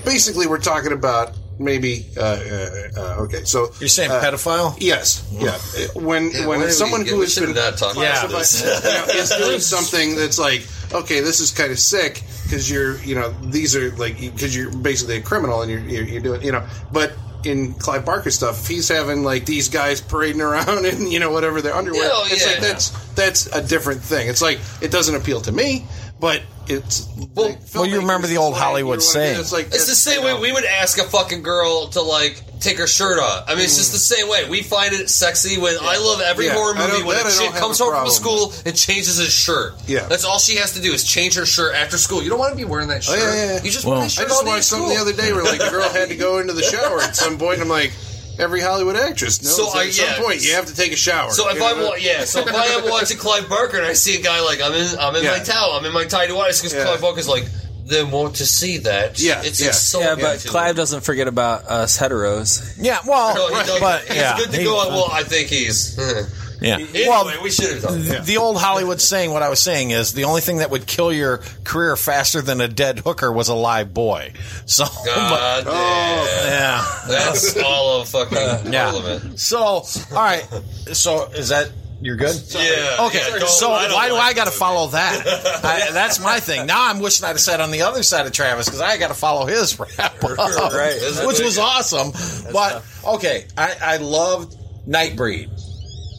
basically 0.05 0.45
we're 0.47 0.59
talking 0.59 0.91
about 0.91 1.31
maybe. 1.59 2.05
Uh, 2.17 2.21
uh, 2.21 2.87
uh, 2.97 3.21
okay, 3.23 3.43
so 3.45 3.71
You're 3.79 3.87
saying 3.89 4.11
uh, 4.11 4.21
pedophile? 4.21 4.75
Yes, 4.79 5.27
yeah. 5.31 5.57
When 5.99 6.31
Yeah, 6.31 6.47
when 6.47 6.59
why 6.59 6.65
we 6.65 6.71
someone 6.71 7.03
get- 7.03 7.11
who 7.11 7.17
we 7.19 7.25
has 7.25 7.33
should 7.33 7.45
been 7.47 7.55
not 7.55 7.77
talk 7.77 7.95
about 7.95 8.29
this. 8.29 8.61
you 8.61 8.67
know, 8.67 9.05
is 9.21 9.29
doing 9.29 9.59
something 9.75 10.15
that's 10.15 10.37
like, 10.39 10.65
okay, 10.93 11.21
this 11.21 11.39
is 11.39 11.51
kind 11.51 11.71
of 11.71 11.79
sick 11.79 12.21
because 12.43 12.69
you're, 12.69 12.97
you 13.03 13.15
know, 13.15 13.31
these 13.43 13.75
are 13.75 13.91
like 13.95 14.19
because 14.19 14.55
you're 14.55 14.71
basically 14.71 15.17
a 15.17 15.21
criminal 15.21 15.61
and 15.61 15.71
you're, 15.71 15.81
you're 15.81 16.03
you're 16.03 16.21
doing, 16.21 16.41
you 16.43 16.51
know, 16.51 16.65
but. 16.91 17.13
In 17.45 17.73
Clive 17.73 18.05
Barker 18.05 18.31
stuff, 18.31 18.69
he's 18.69 18.87
having 18.87 19.25
like 19.25 19.45
these 19.45 19.67
guys 19.67 19.99
parading 19.99 20.39
around 20.39 20.85
in 20.91 21.11
you 21.11 21.19
know 21.19 21.29
whatever 21.31 21.61
their 21.61 21.73
underwear. 21.75 22.03
Yeah, 22.03 22.23
it's 22.27 22.45
like 22.45 22.55
yeah. 22.55 22.61
that's 22.61 22.89
that's 23.15 23.45
a 23.47 23.61
different 23.61 23.99
thing. 24.01 24.29
It's 24.29 24.41
like 24.41 24.61
it 24.81 24.91
doesn't 24.91 25.13
appeal 25.13 25.41
to 25.41 25.51
me, 25.51 25.85
but 26.21 26.41
it's 26.67 27.09
Well, 27.35 27.55
well, 27.75 27.85
you 27.85 27.99
remember 27.99 28.27
the 28.27 28.37
old 28.37 28.55
Hollywood 28.55 29.01
saying. 29.01 29.39
It's 29.39 29.51
like 29.51 29.67
It's 29.67 29.87
the 29.87 29.95
same 29.95 30.23
way 30.23 30.39
we 30.39 30.51
would 30.51 30.65
ask 30.65 30.97
a 30.97 31.03
fucking 31.03 31.43
girl 31.43 31.87
to 31.89 32.01
like 32.01 32.41
take 32.59 32.77
her 32.77 32.87
shirt 32.87 33.19
off. 33.19 33.45
I 33.47 33.55
mean, 33.55 33.65
it's 33.65 33.77
just 33.77 33.91
the 33.91 33.97
mm. 33.97 34.19
same 34.19 34.29
way. 34.29 34.49
We 34.49 34.61
find 34.61 34.93
it 34.93 35.09
sexy 35.09 35.57
when 35.57 35.75
I 35.81 35.97
love 35.97 36.21
every 36.21 36.45
Yeah, 36.45 36.53
horror 36.53 36.73
movie 36.73 37.03
when 37.03 37.17
that 37.17 37.25
a 37.25 37.27
I 37.27 37.31
don't 37.31 37.51
chick 37.51 37.59
comes 37.59 37.81
a 37.81 37.83
home 37.83 38.03
from 38.03 38.09
school 38.09 38.53
and 38.65 38.75
changes 38.75 39.17
his 39.17 39.33
shirt. 39.33 39.73
Yeah. 39.85 40.07
that's 40.07 40.25
all 40.25 40.39
she 40.39 40.55
has 40.57 40.73
to 40.73 40.81
do 40.81 40.93
is 40.93 41.03
change 41.03 41.35
her 41.35 41.45
shirt 41.45 41.75
after 41.75 41.97
school. 41.97 42.23
You 42.23 42.29
don't 42.29 42.39
want 42.39 42.51
to 42.51 42.57
be 42.57 42.65
wearing 42.65 42.87
that 42.87 43.07
Oh, 43.07 43.13
shirt. 43.13 43.19
yeah, 43.19 43.35
yeah, 43.35 43.53
yeah. 43.55 43.63
You 43.63 43.71
just 43.71 43.85
Well- 43.85 43.95
wear 43.95 44.03
I 44.05 44.07
just 44.07 44.19
all 44.19 44.43
day 44.43 44.49
at 44.49 44.53
watched 44.55 44.63
something 44.65 44.89
the 44.89 45.01
other 45.01 45.13
day 45.13 45.33
where 45.33 45.43
like 45.43 45.59
the 45.59 45.69
girl 45.69 45.89
had 45.89 46.09
to 46.09 46.15
go 46.15 46.39
into 46.39 46.53
the 46.53 46.63
shower 46.71 47.01
at 47.01 47.15
some 47.15 47.37
point. 47.37 47.55
And 47.55 47.63
I'm 47.63 47.69
like, 47.69 47.91
every 48.39 48.61
Hollywood 48.61 48.95
actress 48.95 49.41
knows 49.43 49.55
So 49.55 49.65
that 49.65 49.75
I- 49.77 49.87
at 49.87 49.93
some 49.93 50.05
yeah. 50.07 50.19
point 50.19 50.41
you 50.43 50.53
have 50.55 50.65
to 50.67 50.75
take 50.75 50.91
a 50.91 50.95
shower. 50.95 51.31
So 51.31 51.49
if 51.49 51.61
I'm 51.61 51.81
wa- 51.81 51.95
yeah, 51.99 52.25
so 52.25 52.41
if 52.41 52.53
I 52.53 52.65
am 52.65 52.89
watching 52.89 53.17
Clive 53.17 53.47
Barker 53.49 53.77
and 53.77 53.85
I 53.85 53.93
see 53.93 54.17
a 54.17 54.21
guy 54.21 54.41
like 54.41 54.61
I'm 54.61 54.73
in 54.73 54.97
I'm 54.99 55.15
in 55.15 55.23
Yeah. 55.23 55.31
my 55.37 55.39
towel, 55.39 55.73
I'm 55.73 55.85
in 55.85 55.93
my 55.93 56.05
tidy 56.05 56.33
whities 56.33 56.59
because 56.61 56.73
Yeah. 56.73 56.83
Clive 56.85 57.01
Barker's 57.01 57.27
like, 57.27 57.45
then 57.85 58.11
want 58.11 58.35
to 58.37 58.45
see 58.45 58.77
that? 58.79 59.19
Yeah, 59.19 59.41
it's 59.43 59.59
yeah. 59.59 59.99
Yeah, 60.01 60.15
but 60.15 60.39
to 60.39 60.47
Clive 60.47 60.75
doesn't 60.75 61.01
forget 61.01 61.27
about 61.27 61.65
us 61.65 61.97
heteros. 61.97 62.73
Yeah, 62.77 62.99
well, 63.05 63.35
No, 63.35 63.47
he 63.49 63.55
doesn't. 63.55 63.81
but 63.81 64.03
it's 64.05 64.15
yeah, 64.15 64.37
good 64.37 64.51
to 64.51 64.57
he- 64.57 64.63
go 64.63 64.77
on. 64.77 64.87
Well, 64.93 65.09
I 65.11 65.23
think 65.23 65.49
he's. 65.49 65.95
Hmm. 65.99 66.21
Yeah. 66.63 66.75
Anyway, 66.77 67.05
well, 67.07 67.43
we 67.43 67.51
should 67.51 67.73
have 67.73 67.81
done. 67.83 68.03
the, 68.03 68.21
the 68.25 68.37
old 68.37 68.57
Hollywood 68.57 68.99
saying, 69.01 69.31
what 69.31 69.43
I 69.43 69.49
was 69.49 69.59
saying 69.59 69.91
is, 69.91 70.13
the 70.13 70.23
only 70.23 70.41
thing 70.41 70.57
that 70.57 70.69
would 70.71 70.87
kill 70.87 71.11
your 71.13 71.39
career 71.63 71.95
faster 71.95 72.41
than 72.41 72.61
a 72.61 72.67
dead 72.67 72.99
hooker 72.99 73.31
was 73.31 73.49
a 73.49 73.55
live 73.55 73.93
boy. 73.93 74.33
So, 74.65 74.85
but, 74.85 75.05
God 75.05 75.63
damn. 75.65 76.45
yeah, 76.51 76.85
That's 77.07 77.57
all 77.63 78.01
of 78.01 78.09
fucking 78.09 78.71
yeah. 78.71 78.91
Parliament. 78.91 79.39
So, 79.39 79.57
all 79.59 79.83
right. 80.13 80.47
So, 80.93 81.25
is 81.31 81.49
that 81.49 81.69
you're 82.01 82.15
good? 82.15 82.35
Yeah. 82.49 83.05
Okay, 83.07 83.19
yeah, 83.39 83.45
so 83.45 83.69
why 83.69 83.87
do 83.87 84.13
like 84.13 84.31
I 84.31 84.33
got 84.33 84.45
to 84.45 84.51
follow 84.51 84.87
that? 84.87 85.25
I, 85.63 85.91
that's 85.91 86.19
my 86.19 86.39
thing. 86.39 86.65
Now 86.65 86.89
I'm 86.89 86.99
wishing 86.99 87.25
I'd 87.25 87.29
have 87.29 87.39
sat 87.39 87.61
on 87.61 87.71
the 87.71 87.83
other 87.83 88.03
side 88.03 88.25
of 88.25 88.31
Travis 88.33 88.65
because 88.65 88.81
I 88.81 88.97
got 88.97 89.07
to 89.09 89.13
follow 89.13 89.45
his 89.45 89.79
wrap 89.79 90.21
up, 90.23 90.73
Right. 90.73 90.99
which 91.25 91.39
was 91.41 91.57
awesome. 91.57 92.11
But 92.51 92.83
okay, 93.05 93.45
I, 93.57 93.75
I 93.81 93.97
loved 93.97 94.55
Nightbreed. 94.87 95.49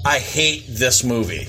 I 0.04 0.18
hate 0.18 0.64
this 0.68 1.02
movie. 1.04 1.46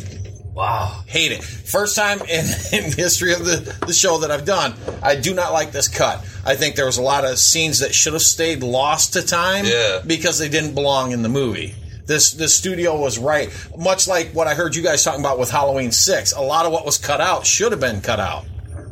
Wow, 0.53 1.03
hate 1.05 1.33
it. 1.33 1.43
First 1.43 1.97
time 1.97 2.21
in, 2.21 2.45
in 2.71 2.91
history 2.93 3.33
of 3.33 3.39
the, 3.45 3.77
the 3.85 3.91
show 3.93 4.19
that 4.19 4.31
I've 4.31 4.45
done. 4.45 4.73
I 5.03 5.15
do 5.17 5.33
not 5.33 5.51
like 5.51 5.71
this 5.73 5.89
cut. 5.89 6.19
I 6.45 6.55
think 6.55 6.75
there 6.75 6.85
was 6.85 6.97
a 6.97 7.01
lot 7.01 7.25
of 7.25 7.37
scenes 7.37 7.79
that 7.79 7.93
should 7.93 8.13
have 8.13 8.21
stayed 8.21 8.63
lost 8.63 9.13
to 9.13 9.21
time 9.21 9.65
Yeah. 9.65 10.01
because 10.07 10.39
they 10.39 10.47
didn't 10.47 10.73
belong 10.73 11.11
in 11.11 11.23
the 11.23 11.29
movie. 11.29 11.75
This 12.05 12.31
the 12.33 12.47
studio 12.47 12.97
was 12.99 13.17
right, 13.17 13.49
much 13.77 14.07
like 14.07 14.29
what 14.29 14.45
I 14.47 14.53
heard 14.53 14.75
you 14.75 14.83
guys 14.83 15.03
talking 15.03 15.21
about 15.21 15.39
with 15.39 15.49
Halloween 15.49 15.91
Six. 15.91 16.33
A 16.33 16.39
lot 16.39 16.65
of 16.67 16.71
what 16.71 16.85
was 16.85 16.99
cut 16.99 17.19
out 17.19 17.45
should 17.47 17.71
have 17.71 17.81
been 17.81 17.99
cut 17.99 18.19
out. 18.19 18.45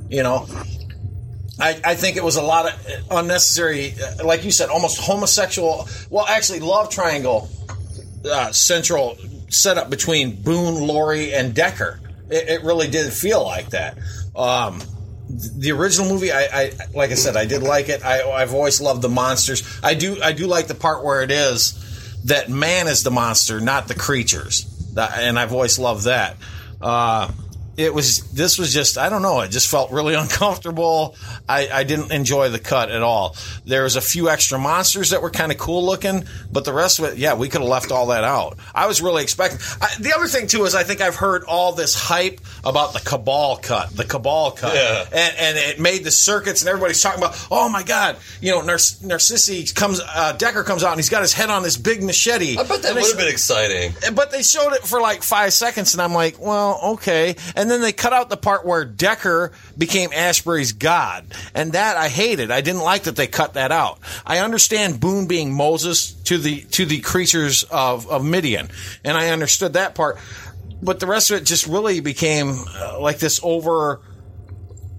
You 0.10 0.24
know, 0.24 0.48
I, 1.60 1.80
I 1.86 1.96
think 1.96 2.18
it 2.18 2.24
was 2.24 2.38
a 2.38 2.42
lot 2.42 2.66
of 2.74 3.04
unnecessary, 3.12 3.94
uh, 4.20 4.26
like 4.26 4.44
you 4.44 4.52
said, 4.52 4.70
almost 4.70 5.00
homosexual. 5.00 5.88
Well, 6.10 6.26
actually, 6.26 6.60
love 6.62 6.90
triangle 6.90 7.50
uh, 8.30 8.52
central 8.52 9.16
setup 9.54 9.90
between 9.90 10.42
Boone, 10.42 10.88
Lori, 10.88 11.34
and 11.34 11.54
Decker. 11.54 12.00
It, 12.30 12.50
it 12.50 12.64
really 12.64 12.88
did 12.88 13.12
feel 13.14 13.44
like 13.44 13.70
that. 13.70 13.98
Um, 14.36 14.82
the 15.30 15.72
original 15.72 16.10
movie, 16.10 16.32
I, 16.32 16.44
I 16.52 16.72
like 16.94 17.12
I 17.12 17.16
said, 17.16 17.36
I 17.38 17.46
did 17.46 17.64
like 17.64 17.90
it. 17.90 18.04
I, 18.04 18.30
I've 18.30 18.54
always 18.54 18.82
loved 18.82 19.02
the 19.02 19.10
monsters. 19.10 19.64
I 19.82 19.94
do, 19.94 20.22
I 20.22 20.34
do 20.34 20.48
like 20.48 20.68
the 20.68 20.76
part 20.76 21.04
where 21.04 21.22
it 21.22 21.32
is 21.32 21.80
that 22.26 22.50
man 22.50 22.88
is 22.88 23.04
the 23.04 23.12
monster, 23.12 23.60
not 23.60 23.88
the 23.88 23.96
creatures, 23.96 24.66
and 24.98 25.38
I've 25.38 25.54
always 25.54 25.78
loved 25.78 26.06
that. 26.06 26.38
Uh, 26.82 27.32
it 27.78 27.94
was 27.94 28.22
this 28.32 28.58
was 28.60 28.74
just 28.74 28.98
I 28.98 29.10
don't 29.10 29.22
know 29.22 29.42
it 29.42 29.50
just 29.52 29.70
felt 29.70 29.92
really 29.92 30.14
uncomfortable. 30.54 31.16
I, 31.50 31.68
I 31.72 31.84
didn't 31.84 32.12
enjoy 32.12 32.50
the 32.50 32.60
cut 32.60 32.92
at 32.92 33.02
all. 33.02 33.36
There 33.66 33.84
was 33.84 33.96
a 33.96 34.02
few 34.02 34.30
extra 34.30 34.58
monsters 34.60 35.10
that 35.10 35.22
were 35.22 35.30
kind 35.32 35.52
of 35.52 35.58
cool 35.58 35.86
looking, 35.86 36.24
but 36.52 36.66
the 36.66 36.74
rest 36.74 37.00
of 37.00 37.06
it, 37.06 37.18
yeah, 37.18 37.34
we 37.34 37.50
could 37.50 37.62
have 37.62 37.70
left 37.70 37.92
all 37.92 38.08
that 38.08 38.24
out. 38.24 38.58
I 38.74 38.88
was 38.88 39.02
really 39.02 39.24
expecting. 39.24 39.60
I, 39.82 39.90
the 40.00 40.14
other 40.16 40.28
thing 40.28 40.48
too 40.48 40.64
is 40.66 40.76
I 40.76 40.84
think 40.84 41.02
I've 41.02 41.16
heard 41.16 41.44
all 41.46 41.72
this 41.74 41.96
hype 41.96 42.40
about 42.64 42.94
the 42.94 43.00
Cabal 43.00 43.58
cut, 43.58 43.90
the 43.96 44.04
Cabal 44.06 44.52
cut, 44.52 44.74
Yeah. 44.76 45.06
and, 45.12 45.36
and 45.38 45.58
it 45.58 45.80
made 45.80 46.04
the 46.04 46.12
circuits, 46.12 46.62
and 46.62 46.70
everybody's 46.70 47.02
talking 47.02 47.20
about, 47.24 47.36
oh 47.52 47.68
my 47.70 47.84
god, 47.84 48.18
you 48.42 48.52
know, 48.52 48.62
Narc- 48.62 49.04
Narcissi 49.04 49.66
comes, 49.74 50.00
uh, 50.00 50.34
Decker 50.34 50.64
comes 50.64 50.84
out, 50.84 50.92
and 50.92 51.00
he's 51.00 51.10
got 51.10 51.22
his 51.22 51.34
head 51.34 51.50
on 51.50 51.64
this 51.64 51.78
big 51.78 52.04
machete. 52.04 52.58
I 52.58 52.64
bet 52.64 52.82
that 52.84 52.96
would 52.96 53.04
have 53.06 53.18
been 53.18 53.28
exciting. 53.28 53.94
but 54.14 54.32
they 54.32 54.44
showed 54.44 54.74
it 54.74 54.82
for 54.84 55.02
like 55.02 55.24
five 55.24 55.54
seconds, 55.54 55.94
and 55.94 56.02
I'm 56.02 56.14
like, 56.14 56.40
well, 56.40 56.80
okay. 56.94 57.36
And 57.56 57.63
then 57.70 57.82
they 57.82 57.92
cut 57.92 58.14
out 58.14 58.30
the 58.30 58.38
part 58.38 58.66
where 58.66 58.86
Decker 58.86 59.52
became 59.78 60.10
Ashberry's 60.12 60.74
god, 60.74 61.26
and 61.54 61.74
that 61.74 61.98
I 61.98 62.10
hated. 62.10 62.52
I 62.52 62.62
didn't 62.62 62.82
like 62.82 63.04
that 63.04 63.16
they 63.16 63.28
cut 63.28 63.54
that 63.54 63.72
out. 63.72 64.00
I 64.26 64.40
understand 64.40 65.00
Boone 65.00 65.28
being 65.28 65.54
Moses 65.54 66.14
to 66.24 66.38
the 66.38 66.62
to 66.72 66.86
the 66.86 67.00
creatures 67.02 67.64
of 67.64 68.08
of 68.10 68.26
Midian, 68.26 68.70
and 69.04 69.18
I 69.18 69.30
understood 69.30 69.74
that 69.74 69.96
part. 69.96 70.18
But 70.82 71.00
the 71.00 71.08
rest 71.08 71.32
of 71.32 71.38
it 71.38 71.46
just 71.46 71.68
really 71.68 72.02
became 72.02 72.66
uh, 72.76 73.00
like 73.00 73.20
this 73.20 73.40
over. 73.44 74.02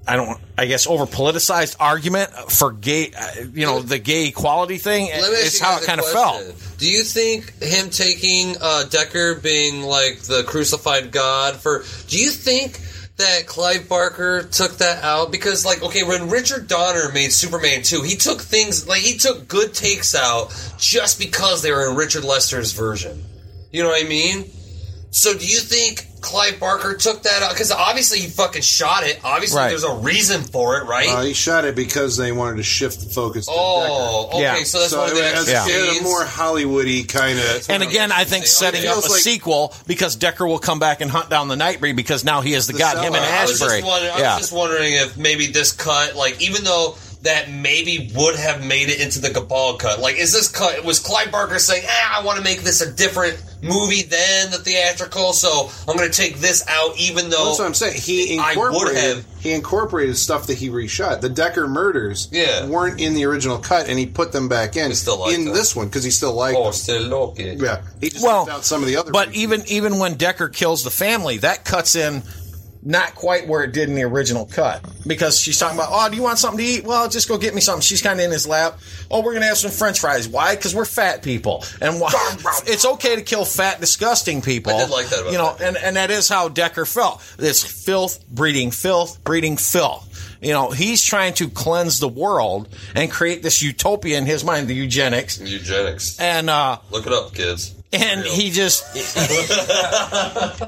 I 0.07 0.17
don't. 0.17 0.39
I 0.59 0.67
guess 0.67 0.87
over 0.87 1.07
politicized 1.07 1.77
argument 1.81 2.31
for 2.31 2.73
gay, 2.73 3.11
uh, 3.19 3.45
you 3.53 3.65
know, 3.65 3.81
the 3.81 3.99
gay 3.99 4.29
equality 4.29 4.79
thing. 4.79 5.07
Let 5.07 5.31
me 5.31 5.37
ask 5.39 5.47
It's 5.47 5.61
how 5.61 5.79
it 5.79 5.85
kind 5.85 5.99
of 5.99 6.07
felt. 6.07 6.77
Do 6.79 6.91
you 6.91 7.03
think 7.03 7.63
him 7.63 7.91
taking 7.91 8.57
uh, 8.61 8.85
Decker 8.85 9.37
being 9.37 9.83
like 9.83 10.21
the 10.21 10.45
crucified 10.47 11.11
God 11.11 11.57
for? 11.57 11.85
Do 12.09 12.19
you 12.19 12.31
think 12.31 12.81
that 13.17 13.47
Clive 13.47 13.89
Barker 13.89 14.43
took 14.43 14.73
that 14.79 15.03
out 15.05 15.31
because, 15.31 15.65
like, 15.65 15.83
okay, 15.83 16.03
when 16.03 16.29
Richard 16.29 16.67
Donner 16.69 17.11
made 17.13 17.33
Superman 17.33 17.83
two, 17.83 18.03
he 18.03 18.17
took 18.17 18.41
things 18.41 18.87
like 18.89 19.01
he 19.01 19.17
took 19.17 19.49
good 19.49 19.73
takes 19.73 20.15
out 20.15 20.51
just 20.79 21.19
because 21.19 21.63
they 21.63 21.71
were 21.71 21.89
in 21.89 21.97
Richard 21.97 22.25
Lester's 22.25 22.73
version. 22.73 23.25
You 23.73 23.83
know 23.83 23.89
what 23.89 24.05
I 24.05 24.09
mean? 24.09 24.45
So 25.17 25.33
do 25.33 25.47
you 25.47 25.59
think 25.61 26.09
Clive 26.23 26.59
Barker 26.59 26.97
took 26.97 27.23
that 27.23 27.43
out? 27.45 27.53
Because 27.53 27.71
obviously 27.71 28.19
he 28.19 28.27
fucking 28.27 28.63
shot 28.63 29.05
it. 29.05 29.21
Obviously 29.23 29.59
Right. 29.59 29.69
there's 29.69 29.85
a 29.85 29.95
reason 29.95 30.43
for 30.43 30.79
it, 30.79 30.87
right? 30.87 31.09
Uh, 31.09 31.23
he 31.23 31.35
shot 31.35 31.65
it 31.65 31.77
because 31.77 32.17
they 32.17 32.33
wanted 32.33 32.57
to 32.57 32.65
shift 32.65 32.99
the 32.99 33.07
focus 33.15 33.47
to 33.47 33.53
oh, 33.55 34.31
okay. 34.33 34.41
Yeah. 34.43 34.63
So 34.65 34.81
that's 34.81 34.91
Decker. 34.91 35.01
one 35.03 35.09
So 35.11 35.15
of 35.15 35.19
the 35.21 35.25
it 35.29 35.35
extra 35.37 35.53
it 35.55 35.57
had 35.57 35.89
a 35.89 35.93
scenes. 35.93 36.03
more 36.03 36.25
Hollywoody 36.25 37.09
kind 37.09 37.39
of. 37.39 37.71
And 37.71 37.85
again, 37.85 38.11
I 38.11 38.25
think 38.25 38.47
setting 38.47 38.83
It 38.83 38.87
up 38.89 38.99
a 38.99 39.01
feels 39.03 39.11
like- 39.13 39.21
sequel 39.21 39.73
because 39.87 40.17
Decker 40.17 40.49
will 40.49 40.59
come 40.59 40.81
back 40.81 41.01
and 41.01 41.09
hunt 41.13 41.31
down 41.31 41.47
the 41.47 41.55
Nightbreed 41.57 41.95
because 41.95 42.25
now 42.25 42.41
he 42.41 42.53
is 42.55 42.67
the, 42.67 42.73
The 42.73 42.79
god. 42.81 42.97
Him 42.97 43.15
and 43.15 43.25
seller. 43.25 43.27
I 43.29 43.43
was, 43.43 43.51
just 43.51 43.63
Ashberry. 43.63 43.85
wondering, 43.87 44.13
I 44.15 44.21
was 44.35 44.39
just 44.41 44.53
wondering 44.53 44.95
if 44.95 45.17
maybe 45.17 45.47
this 45.47 45.71
cut, 45.71 46.17
like, 46.17 46.43
even 46.43 46.65
though 46.65 46.97
that 47.23 47.51
maybe 47.51 48.11
would 48.17 48.35
have 48.37 48.65
made 48.67 48.89
it 48.91 49.01
into 49.01 49.21
the 49.21 49.31
Cabal 49.31 49.77
cut, 49.77 50.01
like, 50.01 50.17
is 50.17 50.33
this 50.33 50.49
cut, 50.49 50.85
was 50.85 50.99
Clive 50.99 51.31
Barker 51.31 51.59
saying, 51.61 51.85
ah, 51.89 52.21
I 52.21 52.25
want 52.25 52.37
to 52.39 52.45
make 52.45 52.63
this 52.63 52.81
a 52.83 52.91
different 52.93 53.41
movie 53.65 54.03
than 54.03 54.51
the 54.51 54.59
theatrical, 54.59 55.33
so 55.33 55.71
I'm 55.89 55.97
going 55.97 56.11
to 56.11 56.17
take 56.17 56.37
this 56.37 56.65
out, 56.69 56.97
even 56.99 57.31
though. 57.31 57.47
That's 57.47 57.59
what 57.59 57.67
I'm 57.67 57.75
saying. 57.75 58.01
He 58.01 58.39
I 58.39 58.55
would 58.57 58.67
incorporated 58.69 59.17
have- 59.17 59.25
he 59.41 59.53
incorporated 59.53 60.17
stuff 60.17 60.47
that 60.47 60.57
he 60.57 60.71
reshot. 60.71 61.21
The 61.21 61.29
Decker 61.29 61.69
murders 61.69 62.29
Yeah. 62.33 62.65
weren't 62.67 62.99
in 62.99 63.13
the 63.13 63.27
original 63.27 63.59
cut, 63.59 63.89
and 63.89 63.99
he 63.99 64.07
put 64.07 64.33
them 64.33 64.49
back 64.49 64.75
in 64.77 64.95
still 64.95 65.19
liked 65.21 65.35
in 65.39 65.45
them. 65.45 65.55
this 65.55 65.77
one 65.77 65.87
because 65.87 66.03
he 66.03 66.11
still 66.11 66.33
liked 66.33 66.57
Oh, 66.59 66.65
them. 66.65 66.73
still 66.73 67.15
okay. 67.15 67.55
Yeah, 67.61 67.83
he 68.01 68.09
just 68.09 68.25
well, 68.25 68.45
left 68.45 68.51
out 68.59 68.65
some 68.65 68.81
of 68.83 68.89
the 68.89 68.97
other. 68.97 69.13
but 69.13 69.35
even 69.35 69.63
even 69.67 69.99
when 69.99 70.15
Decker 70.15 70.49
kills 70.49 70.83
the 70.83 70.91
family, 70.91 71.37
that 71.39 71.65
cuts 71.67 71.95
in 71.95 72.23
not 72.85 73.15
quite 73.15 73.49
where 73.49 73.65
it 73.65 73.73
did 73.73 73.89
in 73.89 73.95
the 73.95 74.03
original 74.03 74.47
cut 74.47 74.85
because 75.07 75.41
she's 75.41 75.59
talking 75.59 75.79
about, 75.79 75.89
oh, 75.91 76.09
do 76.11 76.17
you 76.17 76.23
want 76.23 76.39
something 76.39 76.59
to 76.59 76.71
eat? 76.71 76.85
Well, 76.85 77.09
just 77.09 77.29
go 77.29 77.39
get 77.39 77.55
me 77.55 77.61
something. 77.61 77.81
She's 77.83 78.03
kind 78.03 78.21
of 78.21 78.25
in 78.27 78.31
his 78.31 78.47
lap. 78.47 78.79
Oh, 79.11 79.23
we're 79.23 79.33
gonna 79.35 79.47
have 79.47 79.57
some 79.59 79.71
French 79.71 80.01
fries. 80.01 80.29
Why? 80.29 80.55
Because 80.55 80.75
we're 80.75 80.85
fat 80.85 81.23
people, 81.23 81.65
and 81.81 82.01
why? 82.01 82.11
it's 82.67 82.85
okay 82.85 83.17
to 83.17 83.23
kill 83.23 83.45
fat, 83.45 83.81
disgusting 83.81 84.43
people. 84.43 84.75
I 84.75 84.81
did 84.81 84.91
like 84.91 85.07
that 85.07 85.21
about 85.21 85.33
you 85.33 85.39
know, 85.39 85.55
that. 85.57 85.69
and 85.69 85.77
and 85.77 85.97
that 85.97 86.11
is 86.11 86.29
how 86.29 86.49
Decker 86.49 86.85
felt. 86.85 87.23
This 87.39 87.65
filth 87.65 88.25
breeding 88.29 88.71
filth, 88.71 89.23
breeding 89.25 89.57
filth. 89.57 90.11
You 90.43 90.53
know, 90.53 90.71
he's 90.71 91.03
trying 91.03 91.33
to 91.35 91.49
cleanse 91.49 92.01
the 92.01 92.09
world 92.09 92.69
and 92.95 93.11
create 93.11 93.43
this 93.43 93.63
utopia 93.63 94.19
in 94.19 94.27
his 94.27 94.45
mind, 94.45 94.69
the 94.69 94.75
eugenics, 94.75 95.41
Eugenics. 95.41 96.21
and 96.21 96.51
uh, 96.51 96.79
Look 96.91 97.07
it 97.07 97.13
up, 97.15 97.33
kids. 97.33 97.75
And 97.95 98.25
he 98.25 98.51
just 98.51 98.85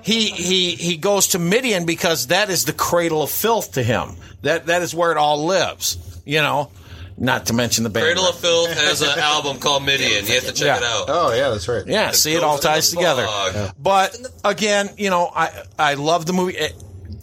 he 0.04 0.30
he 0.30 0.74
he 0.76 0.96
goes 0.96 1.28
to 1.28 1.38
Midian 1.38 1.84
because 1.86 2.28
that 2.28 2.50
is 2.50 2.64
the 2.64 2.72
cradle 2.72 3.22
of 3.22 3.30
filth 3.30 3.72
to 3.72 3.82
him. 3.82 4.16
That 4.42 4.66
that 4.66 4.82
is 4.82 4.94
where 4.94 5.10
it 5.12 5.16
all 5.18 5.44
lives, 5.46 5.98
you 6.24 6.40
know. 6.40 6.70
Not 7.18 7.46
to 7.46 7.54
mention 7.54 7.82
the 7.84 7.88
band. 7.88 8.04
Cradle 8.04 8.26
of 8.28 8.36
Filth 8.38 8.70
has 8.78 9.00
an 9.00 9.18
album 9.18 9.58
called 9.58 9.82
Midian. 9.86 10.26
You 10.26 10.34
have 10.34 10.44
to 10.44 10.52
check 10.52 10.66
Yeah. 10.66 10.76
it 10.76 10.82
out. 10.82 11.04
Oh 11.08 11.32
yeah, 11.34 11.48
that's 11.48 11.66
right. 11.66 11.86
Yeah, 11.86 12.10
see, 12.10 12.34
it 12.34 12.42
all 12.42 12.58
ties 12.58 12.90
together. 12.90 13.24
fog. 13.24 13.72
But 13.82 14.18
again, 14.44 14.90
you 14.98 15.08
know, 15.08 15.30
I 15.34 15.50
I 15.78 15.94
love 15.94 16.26
the 16.26 16.34
movie. 16.34 16.58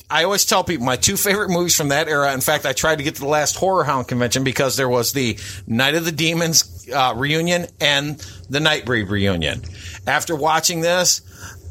I 0.09 0.23
always 0.23 0.45
tell 0.45 0.63
people 0.63 0.85
my 0.85 0.95
two 0.95 1.15
favorite 1.15 1.49
movies 1.49 1.75
from 1.75 1.89
that 1.89 2.07
era. 2.07 2.33
In 2.33 2.41
fact, 2.41 2.65
I 2.65 2.73
tried 2.73 2.97
to 2.97 3.03
get 3.03 3.15
to 3.15 3.21
the 3.21 3.27
last 3.27 3.55
Horror 3.55 3.83
Hound 3.83 4.07
convention 4.07 4.43
because 4.43 4.77
there 4.77 4.89
was 4.89 5.11
the 5.11 5.37
Night 5.67 5.93
of 5.93 6.05
the 6.05 6.11
Demons 6.11 6.63
uh, 6.91 7.13
reunion 7.15 7.67
and 7.79 8.17
the 8.49 8.59
Nightbreed 8.59 9.09
reunion. 9.09 9.61
After 10.07 10.35
watching 10.35 10.81
this, 10.81 11.21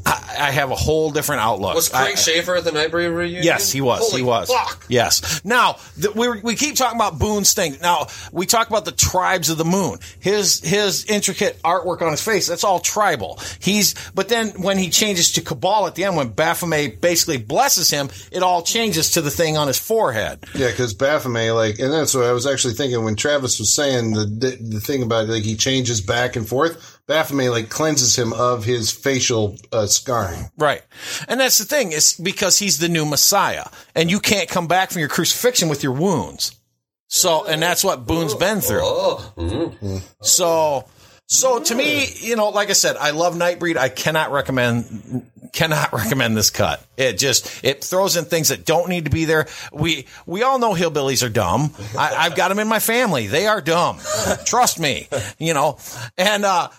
I, 0.05 0.35
I 0.39 0.51
have 0.51 0.71
a 0.71 0.75
whole 0.75 1.11
different 1.11 1.43
outlook. 1.43 1.75
Was 1.75 1.89
Craig 1.89 2.15
I- 2.17 2.19
Sheffer 2.19 2.57
at 2.59 2.65
the 2.65 2.71
Nightbreed 2.71 3.15
reunion? 3.15 3.43
Yes, 3.45 3.71
he 3.71 3.81
was. 3.81 4.01
Holy 4.01 4.23
he 4.23 4.27
was. 4.27 4.49
Fuck. 4.51 4.85
Yes. 4.89 5.45
Now 5.45 5.77
the, 5.97 6.13
we 6.13 6.41
we 6.41 6.57
keep 6.57 6.77
talking 6.77 6.99
about 6.99 7.19
Boone's 7.19 7.55
thing. 7.55 7.77
Now 7.81 8.09
we 8.33 8.47
talk 8.47 8.69
about 8.69 8.85
the 8.85 8.93
tribes 8.93 9.51
of 9.51 9.59
the 9.59 9.65
moon. 9.65 9.99
His 10.21 10.61
his 10.61 11.05
intricate 11.05 11.61
artwork 11.63 12.03
on 12.03 12.11
his 12.11 12.23
face. 12.23 12.47
That's 12.47 12.65
all 12.65 12.81
tribal. 12.81 13.39
He's 13.61 13.95
but 14.15 14.29
then 14.29 14.49
when 14.63 14.79
he 14.79 14.91
changes 14.91 15.33
to 15.33 15.41
Cabal 15.43 15.87
at 15.87 15.95
the 15.95 16.05
end, 16.05 16.17
when 16.17 16.29
Baphomet 16.31 17.01
basically 17.01 17.39
blesses 17.39 17.91
him, 17.91 18.09
it 18.31 18.43
all 18.43 18.63
changes 18.63 19.13
to 19.13 19.21
the 19.21 19.31
thing 19.31 19.57
on 19.57 19.67
his 19.69 19.79
forehead. 19.79 20.45
Yeah, 20.55 20.69
because 20.71 20.95
Baphomet, 20.95 21.55
like, 21.55 21.79
and 21.79 21.93
that's 21.93 22.15
what 22.15 22.25
I 22.25 22.33
was 22.33 22.47
actually 22.47 22.75
thinking 22.75 23.05
when 23.05 23.17
Travis 23.17 23.59
was 23.59 23.75
saying 23.75 24.13
the 24.13 24.25
the, 24.25 24.57
the 24.61 24.81
thing 24.81 25.03
about 25.03 25.29
like 25.29 25.45
he 25.45 25.57
changes 25.57 26.01
back 26.01 26.37
and 26.37 26.49
forth. 26.49 26.92
Baphomet 27.09 27.51
like 27.51 27.69
cleanses 27.69 28.17
him 28.17 28.33
of 28.33 28.65
his 28.65 28.91
facial 28.93 29.57
uh, 29.73 29.87
scarring. 29.87 30.51
Right. 30.57 30.83
And 31.29 31.41
that's 31.41 31.59
the 31.59 31.65
thing, 31.65 31.93
is 31.93 32.15
because 32.15 32.59
he's 32.59 32.79
the 32.79 32.89
new 32.89 33.05
Messiah. 33.05 33.65
And 33.95 34.11
you 34.11 34.21
can't 34.21 34.49
come 34.49 34.69
back 34.69 34.91
from 34.91 35.01
your 35.01 35.09
crucifixion 35.09 35.69
with 35.69 35.83
your 35.83 35.93
wounds. 35.93 36.57
So 37.09 37.45
and 37.45 37.61
that's 37.61 37.85
what 37.85 38.07
Boone's 38.07 38.35
been 38.35 38.63
through. 38.63 38.83
So, 40.23 40.89
so 41.27 41.63
to 41.63 41.75
me, 41.75 42.07
you 42.21 42.37
know, 42.37 42.49
like 42.49 42.71
I 42.71 42.73
said, 42.73 42.97
I 42.97 43.11
love 43.11 43.35
Nightbreed. 43.35 43.77
I 43.77 43.91
cannot 43.91 44.33
recommend, 44.33 45.27
cannot 45.53 45.93
recommend 45.93 46.39
this 46.39 46.49
cut. 46.49 46.83
It 46.97 47.19
just, 47.19 47.65
it 47.65 47.85
throws 47.85 48.17
in 48.17 48.25
things 48.25 48.49
that 48.49 48.65
don't 48.65 48.89
need 48.89 49.05
to 49.05 49.11
be 49.11 49.27
there. 49.27 49.47
We, 49.75 50.07
we 50.25 50.43
all 50.43 50.59
know 50.59 50.73
hillbillies 50.73 51.23
are 51.27 51.29
dumb. 51.29 51.75
I, 51.99 52.15
I've 52.17 52.35
got 52.35 52.49
them 52.49 52.59
in 52.59 52.69
my 52.69 52.79
family. 52.79 53.27
They 53.27 53.47
are 53.47 53.61
dumb. 53.61 53.99
Trust 54.47 54.81
me, 54.81 55.09
you 55.39 55.53
know, 55.53 55.79
and, 56.17 56.47
uh, 56.47 56.71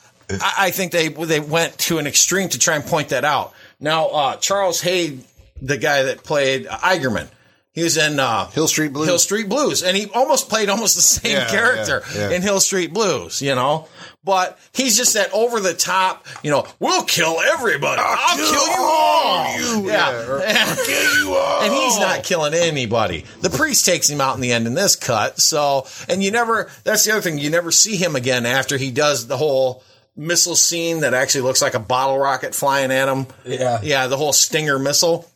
I, 0.41 0.53
I 0.57 0.71
think 0.71 0.91
they, 0.91 1.09
they 1.09 1.39
went 1.39 1.77
to 1.79 1.97
an 1.97 2.07
extreme 2.07 2.49
to 2.49 2.59
try 2.59 2.75
and 2.75 2.83
point 2.85 3.09
that 3.09 3.25
out. 3.25 3.53
Now, 3.79 4.07
uh, 4.07 4.35
Charles 4.37 4.81
Haid, 4.81 5.23
the 5.61 5.77
guy 5.77 6.03
that 6.03 6.23
played 6.23 6.65
Eigerman, 6.67 7.27
he 7.73 7.81
was 7.81 7.97
in 7.97 8.19
uh, 8.19 8.47
Hill 8.51 8.67
Street 8.67 8.93
Blues. 8.93 9.07
Hill 9.07 9.17
Street 9.17 9.49
Blues, 9.49 9.81
and 9.81 9.97
he 9.97 10.05
almost 10.13 10.47
played 10.47 10.69
almost 10.69 10.95
the 10.95 11.01
same 11.01 11.31
Yeah, 11.33 11.49
character 11.49 12.03
yeah, 12.13 12.29
yeah. 12.29 12.35
in 12.35 12.41
Hill 12.43 12.59
Street 12.59 12.93
Blues, 12.93 13.41
you 13.41 13.55
know. 13.55 13.87
But 14.23 14.57
he's 14.73 14.95
just 14.95 15.15
that 15.15 15.33
over 15.33 15.59
the 15.59 15.73
top, 15.73 16.25
you 16.43 16.51
know. 16.51 16.65
We'll 16.79 17.03
kill 17.03 17.41
everybody. 17.41 17.99
I'll, 18.01 18.37
kill, 18.37 18.53
you 18.53 19.81
all. 19.81 19.85
yeah, 19.85 20.75
kill 20.85 21.15
you 21.19 21.33
all. 21.33 21.61
and 21.63 21.73
he's 21.73 21.99
not 21.99 22.23
killing 22.23 22.53
anybody. 22.53 23.25
The 23.41 23.49
priest 23.49 23.85
takes 23.85 24.07
him 24.07 24.21
out 24.21 24.35
in 24.35 24.41
the 24.41 24.53
end 24.53 24.65
in 24.67 24.75
this 24.75 24.95
cut. 24.95 25.39
So, 25.39 25.87
and 26.07 26.23
you 26.23 26.31
never. 26.31 26.69
That's 26.85 27.03
the 27.03 27.11
other 27.11 27.21
thing. 27.21 27.37
You 27.39 27.49
never 27.49 27.71
see 27.71 27.97
him 27.97 28.15
again 28.15 28.45
after 28.45 28.77
he 28.77 28.91
does 28.91 29.27
the 29.27 29.35
whole 29.35 29.83
missile 30.15 30.55
scene 30.55 31.01
that 31.01 31.13
actually 31.13 31.41
looks 31.41 31.61
like 31.61 31.73
a 31.73 31.79
bottle 31.79 32.17
rocket 32.17 32.53
flying 32.55 32.91
at 32.91 33.07
him. 33.09 33.25
Yeah. 33.45 33.79
yeah, 33.83 34.07
the 34.07 34.17
whole 34.17 34.33
Stinger 34.33 34.77
missile. 34.79 35.29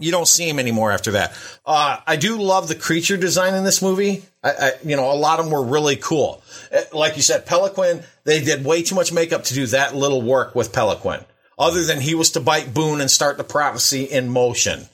You 0.00 0.12
don't 0.12 0.28
see 0.28 0.48
him 0.48 0.60
anymore 0.60 0.92
after 0.92 1.10
that. 1.12 1.32
Uh, 1.66 1.98
I 2.06 2.14
do 2.14 2.40
love 2.40 2.68
the 2.68 2.76
creature 2.76 3.16
design 3.16 3.54
in 3.54 3.64
this 3.64 3.82
movie. 3.82 4.22
I, 4.44 4.50
I, 4.50 4.72
you 4.84 4.94
know, 4.94 5.10
a 5.10 5.14
lot 5.18 5.40
of 5.40 5.46
them 5.46 5.52
were 5.52 5.64
really 5.64 5.96
cool. 5.96 6.40
Uh, 6.72 6.82
Like 6.92 7.16
you 7.16 7.22
said, 7.22 7.46
Peloquin, 7.46 8.04
they 8.22 8.40
did 8.40 8.64
way 8.64 8.82
too 8.84 8.94
much 8.94 9.12
makeup 9.12 9.42
to 9.44 9.54
do 9.54 9.66
that 9.66 9.96
little 9.96 10.22
work 10.22 10.54
with 10.54 10.72
Peloquin. 10.72 11.24
Other 11.58 11.82
than 11.84 12.00
he 12.00 12.14
was 12.14 12.30
to 12.32 12.40
bite 12.40 12.72
Boone 12.72 13.00
and 13.00 13.10
start 13.10 13.38
the 13.38 13.42
prophecy 13.44 14.04
in 14.04 14.28
motion. 14.28 14.84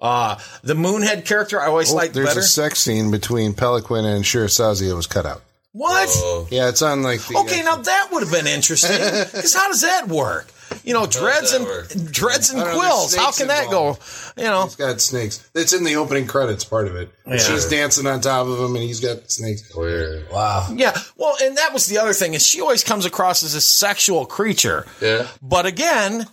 Uh, 0.00 0.36
the 0.64 0.74
Moonhead 0.74 1.24
character 1.24 1.60
I 1.60 1.66
always 1.66 1.92
Oh, 1.92 1.94
liked 1.94 2.12
there's 2.14 2.26
better. 2.30 2.40
a 2.40 2.42
sex 2.42 2.80
scene 2.80 3.12
between 3.12 3.54
Peloquin 3.54 4.04
and 4.04 4.24
Shirazade 4.24 4.88
that 4.88 4.96
was 4.96 5.06
cut 5.06 5.24
out. 5.24 5.42
What? 5.72 6.48
Yeah, 6.50 6.68
it's 6.68 6.82
on 6.82 7.02
like 7.02 7.20
the. 7.22 7.38
Okay, 7.38 7.62
now 7.62 7.76
that 7.76 8.08
would 8.12 8.22
have 8.22 8.32
been 8.32 8.46
interesting. 8.46 8.98
Because 8.98 9.54
how 9.54 9.68
does 9.68 9.80
that 9.82 10.08
work? 10.08 10.52
You 10.84 10.94
know, 10.94 11.06
dreads 11.06 11.52
and 11.52 11.64
work? 11.64 11.88
dreads 12.10 12.50
and 12.50 12.60
I 12.60 12.64
don't 12.64 12.74
know, 12.74 12.80
quills. 12.80 13.14
How 13.14 13.30
can 13.30 13.48
that 13.48 13.70
go? 13.70 13.98
You 14.36 14.44
know, 14.44 14.64
He's 14.64 14.76
got 14.76 15.00
snakes. 15.00 15.48
It's 15.54 15.72
in 15.72 15.84
the 15.84 15.96
opening 15.96 16.26
credits 16.26 16.64
part 16.64 16.88
of 16.88 16.96
it. 16.96 17.10
She's 17.38 17.68
dancing 17.68 18.06
on 18.06 18.20
top 18.20 18.46
of 18.46 18.58
him, 18.58 18.74
and 18.74 18.84
he's 18.84 19.00
got 19.00 19.30
snakes. 19.30 19.74
Weird. 19.74 20.30
Wow. 20.30 20.68
Yeah, 20.74 20.96
well, 21.16 21.36
and 21.42 21.56
that 21.56 21.72
was 21.72 21.86
the 21.86 21.98
other 21.98 22.12
thing 22.12 22.34
is 22.34 22.46
she 22.46 22.60
always 22.60 22.84
comes 22.84 23.04
across 23.04 23.42
as 23.42 23.54
a 23.54 23.60
sexual 23.60 24.24
creature. 24.24 24.86
Yeah. 25.00 25.28
But 25.42 25.66
again, 25.66 26.26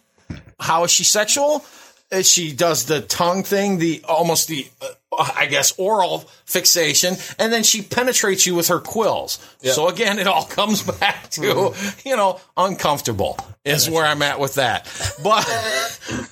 how 0.59 0.83
is 0.85 0.91
she 0.91 1.03
sexual? 1.03 1.63
She 2.23 2.53
does 2.53 2.85
the 2.85 3.01
tongue 3.01 3.43
thing, 3.43 3.77
the 3.77 4.03
almost 4.07 4.47
the 4.47 4.67
uh, 4.81 4.87
I 5.19 5.45
guess 5.47 5.73
oral 5.77 6.19
fixation, 6.45 7.15
and 7.37 7.51
then 7.51 7.63
she 7.63 7.81
penetrates 7.81 8.45
you 8.45 8.55
with 8.55 8.69
her 8.69 8.79
quills. 8.79 9.37
So 9.61 9.87
again, 9.89 10.19
it 10.19 10.27
all 10.27 10.45
comes 10.45 10.81
back 10.99 11.29
to 11.31 11.73
you 12.05 12.15
know 12.15 12.39
uncomfortable 12.55 13.37
is 13.65 13.89
where 13.89 14.05
I'm 14.05 14.21
at 14.21 14.39
with 14.39 14.55
that. 14.55 14.85
But 15.23 15.45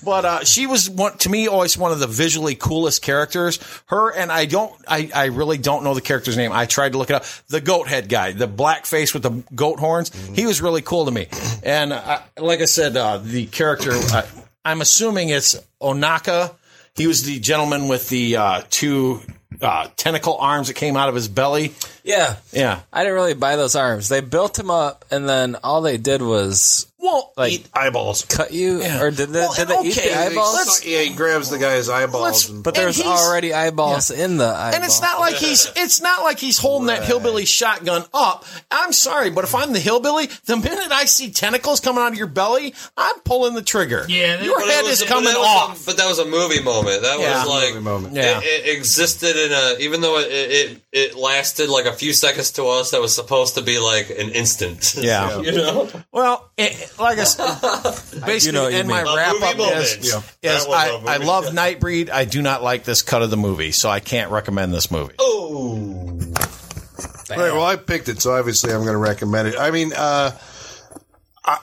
but 0.03 0.25
uh, 0.25 0.43
she 0.43 0.67
was 0.67 0.89
one 0.89 1.17
to 1.19 1.29
me 1.29 1.47
always 1.47 1.77
one 1.77 1.91
of 1.91 1.99
the 1.99 2.07
visually 2.07 2.55
coolest 2.55 3.01
characters. 3.01 3.59
Her 3.87 4.11
and 4.13 4.31
I 4.31 4.45
don't 4.45 4.73
I, 4.87 5.09
I 5.13 5.25
really 5.25 5.57
don't 5.57 5.83
know 5.83 5.93
the 5.93 6.01
character's 6.01 6.37
name. 6.37 6.51
I 6.51 6.65
tried 6.65 6.93
to 6.93 6.97
look 6.97 7.09
it 7.09 7.15
up. 7.15 7.25
The 7.49 7.61
goat 7.61 7.87
head 7.87 8.09
guy, 8.09 8.31
the 8.31 8.47
black 8.47 8.85
face 8.85 9.13
with 9.13 9.23
the 9.23 9.43
goat 9.53 9.79
horns. 9.79 10.11
He 10.33 10.45
was 10.45 10.61
really 10.61 10.81
cool 10.81 11.05
to 11.05 11.11
me. 11.11 11.27
And 11.63 11.93
uh, 11.93 12.19
like 12.37 12.61
I 12.61 12.65
said, 12.65 12.95
uh, 12.95 13.17
the 13.17 13.45
character 13.47 13.91
uh, 13.93 14.23
I'm 14.63 14.81
assuming 14.81 15.29
it's 15.29 15.55
Onaka. 15.81 16.53
He 16.97 17.05
was 17.05 17.23
the 17.23 17.39
gentleman 17.39 17.87
with 17.87 18.09
the 18.09 18.37
uh, 18.37 18.63
two 18.71 19.21
uh, 19.61 19.87
tentacle 19.97 20.35
arms 20.37 20.67
that 20.67 20.73
came 20.73 20.97
out 20.97 21.09
of 21.09 21.15
his 21.15 21.27
belly. 21.27 21.73
Yeah. 22.07 22.35
Yeah. 22.51 22.79
I 22.91 23.01
didn't 23.03 23.15
really 23.15 23.33
buy 23.33 23.55
those 23.57 23.75
arms. 23.75 24.07
They 24.09 24.21
built 24.21 24.57
him 24.57 24.71
up, 24.71 25.05
and 25.11 25.27
then 25.27 25.57
all 25.63 25.81
they 25.81 25.97
did 25.97 26.21
was 26.21 26.87
Well, 26.99 27.31
Like- 27.37 27.51
eat 27.53 27.65
eyeballs. 27.75 28.25
cut 28.27 28.51
you, 28.51 28.81
Yeah. 28.81 29.01
or 29.01 29.11
did 29.11 29.29
they, 29.29 29.39
Well, 29.41 29.53
did 29.53 29.67
they 29.67 29.79
eat 29.83 29.97
okay, 29.97 30.09
the 30.09 30.19
eyeballs? 30.19 30.55
let's- 30.55 30.83
Yeah, 30.83 31.01
he 31.01 31.09
grabs 31.11 31.49
the 31.49 31.59
guy's 31.59 31.87
eyeballs. 31.89 32.49
And- 32.49 32.63
but 32.63 32.73
there's 32.73 32.97
and 32.99 33.07
already 33.07 33.53
eyeballs 33.53 34.09
in 34.09 34.37
the 34.37 34.45
eyeball. 34.47 34.73
And 34.73 34.83
it's 34.83 34.99
not 34.99 35.19
like 35.19 35.35
he's 35.35 35.69
it's 35.75 36.01
not 36.01 36.23
like 36.23 36.39
he's 36.39 36.57
holding 36.57 36.87
that 36.87 37.03
hillbilly 37.05 37.45
shotgun 37.45 38.03
up. 38.15 38.45
I'm 38.71 38.91
sorry, 38.93 39.29
but 39.29 39.43
if 39.43 39.53
I'm 39.53 39.73
the 39.73 39.79
hillbilly, 39.79 40.27
the 40.47 40.57
minute 40.57 40.91
I 40.91 41.05
see 41.05 41.29
tentacles 41.29 41.79
coming 41.81 42.01
out 42.03 42.11
of 42.13 42.17
your 42.17 42.27
belly, 42.27 42.73
I'm 42.97 43.19
pulling 43.19 43.53
the 43.53 43.61
trigger. 43.61 44.05
Yeah, 44.09 44.41
your 44.41 44.59
head 44.67 44.83
was- 44.83 44.99
is 45.01 45.07
coming 45.07 45.25
that 45.25 45.37
off. 45.37 45.83
A, 45.83 45.85
but 45.85 45.97
that 45.97 46.07
was 46.07 46.17
a 46.19 46.25
movie 46.25 46.61
moment. 46.61 47.03
That 47.03 47.19
Yeah. 47.19 47.39
was 47.39 47.47
like 47.47 47.69
Movie 47.69 47.79
moment. 47.85 48.15
Yeah. 48.15 48.39
It, 48.39 48.65
it 48.65 48.75
existed 48.75 49.37
in 49.37 49.51
a 49.53 49.75
even 49.79 50.01
though 50.01 50.17
it, 50.17 50.31
it 50.31 50.81
it 50.91 51.15
lasted 51.15 51.69
like 51.69 51.85
a 51.85 51.93
few 51.97 52.13
seconds 52.13 52.51
to 52.51 52.65
us. 52.65 52.91
That 52.91 53.01
was 53.01 53.13
supposed 53.15 53.55
to 53.55 53.61
be 53.61 53.79
like 53.79 54.09
an 54.09 54.29
instant. 54.29 54.95
Yeah. 55.07 55.39
you 55.41 55.51
know. 55.51 55.89
Well, 56.11 56.49
it, 56.57 56.91
like 56.99 57.19
I 57.19 57.23
said, 57.23 57.45
basically, 58.25 58.59
know 58.59 58.67
in 58.67 58.87
my 58.87 59.03
mean. 59.03 59.15
wrap 59.15 59.35
up 59.41 59.57
moment. 59.57 59.77
is, 59.77 60.13
Yeah. 60.13 60.19
is 60.41 60.65
That 60.65 60.69
was 60.69 61.05
I, 61.07 61.15
a. 61.15 61.15
I 61.15 61.17
love 61.23 61.45
Nightbreed. 61.45 62.09
I 62.09 62.25
do 62.25 62.41
not 62.41 62.63
like 62.63 62.83
this 62.83 63.01
cut 63.01 63.21
of 63.21 63.29
the 63.29 63.37
movie, 63.37 63.71
so 63.71 63.89
I 63.89 63.99
can't 63.99 64.31
recommend 64.31 64.73
this 64.73 64.89
movie. 64.91 65.13
Oh, 65.19 66.19
Right, 67.29 67.51
well, 67.51 67.65
I 67.65 67.75
picked 67.75 68.07
it, 68.07 68.21
so 68.21 68.33
obviously 68.33 68.71
I'm 68.71 68.81
going 68.81 68.93
to 68.93 68.97
recommend 68.97 69.49
it. 69.49 69.55
I 69.59 69.71
mean, 69.71 69.91
uh, 69.93 70.31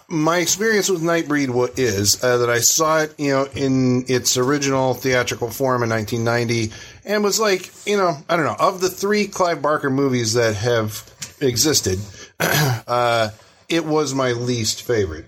My 0.09 0.39
experience 0.39 0.89
with 0.89 1.03
Nightbreed 1.03 1.79
is 1.79 2.23
uh, 2.25 2.39
that 2.39 2.49
I 2.49 2.61
saw 2.61 3.01
it, 3.01 3.15
you 3.19 3.33
know, 3.33 3.47
in 3.55 4.05
its 4.09 4.39
original 4.39 4.95
theatrical 4.95 5.51
form 5.51 5.83
in 5.83 5.91
1990, 5.91 6.73
and 7.05 7.23
was 7.23 7.39
like, 7.39 7.71
you 7.87 7.99
know, 7.99 8.17
I 8.29 8.37
don't 8.37 8.47
know, 8.47 8.57
of 8.59 8.81
the 8.81 8.89
three 8.89 9.27
Clive 9.27 9.61
Barker 9.61 9.91
movies 9.91 10.35
that 10.35 10.55
have 10.55 11.11
existed, 11.41 11.99
uh, 12.41 13.31
it 13.69 13.85
was 13.85 14.15
my 14.15 14.33
least 14.33 14.83
favorite. 14.83 15.27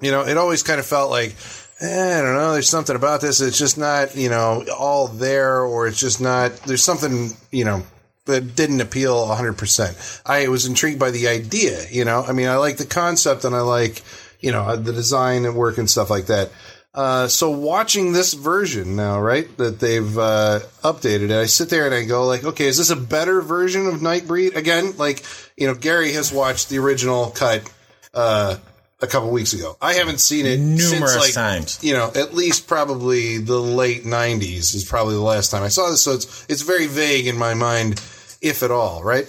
You 0.00 0.10
know, 0.10 0.26
it 0.26 0.36
always 0.36 0.62
kind 0.62 0.78
of 0.78 0.84
felt 0.84 1.10
like, 1.10 1.34
eh, 1.80 2.18
I 2.18 2.20
don't 2.20 2.34
know, 2.34 2.52
there's 2.52 2.68
something 2.68 2.96
about 2.96 3.22
this. 3.22 3.40
It's 3.40 3.58
just 3.58 3.78
not, 3.78 4.14
you 4.14 4.28
know, 4.28 4.64
all 4.76 5.08
there, 5.08 5.62
or 5.62 5.86
it's 5.86 6.00
just 6.00 6.20
not, 6.20 6.52
there's 6.66 6.84
something, 6.84 7.30
you 7.50 7.64
know, 7.64 7.82
that 8.26 8.56
didn't 8.56 8.80
appeal 8.80 9.26
100%. 9.26 10.22
I 10.24 10.48
was 10.48 10.66
intrigued 10.66 10.98
by 10.98 11.10
the 11.10 11.28
idea, 11.28 11.84
you 11.90 12.04
know, 12.04 12.24
I 12.26 12.32
mean, 12.32 12.48
I 12.48 12.56
like 12.56 12.78
the 12.78 12.86
concept 12.86 13.44
and 13.44 13.54
I 13.54 13.60
like, 13.60 14.02
you 14.40 14.52
know, 14.52 14.76
the 14.76 14.92
design 14.92 15.44
and 15.44 15.54
work 15.54 15.78
and 15.78 15.88
stuff 15.88 16.10
like 16.10 16.26
that. 16.26 16.50
Uh, 16.94 17.26
so 17.26 17.50
watching 17.50 18.12
this 18.12 18.34
version 18.34 18.94
now, 18.94 19.20
right, 19.20 19.54
that 19.56 19.80
they've 19.80 20.16
uh, 20.16 20.60
updated 20.82 21.30
it, 21.30 21.32
I 21.32 21.46
sit 21.46 21.68
there 21.68 21.86
and 21.86 21.94
I 21.94 22.04
go 22.04 22.24
like, 22.26 22.44
okay, 22.44 22.66
is 22.66 22.78
this 22.78 22.90
a 22.90 22.96
better 22.96 23.40
version 23.40 23.86
of 23.86 23.94
Nightbreed? 23.94 24.54
Again, 24.54 24.96
like, 24.96 25.24
you 25.56 25.66
know, 25.66 25.74
Gary 25.74 26.12
has 26.12 26.32
watched 26.32 26.68
the 26.68 26.78
original 26.78 27.30
cut 27.30 27.68
uh, 28.14 28.56
a 29.00 29.06
couple 29.08 29.30
weeks 29.30 29.52
ago. 29.54 29.76
I 29.82 29.94
haven't 29.94 30.20
seen 30.20 30.46
it 30.46 30.60
Numerous 30.60 30.88
since, 30.88 31.16
like, 31.16 31.34
times. 31.34 31.82
You 31.82 31.94
know, 31.94 32.12
at 32.14 32.32
least 32.32 32.68
probably 32.68 33.38
the 33.38 33.58
late 33.58 34.04
'90s 34.04 34.74
is 34.74 34.84
probably 34.84 35.14
the 35.14 35.20
last 35.20 35.50
time 35.50 35.64
I 35.64 35.68
saw 35.68 35.90
this. 35.90 36.02
So 36.02 36.12
it's 36.12 36.46
it's 36.48 36.62
very 36.62 36.86
vague 36.86 37.26
in 37.26 37.36
my 37.36 37.54
mind. 37.54 38.00
If 38.44 38.62
at 38.62 38.70
all, 38.70 39.02
right? 39.02 39.26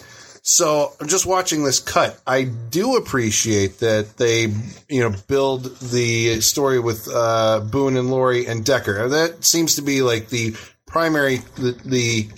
So 0.48 0.94
I'm 1.02 1.08
just 1.08 1.26
watching 1.26 1.64
this 1.64 1.80
cut. 1.80 2.22
I 2.28 2.44
do 2.44 2.98
appreciate 2.98 3.80
that 3.80 4.18
they, 4.18 4.42
you 4.88 5.00
know, 5.02 5.16
build 5.28 5.80
the 5.80 6.40
story 6.42 6.80
with 6.80 7.10
uh, 7.12 7.62
Boone 7.62 7.98
and 7.98 8.12
Lori 8.12 8.46
and 8.46 8.64
Decker. 8.64 9.10
That 9.10 9.44
seems 9.44 9.78
to 9.78 9.82
be 9.82 10.04
like 10.04 10.30
the 10.30 10.56
primary, 10.86 11.38
the 11.56 11.72
the, 11.84 12.30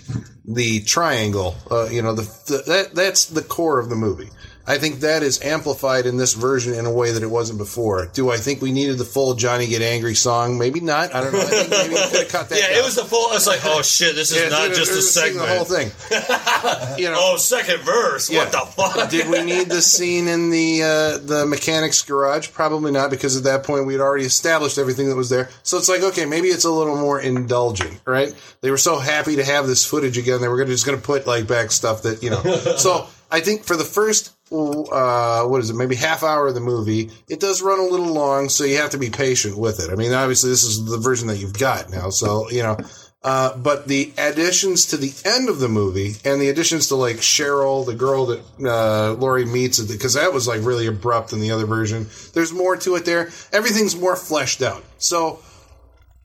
the 0.45 0.80
triangle. 0.82 1.58
Uh, 1.70 1.90
you 1.90 2.02
know, 2.02 2.14
the, 2.14 2.22
the 2.22 2.64
that 2.68 2.95
that's 2.95 3.26
the 3.26 3.41
core 3.41 3.78
of 3.78 3.90
the 3.90 3.98
movie. 3.98 4.30
I 4.69 4.77
think 4.77 4.99
that 4.99 5.23
is 5.23 5.41
amplified 5.41 6.06
in 6.06 6.18
this 6.18 6.34
version 6.34 6.73
in 6.73 6.85
a 6.85 6.91
way 6.91 7.11
that 7.11 7.23
it 7.23 7.30
wasn't 7.30 7.57
before. 7.57 8.07
Do 8.11 8.30
I 8.30 8.35
think 8.35 8.61
we 8.61 8.73
needed 8.73 8.98
the 8.98 9.06
full 9.06 9.34
Johnny 9.35 9.65
Get 9.68 9.81
Angry 9.81 10.14
song? 10.14 10.57
Maybe 10.57 10.81
not. 10.81 11.15
I 11.15 11.22
don't 11.23 11.31
know. 11.31 11.39
I 11.39 11.44
think 11.45 11.69
maybe 11.69 11.94
we 11.94 12.02
could 12.02 12.19
have 12.23 12.27
cut 12.27 12.49
that. 12.49 12.60
Yeah, 12.60 12.68
down. 12.68 12.80
it 12.80 12.84
was 12.84 12.95
the 12.95 13.06
full. 13.06 13.31
It's 13.31 13.48
like, 13.48 13.61
oh 13.64 13.81
shit, 13.81 14.15
this 14.15 14.31
is 14.31 14.44
Yeah, 14.44 14.49
not 14.49 14.68
dude, 14.68 14.76
just 14.76 14.91
it 14.91 14.95
a 14.95 14.98
was 14.98 15.14
segment. 15.14 15.48
The 15.48 15.56
whole 15.56 15.64
thing. 15.64 16.99
you 16.99 17.10
know, 17.10 17.15
oh, 17.18 17.38
second 17.38 17.80
verse. 17.80 18.30
What 18.30 18.52
the 18.52 18.60
fuck? 18.60 19.10
Did 19.10 19.30
we 19.30 19.44
need 19.44 19.69
the 19.69 19.81
scene 19.81 20.27
in 20.27 20.49
the 20.49 20.84
uh, 20.84 21.18
the 21.19 21.45
mechanic's 21.48 22.02
garage? 22.03 22.52
Probably 22.52 22.91
not, 22.91 23.10
because 23.10 23.38
at 23.38 23.44
that 23.45 23.64
point 23.64 23.85
we 23.85 23.94
had 23.94 24.02
already 24.02 24.26
established 24.26 24.77
everything 24.77 25.07
that 25.07 25.15
was 25.15 25.30
there. 25.30 25.49
So 25.64 25.77
it's 25.77 25.88
like, 25.88 26.02
okay, 26.02 26.26
maybe 26.26 26.49
it's 26.49 26.65
a 26.65 26.72
little 26.72 26.98
more 26.98 27.19
indulgent, 27.22 28.02
right? 28.06 28.34
They 28.61 28.72
were 28.72 28.77
so 28.77 28.99
happy 28.99 29.38
to 29.38 29.45
have 29.45 29.65
this 29.65 29.85
footage 29.85 30.18
again, 30.18 30.41
they 30.41 30.49
were 30.49 30.57
gonna, 30.57 30.72
just 30.72 30.85
going 30.85 30.98
to 30.99 31.03
put 31.03 31.26
like 31.26 31.48
back 31.48 31.72
stuff 31.72 32.02
that 32.03 32.22
you 32.22 32.31
know. 32.31 32.41
so 32.77 33.07
I 33.31 33.39
think 33.39 33.64
for 33.64 33.77
the 33.77 33.85
first. 33.85 34.34
Uh, 34.52 35.45
what 35.45 35.61
is 35.61 35.69
it? 35.69 35.76
Maybe 35.76 35.95
half 35.95 36.24
hour 36.24 36.48
of 36.48 36.53
the 36.53 36.61
movie. 36.61 37.11
It 37.28 37.40
does 37.40 37.61
run 37.61 37.80
a 37.80 37.84
little 37.84 38.14
long, 38.14 38.49
so 38.49 38.64
you 38.64 38.78
have 38.78 38.91
to 38.91 38.98
be 38.98 39.10
patient 39.10 39.57
with 39.57 39.80
it. 39.80 39.91
I 39.91 39.95
mean, 39.95 40.14
obviously, 40.14 40.49
this 40.49 40.64
is 40.64 40.86
the 40.86 40.98
version 40.98 41.28
that 41.28 41.38
you've 41.38 41.57
got 41.57 41.90
now, 41.90 42.10
so 42.10 42.49
you 42.49 42.64
know. 42.64 42.78
Uh, 43.24 43.57
but 43.57 43.88
the 43.88 44.14
additions 44.18 44.86
to 44.86 44.95
the 44.95 45.14
end 45.26 45.49
of 45.49 45.60
the 45.60 45.68
movie 45.68 46.14
and 46.24 46.40
the 46.40 46.48
additions 46.48 46.88
to 46.88 46.95
like 46.95 47.18
Cheryl, 47.18 47.86
the 47.86 47.95
girl 47.95 48.28
that 48.28 48.41
uh, 48.64 49.14
Lori 49.14 49.44
meets, 49.44 49.82
because 49.82 50.14
that 50.14 50.32
was 50.32 50.48
like 50.48 50.64
really 50.64 50.88
abrupt 50.88 51.34
in 51.34 51.41
the 51.41 51.52
other 51.52 51.65
version. 51.65 52.07
There's 52.34 52.53
more 52.53 52.78
to 52.78 52.95
it 52.95 53.03
there. 53.03 53.30
Everything's 53.52 53.98
more 53.98 54.15
fleshed 54.15 54.61
out. 54.61 54.84
So 54.98 55.40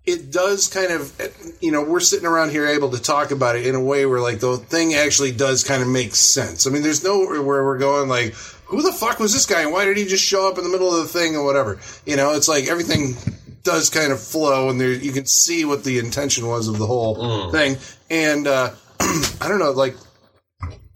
it 0.05 0.33
does 0.33 0.69
kind 0.69 0.91
of, 0.91 1.57
you 1.61 1.71
know, 1.71 1.85
we're 1.85 2.01
sitting 2.01 2.27
around 2.27 2.51
here 2.51 2.67
able 2.67 2.91
to 2.91 3.01
talk 3.01 3.31
about 3.31 3.55
it 3.57 3.67
in 3.67 3.75
a 3.75 3.83
way 3.83 4.05
where 4.05 4.21
like 4.21 4.41
the 4.41 4.57
thing 4.57 4.95
actually 4.95 5.31
does 5.31 5.63
kind 5.63 5.81
of 5.81 5.89
make 5.89 6.15
sense. 6.15 6.67
I 6.67 6.71
mean, 6.71 6.83
there's 6.83 7.05
nowhere 7.05 7.41
where 7.41 7.65
we're 7.65 7.79
going 7.79 8.09
like, 8.09 8.35
who 8.65 8.83
the 8.83 8.93
fuck 8.93 9.21
was 9.21 9.33
this 9.33 9.47
guy 9.47 9.63
and 9.63 9.73
why 9.73 9.85
did 9.85 9.97
he 9.97 10.07
just 10.07 10.25
show 10.25 10.49
up 10.49 10.59
in 10.59 10.65
the 10.65 10.71
middle 10.71 10.95
of 10.95 11.03
the 11.03 11.09
thing 11.09 11.37
or 11.37 11.45
whatever? 11.45 11.79
You 12.05 12.17
know, 12.17 12.33
it's 12.35 12.49
like 12.49 12.69
everything 12.69 13.15
does 13.63 13.91
kind 13.91 14.11
of 14.11 14.21
flow 14.21 14.71
and 14.71 14.81
there 14.81 14.93
you 14.93 15.13
can 15.13 15.27
see 15.27 15.65
what 15.65 15.85
the 15.85 15.99
intention 15.99 16.49
was 16.49 16.67
of 16.67 16.79
the 16.79 16.87
whole 16.87 17.51
thing. 17.53 17.77
And 18.11 18.47
uh, 18.49 18.71
I 19.01 19.47
don't 19.47 19.61
know, 19.61 19.71
like 19.71 19.95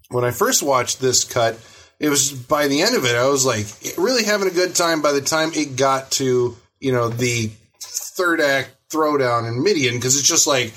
when 0.08 0.24
I 0.24 0.32
first 0.32 0.64
watched 0.64 1.00
this 1.00 1.22
cut, 1.24 1.58
it 2.00 2.08
was 2.08 2.32
by 2.32 2.66
the 2.66 2.82
end 2.82 2.96
of 2.96 3.04
it, 3.04 3.14
I 3.14 3.28
was 3.28 3.46
like 3.46 3.66
really 3.96 4.24
having 4.24 4.48
a 4.48 4.52
good 4.52 4.74
time. 4.74 5.00
By 5.00 5.12
the 5.12 5.20
time 5.20 5.52
it 5.54 5.76
got 5.76 6.10
to 6.12 6.56
you 6.80 6.92
know 6.92 7.08
the 7.08 7.50
third 7.80 8.40
act 8.40 8.75
throwdown 8.90 9.48
in 9.48 9.62
Midian, 9.62 9.94
because 9.94 10.18
it's 10.18 10.28
just 10.28 10.46
like 10.46 10.72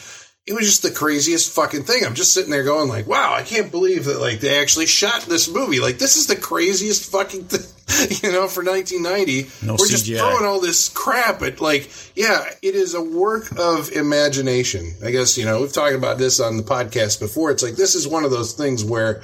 it 0.50 0.54
was 0.54 0.66
just 0.66 0.82
the 0.82 0.90
craziest 0.90 1.54
fucking 1.54 1.84
thing. 1.84 2.04
I'm 2.04 2.16
just 2.16 2.34
sitting 2.34 2.50
there 2.50 2.64
going 2.64 2.90
like, 2.90 3.06
wow, 3.06 3.36
I 3.36 3.44
can't 3.44 3.70
believe 3.70 4.06
that 4.06 4.20
like 4.20 4.40
they 4.40 4.60
actually 4.60 4.88
shot 4.88 5.22
this 5.22 5.48
movie. 5.48 5.80
Like 5.80 6.00
this 6.00 6.16
is 6.16 6.26
the 6.26 6.36
craziest 6.36 7.12
fucking 7.12 7.44
thing, 7.44 8.18
you 8.24 8.32
know, 8.32 8.48
for 8.48 8.64
1990. 8.64 9.48
No 9.64 9.74
We're 9.74 9.88
just 9.88 10.08
throwing 10.08 10.46
all 10.46 10.60
this 10.60 10.90
crap 10.90 11.44
at 11.44 11.62
like, 11.62 11.92
yeah, 12.16 12.46
it 12.64 12.74
is 12.74 12.96
a 12.96 13.02
work 13.02 13.52
of 13.60 13.92
imagination. 13.92 14.96
I 15.06 15.12
guess 15.12 15.38
you 15.38 15.46
know 15.46 15.62
we've 15.62 15.72
talked 15.72 15.96
about 15.96 16.18
this 16.18 16.40
on 16.40 16.58
the 16.58 16.64
podcast 16.64 17.20
before. 17.20 17.52
It's 17.52 17.62
like 17.62 17.76
this 17.76 17.94
is 17.94 18.08
one 18.08 18.26
of 18.26 18.32
those 18.32 18.54
things 18.54 18.84
where 18.84 19.22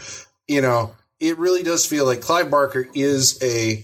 you 0.48 0.62
know 0.62 0.94
it 1.20 1.40
really 1.40 1.64
does 1.64 1.88
feel 1.88 2.06
like 2.06 2.22
Clive 2.22 2.52
Barker 2.52 2.88
is 2.94 3.42
a 3.42 3.84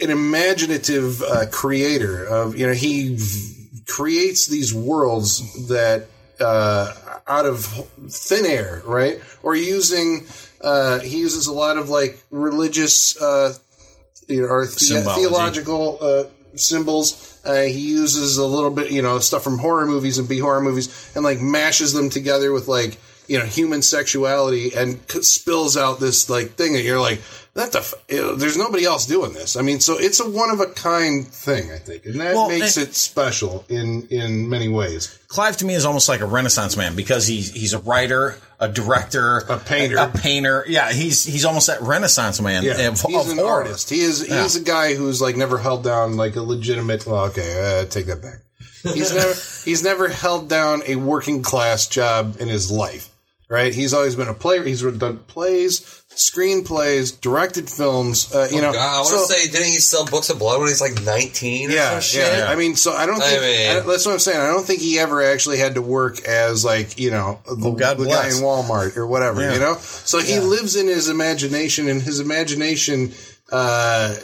an 0.00 0.10
imaginative 0.10 1.22
uh, 1.22 1.46
creator 1.50 2.24
of 2.24 2.56
you 2.56 2.66
know 2.66 2.72
he 2.72 3.16
v- 3.16 3.82
creates 3.86 4.46
these 4.46 4.72
worlds 4.74 5.68
that 5.68 6.06
uh, 6.40 6.92
out 7.26 7.46
of 7.46 7.64
thin 8.08 8.46
air 8.46 8.82
right? 8.84 9.20
Or 9.42 9.54
using 9.54 10.26
uh, 10.60 11.00
he 11.00 11.18
uses 11.18 11.46
a 11.46 11.52
lot 11.52 11.76
of 11.76 11.88
like 11.88 12.22
religious 12.30 13.20
uh, 13.20 13.54
you 14.28 14.42
know, 14.42 14.48
or 14.48 14.66
the- 14.66 14.70
theological 15.16 15.98
uh, 16.00 16.24
symbols. 16.56 17.38
Uh, 17.44 17.62
he 17.62 17.90
uses 17.92 18.36
a 18.38 18.44
little 18.46 18.70
bit 18.70 18.90
you 18.90 19.02
know 19.02 19.18
stuff 19.18 19.42
from 19.42 19.58
horror 19.58 19.86
movies 19.86 20.18
and 20.18 20.28
b 20.28 20.38
horror 20.38 20.60
movies 20.60 21.10
and 21.14 21.24
like 21.24 21.40
mashes 21.40 21.92
them 21.92 22.10
together 22.10 22.52
with 22.52 22.68
like 22.68 22.98
you 23.28 23.38
know 23.38 23.44
human 23.46 23.80
sexuality 23.82 24.74
and 24.74 24.98
c- 25.10 25.22
spills 25.22 25.76
out 25.76 26.00
this 26.00 26.28
like 26.28 26.50
thing 26.52 26.72
that 26.74 26.82
you're 26.82 27.00
like 27.00 27.20
that 27.54 27.72
the 27.72 27.78
f- 27.80 27.94
there's 28.08 28.56
nobody 28.56 28.84
else 28.84 29.06
doing 29.06 29.32
this. 29.32 29.56
I 29.56 29.62
mean, 29.62 29.80
so 29.80 29.98
it's 29.98 30.20
a 30.20 30.28
one 30.28 30.50
of 30.50 30.60
a 30.60 30.66
kind 30.66 31.26
thing, 31.26 31.70
I 31.72 31.78
think, 31.78 32.06
and 32.06 32.20
that 32.20 32.34
Well, 32.34 32.48
makes 32.48 32.76
and- 32.76 32.88
it 32.88 32.94
special 32.94 33.64
in 33.68 34.06
in 34.08 34.48
many 34.48 34.68
ways. 34.68 35.18
Clive 35.28 35.56
to 35.58 35.64
me 35.64 35.74
is 35.74 35.84
almost 35.84 36.08
like 36.08 36.20
a 36.20 36.26
Renaissance 36.26 36.76
man 36.76 36.94
because 36.96 37.26
he's 37.26 37.52
he's 37.52 37.72
a 37.72 37.78
writer, 37.80 38.36
a 38.58 38.68
director, 38.68 39.38
a 39.48 39.58
painter, 39.58 39.96
a, 39.98 40.08
painter. 40.08 40.64
Yeah, 40.68 40.92
he's 40.92 41.24
he's 41.24 41.44
almost 41.44 41.66
that 41.68 41.80
Renaissance 41.82 42.40
man. 42.40 42.62
Yeah, 42.64 42.88
of, 42.88 43.00
he's 43.00 43.14
of 43.26 43.30
an 43.30 43.38
horror. 43.38 43.62
artist. 43.62 43.90
He 43.90 44.00
is 44.00 44.28
Yeah. 44.28 44.42
he's 44.42 44.56
a 44.56 44.60
guy 44.62 44.94
who's 44.94 45.20
like 45.20 45.36
never 45.36 45.58
held 45.58 45.84
down 45.84 46.16
like 46.16 46.36
a 46.36 46.42
legitimate. 46.42 47.06
Well, 47.06 47.26
okay, 47.26 47.80
uh, 47.82 47.86
take 47.86 48.06
that 48.06 48.22
back. 48.22 48.40
He's 48.82 49.14
never 49.14 49.34
he's 49.64 49.82
never 49.84 50.08
held 50.08 50.48
down 50.48 50.82
a 50.86 50.96
working 50.96 51.42
class 51.42 51.86
job 51.86 52.36
in 52.40 52.48
his 52.48 52.70
life. 52.70 53.08
Right? 53.48 53.74
He's 53.74 53.92
always 53.92 54.14
been 54.14 54.28
a 54.28 54.34
player. 54.34 54.62
He's 54.62 54.80
done 54.82 55.18
plays, 55.26 55.99
screenplays, 56.20 57.18
directed 57.20 57.68
films. 57.70 58.32
Uh, 58.34 58.48
you 58.50 58.60
know, 58.60 58.70
Oh, 58.70 58.72
God, 58.72 58.94
I 58.96 58.96
want 58.98 59.08
so- 59.08 59.26
to 59.26 59.32
say, 59.32 59.46
didn't 59.50 59.66
he 59.68 59.78
sell 59.78 60.04
books 60.06 60.30
of 60.30 60.38
blood 60.38 60.60
when 60.60 60.68
he's 60.68 60.80
like 60.80 61.02
19 61.02 61.70
or 61.70 61.74
Yeah, 61.74 62.00
shit? 62.00 62.26
yeah. 62.26 62.46
I 62.48 62.54
mean, 62.56 62.76
so 62.76 62.92
I 62.92 63.06
don't 63.06 63.20
I 63.22 63.38
mean- 63.40 63.76
I- 63.76 63.80
that's 63.80 64.06
what 64.06 64.12
I'm 64.12 64.18
saying. 64.18 64.40
I 64.40 64.48
don't 64.48 64.66
think 64.66 64.80
he 64.80 64.98
ever 64.98 65.22
actually 65.22 65.58
had 65.58 65.74
to 65.76 65.82
work 65.82 66.20
as 66.26 66.64
like 66.64 66.98
you 66.98 67.10
know 67.10 67.40
the, 67.46 67.70
God 67.72 67.98
the 67.98 68.06
guy 68.06 68.28
in 68.28 68.34
Walmart 68.34 68.96
or 68.96 69.06
whatever. 69.06 69.40
Yeah. 69.40 69.54
You 69.54 69.60
know, 69.60 69.76
so 69.80 70.18
he 70.18 70.38
lives 70.38 70.76
in 70.76 70.86
his 70.86 71.08
imagination, 71.08 71.88
and 71.88 72.00
his 72.02 72.20
imagination 72.20 73.12
uh, 73.52 74.14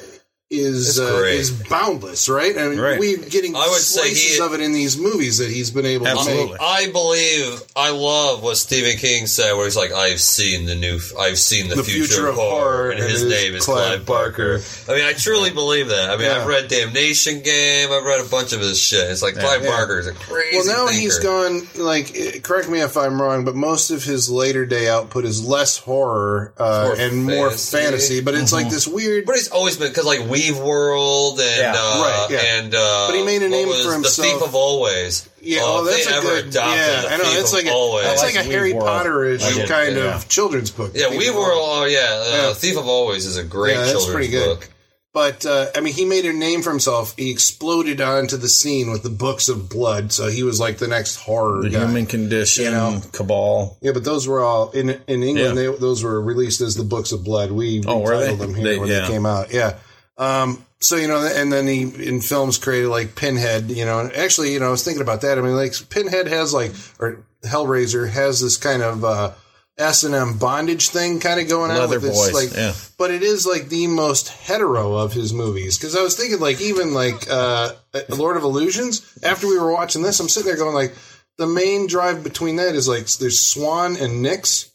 is 0.49 1.01
uh, 1.01 1.25
is 1.27 1.51
boundless, 1.51 2.29
right? 2.29 2.57
I 2.57 2.69
mean, 2.69 2.79
Right. 2.79 3.01
we're 3.01 3.17
getting 3.19 3.57
I 3.57 3.67
would 3.67 3.81
say 3.81 4.01
slices 4.11 4.35
he- 4.37 4.41
of 4.41 4.55
it 4.55 4.61
in 4.61 4.73
these 4.73 4.97
movies 4.97 5.39
that 5.39 5.51
he's 5.51 5.73
been 5.73 5.87
able 5.87 6.07
Absolutely. 6.07 6.45
to 6.47 6.53
make. 6.53 6.61
I 6.61 6.91
believe 6.93 7.63
I 7.75 7.91
love 7.91 8.45
what 8.45 8.57
Stephen 8.57 8.97
King 8.97 9.27
said, 9.27 9.55
where 9.55 9.65
he's 9.65 9.77
like, 9.77 9.93
"I've 9.93 10.21
seen 10.21 10.67
the 10.67 10.77
new, 10.77 11.01
I've 11.19 11.39
seen 11.41 11.69
the, 11.69 11.75
The 11.75 11.83
future, 11.83 12.07
future 12.07 12.27
of 12.29 12.35
of 12.35 12.41
horror, 12.41 12.61
horror, 12.63 12.91
and 12.91 13.01
and 13.01 13.11
his 13.11 13.23
it 13.25 13.27
is 13.27 13.33
name 13.45 13.55
is 13.57 13.65
Clive 13.65 13.87
Clive 13.89 14.07
Barker." 14.07 14.61
I 14.89 14.93
mean, 14.95 15.05
I 15.05 15.15
truly 15.15 15.51
believe 15.51 15.89
that. 15.89 16.11
I 16.11 16.17
mean, 16.17 16.27
Yeah. 16.27 16.41
I've 16.41 16.47
read 16.47 16.69
Damnation 16.69 17.43
Game, 17.43 17.91
I've 17.91 18.05
read 18.05 18.21
a 18.21 18.29
bunch 18.29 18.53
of 18.53 18.61
his 18.61 18.79
shit. 18.79 19.11
It's 19.11 19.23
like 19.23 19.35
Clive 19.35 19.65
Yeah. 19.65 19.71
Barker 19.71 19.99
is 19.99 20.07
a 20.07 20.13
crazy. 20.13 20.59
Well, 20.59 20.67
now 20.67 20.87
thinker. 20.87 21.01
he's 21.01 21.19
gone. 21.19 21.67
Like, 21.75 22.43
correct 22.45 22.69
me 22.69 22.81
if 22.83 22.97
I'm 22.97 23.21
wrong, 23.21 23.45
but 23.45 23.57
most 23.57 23.91
of 23.91 24.05
his 24.05 24.31
later 24.31 24.65
day 24.65 24.89
output 24.89 25.25
is 25.25 25.45
less 25.45 25.77
horror 25.79 26.53
uh, 26.57 26.85
More 26.87 26.97
and 27.01 27.25
more 27.25 27.51
fantasy. 27.51 27.77
fantasy. 27.77 28.21
But 28.21 28.35
it's 28.37 28.53
like 28.53 28.71
this 28.71 28.87
weird. 28.87 29.27
But 29.27 29.35
he's 29.35 29.49
always 29.49 29.77
been 29.77 29.89
because 29.89 30.05
like 30.05 30.21
Weave 30.37 30.59
World 30.59 31.41
and 31.41 31.57
Yeah. 31.59 31.75
uh, 31.77 32.03
Right, 32.03 32.27
yeah. 32.31 32.57
and 32.59 32.75
uh, 32.75 33.07
But 33.09 33.17
he 33.17 33.25
made 33.25 33.43
a 33.43 33.49
name 33.49 33.69
for 33.69 33.93
himself. 33.93 34.17
The. 34.17 34.23
Thief 34.23 34.43
of 34.43 34.55
Always. 34.55 35.29
Yeah, 35.43 35.61
Uh, 35.61 35.65
oh, 35.67 35.85
if 35.87 35.91
that's 35.93 36.07
they 36.07 36.17
a 36.19 36.21
good. 36.21 36.47
adopted 36.49 36.77
Yeah, 36.77 37.09
I 37.11 37.17
know. 37.19 37.25
Thief 37.25 37.39
It's 37.41 37.53
like 37.53 37.67
a, 37.67 37.71
Always. 37.73 38.07
it's 38.07 38.23
I 38.23 38.27
like 38.27 38.35
a 38.37 38.43
Harry 38.43 38.73
Weave 38.73 38.77
World. 38.83 38.87
Potter-ish 38.89 39.43
I 39.43 39.53
did, 39.55 39.69
kind 39.69 39.97
yeah. 39.97 40.17
of 40.17 40.29
children's 40.29 40.71
book. 40.71 40.93
yeah, 40.95 41.09
Thief 41.09 41.19
Weave 41.19 41.31
of 41.31 41.37
World. 41.37 41.61
Oh 41.63 41.85
yeah, 41.85 41.99
uh, 41.99 42.49
Yeah. 42.49 42.55
Thief 42.55 42.77
of 42.77 42.87
Always 42.89 43.27
is 43.27 43.37
a 43.37 43.45
great 43.45 43.73
Yeah, 43.75 43.81
that's 43.81 43.93
children's 43.93 44.15
pretty 44.15 44.29
good. 44.33 44.59
book. 44.61 44.69
But 45.13 45.47
uh, 45.47 45.69
I 45.75 45.81
mean, 45.81 45.95
he 45.95 46.05
made 46.05 46.27
a 46.27 46.33
name 46.35 46.61
for 46.61 46.69
himself. 46.69 47.15
He 47.17 47.31
exploded 47.31 48.03
onto 48.03 48.37
the 48.37 48.49
scene 48.51 48.91
with 48.91 49.03
the 49.03 49.09
books 49.09 49.49
of 49.49 49.71
blood, 49.71 50.13
so 50.13 50.27
he 50.29 50.43
was 50.43 50.61
like 50.61 50.77
the 50.77 50.89
next 50.89 51.17
horror 51.17 51.63
The 51.63 51.71
guy. 51.71 51.79
human 51.87 52.05
condition, 52.05 52.65
You 52.65 52.71
know? 52.73 53.01
cabal. 53.13 53.79
Yeah, 53.81 53.93
but 53.93 54.05
those 54.05 54.29
were 54.29 54.41
all 54.45 54.73
in 54.73 54.91
in 55.07 55.23
England. 55.23 55.57
Yeah. 55.57 55.71
They, 55.71 55.79
those 55.79 56.03
were 56.05 56.21
released 56.21 56.61
as 56.61 56.75
the 56.75 56.85
books 56.85 57.13
of 57.13 57.25
blood. 57.25 57.51
We 57.51 57.83
Oh, 57.87 58.01
were 58.01 58.13
titled 58.13 58.41
they? 58.41 58.45
them 58.45 58.55
here 58.57 58.65
They- 58.65 58.79
when 58.79 58.89
yeah. 58.91 59.01
they 59.03 59.07
came 59.07 59.25
out. 59.25 59.55
Yeah. 59.55 59.75
Um, 60.19 60.65
so 60.81 60.97
you 60.97 61.09
know, 61.09 61.19
and 61.19 61.53
then 61.53 61.67
he 61.67 61.83
in 61.83 62.21
films 62.21 62.59
created 62.59 62.89
like 62.89 63.15
Pinhead. 63.15 63.71
You 63.71 63.85
know, 63.85 64.01
and 64.01 64.13
actually, 64.13 64.53
you 64.53 64.61
know, 64.61 64.69
I 64.69 64.71
was 64.71 64.85
thinking 64.85 65.03
about 65.03 65.23
that. 65.23 65.39
I 65.39 65.41
mean, 65.41 65.57
like 65.57 65.75
Pinhead 65.91 66.29
has 66.29 66.53
like 66.53 66.73
or 66.99 67.25
Hellraiser 67.45 68.09
has 68.09 68.41
this 68.41 68.57
kind 68.57 68.83
of 68.83 69.05
uh, 69.05 69.33
S 69.79 70.05
and 70.05 70.15
M 70.15 70.39
bondage 70.39 70.89
thing 70.89 71.21
kind 71.21 71.39
of 71.39 71.49
going 71.49 71.71
on 71.71 71.79
Leather 71.79 72.01
with 72.01 72.05
this, 72.05 72.33
boys, 72.33 72.49
like, 72.49 72.57
yeah. 72.57 72.73
but 72.97 73.11
it 73.11 73.23
is 73.23 73.47
like 73.47 73.69
the 73.69 73.87
most 73.87 74.29
hetero 74.29 74.95
of 74.95 75.13
his 75.13 75.33
movies. 75.33 75.77
Because 75.77 75.95
I 75.95 76.03
was 76.03 76.17
thinking, 76.17 76.41
like, 76.41 76.61
even 76.61 76.95
like 76.95 77.31
uh, 77.31 77.73
Lord 78.09 78.37
of 78.37 78.43
Illusions. 78.43 79.19
After 79.23 79.47
we 79.47 79.59
were 79.59 79.73
watching 79.73 80.03
this, 80.03 80.19
I'm 80.19 80.29
sitting 80.29 80.49
there 80.49 80.57
going, 80.57 80.75
like, 80.75 80.95
the 81.37 81.47
main 81.47 81.87
drive 81.87 82.25
between 82.25 82.57
that 82.57 82.75
is 82.75 82.89
like 82.89 83.07
there's 83.07 83.41
Swan 83.41 83.97
and 83.97 84.23
Nix. 84.23 84.73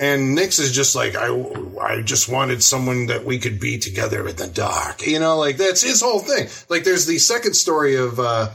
And 0.00 0.34
Nix 0.34 0.58
is 0.58 0.72
just 0.72 0.96
like 0.96 1.14
I, 1.14 1.28
I 1.80 2.02
just 2.02 2.28
wanted 2.28 2.62
someone 2.62 3.06
that 3.06 3.24
we 3.24 3.38
could 3.38 3.60
be 3.60 3.78
together 3.78 4.26
in 4.26 4.36
the 4.36 4.48
dark, 4.48 5.06
you 5.06 5.20
know, 5.20 5.38
like 5.38 5.56
that's 5.58 5.82
his 5.82 6.02
whole 6.02 6.18
thing. 6.18 6.48
Like 6.68 6.84
there's 6.84 7.06
the 7.06 7.18
second 7.18 7.54
story 7.54 7.96
of 7.96 8.18
uh, 8.18 8.50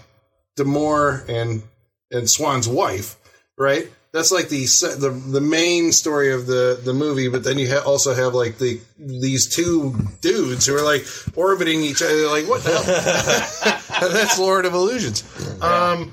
D'Amour 0.58 1.26
and 1.30 1.64
and 2.12 2.30
Swan's 2.30 2.68
wife, 2.68 3.16
right? 3.58 3.90
that's 4.18 4.32
like 4.32 4.50
the 4.50 4.66
the 5.00 5.10
the 5.10 5.42
main 5.42 5.92
story 5.92 6.34
of 6.34 6.48
the 6.48 6.80
the 6.84 6.94
movie. 6.94 7.30
But 7.30 7.44
then 7.44 7.60
you 7.60 7.70
ha- 7.70 7.84
also 7.86 8.14
have 8.14 8.34
like 8.34 8.58
the 8.58 8.80
these 8.98 9.48
two 9.48 9.96
dudes 10.22 10.66
who 10.66 10.76
are 10.76 10.84
like 10.84 11.06
orbiting 11.36 11.82
each 11.82 12.02
other. 12.02 12.16
They're 12.16 12.30
like 12.30 12.48
what 12.48 12.64
the 12.64 12.72
hell? 12.72 14.10
that's 14.12 14.40
Lord 14.40 14.66
of 14.66 14.74
Illusions. 14.74 15.24
Um. 15.62 16.12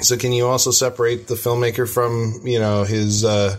So 0.00 0.16
can 0.16 0.32
you 0.32 0.46
also 0.46 0.70
separate 0.70 1.26
the 1.26 1.34
filmmaker 1.34 1.88
from 1.92 2.40
you 2.44 2.58
know 2.58 2.84
his? 2.84 3.24
uh 3.24 3.56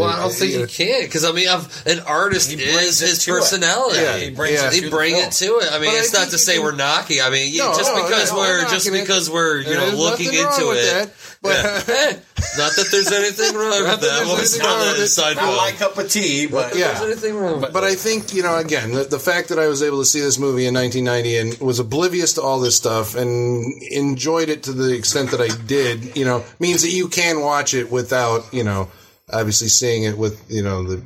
Well, 0.00 0.08
I 0.08 0.20
don't 0.22 0.32
think 0.32 0.52
you 0.52 0.66
can 0.66 1.02
because 1.02 1.24
I 1.24 1.32
mean, 1.32 1.48
I've, 1.48 1.86
an 1.86 2.00
artist 2.06 2.52
is 2.52 2.98
his 3.00 3.24
personality. 3.24 3.98
Yeah, 4.00 4.16
he 4.18 4.30
brings 4.30 4.62
it 4.62 4.72
he 4.72 4.80
to 4.82 4.90
bring 4.90 5.16
it 5.16 5.32
to 5.32 5.44
it. 5.60 5.68
I 5.72 5.78
mean, 5.78 5.90
But 5.90 5.96
I 5.96 5.98
it's 6.00 6.12
not 6.12 6.28
to 6.30 6.38
say 6.38 6.54
can- 6.54 6.62
we're 6.64 6.74
knocking. 6.76 7.20
I 7.22 7.30
mean, 7.30 7.56
No, 7.56 7.74
just 7.76 7.94
no, 7.94 8.02
because 8.04 8.32
no, 8.32 8.38
we're 8.38 8.62
just 8.62 8.86
knocking 8.86 9.00
it. 9.00 9.02
because 9.04 9.30
we're 9.30 9.60
you 9.60 9.74
know 9.74 9.86
There's 9.90 9.98
looking 9.98 10.26
nothing 10.26 10.44
wrong 10.44 10.54
into 10.54 10.68
with 10.68 10.78
it. 10.78 10.92
that, 10.92 11.10
but 11.42 11.56
Yeah. 11.88 12.18
not 12.58 12.72
that 12.76 12.88
there's 12.90 13.12
anything 13.12 13.54
wrong 13.56 13.70
with 13.70 13.86
that 13.86 14.00
that. 14.00 14.00
there's 14.00 14.28
What 14.28 14.40
was 14.40 14.54
anything 14.54 14.70
wrong 14.70 14.80
on 14.80 14.88
with 14.88 14.96
the 14.98 15.02
it. 15.04 15.08
side 15.08 15.36
Not 15.36 15.56
my 15.56 15.72
cup 15.72 15.98
of 15.98 16.10
tea, 16.10 16.46
but 16.46 16.76
yeah. 16.76 17.00
Anything 17.02 17.36
wrong 17.36 17.60
with 17.60 17.72
But 17.72 17.84
I 17.84 17.94
think 17.94 18.32
you 18.34 18.42
know 18.42 18.56
again 18.56 18.92
the, 18.92 19.04
the 19.04 19.18
fact 19.18 19.48
that 19.48 19.58
I 19.58 19.66
was 19.68 19.82
able 19.82 19.98
to 19.98 20.04
see 20.04 20.20
this 20.20 20.38
movie 20.38 20.66
in 20.66 20.74
1990 20.74 21.36
and 21.36 21.60
was 21.66 21.78
oblivious 21.78 22.34
to 22.34 22.42
all 22.42 22.60
this 22.60 22.76
stuff 22.76 23.14
and 23.14 23.82
enjoyed 23.90 24.48
it 24.48 24.62
to 24.64 24.72
the 24.72 24.94
extent 24.94 25.30
that 25.32 25.40
I 25.40 25.48
did, 25.66 26.16
you 26.16 26.24
know, 26.24 26.44
means 26.58 26.82
that 26.82 26.90
you 26.90 27.08
can 27.08 27.40
watch 27.40 27.74
it 27.74 27.90
without 27.90 28.52
you 28.52 28.64
know 28.64 28.88
obviously 29.32 29.68
seeing 29.68 30.04
it 30.04 30.16
with 30.18 30.50
you 30.50 30.62
know 30.62 30.82
the 30.84 31.02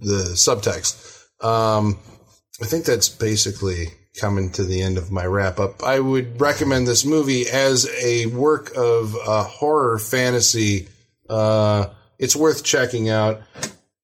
the 0.00 0.24
subtext. 0.34 1.24
Um, 1.44 1.98
I 2.60 2.66
think 2.66 2.84
that's 2.84 3.08
basically 3.08 3.88
coming 4.18 4.50
to 4.52 4.64
the 4.64 4.82
end 4.82 4.98
of 4.98 5.10
my 5.10 5.24
wrap 5.24 5.60
up. 5.60 5.82
I 5.82 6.00
would 6.00 6.40
recommend 6.40 6.86
this 6.86 7.04
movie 7.04 7.48
as 7.48 7.88
a 8.02 8.26
work 8.26 8.72
of 8.76 9.16
uh, 9.16 9.44
horror 9.44 9.98
fantasy. 9.98 10.88
Uh, 11.28 11.86
it's 12.18 12.34
worth 12.34 12.64
checking 12.64 13.08
out. 13.08 13.40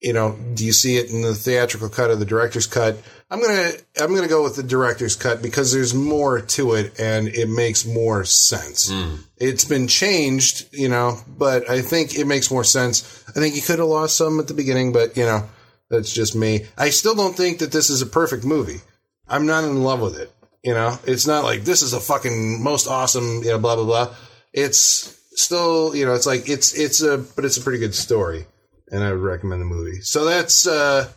You 0.01 0.13
know, 0.13 0.39
do 0.55 0.65
you 0.65 0.73
see 0.73 0.97
it 0.99 1.11
in 1.11 1.23
the 1.23 1.35
theatrical 1.35 1.89
cut 1.89 2.11
or 2.11 2.17
the 2.17 2.25
director's 2.25 2.67
cut? 2.67 2.99
I'm 3.35 3.43
gonna 3.43 3.73
I'm 4.01 4.15
gonna 4.15 4.29
go 4.29 4.45
with 4.45 4.55
the 4.55 4.63
director's 4.63 5.17
cut 5.17 5.43
because 5.43 5.73
there's 5.73 5.93
more 5.93 6.41
to 6.41 6.75
it 6.75 7.01
and 7.01 7.27
it 7.27 7.49
makes 7.49 7.85
more 7.85 8.25
sense. 8.25 8.93
It's 9.39 9.65
been 9.65 9.89
changed, 9.89 10.69
you 10.73 10.89
know, 10.89 11.19
but 11.27 11.69
I 11.69 11.83
think 11.83 12.17
it 12.17 12.29
makes 12.29 12.49
more 12.53 12.63
sense. 12.63 13.25
I 13.31 13.33
think 13.33 13.57
you 13.57 13.63
could 13.63 13.81
have 13.81 13.89
lost 13.89 14.17
some 14.17 14.39
at 14.39 14.47
the 14.47 14.55
beginning, 14.55 14.93
but 14.93 15.17
you 15.17 15.25
know, 15.25 15.49
that's 15.91 16.13
just 16.13 16.37
me. 16.37 16.67
I 16.79 16.91
still 16.91 17.17
don't 17.17 17.37
think 17.37 17.59
that 17.59 17.73
this 17.73 17.91
is 17.91 18.03
a 18.03 18.07
perfect 18.07 18.45
movie. 18.45 18.81
I'm 19.27 19.47
not 19.47 19.65
in 19.65 19.83
love 19.83 20.01
with 20.01 20.17
it. 20.17 20.31
You 20.63 20.75
know, 20.75 20.97
it's 21.05 21.27
not 21.27 21.43
like 21.43 21.65
this 21.65 21.83
is 21.83 21.93
a 21.93 21.99
fucking 21.99 22.63
most 22.63 22.87
awesome, 22.87 23.43
you 23.43 23.51
know, 23.51 23.59
blah 23.59 23.75
blah 23.75 23.85
blah. 23.85 24.15
It's 24.53 25.19
still, 25.33 25.97
you 25.97 26.07
know, 26.07 26.15
it's 26.15 26.27
like 26.27 26.49
it's 26.49 26.73
it's 26.79 27.03
a 27.03 27.19
but 27.19 27.45
it's 27.45 27.57
a 27.57 27.63
pretty 27.63 27.81
good 27.81 27.97
story, 27.97 28.47
and 28.93 29.03
I 29.03 29.11
would 29.11 29.23
recommend 29.23 29.61
the 29.61 29.67
movie. 29.67 30.03
So 30.03 30.25
that's 30.25 30.69
uh 30.69 31.11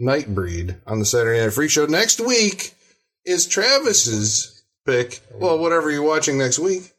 Nightbreed 0.00 0.76
on 0.86 0.98
the 0.98 1.04
Saturday 1.04 1.40
Night 1.42 1.52
Freak 1.52 1.70
Show. 1.70 1.86
Next 1.86 2.20
week 2.20 2.74
is 3.24 3.46
Travis's 3.46 4.64
pick. 4.86 5.20
Well, 5.34 5.58
whatever 5.58 5.90
you're 5.90 6.02
watching 6.02 6.38
next 6.38 6.58
week. 6.58 6.92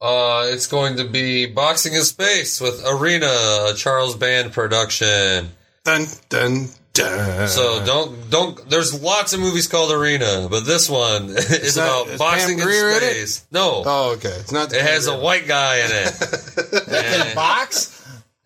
Uh, 0.00 0.46
it's 0.48 0.66
going 0.66 0.96
to 0.96 1.04
be 1.04 1.44
Boxing 1.46 1.92
in 1.92 2.02
Space 2.02 2.58
with 2.60 2.82
Arena, 2.86 3.26
a 3.26 3.74
Charles 3.76 4.16
Band 4.16 4.52
production. 4.52 5.50
Dun 5.84 6.06
dun 6.30 6.68
dun. 6.94 7.48
So 7.48 7.84
don't 7.84 8.30
don't. 8.30 8.70
There's 8.70 9.02
lots 9.02 9.34
of 9.34 9.40
movies 9.40 9.68
called 9.68 9.92
Arena, 9.92 10.48
but 10.50 10.60
this 10.64 10.88
one 10.88 11.24
is 11.30 11.76
not- 11.76 12.04
about 12.04 12.08
is 12.14 12.18
boxing 12.18 12.56
Pam 12.58 12.66
Grier 12.66 12.90
in 12.92 12.96
in 12.96 13.02
it? 13.02 13.12
space. 13.12 13.46
No, 13.52 13.82
Oh, 13.84 14.12
okay. 14.16 14.28
It's 14.40 14.52
not. 14.52 14.72
it 14.72 14.80
has 14.80 15.06
a 15.06 15.18
white 15.18 15.46
guy 15.46 15.76
in 15.80 15.90
it. 15.92 16.86
Yeah. 16.90 17.34
box. 17.34 17.89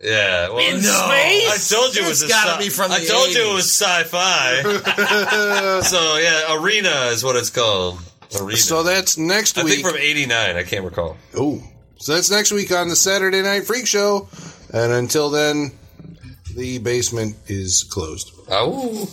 Yeah, 0.05 0.49
well, 0.49 0.59
In 0.59 0.75
no. 0.75 0.81
space? 0.81 1.71
I 1.73 1.75
told 1.75 1.95
you 1.95 2.03
it 2.05 2.09
was 2.09 2.21
It's 2.21 2.31
a 2.31 2.33
gotta 2.33 2.51
sci- 2.51 2.63
be 2.63 2.69
from 2.69 2.91
I 2.91 2.99
the 2.99 3.05
told 3.07 3.29
you 3.33 3.49
it 3.49 3.53
was 3.53 3.65
sci-fi. 3.73 4.61
so 5.81 6.17
yeah, 6.17 6.55
Arena 6.61 7.07
is 7.11 7.23
what 7.23 7.35
it's 7.35 7.49
called. 7.49 7.99
Arena. 8.39 8.57
So 8.57 8.83
that's 8.83 9.17
next 9.17 9.57
I 9.57 9.63
week. 9.63 9.75
think 9.75 9.87
from 9.87 9.97
'89. 9.97 10.55
I 10.57 10.63
can't 10.63 10.85
recall. 10.85 11.17
Oh, 11.35 11.61
so 11.97 12.13
that's 12.13 12.29
next 12.29 12.51
week 12.51 12.71
on 12.71 12.87
the 12.89 12.95
Saturday 12.95 13.41
Night 13.41 13.65
Freak 13.65 13.87
Show. 13.87 14.27
And 14.73 14.91
until 14.91 15.29
then, 15.29 15.71
the 16.55 16.77
basement 16.79 17.35
is 17.47 17.83
closed. 17.83 18.31
Oh. 18.49 19.09